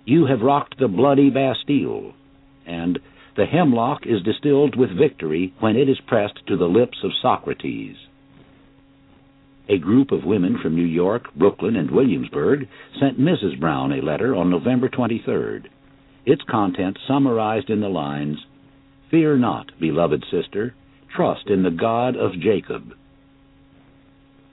You 0.03 0.25
have 0.25 0.41
rocked 0.41 0.77
the 0.77 0.89
bloody 0.89 1.29
Bastille, 1.29 2.13
and 2.65 2.99
the 3.37 3.45
hemlock 3.45 4.05
is 4.05 4.21
distilled 4.23 4.75
with 4.75 4.97
victory 4.97 5.53
when 5.59 5.77
it 5.77 5.87
is 5.87 6.01
pressed 6.05 6.45
to 6.47 6.57
the 6.57 6.65
lips 6.67 6.97
of 7.03 7.11
Socrates. 7.21 7.95
A 9.69 9.77
group 9.77 10.11
of 10.11 10.25
women 10.25 10.57
from 10.61 10.75
New 10.75 10.83
York, 10.83 11.33
Brooklyn, 11.33 11.77
and 11.77 11.91
Williamsburg 11.91 12.67
sent 12.99 13.17
Mrs. 13.17 13.57
Brown 13.57 13.93
a 13.93 14.01
letter 14.01 14.35
on 14.35 14.49
November 14.49 14.89
23rd. 14.89 15.67
Its 16.25 16.41
content 16.49 16.99
summarized 17.07 17.69
in 17.69 17.79
the 17.79 17.87
lines 17.87 18.37
Fear 19.11 19.39
not, 19.39 19.73
beloved 19.77 20.23
sister, 20.31 20.73
trust 21.13 21.49
in 21.49 21.63
the 21.63 21.69
God 21.69 22.15
of 22.15 22.39
Jacob. 22.39 22.93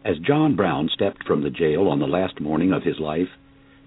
As 0.05 0.19
John 0.19 0.57
Brown 0.57 0.89
stepped 0.93 1.23
from 1.23 1.43
the 1.43 1.51
jail 1.51 1.87
on 1.87 2.01
the 2.01 2.09
last 2.09 2.41
morning 2.41 2.73
of 2.73 2.83
his 2.83 2.99
life, 2.99 3.29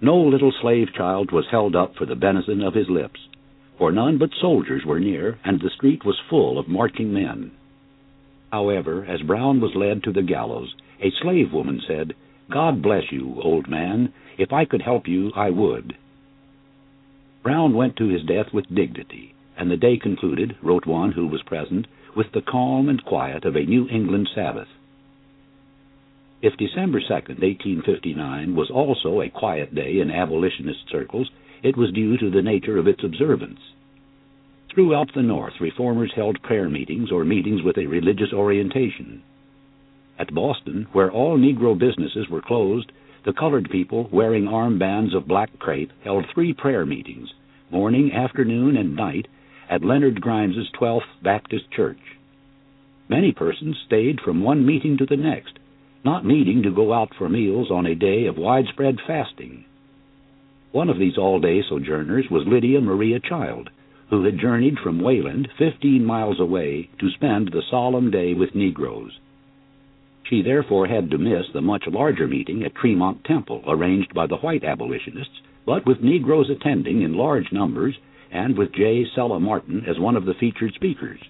no 0.00 0.16
little 0.16 0.52
slave 0.62 0.88
child 0.96 1.30
was 1.30 1.44
held 1.50 1.76
up 1.76 1.94
for 1.96 2.06
the 2.06 2.16
benison 2.16 2.62
of 2.62 2.72
his 2.72 2.88
lips, 2.88 3.20
for 3.76 3.92
none 3.92 4.16
but 4.16 4.30
soldiers 4.40 4.82
were 4.86 4.98
near, 4.98 5.38
and 5.44 5.60
the 5.60 5.68
street 5.68 6.06
was 6.06 6.18
full 6.30 6.58
of 6.58 6.68
marching 6.68 7.12
men. 7.12 7.50
However, 8.50 9.04
as 9.04 9.20
Brown 9.20 9.60
was 9.60 9.74
led 9.74 10.02
to 10.04 10.12
the 10.12 10.22
gallows, 10.22 10.74
a 11.02 11.10
slave 11.20 11.52
woman 11.52 11.82
said, 11.86 12.14
God 12.50 12.80
bless 12.80 13.12
you, 13.12 13.38
old 13.42 13.68
man. 13.68 14.14
If 14.38 14.54
I 14.54 14.64
could 14.64 14.80
help 14.80 15.06
you, 15.06 15.32
I 15.36 15.50
would. 15.50 15.98
Brown 17.42 17.74
went 17.74 17.96
to 17.96 18.08
his 18.08 18.22
death 18.22 18.54
with 18.54 18.74
dignity, 18.74 19.34
and 19.62 19.70
the 19.70 19.76
day 19.76 19.96
concluded, 19.96 20.56
wrote 20.60 20.86
one 20.86 21.12
who 21.12 21.28
was 21.28 21.40
present, 21.44 21.86
with 22.16 22.26
the 22.34 22.42
calm 22.42 22.88
and 22.88 23.04
quiet 23.04 23.44
of 23.44 23.54
a 23.54 23.64
New 23.64 23.88
England 23.88 24.28
Sabbath. 24.34 24.66
If 26.42 26.56
December 26.56 26.98
2, 26.98 27.14
1859, 27.14 28.56
was 28.56 28.72
also 28.72 29.20
a 29.20 29.30
quiet 29.30 29.72
day 29.72 30.00
in 30.00 30.10
abolitionist 30.10 30.80
circles, 30.90 31.30
it 31.62 31.76
was 31.76 31.92
due 31.92 32.18
to 32.18 32.28
the 32.28 32.42
nature 32.42 32.76
of 32.76 32.88
its 32.88 33.04
observance. 33.04 33.60
Throughout 34.74 35.14
the 35.14 35.22
North, 35.22 35.54
reformers 35.60 36.10
held 36.16 36.42
prayer 36.42 36.68
meetings 36.68 37.12
or 37.12 37.24
meetings 37.24 37.62
with 37.62 37.78
a 37.78 37.86
religious 37.86 38.32
orientation. 38.32 39.22
At 40.18 40.34
Boston, 40.34 40.88
where 40.90 41.12
all 41.12 41.38
Negro 41.38 41.78
businesses 41.78 42.28
were 42.28 42.42
closed, 42.42 42.90
the 43.24 43.32
colored 43.32 43.70
people, 43.70 44.08
wearing 44.10 44.46
armbands 44.46 45.14
of 45.16 45.28
black 45.28 45.56
crepe, 45.60 45.92
held 46.02 46.26
three 46.34 46.52
prayer 46.52 46.84
meetings, 46.84 47.28
morning, 47.70 48.10
afternoon, 48.12 48.76
and 48.76 48.96
night, 48.96 49.28
at 49.68 49.84
Leonard 49.84 50.20
Grimes's 50.20 50.70
12th 50.78 51.02
Baptist 51.22 51.70
Church. 51.70 52.00
Many 53.08 53.32
persons 53.32 53.76
stayed 53.86 54.20
from 54.20 54.42
one 54.42 54.64
meeting 54.64 54.96
to 54.98 55.06
the 55.06 55.16
next, 55.16 55.58
not 56.04 56.24
needing 56.24 56.62
to 56.62 56.70
go 56.70 56.92
out 56.92 57.14
for 57.16 57.28
meals 57.28 57.70
on 57.70 57.86
a 57.86 57.94
day 57.94 58.26
of 58.26 58.36
widespread 58.36 58.98
fasting. 59.06 59.64
One 60.72 60.88
of 60.88 60.98
these 60.98 61.18
all-day 61.18 61.62
sojourners 61.68 62.30
was 62.30 62.46
Lydia 62.46 62.80
Maria 62.80 63.20
Child, 63.20 63.70
who 64.08 64.24
had 64.24 64.38
journeyed 64.38 64.78
from 64.78 65.02
Wayland, 65.02 65.48
15 65.58 66.04
miles 66.04 66.40
away, 66.40 66.88
to 66.98 67.10
spend 67.10 67.48
the 67.48 67.62
solemn 67.70 68.10
day 68.10 68.34
with 68.34 68.54
Negroes. 68.54 69.18
She 70.24 70.42
therefore 70.42 70.86
had 70.86 71.10
to 71.10 71.18
miss 71.18 71.46
the 71.52 71.60
much 71.60 71.86
larger 71.86 72.26
meeting 72.26 72.62
at 72.62 72.74
Tremont 72.74 73.24
Temple, 73.24 73.62
arranged 73.66 74.14
by 74.14 74.26
the 74.26 74.36
white 74.36 74.64
abolitionists, 74.64 75.40
but 75.66 75.86
with 75.86 76.02
Negroes 76.02 76.48
attending 76.48 77.02
in 77.02 77.14
large 77.14 77.52
numbers, 77.52 77.94
and 78.32 78.56
with 78.56 78.72
J. 78.72 79.04
Sella 79.14 79.38
Martin 79.38 79.84
as 79.86 79.98
one 79.98 80.16
of 80.16 80.24
the 80.24 80.34
featured 80.34 80.72
speakers. 80.74 81.20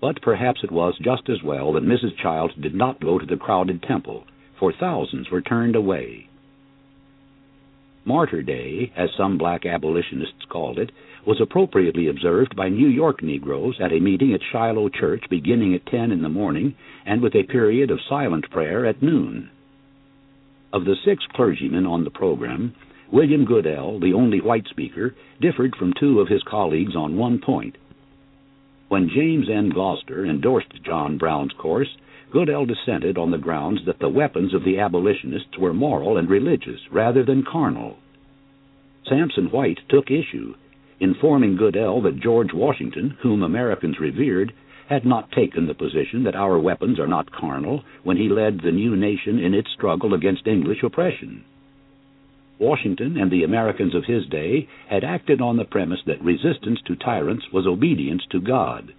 But 0.00 0.22
perhaps 0.22 0.60
it 0.64 0.72
was 0.72 0.94
just 1.02 1.28
as 1.28 1.42
well 1.44 1.74
that 1.74 1.84
Mrs. 1.84 2.16
Child 2.22 2.52
did 2.60 2.74
not 2.74 3.00
go 3.00 3.18
to 3.18 3.26
the 3.26 3.36
crowded 3.36 3.82
temple, 3.82 4.24
for 4.58 4.72
thousands 4.72 5.30
were 5.30 5.42
turned 5.42 5.76
away. 5.76 6.26
Martyr 8.06 8.42
Day, 8.42 8.90
as 8.96 9.10
some 9.16 9.36
black 9.36 9.66
abolitionists 9.66 10.46
called 10.48 10.78
it, 10.78 10.90
was 11.26 11.38
appropriately 11.38 12.08
observed 12.08 12.56
by 12.56 12.70
New 12.70 12.88
York 12.88 13.22
Negroes 13.22 13.78
at 13.78 13.92
a 13.92 14.00
meeting 14.00 14.32
at 14.32 14.40
Shiloh 14.50 14.88
Church 14.88 15.22
beginning 15.28 15.74
at 15.74 15.84
10 15.86 16.10
in 16.10 16.22
the 16.22 16.30
morning 16.30 16.74
and 17.04 17.20
with 17.20 17.34
a 17.34 17.42
period 17.42 17.90
of 17.90 18.00
silent 18.08 18.50
prayer 18.50 18.86
at 18.86 19.02
noon. 19.02 19.50
Of 20.72 20.86
the 20.86 20.96
six 21.04 21.22
clergymen 21.34 21.84
on 21.84 22.04
the 22.04 22.10
program, 22.10 22.74
William 23.12 23.44
Goodell, 23.44 23.98
the 23.98 24.12
only 24.12 24.40
white 24.40 24.68
speaker, 24.68 25.16
differed 25.40 25.74
from 25.74 25.92
two 25.98 26.20
of 26.20 26.28
his 26.28 26.44
colleagues 26.44 26.94
on 26.94 27.16
one 27.16 27.40
point. 27.40 27.76
When 28.88 29.08
James 29.08 29.48
N. 29.50 29.70
Gloucester 29.70 30.24
endorsed 30.24 30.82
John 30.84 31.18
Brown's 31.18 31.52
course, 31.54 31.96
Goodell 32.30 32.66
dissented 32.66 33.18
on 33.18 33.32
the 33.32 33.38
grounds 33.38 33.80
that 33.86 33.98
the 33.98 34.08
weapons 34.08 34.54
of 34.54 34.62
the 34.62 34.78
abolitionists 34.78 35.58
were 35.58 35.74
moral 35.74 36.16
and 36.18 36.30
religious 36.30 36.80
rather 36.92 37.24
than 37.24 37.42
carnal. 37.42 37.98
Sampson 39.08 39.46
White 39.50 39.80
took 39.88 40.10
issue 40.10 40.54
informing 41.00 41.56
Goodell 41.56 42.02
that 42.02 42.20
George 42.20 42.52
Washington, 42.52 43.16
whom 43.22 43.42
Americans 43.42 43.98
revered, 43.98 44.52
had 44.88 45.04
not 45.04 45.32
taken 45.32 45.66
the 45.66 45.74
position 45.74 46.22
that 46.24 46.36
our 46.36 46.58
weapons 46.58 47.00
are 47.00 47.08
not 47.08 47.32
carnal 47.32 47.82
when 48.04 48.16
he 48.16 48.28
led 48.28 48.60
the 48.60 48.70
new 48.70 48.94
nation 48.94 49.38
in 49.38 49.54
its 49.54 49.70
struggle 49.72 50.14
against 50.14 50.46
English 50.46 50.82
oppression. 50.82 51.42
Washington 52.60 53.16
and 53.16 53.30
the 53.30 53.42
Americans 53.42 53.94
of 53.94 54.04
his 54.04 54.26
day 54.26 54.68
had 54.88 55.02
acted 55.02 55.40
on 55.40 55.56
the 55.56 55.64
premise 55.64 56.00
that 56.06 56.22
resistance 56.22 56.78
to 56.86 56.94
tyrants 56.94 57.46
was 57.50 57.66
obedience 57.66 58.22
to 58.30 58.40
God. 58.40 58.92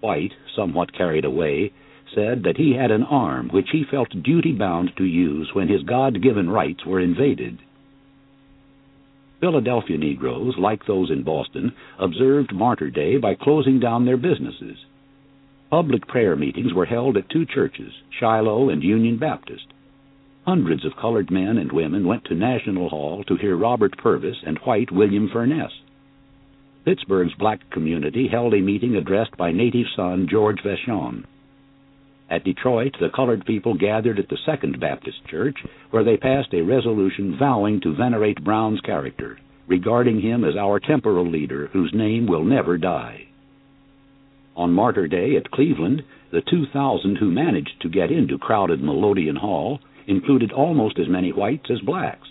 White, 0.00 0.32
somewhat 0.56 0.92
carried 0.92 1.24
away, 1.24 1.70
said 2.12 2.42
that 2.42 2.56
he 2.56 2.74
had 2.74 2.90
an 2.90 3.04
arm 3.04 3.50
which 3.50 3.68
he 3.70 3.84
felt 3.84 4.22
duty 4.24 4.52
bound 4.52 4.90
to 4.96 5.04
use 5.04 5.50
when 5.54 5.68
his 5.68 5.84
God 5.84 6.20
given 6.20 6.50
rights 6.50 6.84
were 6.84 6.98
invaded. 6.98 7.58
Philadelphia 9.40 9.96
Negroes, 9.96 10.54
like 10.58 10.84
those 10.84 11.10
in 11.10 11.22
Boston, 11.22 11.72
observed 11.98 12.52
Martyr 12.52 12.90
Day 12.90 13.16
by 13.16 13.34
closing 13.36 13.78
down 13.78 14.04
their 14.04 14.16
businesses. 14.16 14.76
Public 15.70 16.08
prayer 16.08 16.34
meetings 16.34 16.74
were 16.74 16.84
held 16.84 17.16
at 17.16 17.30
two 17.30 17.46
churches, 17.46 17.92
Shiloh 18.18 18.70
and 18.70 18.82
Union 18.82 19.18
Baptist. 19.18 19.66
Hundreds 20.50 20.84
of 20.84 20.96
colored 20.96 21.30
men 21.30 21.58
and 21.58 21.70
women 21.70 22.08
went 22.08 22.24
to 22.24 22.34
National 22.34 22.88
Hall 22.88 23.22
to 23.28 23.36
hear 23.36 23.56
Robert 23.56 23.96
Purvis 23.96 24.38
and 24.44 24.58
white 24.64 24.90
William 24.90 25.30
Furness. 25.32 25.70
Pittsburgh's 26.84 27.32
black 27.38 27.60
community 27.70 28.26
held 28.26 28.52
a 28.52 28.60
meeting 28.60 28.96
addressed 28.96 29.36
by 29.36 29.52
native 29.52 29.86
son 29.94 30.26
George 30.28 30.58
Vashon. 30.64 31.22
At 32.28 32.42
Detroit, 32.42 32.96
the 32.98 33.10
colored 33.14 33.46
people 33.46 33.74
gathered 33.74 34.18
at 34.18 34.28
the 34.28 34.38
Second 34.44 34.80
Baptist 34.80 35.24
Church, 35.28 35.56
where 35.92 36.02
they 36.02 36.16
passed 36.16 36.52
a 36.52 36.62
resolution 36.62 37.36
vowing 37.38 37.80
to 37.82 37.94
venerate 37.94 38.42
Brown's 38.42 38.80
character, 38.80 39.38
regarding 39.68 40.20
him 40.20 40.42
as 40.42 40.56
our 40.56 40.80
temporal 40.80 41.30
leader 41.30 41.68
whose 41.68 41.94
name 41.94 42.26
will 42.26 42.42
never 42.42 42.76
die. 42.76 43.28
On 44.56 44.72
Martyr 44.72 45.06
Day 45.06 45.36
at 45.36 45.52
Cleveland, 45.52 46.02
the 46.32 46.42
2,000 46.50 47.18
who 47.18 47.30
managed 47.30 47.80
to 47.82 47.88
get 47.88 48.10
into 48.10 48.36
crowded 48.36 48.80
Melodeon 48.80 49.36
Hall 49.36 49.78
included 50.10 50.52
almost 50.52 50.98
as 50.98 51.08
many 51.08 51.32
whites 51.32 51.70
as 51.70 51.80
blacks, 51.80 52.28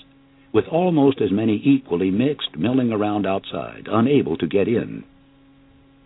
with 0.52 0.68
almost 0.68 1.22
as 1.22 1.32
many 1.32 1.62
equally 1.64 2.12
mixed 2.12 2.58
milling 2.58 2.92
around 2.92 3.26
outside, 3.26 3.88
unable 3.90 4.38
to 4.38 4.48
get 4.48 4.68
in. 4.68 5.04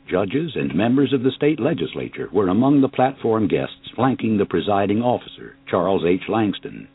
Judges 0.07 0.55
and 0.55 0.75
members 0.75 1.13
of 1.13 1.23
the 1.23 1.31
state 1.31 1.59
legislature 1.59 2.29
were 2.31 2.49
among 2.49 2.81
the 2.81 2.89
platform 2.89 3.47
guests 3.47 3.89
flanking 3.95 4.37
the 4.37 4.45
presiding 4.45 5.01
officer, 5.01 5.55
Charles 5.65 6.03
H. 6.05 6.23
Langston. 6.27 6.87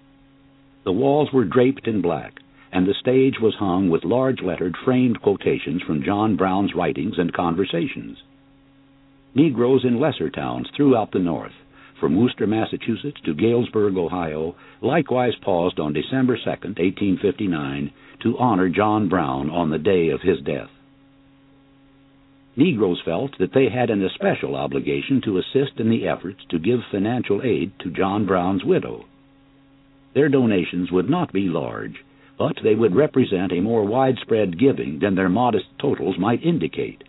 The 0.84 0.92
walls 0.92 1.32
were 1.32 1.44
draped 1.44 1.88
in 1.88 2.02
black, 2.02 2.34
and 2.70 2.86
the 2.86 2.94
stage 2.94 3.40
was 3.40 3.54
hung 3.54 3.88
with 3.88 4.04
large 4.04 4.42
lettered 4.42 4.76
framed 4.84 5.22
quotations 5.22 5.82
from 5.82 6.04
John 6.04 6.36
Brown's 6.36 6.74
writings 6.74 7.18
and 7.18 7.32
conversations. 7.32 8.18
Negroes 9.34 9.84
in 9.84 9.98
lesser 9.98 10.28
towns 10.28 10.68
throughout 10.76 11.12
the 11.12 11.18
North, 11.18 11.52
from 12.00 12.16
Worcester, 12.16 12.46
Massachusetts 12.46 13.20
to 13.24 13.34
Galesburg, 13.34 13.96
Ohio, 13.96 14.54
likewise 14.80 15.34
paused 15.42 15.78
on 15.78 15.92
December 15.92 16.36
2, 16.36 16.50
1859, 16.50 17.92
to 18.22 18.38
honor 18.38 18.68
John 18.68 19.08
Brown 19.08 19.50
on 19.50 19.70
the 19.70 19.78
day 19.78 20.08
of 20.08 20.20
his 20.20 20.40
death. 20.44 20.70
Negroes 22.56 23.00
felt 23.04 23.38
that 23.38 23.52
they 23.54 23.68
had 23.68 23.90
an 23.90 24.02
especial 24.02 24.56
obligation 24.56 25.20
to 25.24 25.38
assist 25.38 25.78
in 25.78 25.88
the 25.90 26.08
efforts 26.08 26.40
to 26.50 26.58
give 26.58 26.80
financial 26.90 27.40
aid 27.44 27.72
to 27.78 27.90
John 27.90 28.26
Brown's 28.26 28.64
widow. 28.64 29.04
Their 30.14 30.28
donations 30.28 30.90
would 30.90 31.08
not 31.08 31.32
be 31.32 31.48
large, 31.48 32.04
but 32.36 32.56
they 32.64 32.74
would 32.74 32.96
represent 32.96 33.52
a 33.52 33.60
more 33.60 33.84
widespread 33.84 34.58
giving 34.58 34.98
than 34.98 35.14
their 35.14 35.28
modest 35.28 35.66
totals 35.80 36.18
might 36.18 36.42
indicate. 36.42 37.04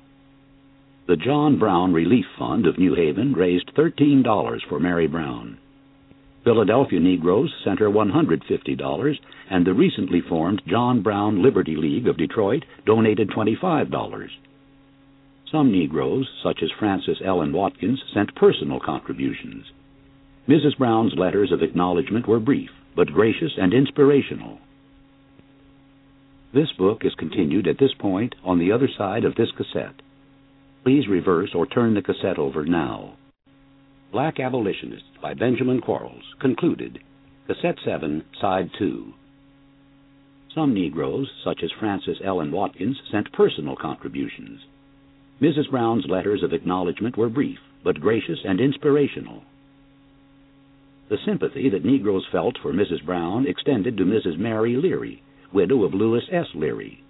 The 1.10 1.18
John 1.18 1.58
Brown 1.58 1.92
Relief 1.92 2.28
Fund 2.38 2.68
of 2.68 2.78
New 2.78 2.94
Haven 2.94 3.34
raised 3.34 3.74
$13 3.74 4.60
for 4.70 4.80
Mary 4.80 5.08
Brown. 5.08 5.58
Philadelphia 6.44 7.00
Negroes 7.00 7.52
sent 7.64 7.80
her 7.80 7.90
$150, 7.90 9.20
and 9.50 9.66
the 9.66 9.74
recently 9.74 10.22
formed 10.22 10.62
John 10.68 11.02
Brown 11.02 11.42
Liberty 11.42 11.76
League 11.76 12.08
of 12.08 12.18
Detroit 12.18 12.64
donated 12.86 13.32
$25. 13.32 14.30
Some 15.52 15.72
Negroes, 15.72 16.30
such 16.44 16.62
as 16.62 16.70
Frances 16.78 17.18
Ellen 17.26 17.54
Watkins, 17.54 18.04
sent 18.14 18.36
personal 18.36 18.80
contributions. 18.80 19.66
Mrs. 20.48 20.78
Brown's 20.78 21.16
letters 21.18 21.52
of 21.52 21.64
acknowledgement 21.64 22.28
were 22.28 22.40
brief, 22.40 22.70
but 22.96 23.12
gracious 23.12 23.54
and 23.58 23.74
inspirational. 23.74 24.60
This 26.54 26.72
book 26.78 27.04
is 27.04 27.16
continued 27.16 27.68
at 27.68 27.80
this 27.80 27.96
point 27.98 28.36
on 28.44 28.60
the 28.60 28.72
other 28.72 28.90
side 28.96 29.26
of 29.26 29.34
this 29.34 29.50
cassette. 29.58 30.04
Please 30.84 31.08
reverse 31.08 31.52
or 31.54 31.66
turn 31.66 31.94
the 31.94 32.02
cassette 32.02 32.40
over 32.40 32.66
now. 32.66 33.16
Black 34.12 34.40
Abolitionists 34.40 35.18
by 35.22 35.34
Benjamin 35.34 35.82
Quarles, 35.82 36.24
concluded. 36.40 37.00
Cassette 37.48 37.78
7, 37.84 38.24
Side 38.40 38.70
2. 38.80 39.14
Some 40.56 40.74
Negroes, 40.74 41.30
such 41.44 41.62
as 41.64 41.72
Frances 41.80 42.20
Ellen 42.24 42.52
Watkins, 42.52 43.00
sent 43.12 43.32
personal 43.34 43.76
contributions. 43.76 44.62
Mrs. 45.42 45.70
Brown's 45.70 46.06
letters 46.08 46.44
of 46.44 46.54
acknowledgement 46.54 47.18
were 47.18 47.30
brief, 47.30 47.60
but 47.84 48.00
gracious 48.00 48.40
and 48.44 48.60
inspirational. 48.60 49.44
The 51.10 51.18
sympathy 51.26 51.70
that 51.70 51.86
Negroes 51.86 52.26
felt 52.32 52.58
for 52.62 52.74
Mrs. 52.74 53.06
Brown 53.06 53.48
extended 53.48 53.98
to 53.98 54.06
Mrs. 54.06 54.38
Mary 54.38 54.76
Leary, 54.76 55.22
widow 55.52 55.84
of 55.84 55.94
Lewis 55.94 56.24
S. 56.32 56.48
Leary. 56.56 57.04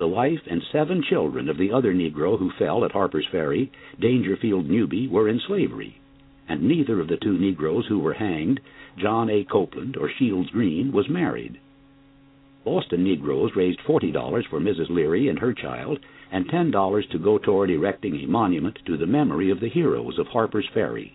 The 0.00 0.08
wife 0.08 0.40
and 0.46 0.62
seven 0.72 1.02
children 1.02 1.50
of 1.50 1.58
the 1.58 1.72
other 1.72 1.92
Negro 1.92 2.38
who 2.38 2.50
fell 2.58 2.86
at 2.86 2.92
Harper's 2.92 3.26
Ferry, 3.30 3.70
Dangerfield 4.00 4.66
Newby, 4.66 5.06
were 5.06 5.28
in 5.28 5.38
slavery, 5.40 5.98
and 6.48 6.62
neither 6.62 7.00
of 7.00 7.08
the 7.08 7.18
two 7.18 7.36
Negroes 7.36 7.84
who 7.86 7.98
were 7.98 8.14
hanged, 8.14 8.60
John 8.96 9.28
A. 9.28 9.44
Copeland 9.44 9.98
or 9.98 10.08
Shields 10.08 10.48
Green, 10.48 10.90
was 10.90 11.10
married. 11.10 11.60
Boston 12.64 13.04
Negroes 13.04 13.54
raised 13.54 13.80
$40 13.80 14.46
for 14.46 14.58
Mrs. 14.58 14.88
Leary 14.88 15.28
and 15.28 15.38
her 15.38 15.52
child, 15.52 15.98
and 16.32 16.48
$10 16.48 17.10
to 17.10 17.18
go 17.18 17.36
toward 17.36 17.68
erecting 17.70 18.16
a 18.16 18.26
monument 18.26 18.78
to 18.86 18.96
the 18.96 19.06
memory 19.06 19.50
of 19.50 19.60
the 19.60 19.68
heroes 19.68 20.18
of 20.18 20.28
Harper's 20.28 20.68
Ferry. 20.72 21.12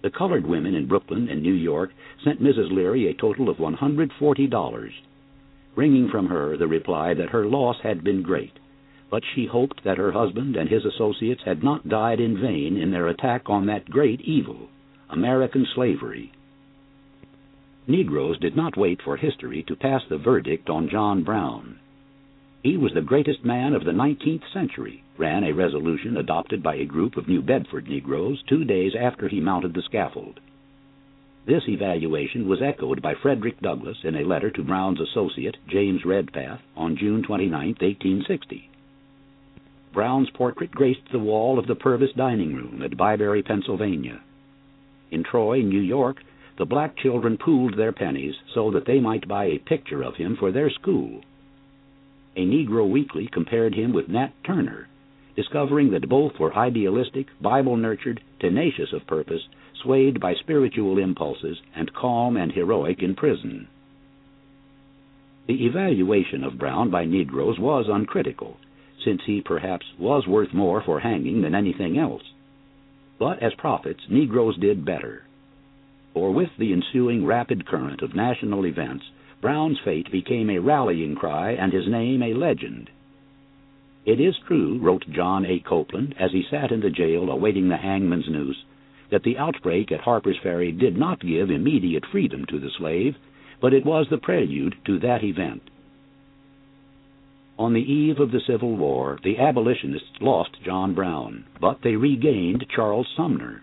The 0.00 0.10
colored 0.10 0.46
women 0.46 0.74
in 0.74 0.86
Brooklyn 0.86 1.28
and 1.28 1.42
New 1.42 1.52
York 1.52 1.92
sent 2.24 2.42
Mrs. 2.42 2.72
Leary 2.72 3.06
a 3.08 3.12
total 3.12 3.50
of 3.50 3.58
$140, 3.58 4.92
wringing 5.76 6.08
from 6.08 6.26
her 6.26 6.56
the 6.56 6.66
reply 6.66 7.14
that 7.14 7.30
her 7.30 7.46
loss 7.46 7.76
had 7.82 8.02
been 8.02 8.22
great, 8.22 8.58
but 9.10 9.22
she 9.34 9.46
hoped 9.46 9.82
that 9.84 9.98
her 9.98 10.12
husband 10.12 10.56
and 10.56 10.68
his 10.68 10.84
associates 10.84 11.42
had 11.44 11.62
not 11.62 11.88
died 11.88 12.20
in 12.20 12.40
vain 12.40 12.76
in 12.76 12.90
their 12.90 13.08
attack 13.08 13.48
on 13.50 13.66
that 13.66 13.90
great 13.90 14.20
evil, 14.20 14.68
American 15.08 15.66
slavery. 15.74 16.30
Negroes 17.86 18.38
did 18.38 18.54
not 18.54 18.76
wait 18.76 19.02
for 19.02 19.16
history 19.16 19.64
to 19.64 19.74
pass 19.74 20.02
the 20.08 20.18
verdict 20.18 20.70
on 20.70 20.88
John 20.88 21.22
Brown. 21.22 21.78
He 22.62 22.76
was 22.76 22.92
the 22.92 23.00
greatest 23.00 23.44
man 23.44 23.72
of 23.72 23.84
the 23.84 23.92
19th 23.92 24.52
century, 24.52 25.02
ran 25.16 25.44
a 25.44 25.52
resolution 25.52 26.16
adopted 26.16 26.62
by 26.62 26.74
a 26.76 26.84
group 26.84 27.16
of 27.16 27.26
New 27.26 27.42
Bedford 27.42 27.88
Negroes 27.88 28.42
two 28.48 28.64
days 28.64 28.94
after 28.94 29.28
he 29.28 29.40
mounted 29.40 29.74
the 29.74 29.82
scaffold. 29.82 30.40
This 31.50 31.64
evaluation 31.68 32.48
was 32.48 32.62
echoed 32.62 33.02
by 33.02 33.14
Frederick 33.20 33.58
Douglass 33.60 33.96
in 34.04 34.14
a 34.14 34.24
letter 34.24 34.52
to 34.52 34.62
Brown's 34.62 35.00
associate, 35.00 35.56
James 35.66 36.04
Redpath, 36.04 36.60
on 36.76 36.96
June 36.96 37.24
29, 37.24 37.50
1860. 37.50 38.70
Brown's 39.92 40.30
portrait 40.30 40.70
graced 40.70 41.10
the 41.10 41.18
wall 41.18 41.58
of 41.58 41.66
the 41.66 41.74
Purvis 41.74 42.12
dining 42.16 42.54
room 42.54 42.82
at 42.82 42.96
Byberry, 42.96 43.44
Pennsylvania. 43.44 44.20
In 45.10 45.24
Troy, 45.24 45.62
New 45.62 45.80
York, 45.80 46.18
the 46.56 46.64
black 46.64 46.96
children 46.96 47.36
pooled 47.36 47.76
their 47.76 47.90
pennies 47.90 48.36
so 48.54 48.70
that 48.70 48.86
they 48.86 49.00
might 49.00 49.26
buy 49.26 49.46
a 49.46 49.58
picture 49.58 50.04
of 50.04 50.14
him 50.14 50.36
for 50.36 50.52
their 50.52 50.70
school 50.70 51.22
a 52.36 52.46
Negro 52.46 52.88
Weekly 52.88 53.26
compared 53.26 53.74
him 53.74 53.92
with 53.92 54.08
Nat 54.08 54.30
Turner, 54.44 54.86
discovering 55.34 55.90
that 55.90 56.08
both 56.08 56.38
were 56.38 56.54
idealistic, 56.54 57.26
Bible 57.40 57.76
nurtured, 57.76 58.20
tenacious 58.38 58.92
of 58.92 59.04
purpose, 59.08 59.42
swayed 59.82 60.20
by 60.20 60.34
spiritual 60.34 60.98
impulses, 60.98 61.60
and 61.74 61.92
calm 61.92 62.36
and 62.36 62.52
heroic 62.52 63.02
in 63.02 63.14
prison. 63.14 63.68
The 65.46 65.66
evaluation 65.66 66.44
of 66.44 66.58
Brown 66.58 66.90
by 66.90 67.04
Negroes 67.06 67.58
was 67.58 67.88
uncritical, 67.88 68.56
since 69.04 69.22
he 69.24 69.40
perhaps 69.40 69.86
was 69.98 70.26
worth 70.26 70.52
more 70.52 70.82
for 70.82 71.00
hanging 71.00 71.42
than 71.42 71.54
anything 71.54 71.98
else. 71.98 72.22
But 73.18 73.42
as 73.42 73.54
prophets, 73.54 74.04
Negroes 74.08 74.56
did 74.58 74.84
better. 74.84 75.24
For 76.14 76.30
with 76.30 76.50
the 76.58 76.72
ensuing 76.72 77.24
rapid 77.24 77.66
current 77.66 78.02
of 78.02 78.14
national 78.14 78.66
events, 78.66 79.04
Brown's 79.40 79.78
fate 79.80 80.10
became 80.10 80.50
a 80.50 80.58
rallying 80.58 81.14
cry 81.14 81.52
and 81.52 81.72
his 81.72 81.88
name 81.88 82.22
a 82.22 82.34
legend. 82.34 82.90
It 84.04 84.20
is 84.20 84.38
true, 84.46 84.78
wrote 84.78 85.08
John 85.10 85.44
A. 85.46 85.60
Copeland 85.60 86.14
as 86.18 86.32
he 86.32 86.42
sat 86.50 86.72
in 86.72 86.80
the 86.80 86.90
jail 86.90 87.30
awaiting 87.30 87.68
the 87.68 87.76
hangman's 87.76 88.28
noose, 88.28 88.64
that 89.10 89.22
the 89.22 89.38
outbreak 89.38 89.92
at 89.92 90.00
Harper's 90.00 90.38
Ferry 90.42 90.72
did 90.72 90.96
not 90.96 91.20
give 91.20 91.50
immediate 91.50 92.04
freedom 92.06 92.44
to 92.46 92.58
the 92.58 92.70
slave, 92.70 93.16
but 93.60 93.72
it 93.74 93.84
was 93.84 94.06
the 94.08 94.18
prelude 94.18 94.74
to 94.86 94.98
that 95.00 95.22
event. 95.22 95.62
On 97.58 97.74
the 97.74 97.92
eve 97.92 98.20
of 98.20 98.30
the 98.30 98.40
Civil 98.46 98.76
War, 98.76 99.18
the 99.22 99.38
abolitionists 99.38 100.20
lost 100.20 100.62
John 100.64 100.94
Brown, 100.94 101.44
but 101.60 101.82
they 101.82 101.96
regained 101.96 102.66
Charles 102.74 103.08
Sumner. 103.16 103.62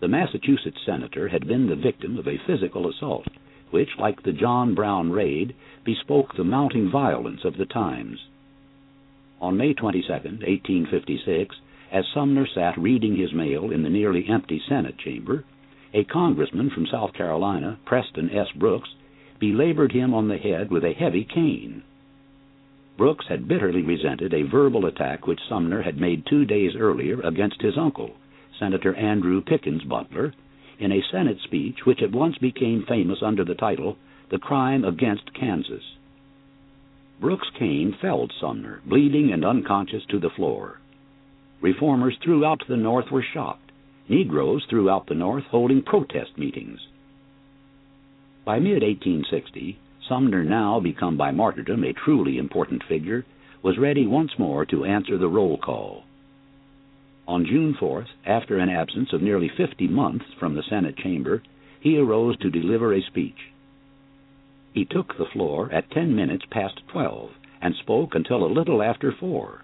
The 0.00 0.08
Massachusetts 0.08 0.80
senator 0.84 1.28
had 1.28 1.46
been 1.46 1.66
the 1.66 1.76
victim 1.76 2.18
of 2.18 2.28
a 2.28 2.38
physical 2.46 2.88
assault 2.88 3.26
which, 3.74 3.98
like 3.98 4.22
the 4.22 4.32
John 4.32 4.72
Brown 4.72 5.10
raid, 5.10 5.52
bespoke 5.84 6.36
the 6.36 6.44
mounting 6.44 6.88
violence 6.92 7.44
of 7.44 7.56
the 7.56 7.66
times. 7.66 8.20
On 9.40 9.56
May 9.56 9.74
22, 9.74 10.06
1856, 10.12 11.56
as 11.92 12.04
Sumner 12.12 12.46
sat 12.46 12.76
reading 12.78 13.16
his 13.16 13.32
mail 13.32 13.70
in 13.70 13.82
the 13.82 13.90
nearly 13.90 14.26
empty 14.28 14.60
Senate 14.68 14.98
chamber, 14.98 15.44
a 15.92 16.04
congressman 16.04 16.70
from 16.70 16.86
South 16.86 17.12
Carolina, 17.12 17.78
Preston 17.84 18.30
S. 18.30 18.48
Brooks, 18.56 18.88
belabored 19.38 19.92
him 19.92 20.12
on 20.12 20.28
the 20.28 20.38
head 20.38 20.70
with 20.70 20.84
a 20.84 20.92
heavy 20.92 21.24
cane. 21.24 21.82
Brooks 22.96 23.26
had 23.28 23.48
bitterly 23.48 23.82
resented 23.82 24.32
a 24.32 24.42
verbal 24.42 24.86
attack 24.86 25.26
which 25.26 25.40
Sumner 25.48 25.82
had 25.82 26.00
made 26.00 26.26
two 26.26 26.44
days 26.44 26.76
earlier 26.76 27.20
against 27.20 27.60
his 27.60 27.76
uncle, 27.76 28.14
Senator 28.58 28.94
Andrew 28.94 29.40
Pickens 29.40 29.82
Butler, 29.82 30.32
in 30.78 30.92
a 30.92 31.02
Senate 31.10 31.38
speech 31.42 31.84
which 31.84 32.02
at 32.02 32.12
once 32.12 32.38
became 32.38 32.84
famous 32.86 33.18
under 33.22 33.44
the 33.44 33.54
title 33.54 33.96
The 34.30 34.38
Crime 34.38 34.84
Against 34.84 35.34
Kansas. 35.34 35.82
Brooks' 37.20 37.50
cane 37.58 37.96
felled 38.00 38.32
Sumner, 38.40 38.80
bleeding 38.84 39.32
and 39.32 39.44
unconscious, 39.44 40.04
to 40.06 40.18
the 40.18 40.30
floor. 40.30 40.80
Reformers 41.64 42.18
throughout 42.22 42.62
the 42.68 42.76
North 42.76 43.10
were 43.10 43.24
shocked, 43.32 43.72
Negroes 44.06 44.66
throughout 44.68 45.06
the 45.06 45.14
North 45.14 45.44
holding 45.44 45.80
protest 45.80 46.36
meetings. 46.36 46.78
By 48.44 48.58
mid 48.58 48.82
1860, 48.82 49.78
Sumner, 50.06 50.44
now 50.44 50.78
become 50.78 51.16
by 51.16 51.30
martyrdom 51.30 51.82
a 51.82 51.94
truly 51.94 52.36
important 52.36 52.82
figure, 52.86 53.24
was 53.62 53.78
ready 53.78 54.06
once 54.06 54.32
more 54.38 54.66
to 54.66 54.84
answer 54.84 55.16
the 55.16 55.30
roll 55.30 55.56
call. 55.56 56.04
On 57.26 57.46
June 57.46 57.74
4th, 57.80 58.08
after 58.26 58.58
an 58.58 58.68
absence 58.68 59.14
of 59.14 59.22
nearly 59.22 59.48
50 59.48 59.88
months 59.88 60.26
from 60.38 60.54
the 60.54 60.64
Senate 60.68 60.98
chamber, 60.98 61.42
he 61.80 61.96
arose 61.96 62.36
to 62.40 62.50
deliver 62.50 62.92
a 62.92 63.00
speech. 63.00 63.54
He 64.74 64.84
took 64.84 65.16
the 65.16 65.30
floor 65.32 65.72
at 65.72 65.90
10 65.92 66.14
minutes 66.14 66.44
past 66.50 66.82
12 66.88 67.30
and 67.62 67.74
spoke 67.76 68.14
until 68.14 68.44
a 68.44 68.52
little 68.52 68.82
after 68.82 69.12
4. 69.18 69.63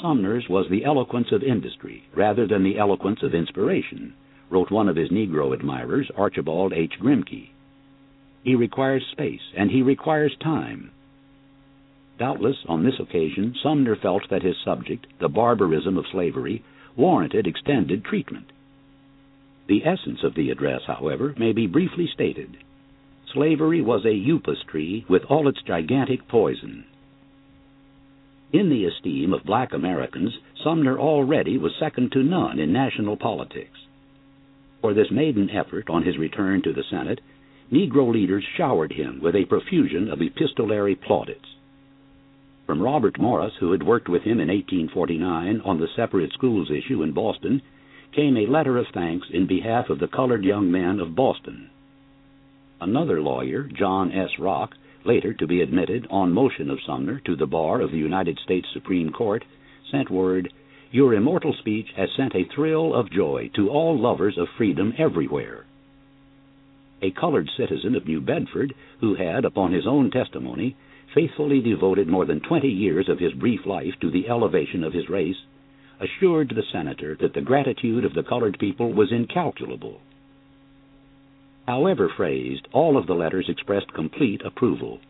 Sumner's 0.00 0.48
was 0.48 0.68
the 0.68 0.84
eloquence 0.84 1.32
of 1.32 1.42
industry 1.42 2.02
rather 2.14 2.46
than 2.46 2.62
the 2.62 2.78
eloquence 2.78 3.22
of 3.22 3.34
inspiration, 3.34 4.14
wrote 4.50 4.70
one 4.70 4.88
of 4.88 4.96
his 4.96 5.10
Negro 5.10 5.52
admirers, 5.52 6.10
Archibald 6.16 6.72
H. 6.72 6.94
Grimke. 7.00 7.50
He 8.42 8.54
requires 8.54 9.06
space 9.12 9.52
and 9.56 9.70
he 9.70 9.82
requires 9.82 10.36
time. 10.40 10.90
Doubtless, 12.18 12.64
on 12.68 12.84
this 12.84 13.00
occasion, 13.00 13.54
Sumner 13.62 13.96
felt 13.96 14.28
that 14.30 14.42
his 14.42 14.56
subject, 14.64 15.06
the 15.18 15.28
barbarism 15.28 15.96
of 15.96 16.06
slavery, 16.06 16.62
warranted 16.96 17.46
extended 17.46 18.04
treatment. 18.04 18.52
The 19.66 19.84
essence 19.86 20.22
of 20.22 20.34
the 20.34 20.50
address, 20.50 20.82
however, 20.86 21.34
may 21.38 21.52
be 21.52 21.66
briefly 21.66 22.06
stated. 22.06 22.58
Slavery 23.32 23.80
was 23.80 24.04
a 24.04 24.08
upas 24.08 24.62
tree 24.66 25.04
with 25.08 25.24
all 25.24 25.48
its 25.48 25.62
gigantic 25.62 26.28
poison. 26.28 26.84
In 28.52 28.68
the 28.68 28.84
esteem 28.84 29.32
of 29.32 29.44
black 29.44 29.72
Americans, 29.72 30.36
Sumner 30.62 30.98
already 30.98 31.56
was 31.56 31.72
second 31.80 32.12
to 32.12 32.22
none 32.22 32.58
in 32.58 32.70
national 32.72 33.16
politics. 33.16 33.78
For 34.82 34.92
this 34.92 35.10
maiden 35.10 35.48
effort 35.48 35.88
on 35.88 36.02
his 36.02 36.18
return 36.18 36.60
to 36.62 36.72
the 36.72 36.84
Senate, 36.90 37.22
Negro 37.72 38.12
leaders 38.12 38.44
showered 38.56 38.92
him 38.92 39.20
with 39.22 39.34
a 39.34 39.46
profusion 39.46 40.10
of 40.10 40.20
epistolary 40.20 40.94
plaudits. 40.94 41.56
From 42.66 42.82
Robert 42.82 43.18
Morris, 43.18 43.54
who 43.58 43.72
had 43.72 43.82
worked 43.82 44.10
with 44.10 44.22
him 44.22 44.38
in 44.38 44.48
1849 44.48 45.62
on 45.62 45.80
the 45.80 45.88
separate 45.96 46.32
schools 46.32 46.70
issue 46.70 47.02
in 47.02 47.12
Boston, 47.12 47.62
came 48.14 48.36
a 48.36 48.46
letter 48.46 48.76
of 48.76 48.86
thanks 48.92 49.28
in 49.30 49.46
behalf 49.46 49.88
of 49.88 49.98
the 49.98 50.08
colored 50.08 50.44
young 50.44 50.70
men 50.70 51.00
of 51.00 51.16
Boston. 51.16 51.70
Another 52.82 53.22
lawyer, 53.22 53.62
John 53.62 54.12
S. 54.12 54.38
Rock, 54.38 54.74
later 55.04 55.34
to 55.34 55.46
be 55.46 55.60
admitted 55.60 56.06
on 56.10 56.32
motion 56.32 56.70
of 56.70 56.78
Sumner 56.86 57.20
to 57.20 57.36
the 57.36 57.46
bar 57.46 57.80
of 57.80 57.90
the 57.90 57.98
United 57.98 58.38
States 58.38 58.68
Supreme 58.72 59.10
Court, 59.10 59.44
sent 59.90 60.10
word, 60.10 60.52
Your 60.90 61.14
immortal 61.14 61.54
speech 61.54 61.88
has 61.96 62.10
sent 62.16 62.34
a 62.34 62.44
thrill 62.54 62.94
of 62.94 63.10
joy 63.10 63.50
to 63.54 63.68
all 63.68 63.98
lovers 63.98 64.38
of 64.38 64.48
freedom 64.56 64.92
everywhere. 64.98 65.66
A 67.02 67.10
colored 67.10 67.50
citizen 67.56 67.96
of 67.96 68.06
New 68.06 68.20
Bedford, 68.20 68.74
who 69.00 69.14
had, 69.14 69.44
upon 69.44 69.72
his 69.72 69.86
own 69.86 70.10
testimony, 70.10 70.76
faithfully 71.14 71.60
devoted 71.60 72.08
more 72.08 72.24
than 72.24 72.40
twenty 72.40 72.70
years 72.70 73.08
of 73.08 73.18
his 73.18 73.32
brief 73.32 73.66
life 73.66 73.94
to 74.00 74.10
the 74.10 74.28
elevation 74.28 74.84
of 74.84 74.92
his 74.92 75.08
race, 75.08 75.36
assured 76.00 76.50
the 76.50 76.62
senator 76.72 77.16
that 77.20 77.34
the 77.34 77.40
gratitude 77.40 78.04
of 78.04 78.14
the 78.14 78.22
colored 78.22 78.58
people 78.58 78.92
was 78.92 79.12
incalculable. 79.12 80.00
However 81.72 82.10
phrased, 82.10 82.68
all 82.74 82.98
of 82.98 83.06
the 83.06 83.14
letters 83.14 83.48
expressed 83.48 83.94
complete 83.94 84.42
approval. 84.44 85.00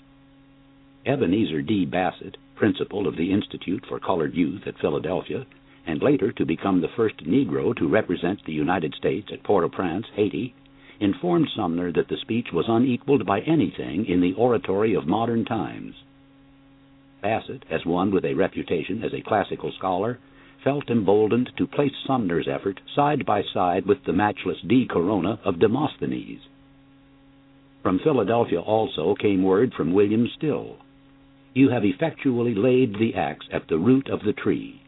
Ebenezer 1.05 1.60
D. 1.60 1.84
Bassett, 1.84 2.36
principal 2.55 3.09
of 3.09 3.16
the 3.16 3.32
Institute 3.32 3.84
for 3.89 3.98
Colored 3.98 4.32
Youth 4.32 4.64
at 4.68 4.78
Philadelphia, 4.78 5.44
and 5.89 6.01
later 6.01 6.30
to 6.30 6.47
become 6.47 6.80
the 6.80 6.93
first 6.94 7.16
Negro 7.16 7.74
to 7.74 7.89
represent 7.89 8.44
the 8.44 8.52
United 8.52 8.94
States 8.94 9.28
at 9.32 9.43
Port 9.43 9.64
au 9.64 9.68
Prince, 9.70 10.06
Haiti, 10.14 10.55
informed 11.01 11.48
Sumner 11.56 11.90
that 11.90 12.06
the 12.06 12.16
speech 12.18 12.52
was 12.52 12.66
unequaled 12.68 13.26
by 13.26 13.40
anything 13.40 14.06
in 14.06 14.20
the 14.20 14.34
oratory 14.34 14.94
of 14.94 15.05
modern 15.05 15.44
times. 15.44 15.97
Bassett, 17.20 17.64
as 17.72 17.84
one 17.84 18.12
with 18.12 18.24
a 18.24 18.34
reputation 18.34 19.02
as 19.02 19.12
a 19.12 19.20
classical 19.20 19.72
scholar, 19.72 20.20
felt 20.62 20.89
emboldened 20.90 21.51
to 21.56 21.66
place 21.66 21.90
Sumner's 22.06 22.47
effort 22.47 22.80
side 22.94 23.26
by 23.26 23.43
side 23.52 23.84
with 23.84 24.05
the 24.05 24.12
matchless 24.12 24.60
De 24.64 24.86
Corona 24.86 25.40
of 25.44 25.59
Demosthenes. 25.59 26.40
From 27.83 27.99
Philadelphia 27.99 28.61
also 28.61 29.17
came 29.17 29.43
word 29.43 29.75
from 29.75 29.93
William 29.93 30.29
Still 30.37 30.77
You 31.53 31.71
have 31.71 31.85
effectually 31.85 32.55
laid 32.55 32.95
the 32.95 33.15
axe 33.15 33.47
at 33.51 33.67
the 33.67 33.79
root 33.79 34.09
of 34.09 34.23
the 34.23 34.33
tree. 34.33 34.81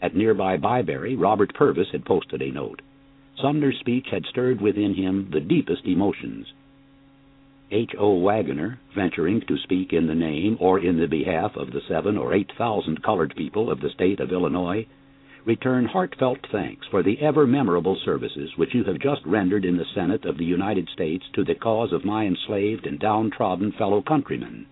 At 0.00 0.14
nearby 0.14 0.56
Byberry, 0.56 1.16
Robert 1.16 1.52
Purvis 1.54 1.90
had 1.90 2.04
posted 2.04 2.40
a 2.40 2.52
note. 2.52 2.82
Sumner's 3.40 3.78
speech 3.80 4.06
had 4.10 4.26
stirred 4.26 4.60
within 4.60 4.94
him 4.94 5.30
the 5.30 5.40
deepest 5.40 5.84
emotions. 5.84 6.52
H. 7.72 7.94
O. 7.98 8.18
Wagoner, 8.18 8.78
venturing 8.94 9.40
to 9.42 9.56
speak 9.58 9.92
in 9.92 10.06
the 10.06 10.14
name 10.14 10.58
or 10.60 10.78
in 10.78 10.98
the 10.98 11.08
behalf 11.08 11.56
of 11.56 11.72
the 11.72 11.80
seven 11.88 12.18
or 12.18 12.34
eight 12.34 12.52
thousand 12.58 13.02
colored 13.02 13.34
people 13.34 13.70
of 13.70 13.80
the 13.80 13.90
state 13.90 14.20
of 14.20 14.30
Illinois, 14.30 14.86
return 15.44 15.84
heartfelt 15.84 16.38
thanks 16.52 16.86
for 16.88 17.02
the 17.02 17.18
ever 17.20 17.46
memorable 17.46 17.98
services 18.04 18.50
which 18.56 18.72
you 18.74 18.84
have 18.84 19.00
just 19.00 19.20
rendered 19.26 19.64
in 19.64 19.76
the 19.76 19.84
Senate 19.92 20.24
of 20.24 20.38
the 20.38 20.44
United 20.44 20.88
States 20.92 21.24
to 21.34 21.42
the 21.42 21.54
cause 21.54 21.92
of 21.92 22.04
my 22.04 22.24
enslaved 22.24 22.86
and 22.86 23.00
downtrodden 23.00 23.72
fellow 23.72 24.00
countrymen. 24.02 24.66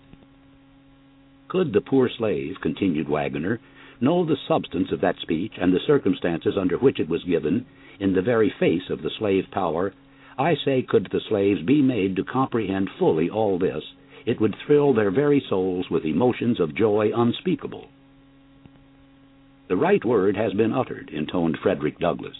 Could 1.48 1.72
the 1.72 1.80
poor 1.80 2.08
slave, 2.08 2.54
continued 2.62 3.08
Wagoner, 3.08 3.58
know 4.00 4.24
the 4.24 4.36
substance 4.46 4.92
of 4.92 5.00
that 5.00 5.18
speech 5.18 5.54
and 5.60 5.72
the 5.72 5.80
circumstances 5.86 6.54
under 6.56 6.78
which 6.78 7.00
it 7.00 7.08
was 7.08 7.24
given, 7.24 7.66
in 7.98 8.14
the 8.14 8.22
very 8.22 8.54
face 8.60 8.88
of 8.90 9.02
the 9.02 9.10
slave 9.18 9.44
power, 9.50 9.92
I 10.38 10.54
say, 10.64 10.82
could 10.82 11.08
the 11.10 11.20
slaves 11.28 11.62
be 11.62 11.82
made 11.82 12.14
to 12.16 12.24
comprehend 12.24 12.88
fully 12.96 13.28
all 13.28 13.58
this, 13.58 13.82
it 14.24 14.40
would 14.40 14.54
thrill 14.64 14.94
their 14.94 15.10
very 15.10 15.42
souls 15.48 15.90
with 15.90 16.04
emotions 16.04 16.60
of 16.60 16.76
joy 16.76 17.10
unspeakable. 17.14 17.88
The 19.70 19.76
right 19.76 20.04
word 20.04 20.36
has 20.36 20.52
been 20.52 20.72
uttered, 20.72 21.10
intoned 21.10 21.56
Frederick 21.62 22.00
Douglass. 22.00 22.36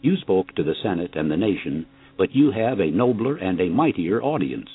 You 0.00 0.16
spoke 0.16 0.52
to 0.56 0.64
the 0.64 0.74
Senate 0.74 1.14
and 1.14 1.30
the 1.30 1.36
nation, 1.36 1.86
but 2.18 2.34
you 2.34 2.50
have 2.50 2.80
a 2.80 2.90
nobler 2.90 3.36
and 3.36 3.60
a 3.60 3.68
mightier 3.68 4.20
audience. 4.20 4.68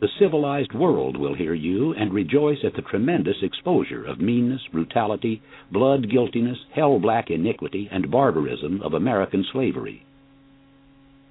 The 0.00 0.08
civilized 0.18 0.72
world 0.72 1.18
will 1.18 1.34
hear 1.34 1.52
you 1.52 1.92
and 1.92 2.14
rejoice 2.14 2.64
at 2.64 2.72
the 2.72 2.80
tremendous 2.80 3.42
exposure 3.42 4.04
of 4.04 4.22
meanness, 4.22 4.62
brutality, 4.72 5.42
blood 5.70 6.08
guiltiness, 6.08 6.64
hell 6.72 6.98
black 6.98 7.30
iniquity, 7.30 7.86
and 7.92 8.10
barbarism 8.10 8.80
of 8.80 8.94
American 8.94 9.44
slavery 9.52 10.02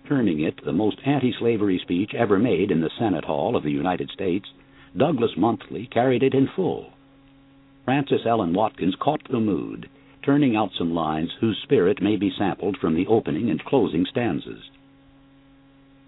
terming 0.07 0.41
it 0.41 0.63
the 0.63 0.71
most 0.71 0.99
anti 1.07 1.33
slavery 1.39 1.79
speech 1.81 2.13
ever 2.13 2.37
made 2.37 2.69
in 2.69 2.81
the 2.81 2.91
Senate 2.99 3.25
Hall 3.25 3.55
of 3.55 3.63
the 3.63 3.71
United 3.71 4.11
States, 4.11 4.45
Douglass 4.95 5.31
Monthly 5.35 5.87
carried 5.87 6.21
it 6.21 6.35
in 6.35 6.47
full. 6.55 6.92
Frances 7.85 8.25
Ellen 8.25 8.53
Watkins 8.53 8.95
caught 8.95 9.23
the 9.29 9.39
mood, 9.39 9.89
turning 10.23 10.55
out 10.55 10.71
some 10.77 10.93
lines 10.93 11.31
whose 11.39 11.61
spirit 11.63 12.01
may 12.01 12.15
be 12.15 12.31
sampled 12.37 12.77
from 12.77 12.95
the 12.95 13.07
opening 13.07 13.49
and 13.49 13.63
closing 13.65 14.05
stanzas. 14.05 14.69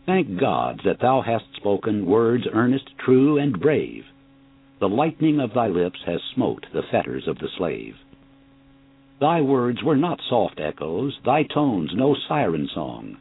Thank 0.05 0.39
God 0.39 0.81
that 0.85 0.99
thou 0.99 1.21
hast 1.21 1.55
spoken 1.55 2.05
words 2.05 2.47
earnest, 2.51 2.97
true, 2.97 3.37
and 3.37 3.59
brave. 3.59 4.05
The 4.79 4.87
lightning 4.87 5.39
of 5.39 5.53
thy 5.53 5.67
lips 5.67 5.99
has 6.05 6.21
smote 6.33 6.65
the 6.71 6.83
fetters 6.83 7.27
of 7.27 7.39
the 7.39 7.49
slave. 7.57 7.95
Thy 9.19 9.41
words 9.41 9.81
were 9.83 9.95
not 9.95 10.21
soft 10.29 10.59
echoes, 10.59 11.17
thy 11.25 11.43
tones 11.43 11.91
no 11.95 12.15
siren 12.27 12.67
song. 12.73 13.17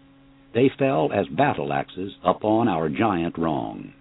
They 0.53 0.69
fell 0.69 1.11
as 1.13 1.27
battle 1.29 1.73
axes 1.73 2.13
upon 2.23 2.69
our 2.69 2.89
giant 2.89 3.39
wrong. 3.39 3.93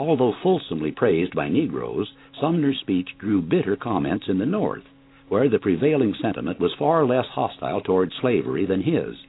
Although 0.00 0.32
fulsomely 0.42 0.92
praised 0.92 1.34
by 1.34 1.50
Negroes, 1.50 2.10
Sumner's 2.40 2.78
speech 2.80 3.10
drew 3.18 3.42
bitter 3.42 3.76
comments 3.76 4.28
in 4.30 4.38
the 4.38 4.46
North, 4.46 4.88
where 5.28 5.50
the 5.50 5.58
prevailing 5.58 6.14
sentiment 6.14 6.58
was 6.58 6.72
far 6.72 7.04
less 7.04 7.26
hostile 7.26 7.82
toward 7.82 8.10
slavery 8.14 8.64
than 8.64 8.80
his. 8.80 9.26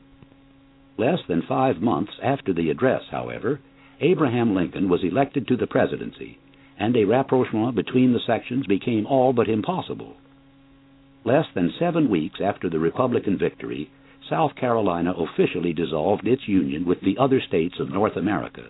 Less 0.95 1.19
than 1.27 1.41
five 1.41 1.81
months 1.81 2.14
after 2.23 2.53
the 2.53 2.69
address, 2.69 3.03
however, 3.11 3.60
Abraham 3.99 4.56
Lincoln 4.56 4.88
was 4.88 5.03
elected 5.03 5.45
to 5.49 5.57
the 5.57 5.68
presidency, 5.68 6.38
and 6.80 6.95
a 6.95 7.03
rapprochement 7.03 7.76
between 7.76 8.14
the 8.14 8.22
sections 8.26 8.65
became 8.65 9.06
all 9.06 9.34
but 9.34 9.49
impossible. 9.49 10.15
Less 11.26 11.48
than 11.53 11.73
seven 11.77 12.10
weeks 12.10 12.39
after 12.39 12.69
the 12.69 12.80
Republican 12.80 13.38
victory, 13.38 13.89
South 14.30 14.56
Carolina 14.56 15.11
officially 15.18 15.73
dissolved 15.73 16.26
its 16.26 16.48
union 16.48 16.85
with 16.85 17.02
the 17.02 17.18
other 17.18 17.41
states 17.41 17.77
of 17.77 17.91
North 17.91 18.15
America. 18.15 18.69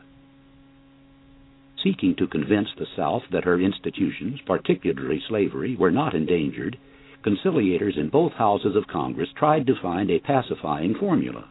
Seeking 1.84 2.14
to 2.18 2.28
convince 2.28 2.70
the 2.78 2.86
South 2.96 3.24
that 3.32 3.44
her 3.44 3.60
institutions, 3.60 4.40
particularly 4.46 5.20
slavery, 5.28 5.76
were 5.76 5.90
not 5.90 6.14
endangered, 6.14 6.78
conciliators 7.24 7.98
in 7.98 8.10
both 8.10 8.34
houses 8.34 8.76
of 8.76 8.88
Congress 8.88 9.30
tried 9.36 9.66
to 9.66 9.76
find 9.82 10.12
a 10.12 10.20
pacifying 10.20 10.94
formula. 10.94 11.46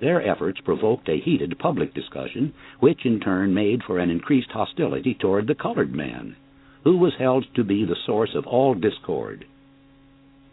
Their 0.00 0.20
efforts 0.20 0.60
provoked 0.60 1.08
a 1.08 1.18
heated 1.18 1.58
public 1.58 1.94
discussion, 1.94 2.52
which 2.80 3.06
in 3.06 3.20
turn 3.20 3.54
made 3.54 3.82
for 3.84 3.98
an 3.98 4.10
increased 4.10 4.50
hostility 4.50 5.14
toward 5.14 5.46
the 5.46 5.54
colored 5.54 5.94
man, 5.94 6.36
who 6.84 6.98
was 6.98 7.14
held 7.18 7.46
to 7.54 7.64
be 7.64 7.86
the 7.86 7.96
source 8.04 8.34
of 8.34 8.46
all 8.46 8.74
discord. 8.74 9.46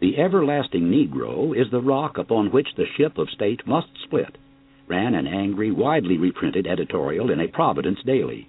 The 0.00 0.16
everlasting 0.18 0.90
Negro 0.90 1.54
is 1.54 1.70
the 1.70 1.82
rock 1.82 2.16
upon 2.16 2.50
which 2.50 2.74
the 2.76 2.86
ship 2.96 3.18
of 3.18 3.28
state 3.28 3.66
must 3.66 3.88
split, 4.02 4.38
ran 4.88 5.14
an 5.14 5.26
angry, 5.26 5.70
widely 5.70 6.16
reprinted 6.16 6.66
editorial 6.66 7.30
in 7.30 7.40
a 7.40 7.48
Providence 7.48 8.02
daily. 8.04 8.48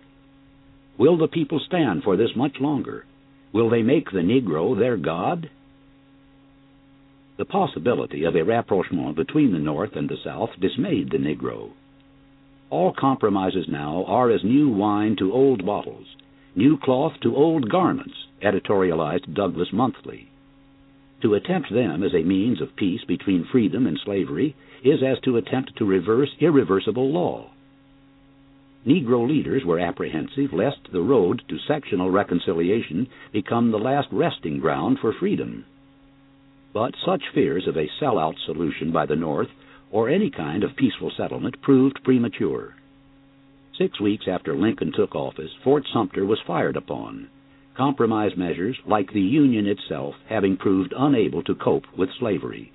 Will 0.97 1.17
the 1.17 1.27
people 1.27 1.59
stand 1.59 2.03
for 2.03 2.15
this 2.15 2.35
much 2.35 2.59
longer? 2.59 3.05
Will 3.51 3.69
they 3.69 3.83
make 3.83 4.11
the 4.11 4.19
Negro 4.19 4.77
their 4.77 4.97
God? 4.97 5.49
The 7.37 7.45
possibility 7.45 8.23
of 8.23 8.35
a 8.35 8.43
rapprochement 8.43 9.15
between 9.15 9.51
the 9.51 9.59
North 9.59 9.95
and 9.95 10.07
the 10.07 10.17
South 10.23 10.51
dismayed 10.59 11.09
the 11.11 11.17
Negro. 11.17 11.71
All 12.69 12.93
compromises 12.93 13.67
now 13.67 14.05
are 14.07 14.31
as 14.31 14.43
new 14.43 14.69
wine 14.69 15.17
to 15.17 15.33
old 15.33 15.65
bottles, 15.65 16.07
new 16.55 16.77
cloth 16.77 17.13
to 17.21 17.35
old 17.35 17.69
garments, 17.69 18.15
editorialized 18.41 19.33
Douglass 19.33 19.73
Monthly. 19.73 20.29
To 21.21 21.33
attempt 21.33 21.73
them 21.73 22.03
as 22.03 22.13
a 22.13 22.23
means 22.23 22.61
of 22.61 22.75
peace 22.75 23.03
between 23.05 23.45
freedom 23.51 23.85
and 23.85 23.99
slavery 24.03 24.55
is 24.83 25.03
as 25.03 25.19
to 25.21 25.37
attempt 25.37 25.75
to 25.77 25.85
reverse 25.85 26.29
irreversible 26.39 27.11
law. 27.11 27.49
Negro 28.85 29.27
leaders 29.27 29.63
were 29.65 29.79
apprehensive 29.79 30.53
lest 30.53 30.91
the 30.91 31.01
road 31.01 31.41
to 31.49 31.57
sectional 31.67 32.11
reconciliation 32.11 33.07
become 33.33 33.71
the 33.71 33.79
last 33.79 34.07
resting 34.11 34.59
ground 34.59 34.99
for 35.01 35.11
freedom. 35.13 35.65
But 36.71 36.93
such 37.03 37.23
fears 37.33 37.67
of 37.67 37.77
a 37.77 37.89
sellout 37.99 38.35
solution 38.45 38.91
by 38.91 39.07
the 39.07 39.15
North 39.15 39.49
or 39.91 40.09
any 40.09 40.29
kind 40.29 40.63
of 40.63 40.75
peaceful 40.75 41.11
settlement 41.17 41.61
proved 41.61 42.03
premature. 42.03 42.75
Six 43.77 43.99
weeks 43.99 44.25
after 44.27 44.55
Lincoln 44.55 44.91
took 44.95 45.15
office, 45.15 45.51
Fort 45.63 45.83
Sumter 45.91 46.25
was 46.25 46.39
fired 46.45 46.77
upon, 46.77 47.27
compromise 47.75 48.37
measures, 48.37 48.77
like 48.85 49.11
the 49.11 49.21
Union 49.21 49.65
itself, 49.67 50.15
having 50.29 50.57
proved 50.57 50.93
unable 50.95 51.43
to 51.43 51.55
cope 51.55 51.85
with 51.97 52.09
slavery. 52.19 52.71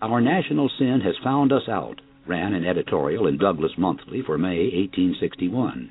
Our 0.00 0.20
national 0.20 0.70
sin 0.78 1.00
has 1.04 1.16
found 1.24 1.52
us 1.52 1.68
out, 1.68 2.00
ran 2.26 2.54
an 2.54 2.64
editorial 2.64 3.26
in 3.26 3.38
Douglass 3.38 3.72
Monthly 3.78 4.22
for 4.22 4.36
May 4.36 4.64
1861. 4.64 5.90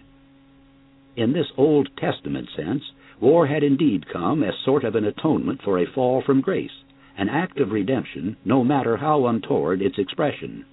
In 1.16 1.32
this 1.32 1.48
Old 1.56 1.90
Testament 1.98 2.50
sense, 2.56 2.84
war 3.20 3.48
had 3.48 3.64
indeed 3.64 4.08
come 4.12 4.44
as 4.44 4.54
sort 4.66 4.84
of 4.84 4.96
an 4.96 5.06
atonement 5.06 5.62
for 5.62 5.80
a 5.80 5.86
fall 5.86 6.22
from 6.22 6.42
grace, 6.42 6.84
an 7.18 7.30
act 7.30 7.60
of 7.60 7.72
redemption, 7.72 8.36
no 8.44 8.64
matter 8.64 8.98
how 8.98 9.28
untoward 9.28 9.82
its 9.82 9.98
expression. 9.98 10.66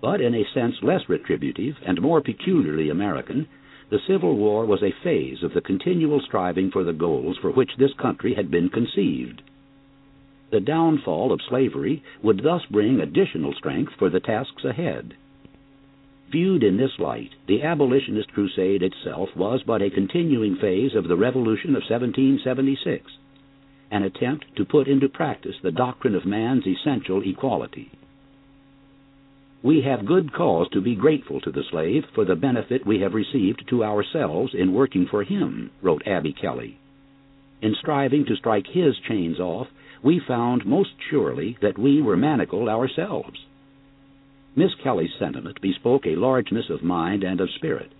But 0.00 0.20
in 0.20 0.34
a 0.34 0.46
sense 0.54 0.76
less 0.82 1.08
retributive 1.08 1.76
and 1.84 2.00
more 2.00 2.20
peculiarly 2.20 2.88
American, 2.88 3.46
the 3.90 4.00
Civil 4.06 4.36
War 4.36 4.64
was 4.64 4.82
a 4.82 4.94
phase 5.04 5.42
of 5.42 5.52
the 5.52 5.60
continual 5.60 6.20
striving 6.20 6.70
for 6.70 6.82
the 6.82 6.92
goals 6.92 7.36
for 7.38 7.50
which 7.50 7.76
this 7.76 7.92
country 7.94 8.34
had 8.34 8.50
been 8.50 8.68
conceived. 8.68 9.42
The 10.50 10.60
downfall 10.60 11.32
of 11.32 11.40
slavery 11.42 12.02
would 12.22 12.42
thus 12.42 12.64
bring 12.70 13.00
additional 13.00 13.52
strength 13.54 13.94
for 13.98 14.10
the 14.10 14.20
tasks 14.20 14.64
ahead. 14.64 15.14
Viewed 16.30 16.62
in 16.62 16.76
this 16.76 16.98
light, 16.98 17.30
the 17.46 17.62
abolitionist 17.62 18.32
crusade 18.32 18.82
itself 18.82 19.28
was 19.36 19.62
but 19.64 19.82
a 19.82 19.90
continuing 19.90 20.56
phase 20.56 20.94
of 20.94 21.08
the 21.08 21.16
Revolution 21.16 21.70
of 21.70 21.82
1776, 21.82 23.12
an 23.90 24.02
attempt 24.02 24.44
to 24.56 24.64
put 24.64 24.88
into 24.88 25.08
practice 25.08 25.56
the 25.62 25.70
doctrine 25.70 26.14
of 26.14 26.26
man's 26.26 26.66
essential 26.66 27.22
equality. 27.22 27.90
We 29.62 29.82
have 29.82 30.06
good 30.06 30.32
cause 30.32 30.68
to 30.70 30.80
be 30.80 30.94
grateful 30.94 31.40
to 31.40 31.50
the 31.50 31.64
slave 31.70 32.04
for 32.14 32.24
the 32.24 32.36
benefit 32.36 32.86
we 32.86 33.00
have 33.00 33.14
received 33.14 33.64
to 33.68 33.82
ourselves 33.82 34.54
in 34.54 34.74
working 34.74 35.06
for 35.06 35.24
him, 35.24 35.70
wrote 35.82 36.06
Abby 36.06 36.32
Kelley. 36.32 36.78
In 37.62 37.74
striving 37.74 38.26
to 38.26 38.36
strike 38.36 38.66
his 38.66 38.96
chains 39.08 39.40
off, 39.40 39.68
we 40.06 40.20
found 40.20 40.64
most 40.64 40.92
surely 41.10 41.58
that 41.60 41.76
we 41.76 42.00
were 42.00 42.16
manacled 42.16 42.68
ourselves. 42.68 43.44
Miss 44.54 44.70
Kelley's 44.80 45.10
sentiment 45.18 45.60
bespoke 45.60 46.06
a 46.06 46.14
largeness 46.14 46.70
of 46.70 46.84
mind 46.84 47.24
and 47.24 47.40
of 47.40 47.50
spirit. 47.50 47.90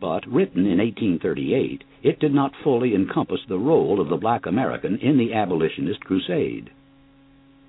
But 0.00 0.26
written 0.26 0.66
in 0.66 0.78
1838, 0.78 1.84
it 2.02 2.18
did 2.18 2.34
not 2.34 2.56
fully 2.64 2.96
encompass 2.96 3.42
the 3.48 3.60
role 3.60 4.00
of 4.00 4.08
the 4.08 4.16
black 4.16 4.44
American 4.44 4.98
in 4.98 5.16
the 5.16 5.32
abolitionist 5.32 6.00
crusade. 6.00 6.70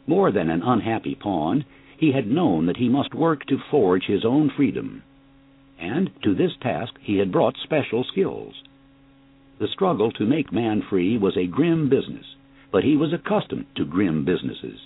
More 0.08 0.32
than 0.32 0.50
an 0.50 0.64
unhappy 0.64 1.14
pawn, 1.14 1.66
he 2.00 2.14
had 2.14 2.26
known 2.26 2.66
that 2.66 2.78
he 2.78 2.90
must 2.90 3.14
work 3.14 3.46
to 3.46 3.60
forge 3.70 4.06
his 4.08 4.26
own 4.26 4.50
freedom. 4.58 5.04
And 5.80 6.10
to 6.24 6.34
this 6.34 6.54
task 6.62 6.96
he 7.00 7.18
had 7.18 7.32
brought 7.32 7.58
special 7.64 8.04
skills. 8.04 8.56
The 9.60 9.68
struggle 9.68 10.12
to 10.14 10.26
make 10.26 10.52
man 10.52 10.82
free 10.90 11.16
was 11.20 11.38
a 11.38 11.46
grim 11.46 11.90
business, 11.90 12.26
but 12.72 12.84
he 12.84 12.96
was 12.96 13.14
accustomed 13.14 13.66
to 13.76 13.86
grim 13.86 14.26
businesses. 14.26 14.80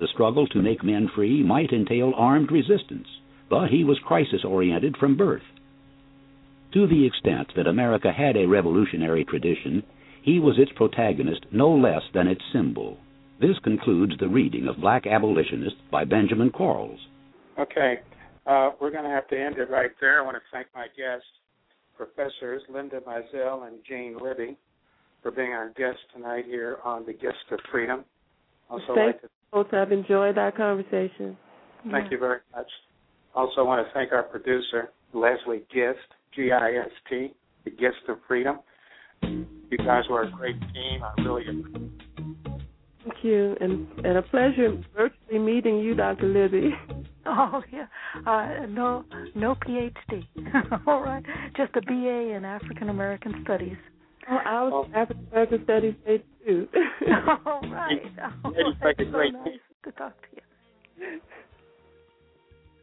The 0.00 0.08
struggle 0.12 0.46
to 0.48 0.62
make 0.62 0.84
men 0.84 1.08
free 1.14 1.42
might 1.42 1.72
entail 1.72 2.12
armed 2.16 2.52
resistance, 2.52 3.08
but 3.50 3.68
he 3.68 3.84
was 3.84 3.98
crisis 3.98 4.44
oriented 4.44 4.96
from 4.96 5.16
birth. 5.16 5.42
To 6.74 6.86
the 6.86 7.06
extent 7.06 7.48
that 7.56 7.66
America 7.66 8.12
had 8.12 8.36
a 8.36 8.46
revolutionary 8.46 9.24
tradition, 9.24 9.82
he 10.22 10.38
was 10.38 10.58
its 10.58 10.70
protagonist 10.76 11.46
no 11.50 11.70
less 11.70 12.02
than 12.12 12.28
its 12.28 12.42
symbol. 12.52 12.98
This 13.40 13.58
concludes 13.64 14.12
the 14.18 14.28
reading 14.28 14.68
of 14.68 14.80
Black 14.80 15.06
Abolitionists 15.06 15.80
by 15.90 16.04
Benjamin 16.04 16.50
Quarles. 16.50 17.00
Okay, 17.58 18.00
uh, 18.46 18.70
we're 18.80 18.90
going 18.90 19.04
to 19.04 19.10
have 19.10 19.26
to 19.28 19.40
end 19.40 19.58
it 19.58 19.70
right 19.70 19.90
there. 20.00 20.20
I 20.20 20.24
want 20.24 20.36
to 20.36 20.42
thank 20.52 20.68
my 20.74 20.86
guests, 20.96 21.26
Professors 21.96 22.62
Linda 22.68 23.00
Mizell 23.00 23.66
and 23.66 23.78
Jane 23.88 24.18
Libby 24.22 24.56
for 25.22 25.30
being 25.30 25.50
our 25.52 25.70
guest 25.70 25.98
tonight 26.14 26.44
here 26.46 26.78
on 26.84 27.04
the 27.06 27.12
Gist 27.12 27.50
of 27.50 27.58
Freedom. 27.70 28.04
Also, 28.70 28.94
Thank 28.94 29.06
like 29.14 29.22
to 29.22 29.28
both. 29.52 29.72
I've 29.72 29.92
enjoyed 29.92 30.38
our 30.38 30.52
conversation. 30.52 31.36
thank 31.90 32.04
Yeah. 32.06 32.10
you 32.10 32.18
very 32.18 32.40
much. 32.54 32.68
Also, 33.34 33.64
want 33.64 33.86
to 33.86 33.92
thank 33.94 34.12
our 34.12 34.22
producer 34.22 34.90
Leslie 35.12 35.62
Gist, 35.72 35.98
G-I-S-T, 36.34 37.34
the 37.64 37.70
Gist 37.70 38.08
of 38.08 38.18
Freedom. 38.26 38.58
You 39.22 39.78
guys 39.78 40.04
were 40.08 40.22
a 40.22 40.30
great 40.30 40.60
team. 40.72 41.02
I 41.02 41.12
really 41.22 41.42
appreciate. 41.48 41.92
Thank 43.04 43.24
you, 43.24 43.56
and 43.60 43.86
and 44.04 44.18
a 44.18 44.22
pleasure 44.22 44.82
virtually 44.94 45.38
meeting 45.38 45.78
you, 45.78 45.94
Dr. 45.94 46.26
Libby. 46.26 46.70
Oh 47.30 47.62
yeah, 47.70 47.84
uh, 48.26 48.64
no, 48.70 49.04
no 49.34 49.54
PhD. 49.56 50.26
All 50.86 51.02
right, 51.02 51.22
just 51.58 51.76
a 51.76 51.82
BA 51.82 52.34
in 52.34 52.42
African 52.46 52.88
American 52.88 53.42
Studies. 53.44 53.76
Oh, 54.30 54.36
I 54.36 54.62
was 54.64 54.86
um, 54.86 54.94
African 54.94 55.26
American 55.32 55.64
Studies 55.64 55.94
major 56.06 56.24
too. 56.46 56.68
All 57.46 57.60
right. 57.62 58.02
All 58.44 58.50
Ladies, 58.52 58.74
right. 58.82 58.96
like 58.98 58.98
a 59.00 59.04
So 59.04 59.10
great 59.10 59.32
nice 59.32 59.44
team. 59.44 59.58
to 59.84 59.92
talk 59.92 60.14
to 60.22 60.28
you. 60.36 61.20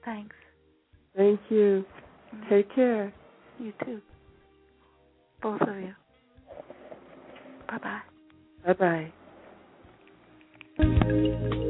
Thanks. 0.03 0.35
Thank 1.15 1.39
you. 1.49 1.85
Mm-hmm. 2.33 2.49
Take 2.49 2.73
care. 2.75 3.13
You 3.59 3.73
too. 3.85 4.01
Both 5.41 5.61
of 5.61 5.75
you. 5.77 5.93
Bye 7.67 7.77
bye. 7.77 8.01
Bye 8.73 9.11
bye. 10.79 11.61